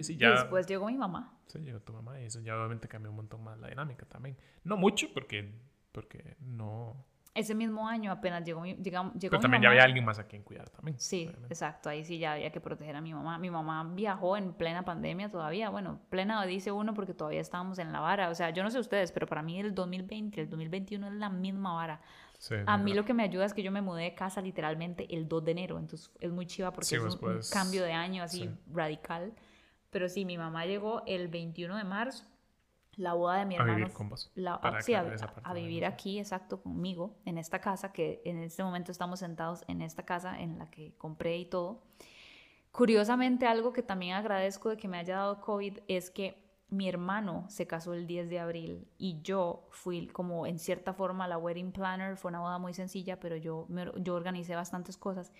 sí, 0.00 0.16
ya, 0.16 0.30
después 0.30 0.66
llegó 0.66 0.86
mi 0.86 0.96
mamá. 0.96 1.38
Sí, 1.46 1.58
llegó 1.58 1.80
tu 1.80 1.92
mamá 1.92 2.20
y 2.20 2.24
eso 2.24 2.40
ya 2.40 2.56
obviamente 2.56 2.88
cambió 2.88 3.10
un 3.10 3.16
montón 3.16 3.44
más 3.44 3.58
la 3.58 3.68
dinámica 3.68 4.06
también. 4.06 4.36
No 4.64 4.76
mucho 4.76 5.08
porque, 5.12 5.52
porque 5.92 6.36
no 6.40 7.06
ese 7.36 7.54
mismo 7.54 7.86
año 7.86 8.10
apenas 8.10 8.44
llegó 8.44 8.62
mi, 8.62 8.74
llegó, 8.74 9.12
llegó 9.12 9.30
Pero 9.30 9.40
también 9.40 9.62
ya 9.62 9.68
había 9.68 9.84
alguien 9.84 10.04
más 10.04 10.18
a 10.18 10.24
quien 10.26 10.42
cuidar 10.42 10.68
también. 10.70 10.98
Sí, 10.98 11.30
exacto. 11.50 11.90
Ahí 11.90 12.04
sí 12.04 12.18
ya 12.18 12.32
había 12.32 12.50
que 12.50 12.60
proteger 12.60 12.96
a 12.96 13.00
mi 13.00 13.12
mamá. 13.12 13.38
Mi 13.38 13.50
mamá 13.50 13.84
viajó 13.94 14.36
en 14.36 14.54
plena 14.54 14.84
pandemia 14.84 15.30
todavía. 15.30 15.68
Bueno, 15.68 16.00
plena 16.08 16.44
dice 16.46 16.72
uno 16.72 16.94
porque 16.94 17.14
todavía 17.14 17.40
estábamos 17.40 17.78
en 17.78 17.92
la 17.92 18.00
vara. 18.00 18.30
O 18.30 18.34
sea, 18.34 18.50
yo 18.50 18.62
no 18.62 18.70
sé 18.70 18.78
ustedes, 18.78 19.12
pero 19.12 19.26
para 19.26 19.42
mí 19.42 19.60
el 19.60 19.74
2020, 19.74 20.40
el 20.40 20.48
2021 20.48 21.06
es 21.08 21.12
la 21.12 21.28
misma 21.28 21.74
vara. 21.74 22.00
Sí, 22.38 22.54
a 22.66 22.78
mí 22.78 22.92
lo 22.92 23.04
que 23.04 23.14
me 23.14 23.22
ayuda 23.22 23.44
es 23.44 23.54
que 23.54 23.62
yo 23.62 23.70
me 23.70 23.82
mudé 23.82 24.04
de 24.04 24.14
casa 24.14 24.40
literalmente 24.40 25.06
el 25.14 25.28
2 25.28 25.44
de 25.44 25.50
enero. 25.52 25.78
Entonces 25.78 26.10
es 26.20 26.32
muy 26.32 26.46
chiva 26.46 26.72
porque 26.72 26.96
es 26.96 27.02
un, 27.02 27.18
pues, 27.18 27.50
cambio 27.50 27.82
de 27.82 27.92
año 27.92 28.22
así 28.22 28.50
radical. 28.72 29.34
Pero 29.90 30.08
sí, 30.08 30.24
mi 30.24 30.38
mamá 30.38 30.64
llegó 30.64 31.02
el 31.06 31.28
21 31.28 31.76
de 31.76 31.84
marzo 31.84 32.24
la 32.96 33.12
boda 33.12 33.38
de 33.38 33.46
mi 33.46 33.54
hermano. 33.54 33.72
A 33.72 33.76
vivir 33.76 33.92
con 33.92 34.08
vos. 34.08 34.30
La, 34.34 34.60
sí, 34.80 34.94
a, 34.94 35.52
vivir 35.52 35.84
aquí, 35.84 36.18
exacto, 36.18 36.62
conmigo, 36.62 37.16
en 37.24 37.38
esta 37.38 37.60
casa, 37.60 37.92
que 37.92 38.22
en 38.24 38.38
este 38.38 38.64
momento 38.64 38.90
estamos 38.90 39.20
sentados 39.20 39.64
en 39.68 39.82
esta 39.82 40.04
casa 40.04 40.40
en 40.40 40.58
la 40.58 40.70
que 40.70 40.94
compré 40.96 41.36
y 41.36 41.44
todo. 41.44 41.82
Curiosamente, 42.72 43.46
algo 43.46 43.72
que 43.72 43.82
también 43.82 44.14
agradezco 44.14 44.70
de 44.70 44.76
que 44.76 44.88
me 44.88 44.98
haya 44.98 45.16
dado 45.16 45.40
COVID 45.40 45.78
es 45.88 46.10
que 46.10 46.44
mi 46.68 46.88
hermano 46.88 47.44
se 47.48 47.66
casó 47.66 47.94
el 47.94 48.06
10 48.06 48.28
de 48.28 48.40
abril 48.40 48.88
y 48.98 49.22
yo 49.22 49.68
fui 49.70 50.08
como 50.08 50.46
en 50.46 50.58
cierta 50.58 50.92
forma 50.92 51.28
la 51.28 51.38
wedding 51.38 51.70
planner, 51.70 52.16
fue 52.16 52.30
una 52.30 52.40
boda 52.40 52.58
muy 52.58 52.74
sencilla, 52.74 53.20
pero 53.20 53.36
yo, 53.36 53.68
yo 53.98 54.14
organicé 54.14 54.54
bastantes 54.56 54.96
cosas. 54.96 55.32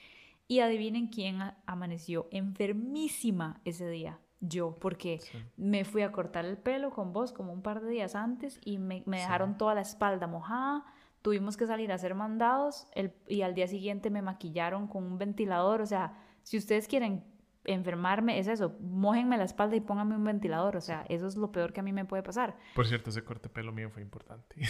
Y 0.48 0.60
adivinen 0.60 1.08
quién 1.08 1.40
amaneció 1.66 2.28
enfermísima 2.30 3.60
ese 3.64 3.88
día 3.88 4.20
yo, 4.48 4.76
porque 4.80 5.20
me 5.56 5.84
fui 5.84 6.02
a 6.02 6.12
cortar 6.12 6.44
el 6.44 6.58
pelo 6.58 6.90
con 6.90 7.12
vos 7.12 7.32
como 7.32 7.52
un 7.52 7.62
par 7.62 7.80
de 7.80 7.90
días 7.90 8.14
antes 8.14 8.60
y 8.64 8.78
me, 8.78 9.02
me 9.06 9.20
dejaron 9.20 9.56
toda 9.56 9.74
la 9.74 9.80
espalda 9.80 10.26
mojada, 10.26 10.84
tuvimos 11.22 11.56
que 11.56 11.66
salir 11.66 11.90
a 11.92 11.96
hacer 11.96 12.14
mandados 12.14 12.86
el, 12.92 13.12
y 13.26 13.42
al 13.42 13.54
día 13.54 13.68
siguiente 13.68 14.10
me 14.10 14.22
maquillaron 14.22 14.86
con 14.86 15.04
un 15.04 15.18
ventilador, 15.18 15.80
o 15.80 15.86
sea, 15.86 16.18
si 16.42 16.56
ustedes 16.56 16.86
quieren 16.88 17.24
enfermarme, 17.66 18.38
es 18.38 18.48
eso, 18.48 18.76
mojenme 18.80 19.36
la 19.36 19.44
espalda 19.44 19.76
y 19.76 19.80
pónganme 19.80 20.16
un 20.16 20.24
ventilador, 20.24 20.76
o 20.76 20.80
sea, 20.80 21.04
eso 21.08 21.26
es 21.26 21.36
lo 21.36 21.52
peor 21.52 21.72
que 21.72 21.80
a 21.80 21.82
mí 21.82 21.92
me 21.92 22.04
puede 22.04 22.22
pasar. 22.22 22.56
Por 22.74 22.86
cierto, 22.86 23.10
ese 23.10 23.24
corte 23.24 23.48
de 23.48 23.54
pelo 23.54 23.72
mío 23.72 23.90
fue 23.90 24.02
importante. 24.02 24.56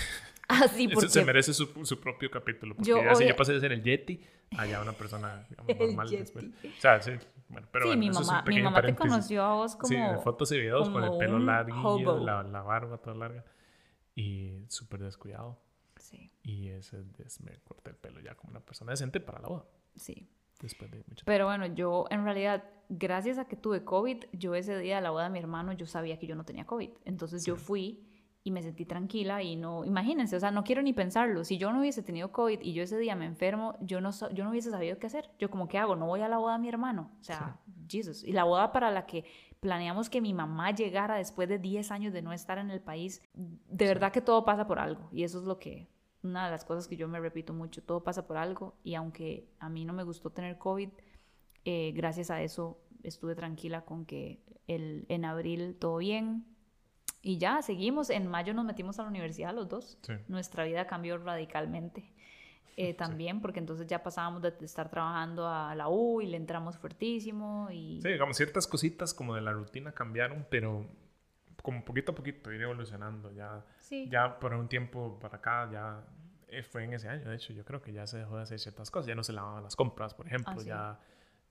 Ah, 0.48 0.68
sí, 0.68 0.86
porque... 0.86 1.08
se 1.08 1.24
merece 1.24 1.52
su, 1.52 1.66
su, 1.84 1.98
propio 1.98 2.30
capítulo, 2.30 2.76
porque 2.76 2.88
yo, 2.88 3.00
así 3.10 3.26
yo 3.26 3.34
pasé 3.34 3.54
de 3.54 3.58
ser 3.58 3.72
el 3.72 3.82
Yeti 3.82 4.24
allá 4.56 4.80
una 4.80 4.92
persona 4.92 5.44
normal 5.80 6.08
después. 6.08 6.44
O 6.44 6.80
sea, 6.80 7.02
sí, 7.02 7.10
bueno, 7.48 7.66
pero 7.72 7.90
sí, 7.90 7.96
mi 7.96 8.10
mamá, 8.10 8.44
mi 8.46 8.62
mamá 8.62 8.82
te 8.82 8.94
conoció 8.94 9.42
a 9.42 9.54
vos 9.54 9.76
como. 9.76 9.88
Sí, 9.88 10.22
fotos 10.22 10.52
y 10.52 10.58
videos 10.58 10.88
con 10.88 11.02
el 11.02 11.16
pelo 11.18 11.38
largo, 11.38 12.20
la, 12.20 12.42
la, 12.42 12.62
barba 12.62 12.98
toda 12.98 13.16
larga. 13.16 13.44
Y 14.14 14.64
súper 14.68 15.00
descuidado. 15.02 15.58
Sí. 15.96 16.30
Y 16.42 16.68
ese 16.68 16.98
me 17.42 17.58
corté 17.64 17.90
el 17.90 17.96
pelo 17.96 18.20
ya 18.20 18.34
como 18.34 18.50
una 18.50 18.60
persona 18.60 18.92
decente 18.92 19.20
para 19.20 19.40
la 19.40 19.48
boda. 19.48 19.64
Sí. 19.96 20.28
Después 20.60 20.90
de 20.90 21.04
mucho 21.06 21.24
Pero 21.26 21.46
bueno, 21.46 21.66
yo 21.66 22.06
en 22.10 22.24
realidad, 22.24 22.64
gracias 22.88 23.38
a 23.38 23.46
que 23.46 23.56
tuve 23.56 23.84
COVID, 23.84 24.24
yo 24.32 24.54
ese 24.54 24.78
día 24.78 24.96
de 24.96 25.02
la 25.02 25.10
boda 25.10 25.24
de 25.24 25.30
mi 25.30 25.38
hermano, 25.38 25.72
yo 25.72 25.86
sabía 25.86 26.18
que 26.18 26.26
yo 26.26 26.36
no 26.36 26.44
tenía 26.44 26.66
COVID. 26.66 26.90
Entonces 27.04 27.44
yo 27.44 27.56
fui 27.56 28.06
y 28.46 28.52
me 28.52 28.62
sentí 28.62 28.84
tranquila 28.84 29.42
y 29.42 29.56
no, 29.56 29.84
imagínense, 29.84 30.36
o 30.36 30.40
sea, 30.40 30.52
no 30.52 30.62
quiero 30.62 30.80
ni 30.80 30.92
pensarlo. 30.92 31.42
Si 31.42 31.58
yo 31.58 31.72
no 31.72 31.80
hubiese 31.80 32.04
tenido 32.04 32.30
COVID 32.30 32.60
y 32.62 32.74
yo 32.74 32.84
ese 32.84 32.96
día 32.96 33.16
me 33.16 33.26
enfermo, 33.26 33.76
yo 33.80 34.00
no, 34.00 34.10
yo 34.32 34.44
no 34.44 34.50
hubiese 34.50 34.70
sabido 34.70 34.98
qué 35.00 35.08
hacer. 35.08 35.28
Yo 35.40 35.50
como, 35.50 35.66
¿qué 35.66 35.78
hago? 35.78 35.96
No 35.96 36.06
voy 36.06 36.20
a 36.20 36.28
la 36.28 36.38
boda 36.38 36.52
de 36.52 36.60
mi 36.60 36.68
hermano. 36.68 37.10
O 37.20 37.24
sea, 37.24 37.58
Jesus. 37.88 38.22
Y 38.22 38.30
la 38.30 38.44
boda 38.44 38.70
para 38.70 38.92
la 38.92 39.04
que 39.04 39.24
planeamos 39.58 40.08
que 40.08 40.20
mi 40.20 40.32
mamá 40.32 40.70
llegara 40.70 41.16
después 41.16 41.48
de 41.48 41.58
10 41.58 41.90
años 41.90 42.12
de 42.12 42.22
no 42.22 42.32
estar 42.32 42.58
en 42.58 42.70
el 42.70 42.80
país, 42.80 43.20
de 43.34 43.84
verdad 43.84 44.12
que 44.12 44.20
todo 44.20 44.44
pasa 44.44 44.68
por 44.68 44.78
algo. 44.78 45.08
Y 45.10 45.24
eso 45.24 45.40
es 45.40 45.44
lo 45.44 45.58
que, 45.58 45.88
una 46.22 46.44
de 46.44 46.52
las 46.52 46.64
cosas 46.64 46.86
que 46.86 46.96
yo 46.96 47.08
me 47.08 47.18
repito 47.18 47.52
mucho, 47.52 47.82
todo 47.82 48.04
pasa 48.04 48.28
por 48.28 48.36
algo. 48.36 48.76
Y 48.84 48.94
aunque 48.94 49.48
a 49.58 49.68
mí 49.68 49.84
no 49.84 49.92
me 49.92 50.04
gustó 50.04 50.30
tener 50.30 50.56
COVID, 50.56 50.90
eh, 51.66 51.92
gracias 51.94 52.30
a 52.30 52.42
eso 52.42 52.80
estuve 53.02 53.34
tranquila 53.34 53.84
con 53.84 54.06
que 54.06 54.40
el, 54.66 55.04
en 55.08 55.26
abril 55.26 55.76
todo 55.78 55.98
bien, 55.98 56.46
y 57.26 57.38
ya, 57.38 57.60
seguimos. 57.60 58.08
En 58.10 58.28
mayo 58.28 58.54
nos 58.54 58.64
metimos 58.64 59.00
a 59.00 59.02
la 59.02 59.08
universidad 59.08 59.52
los 59.52 59.68
dos. 59.68 59.98
Nuestra 60.28 60.62
vida 60.62 60.86
cambió 60.86 61.18
radicalmente. 61.18 62.12
Eh, 62.76 62.94
también, 62.94 63.40
porque 63.40 63.58
entonces 63.58 63.88
ya 63.88 64.00
pasábamos 64.00 64.42
de 64.42 64.54
estar 64.60 64.88
trabajando 64.88 65.48
a 65.48 65.74
la 65.74 65.88
U 65.88 66.20
y 66.20 66.26
le 66.26 66.36
entramos 66.36 66.78
fuertísimo. 66.78 67.68
Y... 67.72 68.00
Sí, 68.00 68.10
digamos, 68.10 68.36
ciertas 68.36 68.68
cositas 68.68 69.12
como 69.12 69.34
de 69.34 69.40
la 69.40 69.52
rutina 69.52 69.90
cambiaron, 69.90 70.46
pero 70.48 70.86
como 71.62 71.84
poquito 71.84 72.12
a 72.12 72.14
poquito 72.14 72.52
ir 72.52 72.62
evolucionando. 72.62 73.32
Ya, 73.32 73.64
ya 74.08 74.38
por 74.38 74.54
un 74.54 74.68
tiempo 74.68 75.18
para 75.18 75.38
acá, 75.38 75.68
ya 75.72 76.04
eh, 76.46 76.62
fue 76.62 76.84
en 76.84 76.92
ese 76.92 77.08
año, 77.08 77.28
de 77.28 77.34
hecho, 77.34 77.52
yo 77.52 77.64
creo 77.64 77.82
que 77.82 77.92
ya 77.92 78.06
se 78.06 78.18
dejó 78.18 78.36
de 78.36 78.44
hacer 78.44 78.60
ciertas 78.60 78.88
cosas. 78.88 79.08
Ya 79.08 79.16
no 79.16 79.24
se 79.24 79.32
lavaban 79.32 79.64
las 79.64 79.74
compras, 79.74 80.14
por 80.14 80.28
ejemplo, 80.28 80.54
ah, 80.56 80.62
ya 80.64 81.00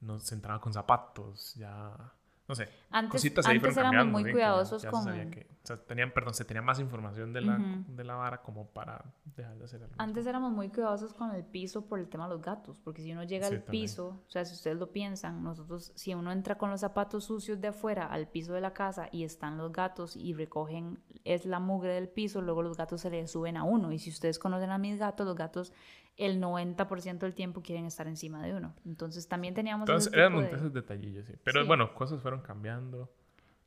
no 0.02 0.20
se 0.20 0.36
entraba 0.36 0.60
con 0.62 0.74
zapatos, 0.74 1.56
ya 1.56 2.14
no 2.48 2.54
sé, 2.54 2.70
Antes, 2.92 3.12
cositas 3.12 3.48
ahí 3.48 3.56
antes 3.58 3.76
éramos 3.76 4.06
muy 4.06 4.32
cuidadosos 4.32 4.84
ya 4.84 4.92
con... 4.92 5.04
que- 5.32 5.48
o 5.64 5.66
sea, 5.68 5.78
tenían, 5.78 6.12
perdón, 6.14 6.36
se 6.36 6.46
tenía 6.46 6.62
más 6.62 6.80
información 6.80 7.34
de 7.34 7.42
la, 7.42 7.58
de 7.88 8.04
la 8.04 8.14
vara 8.14 8.44
como 8.44 8.68
para 8.68 9.04
dejar 9.36 9.58
de 9.58 9.66
hacer 9.66 9.82
algo. 9.82 9.96
Antes 9.98 10.28
éramos 10.28 10.52
muy 10.52 10.70
cuidadosos 10.70 11.12
con 11.16 11.32
el 11.34 11.44
piso 11.44 11.88
por 11.88 11.98
el 11.98 12.08
tema 12.08 12.26
de 12.28 12.36
los 12.36 12.44
gatos, 12.44 12.80
porque 12.82 13.02
si 13.02 13.12
uno 13.14 13.24
llega 13.24 13.48
Sí, 13.48 13.56
al 13.56 13.64
también. 13.64 13.82
piso, 13.86 14.22
o 14.28 14.30
sea, 14.30 14.46
si 14.46 14.54
ustedes 14.54 14.78
lo 14.78 14.92
piensan, 14.92 15.42
nosotros, 15.42 15.92
si 15.96 16.14
uno 16.14 16.32
entra 16.32 16.60
con 16.60 16.70
los 16.70 16.82
zapatos 16.82 17.24
sucios 17.24 17.60
de 17.60 17.70
afuera 17.70 18.06
al 18.06 18.28
piso 18.28 18.54
de 18.54 18.62
la 18.62 18.74
casa 18.74 19.10
y 19.12 19.24
están 19.24 19.58
los 19.58 19.72
gatos 19.72 20.16
y 20.16 20.36
recogen, 20.36 21.00
es 21.24 21.48
la 21.48 21.60
mugre 21.60 21.96
del 21.96 22.10
piso, 22.10 22.44
luego 22.44 22.62
los 22.62 22.78
gatos 22.78 23.02
se 23.02 23.10
le 23.10 23.26
suben 23.28 23.58
a 23.58 23.64
uno. 23.64 23.92
Y 23.92 23.98
si 23.98 24.12
ustedes 24.12 24.38
conocen 24.38 24.70
a 24.70 24.78
mis 24.78 25.00
gatos, 25.00 25.26
los 25.26 25.36
gatos 25.36 25.74
el 26.18 26.42
90% 26.42 27.20
del 27.20 27.34
tiempo 27.34 27.62
quieren 27.62 27.86
estar 27.86 28.08
encima 28.08 28.42
de 28.42 28.54
uno. 28.54 28.74
Entonces 28.86 29.28
también 29.28 29.54
teníamos... 29.54 29.88
Entonces 29.90 30.12
ese 30.14 30.20
eran 30.22 30.38
de- 30.40 30.52
esos 30.56 30.74
detallillos, 30.74 31.26
sí. 31.26 31.34
Pero 31.44 31.62
Sí. 31.62 31.68
bueno, 31.68 31.94
cosas 31.94 32.22
fueron 32.22 32.42
cambiando. 32.42 33.12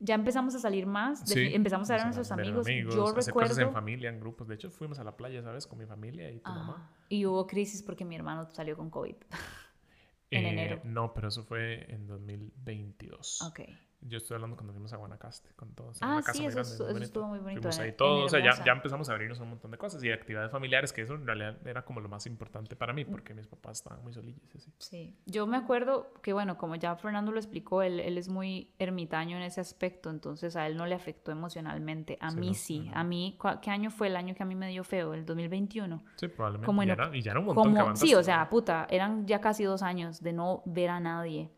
Ya 0.01 0.15
empezamos 0.15 0.55
a 0.55 0.59
salir 0.59 0.85
más, 0.87 1.19
Sí, 1.27 1.35
defi- 1.39 1.55
empezamos 1.55 1.89
a 1.89 1.93
ver 1.93 2.01
a 2.01 2.05
nuestros 2.05 2.29
ver 2.29 2.39
amigos. 2.39 2.65
Yo 2.67 3.03
hacer 3.05 3.25
recuerdo... 3.27 3.49
cosas 3.49 3.63
en 3.67 3.73
familia, 3.73 4.09
en 4.09 4.19
grupos. 4.19 4.47
De 4.47 4.55
hecho, 4.55 4.69
fuimos 4.71 4.97
a 4.99 5.03
la 5.03 5.15
playa, 5.17 5.43
¿sabes? 5.43 5.67
Con 5.67 5.77
mi 5.77 5.85
familia 5.85 6.31
y 6.31 6.39
tu 6.39 6.49
mamá. 6.49 6.73
Ajá. 6.75 6.89
Y 7.09 7.25
hubo 7.25 7.45
crisis 7.45 7.83
porque 7.83 8.05
mi 8.05 8.15
hermano 8.15 8.49
salió 8.51 8.77
con 8.77 8.89
COVID. 8.89 9.15
en 10.31 10.45
Eh, 10.45 10.49
enero. 10.49 10.79
No, 10.85 11.13
pero 11.13 11.27
eso 11.27 11.43
fue 11.43 11.85
en 11.93 12.07
2022. 12.07 13.41
ok. 13.41 13.59
Yo 14.01 14.17
estoy 14.17 14.35
hablando 14.35 14.55
cuando 14.55 14.71
fuimos 14.71 14.93
a 14.93 14.97
Guanacaste 14.97 15.49
con 15.55 15.73
todos. 15.75 15.97
Ah, 16.01 16.21
sí, 16.31 16.45
eso 16.45 16.55
grande, 16.61 16.61
eso 16.61 16.97
estuvo 16.97 17.27
muy 17.27 17.39
bonito, 17.39 17.61
Fuimos 17.63 17.79
ahí 17.79 17.89
en 17.89 17.97
todos. 17.97 18.25
O 18.25 18.29
sea, 18.29 18.39
ya, 18.39 18.63
ya 18.63 18.71
empezamos 18.71 19.09
a 19.09 19.11
abrirnos 19.11 19.39
un 19.41 19.49
montón 19.49 19.71
de 19.71 19.77
cosas 19.77 20.01
y 20.03 20.09
actividades 20.09 20.51
familiares, 20.51 20.93
que 20.93 21.01
eso 21.01 21.15
en 21.15 21.27
realidad 21.27 21.57
era 21.67 21.83
como 21.83 21.99
lo 21.99 22.07
más 22.07 22.25
importante 22.25 22.77
para 22.77 22.93
mí, 22.93 23.03
porque 23.03 23.33
mis 23.33 23.45
papás 23.47 23.79
estaban 23.79 24.01
muy 24.01 24.13
solillos. 24.13 24.41
Así. 24.55 24.71
Sí, 24.77 25.17
yo 25.25 25.45
me 25.47 25.57
acuerdo 25.57 26.13
que, 26.23 26.31
bueno, 26.31 26.57
como 26.57 26.75
ya 26.75 26.95
Fernando 26.95 27.33
lo 27.33 27.39
explicó, 27.39 27.81
él, 27.81 27.99
él 27.99 28.17
es 28.17 28.29
muy 28.29 28.71
ermitaño 28.79 29.35
en 29.35 29.43
ese 29.43 29.59
aspecto, 29.59 30.09
entonces 30.09 30.55
a 30.55 30.65
él 30.65 30.77
no 30.77 30.85
le 30.85 30.95
afectó 30.95 31.31
emocionalmente. 31.33 32.17
A 32.21 32.31
Sí, 32.31 32.39
mí 32.39 32.47
no, 32.47 32.53
sí. 32.53 32.87
ajá. 32.89 33.01
A 33.01 33.03
mí, 33.03 33.35
¿cuá- 33.37 33.59
¿qué 33.59 33.69
año 33.69 33.91
fue 33.91 34.07
el 34.07 34.15
año 34.15 34.33
que 34.33 34.43
a 34.43 34.45
mí 34.45 34.55
me 34.55 34.69
dio 34.69 34.85
feo? 34.85 35.13
El 35.13 35.25
2021. 35.25 36.01
Sí, 36.15 36.29
probablemente. 36.29 36.65
Como 36.65 36.83
en 36.83 36.89
y, 36.89 36.91
oc- 36.93 36.95
era, 36.95 37.17
y 37.17 37.21
ya 37.21 37.31
era 37.31 37.39
un 37.41 37.47
montón 37.47 37.63
que 37.65 37.67
Como, 37.69 37.79
aguantaste, 37.81 38.07
sí, 38.07 38.13
o 38.13 38.19
¿no? 38.19 38.23
sea, 38.23 38.49
puta, 38.49 38.87
eran 38.89 39.27
ya 39.27 39.41
casi 39.41 39.65
dos 39.65 39.81
años 39.83 40.21
de 40.23 40.31
no 40.31 40.63
ver 40.65 40.89
a 40.89 41.01
nadie. 41.01 41.49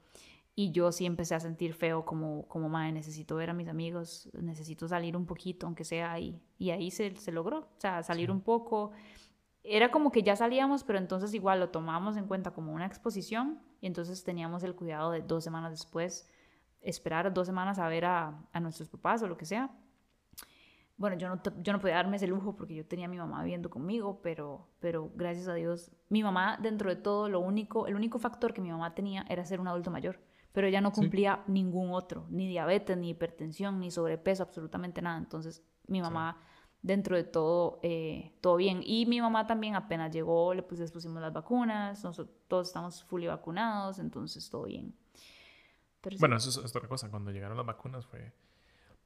Y 0.61 0.71
yo 0.71 0.91
sí 0.91 1.07
empecé 1.07 1.33
a 1.33 1.39
sentir 1.39 1.73
feo 1.73 2.05
como, 2.05 2.47
como 2.47 2.69
madre, 2.69 2.91
necesito 2.91 3.35
ver 3.35 3.49
a 3.49 3.53
mis 3.53 3.67
amigos, 3.67 4.29
necesito 4.33 4.87
salir 4.87 5.17
un 5.17 5.25
poquito, 5.25 5.65
aunque 5.65 5.83
sea 5.83 6.11
ahí. 6.11 6.39
Y 6.59 6.69
ahí 6.69 6.91
se, 6.91 7.15
se 7.15 7.31
logró, 7.31 7.59
o 7.59 7.79
sea, 7.79 8.03
salir 8.03 8.27
Sí. 8.27 8.31
un 8.31 8.41
poco. 8.41 8.91
Era 9.63 9.89
como 9.89 10.11
que 10.11 10.21
ya 10.21 10.35
salíamos, 10.35 10.83
pero 10.83 10.99
entonces 10.99 11.33
igual 11.33 11.59
lo 11.59 11.69
tomábamos 11.69 12.15
en 12.17 12.27
cuenta 12.27 12.51
como 12.51 12.73
una 12.73 12.85
exposición 12.85 13.59
y 13.79 13.87
entonces 13.87 14.23
teníamos 14.23 14.61
el 14.63 14.75
cuidado 14.75 15.09
de 15.11 15.21
dos 15.21 15.43
semanas 15.43 15.71
después, 15.71 16.29
esperar 16.81 17.33
dos 17.33 17.47
semanas 17.47 17.79
a 17.79 17.87
ver 17.87 18.05
a, 18.05 18.39
a 18.53 18.59
nuestros 18.59 18.87
papás 18.89 19.23
o 19.23 19.27
lo 19.27 19.37
que 19.37 19.45
sea. 19.45 19.71
Bueno, 20.97 21.17
yo 21.17 21.27
no, 21.29 21.41
yo 21.63 21.73
no 21.73 21.79
podía 21.79 21.95
darme 21.95 22.17
ese 22.17 22.27
lujo 22.27 22.55
porque 22.55 22.75
yo 22.75 22.85
tenía 22.85 23.07
a 23.07 23.09
mi 23.09 23.17
mamá 23.17 23.41
viviendo 23.41 23.71
conmigo, 23.71 24.19
pero, 24.21 24.67
pero 24.79 25.09
gracias 25.15 25.47
a 25.47 25.55
Dios, 25.55 25.89
mi 26.09 26.21
mamá 26.21 26.59
dentro 26.61 26.89
de 26.91 26.95
todo, 26.97 27.27
lo 27.29 27.39
único, 27.39 27.87
el 27.87 27.95
único 27.95 28.19
factor 28.19 28.53
que 28.53 28.61
mi 28.61 28.69
mamá 28.69 28.93
tenía 28.93 29.25
era 29.27 29.43
ser 29.43 29.59
un 29.59 29.67
adulto 29.67 29.89
mayor, 29.89 30.19
pero 30.51 30.67
ella 30.67 30.81
no 30.81 30.89
Sí. 30.89 31.01
cumplía 31.01 31.43
ningún 31.47 31.91
otro, 31.91 32.25
ni 32.29 32.47
diabetes, 32.47 32.97
ni 32.97 33.09
hipertensión, 33.09 33.79
ni 33.79 33.91
sobrepeso, 33.91 34.43
absolutamente 34.43 35.01
nada. 35.01 35.17
Entonces, 35.17 35.63
mi 35.87 36.01
mamá 36.01 36.37
dentro 36.81 37.15
de 37.15 37.23
todo, 37.23 37.79
eh, 37.83 38.33
todo 38.41 38.55
bien. 38.55 38.81
Y 38.83 39.05
mi 39.05 39.21
mamá 39.21 39.45
también 39.45 39.75
apenas 39.75 40.11
llegó, 40.11 40.53
le 40.53 40.63
pues, 40.63 40.79
les 40.79 40.91
pusimos 40.91 41.21
las 41.21 41.31
vacunas, 41.31 42.03
nosotros 42.03 42.35
todos 42.47 42.67
estamos 42.67 43.03
fully 43.03 43.27
vacunados, 43.27 43.99
entonces 43.99 44.49
todo 44.49 44.63
bien. 44.63 44.95
Pero 46.01 46.15
sí. 46.15 46.19
Bueno, 46.19 46.37
eso 46.37 46.49
es, 46.49 46.75
otra 46.75 46.87
cosa. 46.87 47.09
Cuando 47.09 47.31
llegaron 47.31 47.57
las 47.57 47.65
vacunas 47.65 48.05
fue... 48.05 48.33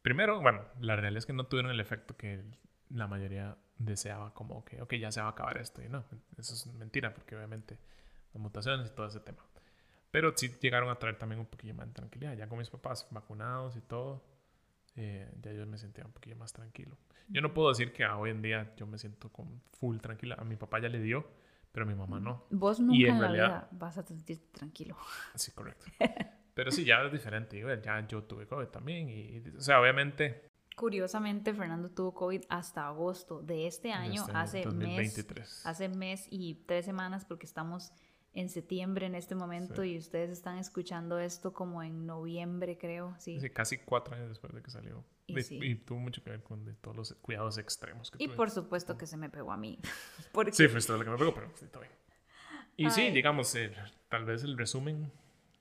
Primero, 0.02 0.40
bueno, 0.42 0.62
la 0.80 0.96
realidad 0.96 1.18
es 1.18 1.26
que 1.26 1.34
no 1.34 1.48
tuvieron 1.48 1.72
el 1.72 1.80
efecto 1.80 2.16
que 2.16 2.46
la 2.90 3.08
mayoría 3.08 3.58
deseaba, 3.78 4.34
como 4.34 4.64
que, 4.64 4.82
ok, 4.82 4.94
ya 4.94 5.12
se 5.12 5.20
va 5.20 5.28
a 5.28 5.32
acabar 5.32 5.58
esto. 5.58 5.82
Y 5.82 5.90
no, 5.90 6.06
eso 6.38 6.54
es 6.54 6.68
mentira, 6.68 7.14
porque 7.14 7.36
obviamente 7.36 7.78
las 8.34 8.42
mutaciones 8.42 8.90
y 8.90 8.96
todo 8.96 9.08
ese 9.08 9.20
tema. 9.20 9.44
Pero 10.16 10.32
sí 10.34 10.50
llegaron 10.62 10.90
a 10.90 10.96
traer 10.96 11.18
también 11.18 11.42
un 11.42 11.46
poquillo 11.46 11.74
más 11.74 11.88
de 11.88 11.94
tranquilidad. 11.94 12.38
Ya 12.38 12.48
con 12.48 12.58
mis 12.58 12.70
papás 12.70 13.06
vacunados 13.12 13.76
y 13.76 13.82
todo, 13.82 14.24
eh, 14.96 15.30
ya 15.42 15.52
yo 15.52 15.66
me 15.68 15.78
sentía 15.78 16.06
un 16.06 16.14
poquillo 16.14 16.38
más 16.38 16.54
tranquilo. 16.54 16.98
Yo 17.28 17.42
no 17.42 17.54
puedo 17.54 17.68
decir 17.68 17.92
que 17.92 18.06
a 18.06 18.16
hoy 18.18 18.30
en 18.30 18.42
día 18.42 18.74
yo 18.78 18.88
me 18.88 18.98
siento 18.98 19.30
con 19.30 19.62
full 19.74 19.98
tranquila. 19.98 20.36
A 20.40 20.46
mi 20.46 20.56
papá 20.56 20.80
ya 20.80 20.88
le 20.88 21.02
dio, 21.02 21.28
pero 21.74 21.86
a 21.86 21.90
mi 21.90 21.96
mamá 21.96 22.22
no. 22.22 22.46
Vos 22.50 22.80
nunca 22.80 22.96
en 23.10 23.16
en, 23.16 23.22
la 23.22 23.28
realidad- 23.28 23.48
vida 23.48 23.68
vas 23.74 23.98
a 23.98 24.04
sentirte 24.04 24.48
tranquilo. 24.54 24.96
Sí, 25.36 25.52
correcto. 25.52 25.86
Pero 26.54 26.72
sí, 26.72 26.86
ya 26.86 27.02
es 27.04 27.12
diferente. 27.12 27.62
Ya 27.84 28.08
yo 28.08 28.24
tuve 28.24 28.48
COVID 28.48 28.68
también. 28.68 29.10
Y, 29.10 29.44
o 29.58 29.60
sea, 29.60 29.82
obviamente, 29.82 30.50
Curiosamente, 30.78 31.54
Fernando 31.54 31.90
tuvo 31.90 32.14
COVID 32.14 32.44
hasta 32.48 32.88
agosto 32.88 33.42
de 33.42 33.68
este 33.68 33.92
año, 33.92 34.22
este 34.22 34.32
hace 34.34 34.58
mes, 34.60 34.66
2023. 34.66 35.66
hace 35.66 35.90
mes 35.90 36.28
y 36.30 36.56
tres 36.66 36.86
semanas, 36.86 37.26
porque 37.26 37.46
estamos 37.46 37.92
en 38.36 38.50
septiembre 38.50 39.06
en 39.08 39.16
este 39.16 39.34
momento 39.34 39.82
Sí. 39.82 39.94
y 39.94 39.98
ustedes 39.98 40.30
están 40.30 40.58
escuchando 40.60 41.18
esto 41.20 41.54
como 41.54 41.82
en 41.82 42.06
noviembre, 42.06 42.78
creo, 42.78 43.16
sí. 43.18 43.40
Sí, 43.40 43.50
casi 43.50 43.78
cuatro 43.80 44.14
años 44.16 44.30
después 44.30 44.54
de 44.54 44.62
que 44.62 44.70
salió. 44.70 45.04
Y 45.26 45.40
Y, 45.40 45.42
sí. 45.44 45.60
y 45.62 45.76
tuvo 45.76 46.00
mucho 46.00 46.24
que 46.24 46.30
ver 46.30 46.44
con 46.44 46.64
de 46.66 46.74
todos 46.74 46.96
los 46.96 47.14
cuidados 47.16 47.58
extremos 47.58 48.12
que 48.12 48.22
Y 48.22 48.28
tuve. 48.28 48.36
por 48.36 48.52
supuesto 48.52 48.98
que 48.98 49.08
se 49.08 49.18
me 49.18 49.30
pegó 49.30 49.52
a 49.52 49.58
mí. 49.58 49.80
Porque 50.34 50.52
Sí, 50.52 50.68
fue 50.68 50.80
esto 50.80 50.98
lo 50.98 51.04
que 51.04 51.10
me 51.10 51.18
pegó, 51.18 51.34
pero 51.34 51.50
sí, 51.56 51.66
todo 51.68 51.82
bien. 51.82 51.94
Y 52.78 52.90
sí, 52.92 53.02
Ay. 53.04 53.12
digamos, 53.14 53.56
el- 53.56 53.74
tal 54.10 54.26
vez 54.26 54.44
el 54.44 54.58
resumen 54.58 55.12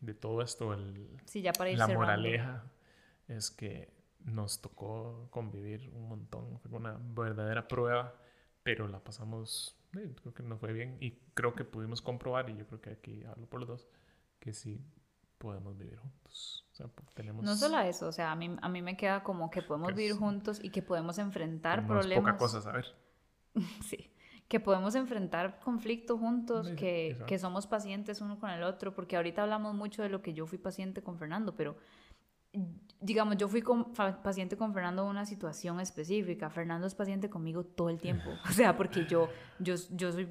de 0.01 0.15
todo 0.15 0.43
esto, 0.43 0.75
el, 0.75 1.09
sí, 1.25 1.41
ya 1.43 1.53
para 1.53 1.71
ir 1.71 1.79
la 1.79 1.87
cerrando. 1.87 2.07
moraleja, 2.07 2.65
es 3.29 3.51
que 3.53 3.89
nos 4.25 4.61
tocó 4.61 5.29
convivir 5.31 5.89
un 5.91 6.09
montón. 6.09 6.59
Fue 6.61 6.73
una 6.77 6.99
verdadera 7.01 7.69
prueba, 7.69 8.15
pero 8.65 8.89
la 8.89 8.99
pasamos, 8.99 9.79
creo 10.17 10.35
que 10.35 10.43
nos 10.43 10.59
fue 10.61 10.73
bien 10.73 10.97
y 11.01 11.13
creo 11.35 11.55
que 11.55 11.65
pudimos 11.65 12.03
comprobar, 12.03 12.49
y 12.51 12.57
yo 12.57 12.67
creo 12.67 12.81
que 12.81 12.91
aquí 12.91 13.25
hablo 13.25 13.47
por 13.47 13.61
los 13.61 13.69
dos, 13.69 13.89
que 14.41 14.53
sí 14.53 14.85
podemos 15.39 15.77
vivir 15.77 15.99
juntos. 15.99 16.67
O 16.73 16.75
sea, 16.75 16.87
po- 16.89 17.03
tenemos... 17.15 17.45
No 17.45 17.55
solo 17.57 17.79
eso, 17.81 18.09
o 18.09 18.13
sea, 18.13 18.33
a 18.33 18.37
mí, 18.37 18.57
a 18.61 18.69
mí 18.69 18.83
me 18.83 18.97
queda 18.97 19.23
como 19.23 19.51
que 19.51 19.63
podemos 19.63 19.89
Que 19.89 19.95
vivir 19.95 20.13
es- 20.13 20.19
juntos 20.19 20.61
y 20.63 20.71
que 20.71 20.83
podemos 20.83 21.19
enfrentar 21.19 21.79
no 21.83 21.85
es 21.85 21.89
problemas. 22.01 22.25
poca 22.33 22.37
cosa 22.39 22.61
saber. 22.61 22.87
Sí, 23.83 24.11
que 24.49 24.61
podemos 24.61 24.95
enfrentar 24.95 25.59
conflictos 25.61 26.19
juntos, 26.21 26.69
Sí, 26.69 26.77
que, 26.77 27.17
que 27.27 27.39
somos 27.39 27.67
pacientes 27.67 28.21
uno 28.21 28.39
con 28.39 28.51
el 28.51 28.63
otro, 28.63 28.95
porque 28.95 29.17
ahorita 29.17 29.43
hablamos 29.43 29.75
mucho 29.75 30.03
de 30.03 30.09
lo 30.09 30.23
que 30.23 30.35
yo 30.35 30.47
fui 30.47 30.59
paciente 30.59 31.03
con 31.03 31.19
Fernando, 31.19 31.55
pero 31.57 31.77
digamos, 33.01 33.37
yo 33.37 33.49
fui 33.49 33.61
con- 33.63 33.93
paciente 33.93 34.57
con 34.57 34.73
Fernando 34.73 35.03
en 35.03 35.09
una 35.09 35.27
situación 35.27 35.79
específica, 35.81 36.49
Fernando 36.51 36.87
es 36.87 36.95
paciente 36.95 37.29
conmigo 37.29 37.65
todo 37.65 37.91
el 37.91 38.01
tiempo, 38.01 38.31
o 38.49 38.53
sea, 38.53 38.77
porque 38.77 39.05
yo, 39.07 39.29
yo, 39.59 39.75
yo 39.91 40.13
soy, 40.13 40.27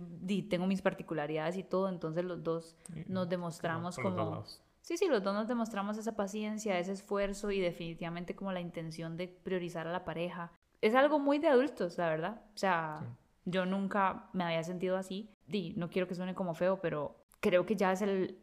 tengo 0.49 0.65
mis 0.65 0.81
particularidades 0.81 1.55
y 1.57 1.63
todo, 1.63 1.87
entonces 1.89 2.23
los 2.25 2.43
dos 2.43 2.75
nos 3.07 3.29
demostramos 3.29 3.95
como... 3.97 4.15
lados. 4.17 4.61
Sí, 4.81 4.97
sí, 4.97 5.07
los 5.07 5.23
dos 5.23 5.33
nos 5.33 5.47
demostramos 5.47 5.97
esa 5.97 6.13
paciencia, 6.15 6.77
ese 6.77 6.91
esfuerzo 6.91 7.51
y 7.51 7.61
definitivamente 7.61 8.35
como 8.35 8.51
la 8.51 8.59
intención 8.59 9.15
de 9.15 9.29
priorizar 9.29 9.87
a 9.87 9.91
la 9.93 10.03
pareja. 10.03 10.51
Es 10.81 10.93
algo 10.93 11.19
muy 11.19 11.39
de 11.39 11.47
adultos, 11.47 11.97
la 11.97 12.09
verdad. 12.09 12.41
O 12.53 12.57
sea, 12.57 12.99
Sí. 12.99 13.07
yo 13.45 13.65
nunca 13.65 14.27
me 14.33 14.43
había 14.43 14.61
sentido 14.61 14.97
así. 14.97 15.29
Y 15.47 15.73
no 15.77 15.89
quiero 15.89 16.05
que 16.09 16.15
suene 16.15 16.35
como 16.35 16.53
feo, 16.53 16.81
pero 16.81 17.15
creo 17.39 17.65
que 17.65 17.77
ya 17.77 17.93
es 17.93 18.01
el... 18.01 18.37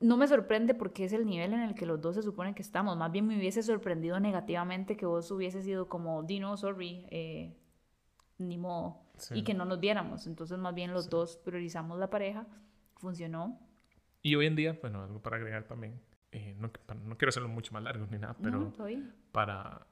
No 0.00 0.16
me 0.16 0.26
sorprende 0.28 0.74
porque 0.74 1.04
es 1.04 1.12
el 1.12 1.24
nivel 1.24 1.52
en 1.54 1.60
el 1.60 1.74
que 1.74 1.86
los 1.86 2.00
dos 2.00 2.14
se 2.16 2.22
supone 2.22 2.54
que 2.54 2.62
estamos. 2.62 2.96
Más 2.96 3.10
bien 3.12 3.26
me 3.26 3.36
hubiese 3.38 3.62
sorprendido 3.62 4.18
negativamente 4.20 4.96
que 4.96 5.06
vos 5.06 5.30
hubieses 5.30 5.64
sido 5.64 5.88
como, 5.88 6.22
di 6.22 6.40
no, 6.40 6.56
sorry, 6.56 7.06
eh, 7.10 7.56
ni 8.38 8.58
modo. 8.58 9.00
Sí. 9.16 9.34
Y 9.36 9.44
que 9.44 9.54
no 9.54 9.64
nos 9.64 9.80
viéramos. 9.80 10.26
Entonces 10.26 10.58
más 10.58 10.74
bien 10.74 10.92
los 10.92 11.04
Sí. 11.04 11.10
dos 11.10 11.36
priorizamos 11.38 11.98
la 11.98 12.10
pareja. 12.10 12.46
Funcionó. 12.96 13.58
Y 14.22 14.34
hoy 14.34 14.46
en 14.46 14.56
día, 14.56 14.76
bueno, 14.80 15.02
algo 15.02 15.20
para 15.22 15.36
agregar 15.36 15.64
también, 15.64 16.00
eh, 16.32 16.54
no, 16.58 16.70
no 17.04 17.16
quiero 17.16 17.28
hacerlo 17.28 17.48
mucho 17.48 17.72
más 17.72 17.82
largo 17.82 18.06
ni 18.10 18.18
nada, 18.18 18.36
pero 18.42 18.58
No, 18.58 18.72
para... 19.32 19.86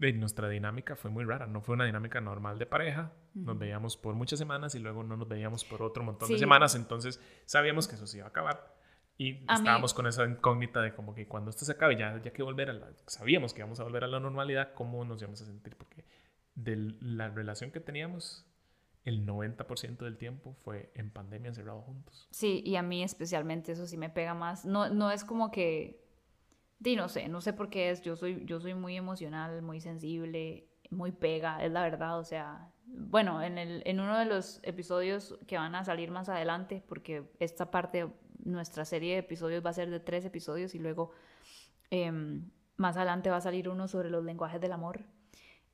eh, 0.00 0.12
nuestra 0.12 0.48
dinámica 0.48 0.94
fue 0.94 1.10
muy 1.10 1.24
rara, 1.24 1.46
no 1.46 1.60
fue 1.60 1.74
una 1.74 1.84
dinámica 1.86 2.20
normal 2.20 2.58
de 2.58 2.66
pareja, 2.66 3.12
nos 3.34 3.58
veíamos 3.58 3.96
por 3.96 4.14
muchas 4.14 4.38
semanas 4.38 4.74
y 4.74 4.78
luego 4.78 5.02
no 5.02 5.16
nos 5.16 5.26
veíamos 5.26 5.64
por 5.64 5.82
otro 5.82 6.04
montón 6.04 6.28
Sí. 6.28 6.34
de 6.34 6.38
semanas, 6.38 6.74
entonces 6.76 7.20
sabíamos 7.46 7.88
que 7.88 7.96
eso 7.96 8.06
se 8.06 8.18
iba 8.18 8.26
a 8.26 8.30
acabar 8.30 8.75
y 9.18 9.32
A 9.46 9.54
mí- 9.54 9.58
estábamos 9.60 9.94
con 9.94 10.06
esa 10.06 10.24
incógnita 10.26 10.80
de 10.82 10.94
como 10.94 11.14
que 11.14 11.26
cuando 11.26 11.50
esto 11.50 11.64
se 11.64 11.72
acabe 11.72 11.96
ya, 11.96 12.20
ya 12.22 12.32
que 12.32 12.42
volver 12.42 12.70
a 12.70 12.72
la, 12.74 12.88
sabíamos 13.06 13.54
que 13.54 13.60
íbamos 13.60 13.80
a 13.80 13.84
volver 13.84 14.04
a 14.04 14.08
la 14.08 14.20
normalidad, 14.20 14.72
¿cómo 14.74 15.04
nos 15.04 15.20
íbamos 15.22 15.40
a 15.42 15.46
sentir? 15.46 15.76
Porque 15.76 16.04
de 16.54 16.76
la 17.00 17.28
relación 17.28 17.70
que 17.70 17.80
teníamos, 17.80 18.46
el 19.04 19.24
90% 19.24 20.04
del 20.04 20.16
tiempo 20.18 20.54
fue 20.64 20.90
en 20.94 21.10
pandemia 21.10 21.48
encerrados 21.48 21.84
juntos. 21.84 22.28
Sí, 22.30 22.62
y 22.64 22.76
a 22.76 22.82
mí 22.82 23.02
especialmente 23.02 23.72
eso 23.72 23.86
sí 23.86 23.96
me 23.96 24.10
pega 24.10 24.34
más. 24.34 24.64
No, 24.66 24.88
no 24.90 25.10
es 25.12 25.24
como 25.24 25.50
que, 25.50 26.02
di, 26.78 26.96
no 26.96 27.08
sé, 27.08 27.28
no 27.28 27.40
sé 27.40 27.52
por 27.52 27.70
qué 27.70 27.90
es. 27.90 28.02
Yo 28.02 28.16
soy, 28.16 28.44
yo 28.46 28.58
soy 28.60 28.74
muy 28.74 28.96
emocional, 28.96 29.62
muy 29.62 29.80
sensible, 29.80 30.66
muy 30.90 31.12
pega, 31.12 31.62
es 31.64 31.70
la 31.72 31.82
verdad. 31.82 32.18
O 32.18 32.24
sea, 32.24 32.72
bueno, 32.86 33.42
en, 33.42 33.58
el, 33.58 33.82
en 33.86 34.00
uno 34.00 34.18
de 34.18 34.24
los 34.24 34.60
episodios 34.64 35.38
que 35.46 35.56
van 35.56 35.74
a 35.76 35.84
salir 35.84 36.10
más 36.10 36.28
adelante, 36.28 36.82
porque 36.88 37.30
esta 37.38 37.70
parte, 37.70 38.08
nuestra 38.46 38.84
serie 38.84 39.14
de 39.14 39.18
episodios 39.18 39.64
va 39.64 39.70
a 39.70 39.74
ser 39.74 39.90
de 39.90 40.00
tres 40.00 40.24
episodios 40.24 40.74
y 40.74 40.78
luego 40.78 41.12
Em, 41.90 42.50
más 42.76 42.96
adelante 42.96 43.30
va 43.30 43.36
a 43.36 43.40
salir 43.40 43.68
uno 43.68 43.88
sobre 43.88 44.10
los 44.10 44.24
lenguajes 44.24 44.60
del 44.60 44.72
amor. 44.72 45.00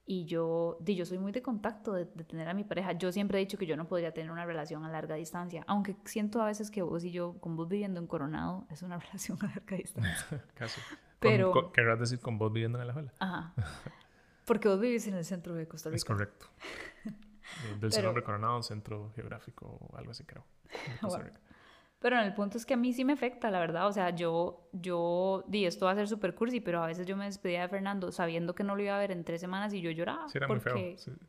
Y 0.05 0.24
yo, 0.24 0.78
di, 0.81 0.97
yo 0.97 1.07
soy 1.07 1.19
muy 1.19 1.31
de 1.31 1.43
contacto, 1.43 1.93
de, 1.93 2.07
tener 2.07 2.49
a 2.49 2.55
mi 2.55 2.65
pareja. 2.65 2.93
Yo 2.93 3.12
siempre 3.12 3.39
he 3.39 3.40
dicho 3.40 3.57
que 3.57 3.66
yo 3.66 3.77
no 3.77 3.86
podría 3.86 4.12
tener 4.12 4.31
una 4.32 4.44
relación 4.44 4.85
a 4.85 4.90
larga 4.90 5.15
distancia, 5.15 5.65
aunque 5.69 5.97
siento 6.05 6.43
a 6.43 6.47
veces 6.47 6.70
que 6.70 6.82
vos 6.82 7.05
y 7.05 7.12
yo, 7.12 7.39
con 7.40 7.57
vos 7.57 7.69
viviendo 7.69 8.01
en 8.01 8.07
Coronado, 8.07 8.66
es 8.69 8.82
una 8.82 8.99
relación 8.99 9.39
a 9.43 9.47
larga 9.47 9.77
distancia. 9.77 10.44
Casi. 10.55 10.81
Pero... 11.20 11.73
¿Querrás 11.73 12.01
decir 12.01 12.19
con 12.19 12.36
vos 12.36 12.53
viviendo 12.53 12.81
en 12.81 12.86
la 12.86 12.93
escuela? 12.93 13.12
Ajá. 13.20 13.55
Porque 14.44 14.69
vos 14.69 14.81
vivís 14.81 15.07
en 15.07 15.15
el 15.15 15.24
centro 15.24 15.55
de 15.55 15.69
Costa 15.69 15.89
Rica. 15.89 15.97
Es 15.97 16.05
correcto. 16.05 16.47
Del 17.81 17.90
Pero... 17.90 18.03
nombre 18.03 18.24
Coronado, 18.24 18.61
centro 18.62 19.12
geográfico 19.15 19.66
o 19.66 19.97
algo 19.97 20.11
así, 20.11 20.24
creo. 20.24 20.44
Pero 22.03 22.20
el 22.20 22.35
punto 22.35 22.59
es 22.59 22.66
que 22.66 22.74
a 22.74 22.77
mí 22.77 22.93
sí 22.93 23.05
me 23.05 23.12
afecta, 23.12 23.49
la 23.51 23.61
verdad. 23.61 23.87
O 23.87 23.93
sea, 23.93 24.11
yo, 24.11 24.69
yo 24.73 25.45
di, 25.47 25.65
esto 25.65 25.87
va 25.87 25.93
a 25.93 25.95
ser 25.95 26.09
súper 26.09 26.35
cursi, 26.35 26.61
pero 26.61 26.83
a 26.83 26.87
veces 26.89 27.07
yo 27.07 27.16
me 27.16 27.27
despedía 27.27 27.62
de 27.62 27.69
Fernando 27.69 28.11
sabiendo 28.11 28.57
que 28.57 28.65
no 28.65 28.74
lo 28.74 28.83
iba 28.83 28.97
a 28.97 28.99
ver 28.99 29.12
en 29.12 29.23
tres 29.23 29.41
semanas 29.41 29.73
y 29.73 29.81
yo 29.81 29.91
lloraba. 29.93 30.29
Sí, 30.29 30.39
era 30.39 30.49
muy 30.49 30.59
feo. 30.59 30.74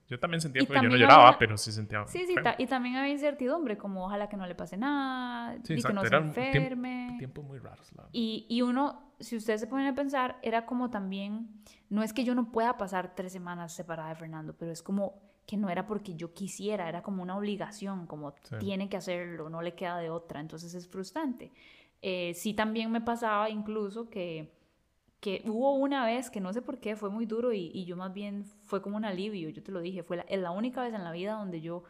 Yo 0.09 0.19
también 0.19 0.41
sentía, 0.41 0.63
porque 0.65 0.81
yo 0.81 0.89
no 0.89 0.97
lloraba, 0.97 1.37
pero 1.37 1.57
sí 1.57 1.71
sentía. 1.71 2.05
Sí, 2.07 2.25
sí, 2.25 2.33
y 2.57 2.65
también 2.65 2.95
había 2.95 3.13
incertidumbre, 3.13 3.77
como 3.77 4.05
ojalá 4.05 4.27
que 4.27 4.35
no 4.35 4.47
le 4.47 4.55
pase 4.55 4.75
nada, 4.75 5.55
y 5.55 5.81
que 5.81 5.93
no 5.93 6.03
se 6.03 6.15
enferme. 6.15 7.15
Tiempo, 7.19 7.43
muy 7.43 7.59
raros. 7.59 7.91
Y, 8.11 8.47
y 8.49 8.63
uno, 8.63 9.13
si 9.19 9.37
ustedes 9.37 9.61
se 9.61 9.67
ponen 9.67 9.87
a 9.87 9.93
pensar, 9.93 10.39
era 10.41 10.65
como 10.65 10.89
también, 10.89 11.49
no 11.89 12.01
es 12.01 12.13
que 12.13 12.23
yo 12.23 12.33
no 12.33 12.51
pueda 12.51 12.77
pasar 12.77 13.13
tres 13.15 13.31
semanas 13.31 13.73
separada 13.73 14.09
de 14.09 14.15
Fernando, 14.15 14.55
pero 14.57 14.71
es 14.71 14.81
como 14.81 15.22
que 15.45 15.57
no 15.57 15.69
era 15.69 15.85
porque 15.85 16.15
yo 16.15 16.33
quisiera, 16.33 16.87
era 16.87 17.01
como 17.01 17.21
una 17.21 17.37
obligación, 17.37 18.07
como 18.07 18.33
tiene 18.59 18.89
que 18.89 18.97
hacerlo, 18.97 19.49
no 19.49 19.61
le 19.61 19.75
queda 19.75 19.97
de 19.97 20.09
otra, 20.09 20.39
entonces 20.39 20.73
es 20.73 20.87
frustrante. 20.87 21.51
Eh, 22.01 22.33
sí 22.33 22.53
también 22.53 22.91
me 22.91 23.01
pasaba 23.01 23.49
incluso 23.49 24.09
que, 24.09 24.53
que 25.19 25.43
hubo 25.45 25.75
una 25.75 26.05
vez 26.05 26.29
que 26.29 26.41
no 26.41 26.53
sé 26.53 26.61
por 26.61 26.79
qué 26.79 26.95
fue 26.95 27.09
muy 27.09 27.25
duro 27.25 27.53
y, 27.53 27.71
y 27.73 27.85
yo 27.85 27.95
más 27.95 28.13
bien 28.13 28.45
fue 28.63 28.81
como 28.81 28.97
un 28.97 29.05
alivio, 29.05 29.49
yo 29.49 29.63
te 29.63 29.71
lo 29.71 29.81
dije, 29.81 30.03
fue 30.03 30.17
la, 30.17 30.25
la 30.29 30.51
única 30.51 30.81
vez 30.81 30.93
en 30.93 31.03
la 31.03 31.11
vida 31.11 31.33
donde 31.33 31.61
yo 31.61 31.83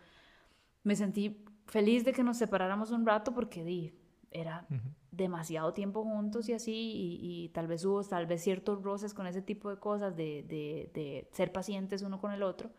me 0.84 0.96
sentí 0.96 1.44
feliz 1.66 2.06
de 2.06 2.14
que 2.14 2.24
nos 2.24 2.38
separáramos 2.38 2.92
un 2.92 3.06
rato 3.06 3.34
porque 3.34 3.64
di, 3.64 3.94
era 4.32 4.68
demasiado 5.12 5.74
tiempo 5.74 6.04
juntos 6.04 6.50
y 6.50 6.54
así, 6.54 6.74
y, 6.74 7.20
y, 7.46 7.50
tal 7.50 7.68
vez 7.68 7.86
hubo 7.86 8.04
tal 8.04 8.26
vez 8.26 8.44
ciertos 8.44 8.82
roces 8.82 9.14
con 9.14 9.28
ese 9.28 9.42
tipo 9.42 9.70
de 9.70 9.78
cosas, 9.78 10.16
de, 10.16 10.44
de, 10.44 10.92
de 10.94 11.28
ser 11.32 11.52
pacientes 11.52 12.02
uno 12.02 12.20
con 12.20 12.32
el 12.32 12.44
otro. 12.44 12.72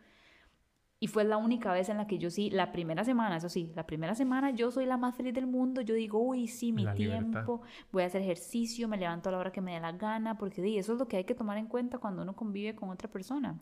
Y 1.05 1.07
fue 1.07 1.23
la 1.23 1.37
única 1.37 1.71
vez 1.71 1.89
en 1.89 1.97
la 1.97 2.07
que 2.07 2.17
yo 2.17 2.31
sí, 2.31 2.49
la 2.49 2.71
primera 2.71 3.03
semana, 3.03 3.37
eso 3.37 3.47
sí, 3.47 3.71
la 3.75 3.85
primera 3.85 4.15
semana 4.15 4.49
yo 4.49 4.71
soy 4.71 4.87
la 4.87 4.97
más 4.97 5.13
feliz 5.13 5.35
del 5.35 5.45
mundo. 5.45 5.81
Yo 5.81 5.93
digo, 5.93 6.17
uy, 6.17 6.47
sí, 6.47 6.71
mi 6.71 6.83
tiempo, 6.95 7.61
voy 7.91 8.01
a 8.01 8.07
hacer 8.07 8.23
ejercicio, 8.23 8.87
me 8.87 8.97
levanto 8.97 9.29
a 9.29 9.33
la 9.33 9.37
hora 9.37 9.51
que 9.51 9.61
me 9.61 9.75
dé 9.75 9.79
la 9.79 9.91
gana, 9.91 10.35
porque 10.35 10.63
di, 10.63 10.79
eso 10.79 10.93
es 10.93 10.97
lo 10.97 11.07
que 11.07 11.17
hay 11.17 11.23
que 11.23 11.35
tomar 11.35 11.59
en 11.59 11.67
cuenta 11.67 11.99
cuando 11.99 12.23
uno 12.23 12.35
convive 12.35 12.73
con 12.73 12.89
otra 12.89 13.07
persona. 13.07 13.61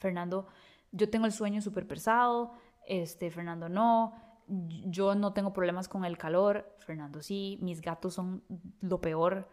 Fernando, 0.00 0.46
yo 0.90 1.10
tengo 1.10 1.26
el 1.26 1.32
sueño 1.32 1.60
súper 1.60 1.86
pesado, 1.86 2.52
este, 2.86 3.30
Fernando 3.30 3.68
no, 3.68 4.14
yo 4.86 5.14
no 5.14 5.34
tengo 5.34 5.52
problemas 5.52 5.88
con 5.88 6.06
el 6.06 6.16
calor, 6.16 6.74
Fernando 6.78 7.20
sí, 7.20 7.58
mis 7.60 7.82
gatos 7.82 8.14
son 8.14 8.42
lo 8.80 8.98
peor 9.02 9.46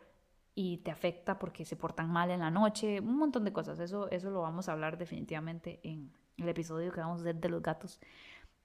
y 0.53 0.77
te 0.77 0.91
afecta 0.91 1.37
porque 1.37 1.65
se 1.65 1.75
portan 1.75 2.09
mal 2.09 2.31
en 2.31 2.39
la 2.39 2.49
noche, 2.49 3.01
un 3.01 3.17
montón 3.17 3.43
de 3.43 3.51
cosas. 3.51 3.77
Eso, 3.79 4.09
eso 4.09 4.29
lo 4.29 4.39
vamos 4.39 4.69
a 4.69 4.71
hablar 4.71 4.97
definitivamente 4.97 5.81
en, 5.83 6.13
el 6.37 6.49
episodio 6.49 6.91
que 6.91 6.99
vamos 6.99 7.19
a 7.19 7.21
hacer 7.21 7.35
de 7.35 7.49
los 7.49 7.61
gatos. 7.61 7.99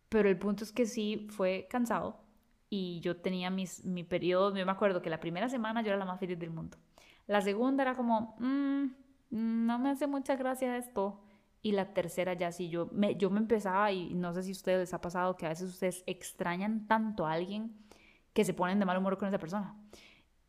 Pero 0.08 0.28
el 0.28 0.38
punto 0.38 0.64
es 0.64 0.72
que 0.72 0.86
sí 0.86 1.28
fue 1.30 1.68
cansado 1.70 2.20
y 2.68 3.00
yo 3.00 3.16
tenía 3.16 3.50
mis, 3.50 3.84
mi 3.84 4.04
periodo, 4.04 4.56
yo 4.56 4.64
me 4.64 4.72
acuerdo 4.72 5.02
que 5.02 5.10
la 5.10 5.20
primera 5.20 5.48
semana 5.48 5.82
yo 5.82 5.88
era 5.88 5.96
la 5.96 6.04
más 6.04 6.20
feliz 6.20 6.38
del 6.38 6.50
mundo. 6.50 6.78
La 7.26 7.40
segunda 7.40 7.82
era 7.82 7.94
como, 7.94 8.36
mm, 8.38 8.86
no 9.30 9.78
me 9.78 9.90
hace 9.90 10.06
mucha 10.06 10.36
gracia 10.36 10.76
esto. 10.76 11.20
Y 11.62 11.72
la 11.72 11.92
tercera 11.92 12.32
ya 12.32 12.52
sí, 12.52 12.70
yo 12.70 12.88
me, 12.90 13.16
yo 13.16 13.28
me 13.28 13.38
empezaba, 13.38 13.92
y 13.92 14.14
no 14.14 14.32
sé 14.32 14.42
si 14.42 14.50
a 14.50 14.52
ustedes 14.52 14.78
les 14.78 14.94
ha 14.94 15.00
pasado, 15.02 15.36
que 15.36 15.44
a 15.44 15.50
veces 15.50 15.68
ustedes 15.68 16.02
extrañan 16.06 16.86
tanto 16.86 17.26
a 17.26 17.32
alguien 17.32 17.76
que 18.32 18.44
se 18.44 18.54
ponen 18.54 18.78
de 18.78 18.86
mal 18.86 18.96
humor 18.96 19.18
con 19.18 19.28
esa 19.28 19.38
persona. 19.38 19.76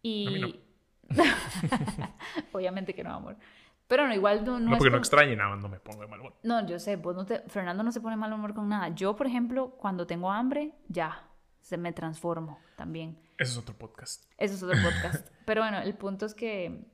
Y... 0.02 0.62
Obviamente 2.54 2.96
que 2.96 3.04
no, 3.04 3.14
amor. 3.14 3.38
Pero 3.92 4.08
no, 4.08 4.14
igual 4.14 4.46
no, 4.46 4.58
no, 4.58 4.78
porque 4.78 4.90
no 4.90 4.96
extrañe 4.96 5.36
nada, 5.36 5.58
no 5.58 5.68
me 5.68 5.78
pongo 5.78 6.00
de 6.00 6.08
mal 6.08 6.22
humor. 6.22 6.34
No, 6.44 6.66
yo 6.66 6.80
sé, 6.80 6.96
vos 6.96 7.14
no 7.14 7.26
te... 7.26 7.42
Fernando 7.50 7.84
no 7.84 7.92
se 7.92 8.00
pone 8.00 8.16
mal 8.16 8.32
humor 8.32 8.54
con 8.54 8.70
nada. 8.70 8.88
Yo, 8.96 9.18
por 9.18 9.28
ejemplo, 9.28 9.72
cuando 9.72 10.08
tengo 10.08 10.32
hambre, 10.32 10.72
ya, 10.88 11.28
se 11.60 11.76
me 11.76 11.92
transformo 11.92 12.58
también. 12.78 13.20
Eso 13.38 13.52
es 13.52 13.58
otro 13.58 13.76
podcast. 13.78 14.32
Eso 14.38 14.56
es 14.56 14.64
otro 14.64 14.78
podcast. 14.82 15.28
Pero 15.44 15.64
bueno, 15.64 15.82
el 15.82 15.94
punto 15.96 16.26
es 16.26 16.34
que, 16.34 16.86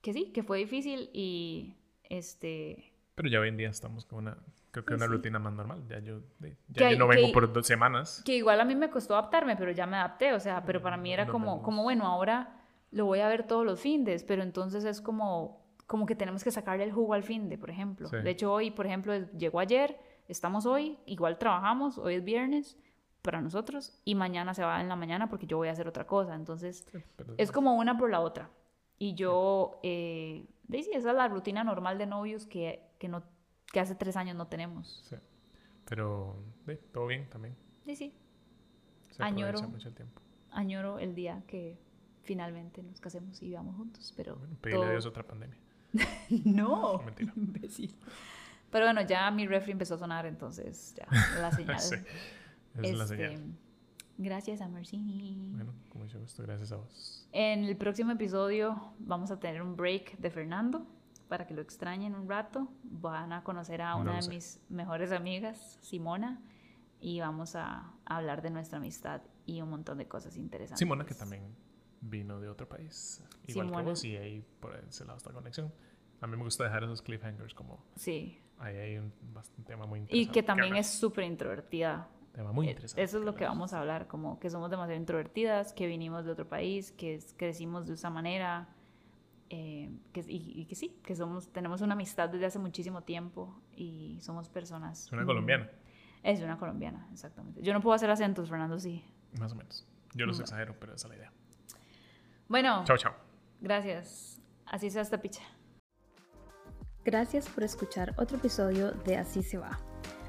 que 0.00 0.12
sí, 0.12 0.30
que 0.32 0.44
fue 0.44 0.58
difícil 0.58 1.10
y 1.12 1.74
este... 2.04 2.92
Pero 3.16 3.28
ya 3.28 3.40
hoy 3.40 3.48
en 3.48 3.56
día 3.56 3.68
estamos 3.68 4.04
con 4.04 4.20
una, 4.20 4.38
creo 4.70 4.84
que 4.84 4.94
una 4.94 5.08
rutina 5.08 5.40
más 5.40 5.54
normal. 5.54 5.82
Ya 5.88 5.98
yo, 5.98 6.20
ya 6.68 6.92
yo 6.92 6.96
no 6.96 7.08
vengo 7.08 7.32
por 7.32 7.52
dos 7.52 7.66
semanas. 7.66 8.22
Que 8.24 8.36
igual 8.36 8.60
a 8.60 8.64
mí 8.64 8.76
me 8.76 8.88
costó 8.88 9.14
adaptarme, 9.14 9.56
pero 9.56 9.72
ya 9.72 9.84
me 9.84 9.96
adapté, 9.96 10.32
o 10.32 10.38
sea, 10.38 10.64
pero 10.64 10.80
para 10.80 10.96
mí 10.96 11.12
era 11.12 11.26
como, 11.26 11.60
como, 11.60 11.82
bueno, 11.82 12.06
ahora 12.06 12.60
lo 12.92 13.06
voy 13.06 13.18
a 13.18 13.26
ver 13.26 13.48
todos 13.48 13.66
los 13.66 13.80
fines, 13.80 14.22
pero 14.22 14.44
entonces 14.44 14.84
es 14.84 15.00
como 15.00 15.59
como 15.90 16.06
que 16.06 16.14
tenemos 16.14 16.44
que 16.44 16.52
sacarle 16.52 16.84
el 16.84 16.92
jugo 16.92 17.14
al 17.14 17.24
fin 17.24 17.48
de, 17.48 17.58
por 17.58 17.68
ejemplo. 17.68 18.08
De 18.08 18.30
hecho, 18.30 18.52
hoy, 18.52 18.70
por 18.70 18.86
ejemplo, 18.86 19.12
llegó 19.32 19.58
ayer, 19.58 19.98
estamos 20.28 20.64
hoy, 20.64 21.00
igual 21.04 21.36
trabajamos, 21.36 21.98
hoy 21.98 22.14
es 22.14 22.22
viernes 22.22 22.78
para 23.22 23.40
nosotros 23.40 24.00
y 24.04 24.14
mañana 24.14 24.54
se 24.54 24.62
va 24.62 24.80
en 24.80 24.88
la 24.88 24.94
mañana 24.94 25.28
porque 25.28 25.48
yo 25.48 25.56
voy 25.56 25.66
a 25.66 25.72
hacer 25.72 25.88
otra 25.88 26.06
cosa. 26.06 26.36
Entonces, 26.36 26.86
es 27.38 27.50
como 27.50 27.74
una 27.74 27.98
por 27.98 28.08
la 28.08 28.20
otra. 28.20 28.50
Y 29.00 29.14
yo, 29.14 29.80
eh, 29.82 30.46
esa 30.70 30.96
es 30.96 31.04
la 31.06 31.26
rutina 31.26 31.64
normal 31.64 31.98
de 31.98 32.06
novios 32.06 32.46
que, 32.46 32.88
que, 33.00 33.08
no, 33.08 33.24
que 33.72 33.80
hace 33.80 33.96
tres 33.96 34.16
años 34.16 34.36
no 34.36 34.46
tenemos. 34.46 35.02
Sí. 35.08 35.16
Pero, 35.86 36.36
todo 36.92 37.08
bien 37.08 37.28
también. 37.28 37.56
Sí, 37.84 37.96
sí. 37.96 38.14
añoro, 39.18 39.60
mucho 39.68 39.88
el 39.88 39.94
tiempo. 39.96 40.22
añoro 40.52 41.00
el 41.00 41.16
día 41.16 41.42
que 41.48 41.80
finalmente 42.22 42.80
nos 42.80 43.00
casemos 43.00 43.42
y 43.42 43.46
vivamos 43.46 43.74
juntos, 43.74 44.14
pero... 44.16 44.36
Bueno, 44.36 44.56
pedirle 44.60 44.86
a 44.86 44.90
Dios 44.92 45.04
otra 45.04 45.26
pandemia. 45.26 45.58
no, 46.44 47.02
imbécil. 47.36 47.94
Pero 48.70 48.86
bueno, 48.86 49.02
ya 49.02 49.30
mi 49.30 49.46
refri 49.46 49.72
empezó 49.72 49.94
a 49.94 49.98
sonar, 49.98 50.26
entonces 50.26 50.94
ya, 50.96 51.06
la 51.40 51.50
señal. 51.56 51.80
sí, 51.80 51.96
es 52.82 52.96
la 52.96 53.06
señal. 53.06 53.32
Este, 53.32 53.44
gracias 54.18 54.60
a 54.60 54.68
Mercini. 54.68 55.52
Bueno, 55.54 55.72
como 55.88 56.04
mucho 56.04 56.20
gusto, 56.20 56.42
gracias 56.42 56.72
a 56.72 56.76
vos. 56.76 57.26
En 57.32 57.64
el 57.64 57.76
próximo 57.76 58.12
episodio 58.12 58.92
vamos 58.98 59.30
a 59.30 59.40
tener 59.40 59.62
un 59.62 59.76
break 59.76 60.18
de 60.18 60.30
Fernando 60.30 60.86
para 61.28 61.46
que 61.46 61.54
lo 61.54 61.62
extrañen 61.62 62.14
un 62.14 62.28
rato. 62.28 62.68
Van 62.84 63.32
a 63.32 63.42
conocer 63.42 63.82
a 63.82 63.96
una 63.96 64.20
de 64.20 64.28
mis 64.28 64.60
mejores 64.68 65.10
amigas, 65.10 65.78
Simona, 65.80 66.40
y 67.00 67.20
vamos 67.20 67.56
a 67.56 67.92
hablar 68.04 68.42
de 68.42 68.50
nuestra 68.50 68.78
amistad 68.78 69.22
y 69.46 69.62
un 69.62 69.70
montón 69.70 69.98
de 69.98 70.06
cosas 70.06 70.36
interesantes. 70.36 70.78
Simona, 70.78 71.04
que 71.04 71.14
también 71.14 71.42
vino 72.00 72.40
de 72.40 72.48
otro 72.48 72.68
país, 72.68 73.22
igual 73.46 73.70
que 73.70 73.82
vos, 73.82 74.04
y 74.04 74.16
ahí 74.16 74.44
por 74.60 74.74
ese 74.76 75.04
lado 75.04 75.18
está 75.18 75.32
conexión. 75.32 75.72
A 76.20 76.26
mí 76.26 76.36
me 76.36 76.42
gusta 76.42 76.64
dejar 76.64 76.84
esos 76.84 77.00
cliffhangers 77.02 77.54
como... 77.54 77.82
Sí. 77.96 78.38
Ahí 78.58 78.76
hay 78.76 78.98
un, 78.98 79.12
tema 79.64 79.86
muy 79.86 80.00
interesante. 80.00 80.30
Y 80.30 80.32
que 80.32 80.42
también 80.42 80.76
es 80.76 80.86
súper 80.86 81.24
introvertida. 81.24 82.08
Tema 82.34 82.52
muy 82.52 82.66
eh, 82.66 82.70
interesante. 82.70 83.02
Eso 83.02 83.18
es 83.18 83.24
lo 83.24 83.34
que 83.34 83.44
vamos 83.44 83.72
a 83.72 83.80
hablar, 83.80 84.06
como 84.06 84.38
que 84.38 84.50
somos 84.50 84.70
demasiado 84.70 85.00
introvertidas, 85.00 85.72
que 85.72 85.86
vinimos 85.86 86.26
de 86.26 86.32
otro 86.32 86.46
país, 86.46 86.92
que 86.92 87.18
crecimos 87.36 87.86
de 87.86 87.94
esa 87.94 88.10
manera, 88.10 88.68
eh, 89.48 89.90
que, 90.12 90.22
y, 90.28 90.66
que 90.66 90.74
sí, 90.74 91.00
que 91.02 91.16
somos, 91.16 91.50
tenemos 91.52 91.80
una 91.80 91.94
amistad 91.94 92.28
desde 92.28 92.46
hace 92.46 92.58
muchísimo 92.58 93.02
tiempo 93.02 93.58
y 93.74 94.18
somos 94.20 94.50
personas... 94.50 95.06
Es 95.06 95.12
una 95.12 95.24
colombiana. 95.24 95.70
Es 96.22 96.42
una 96.42 96.58
colombiana, 96.58 97.08
exactamente. 97.12 97.62
Yo 97.62 97.72
no 97.72 97.80
puedo 97.80 97.94
hacer 97.94 98.10
acentos, 98.10 98.50
Fernando, 98.50 98.78
sí. 98.78 99.02
Más 99.38 99.52
o 99.52 99.54
menos. 99.54 99.86
Yo 100.14 100.26
los 100.26 100.38
exagero, 100.38 100.76
pero 100.78 100.94
esa 100.94 101.06
es 101.06 101.10
la 101.10 101.16
idea. 101.16 101.32
Bueno. 102.50 102.82
Chao, 102.84 102.96
chao. 102.96 103.14
Gracias. 103.60 104.40
Así 104.66 104.90
sea 104.90 105.02
esta 105.02 105.22
picha. 105.22 105.42
Gracias 107.04 107.48
por 107.48 107.62
escuchar 107.62 108.12
otro 108.18 108.38
episodio 108.38 108.90
de 108.90 109.16
Así 109.16 109.44
se 109.44 109.56
va. 109.56 109.78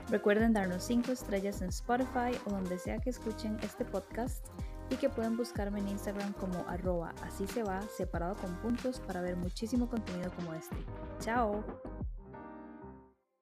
Recuerden 0.07 0.53
darnos 0.53 0.83
5 0.83 1.11
estrellas 1.11 1.63
en 1.63 1.69
Spotify 1.69 2.37
o 2.45 2.51
donde 2.51 2.77
sea 2.77 2.99
que 2.99 3.09
escuchen 3.09 3.57
este 3.63 3.85
podcast 3.85 4.45
y 4.91 4.97
que 4.97 5.09
pueden 5.09 5.35
buscarme 5.35 5.79
en 5.79 5.87
Instagram 5.87 6.33
como 6.33 6.59
arroba 6.67 7.15
así 7.23 7.47
se 7.47 7.63
va 7.63 7.81
separado 7.81 8.35
con 8.35 8.53
puntos 8.57 8.99
para 8.99 9.21
ver 9.21 9.35
muchísimo 9.37 9.89
contenido 9.89 10.31
como 10.35 10.53
este. 10.53 10.75
Chao. 11.19 11.63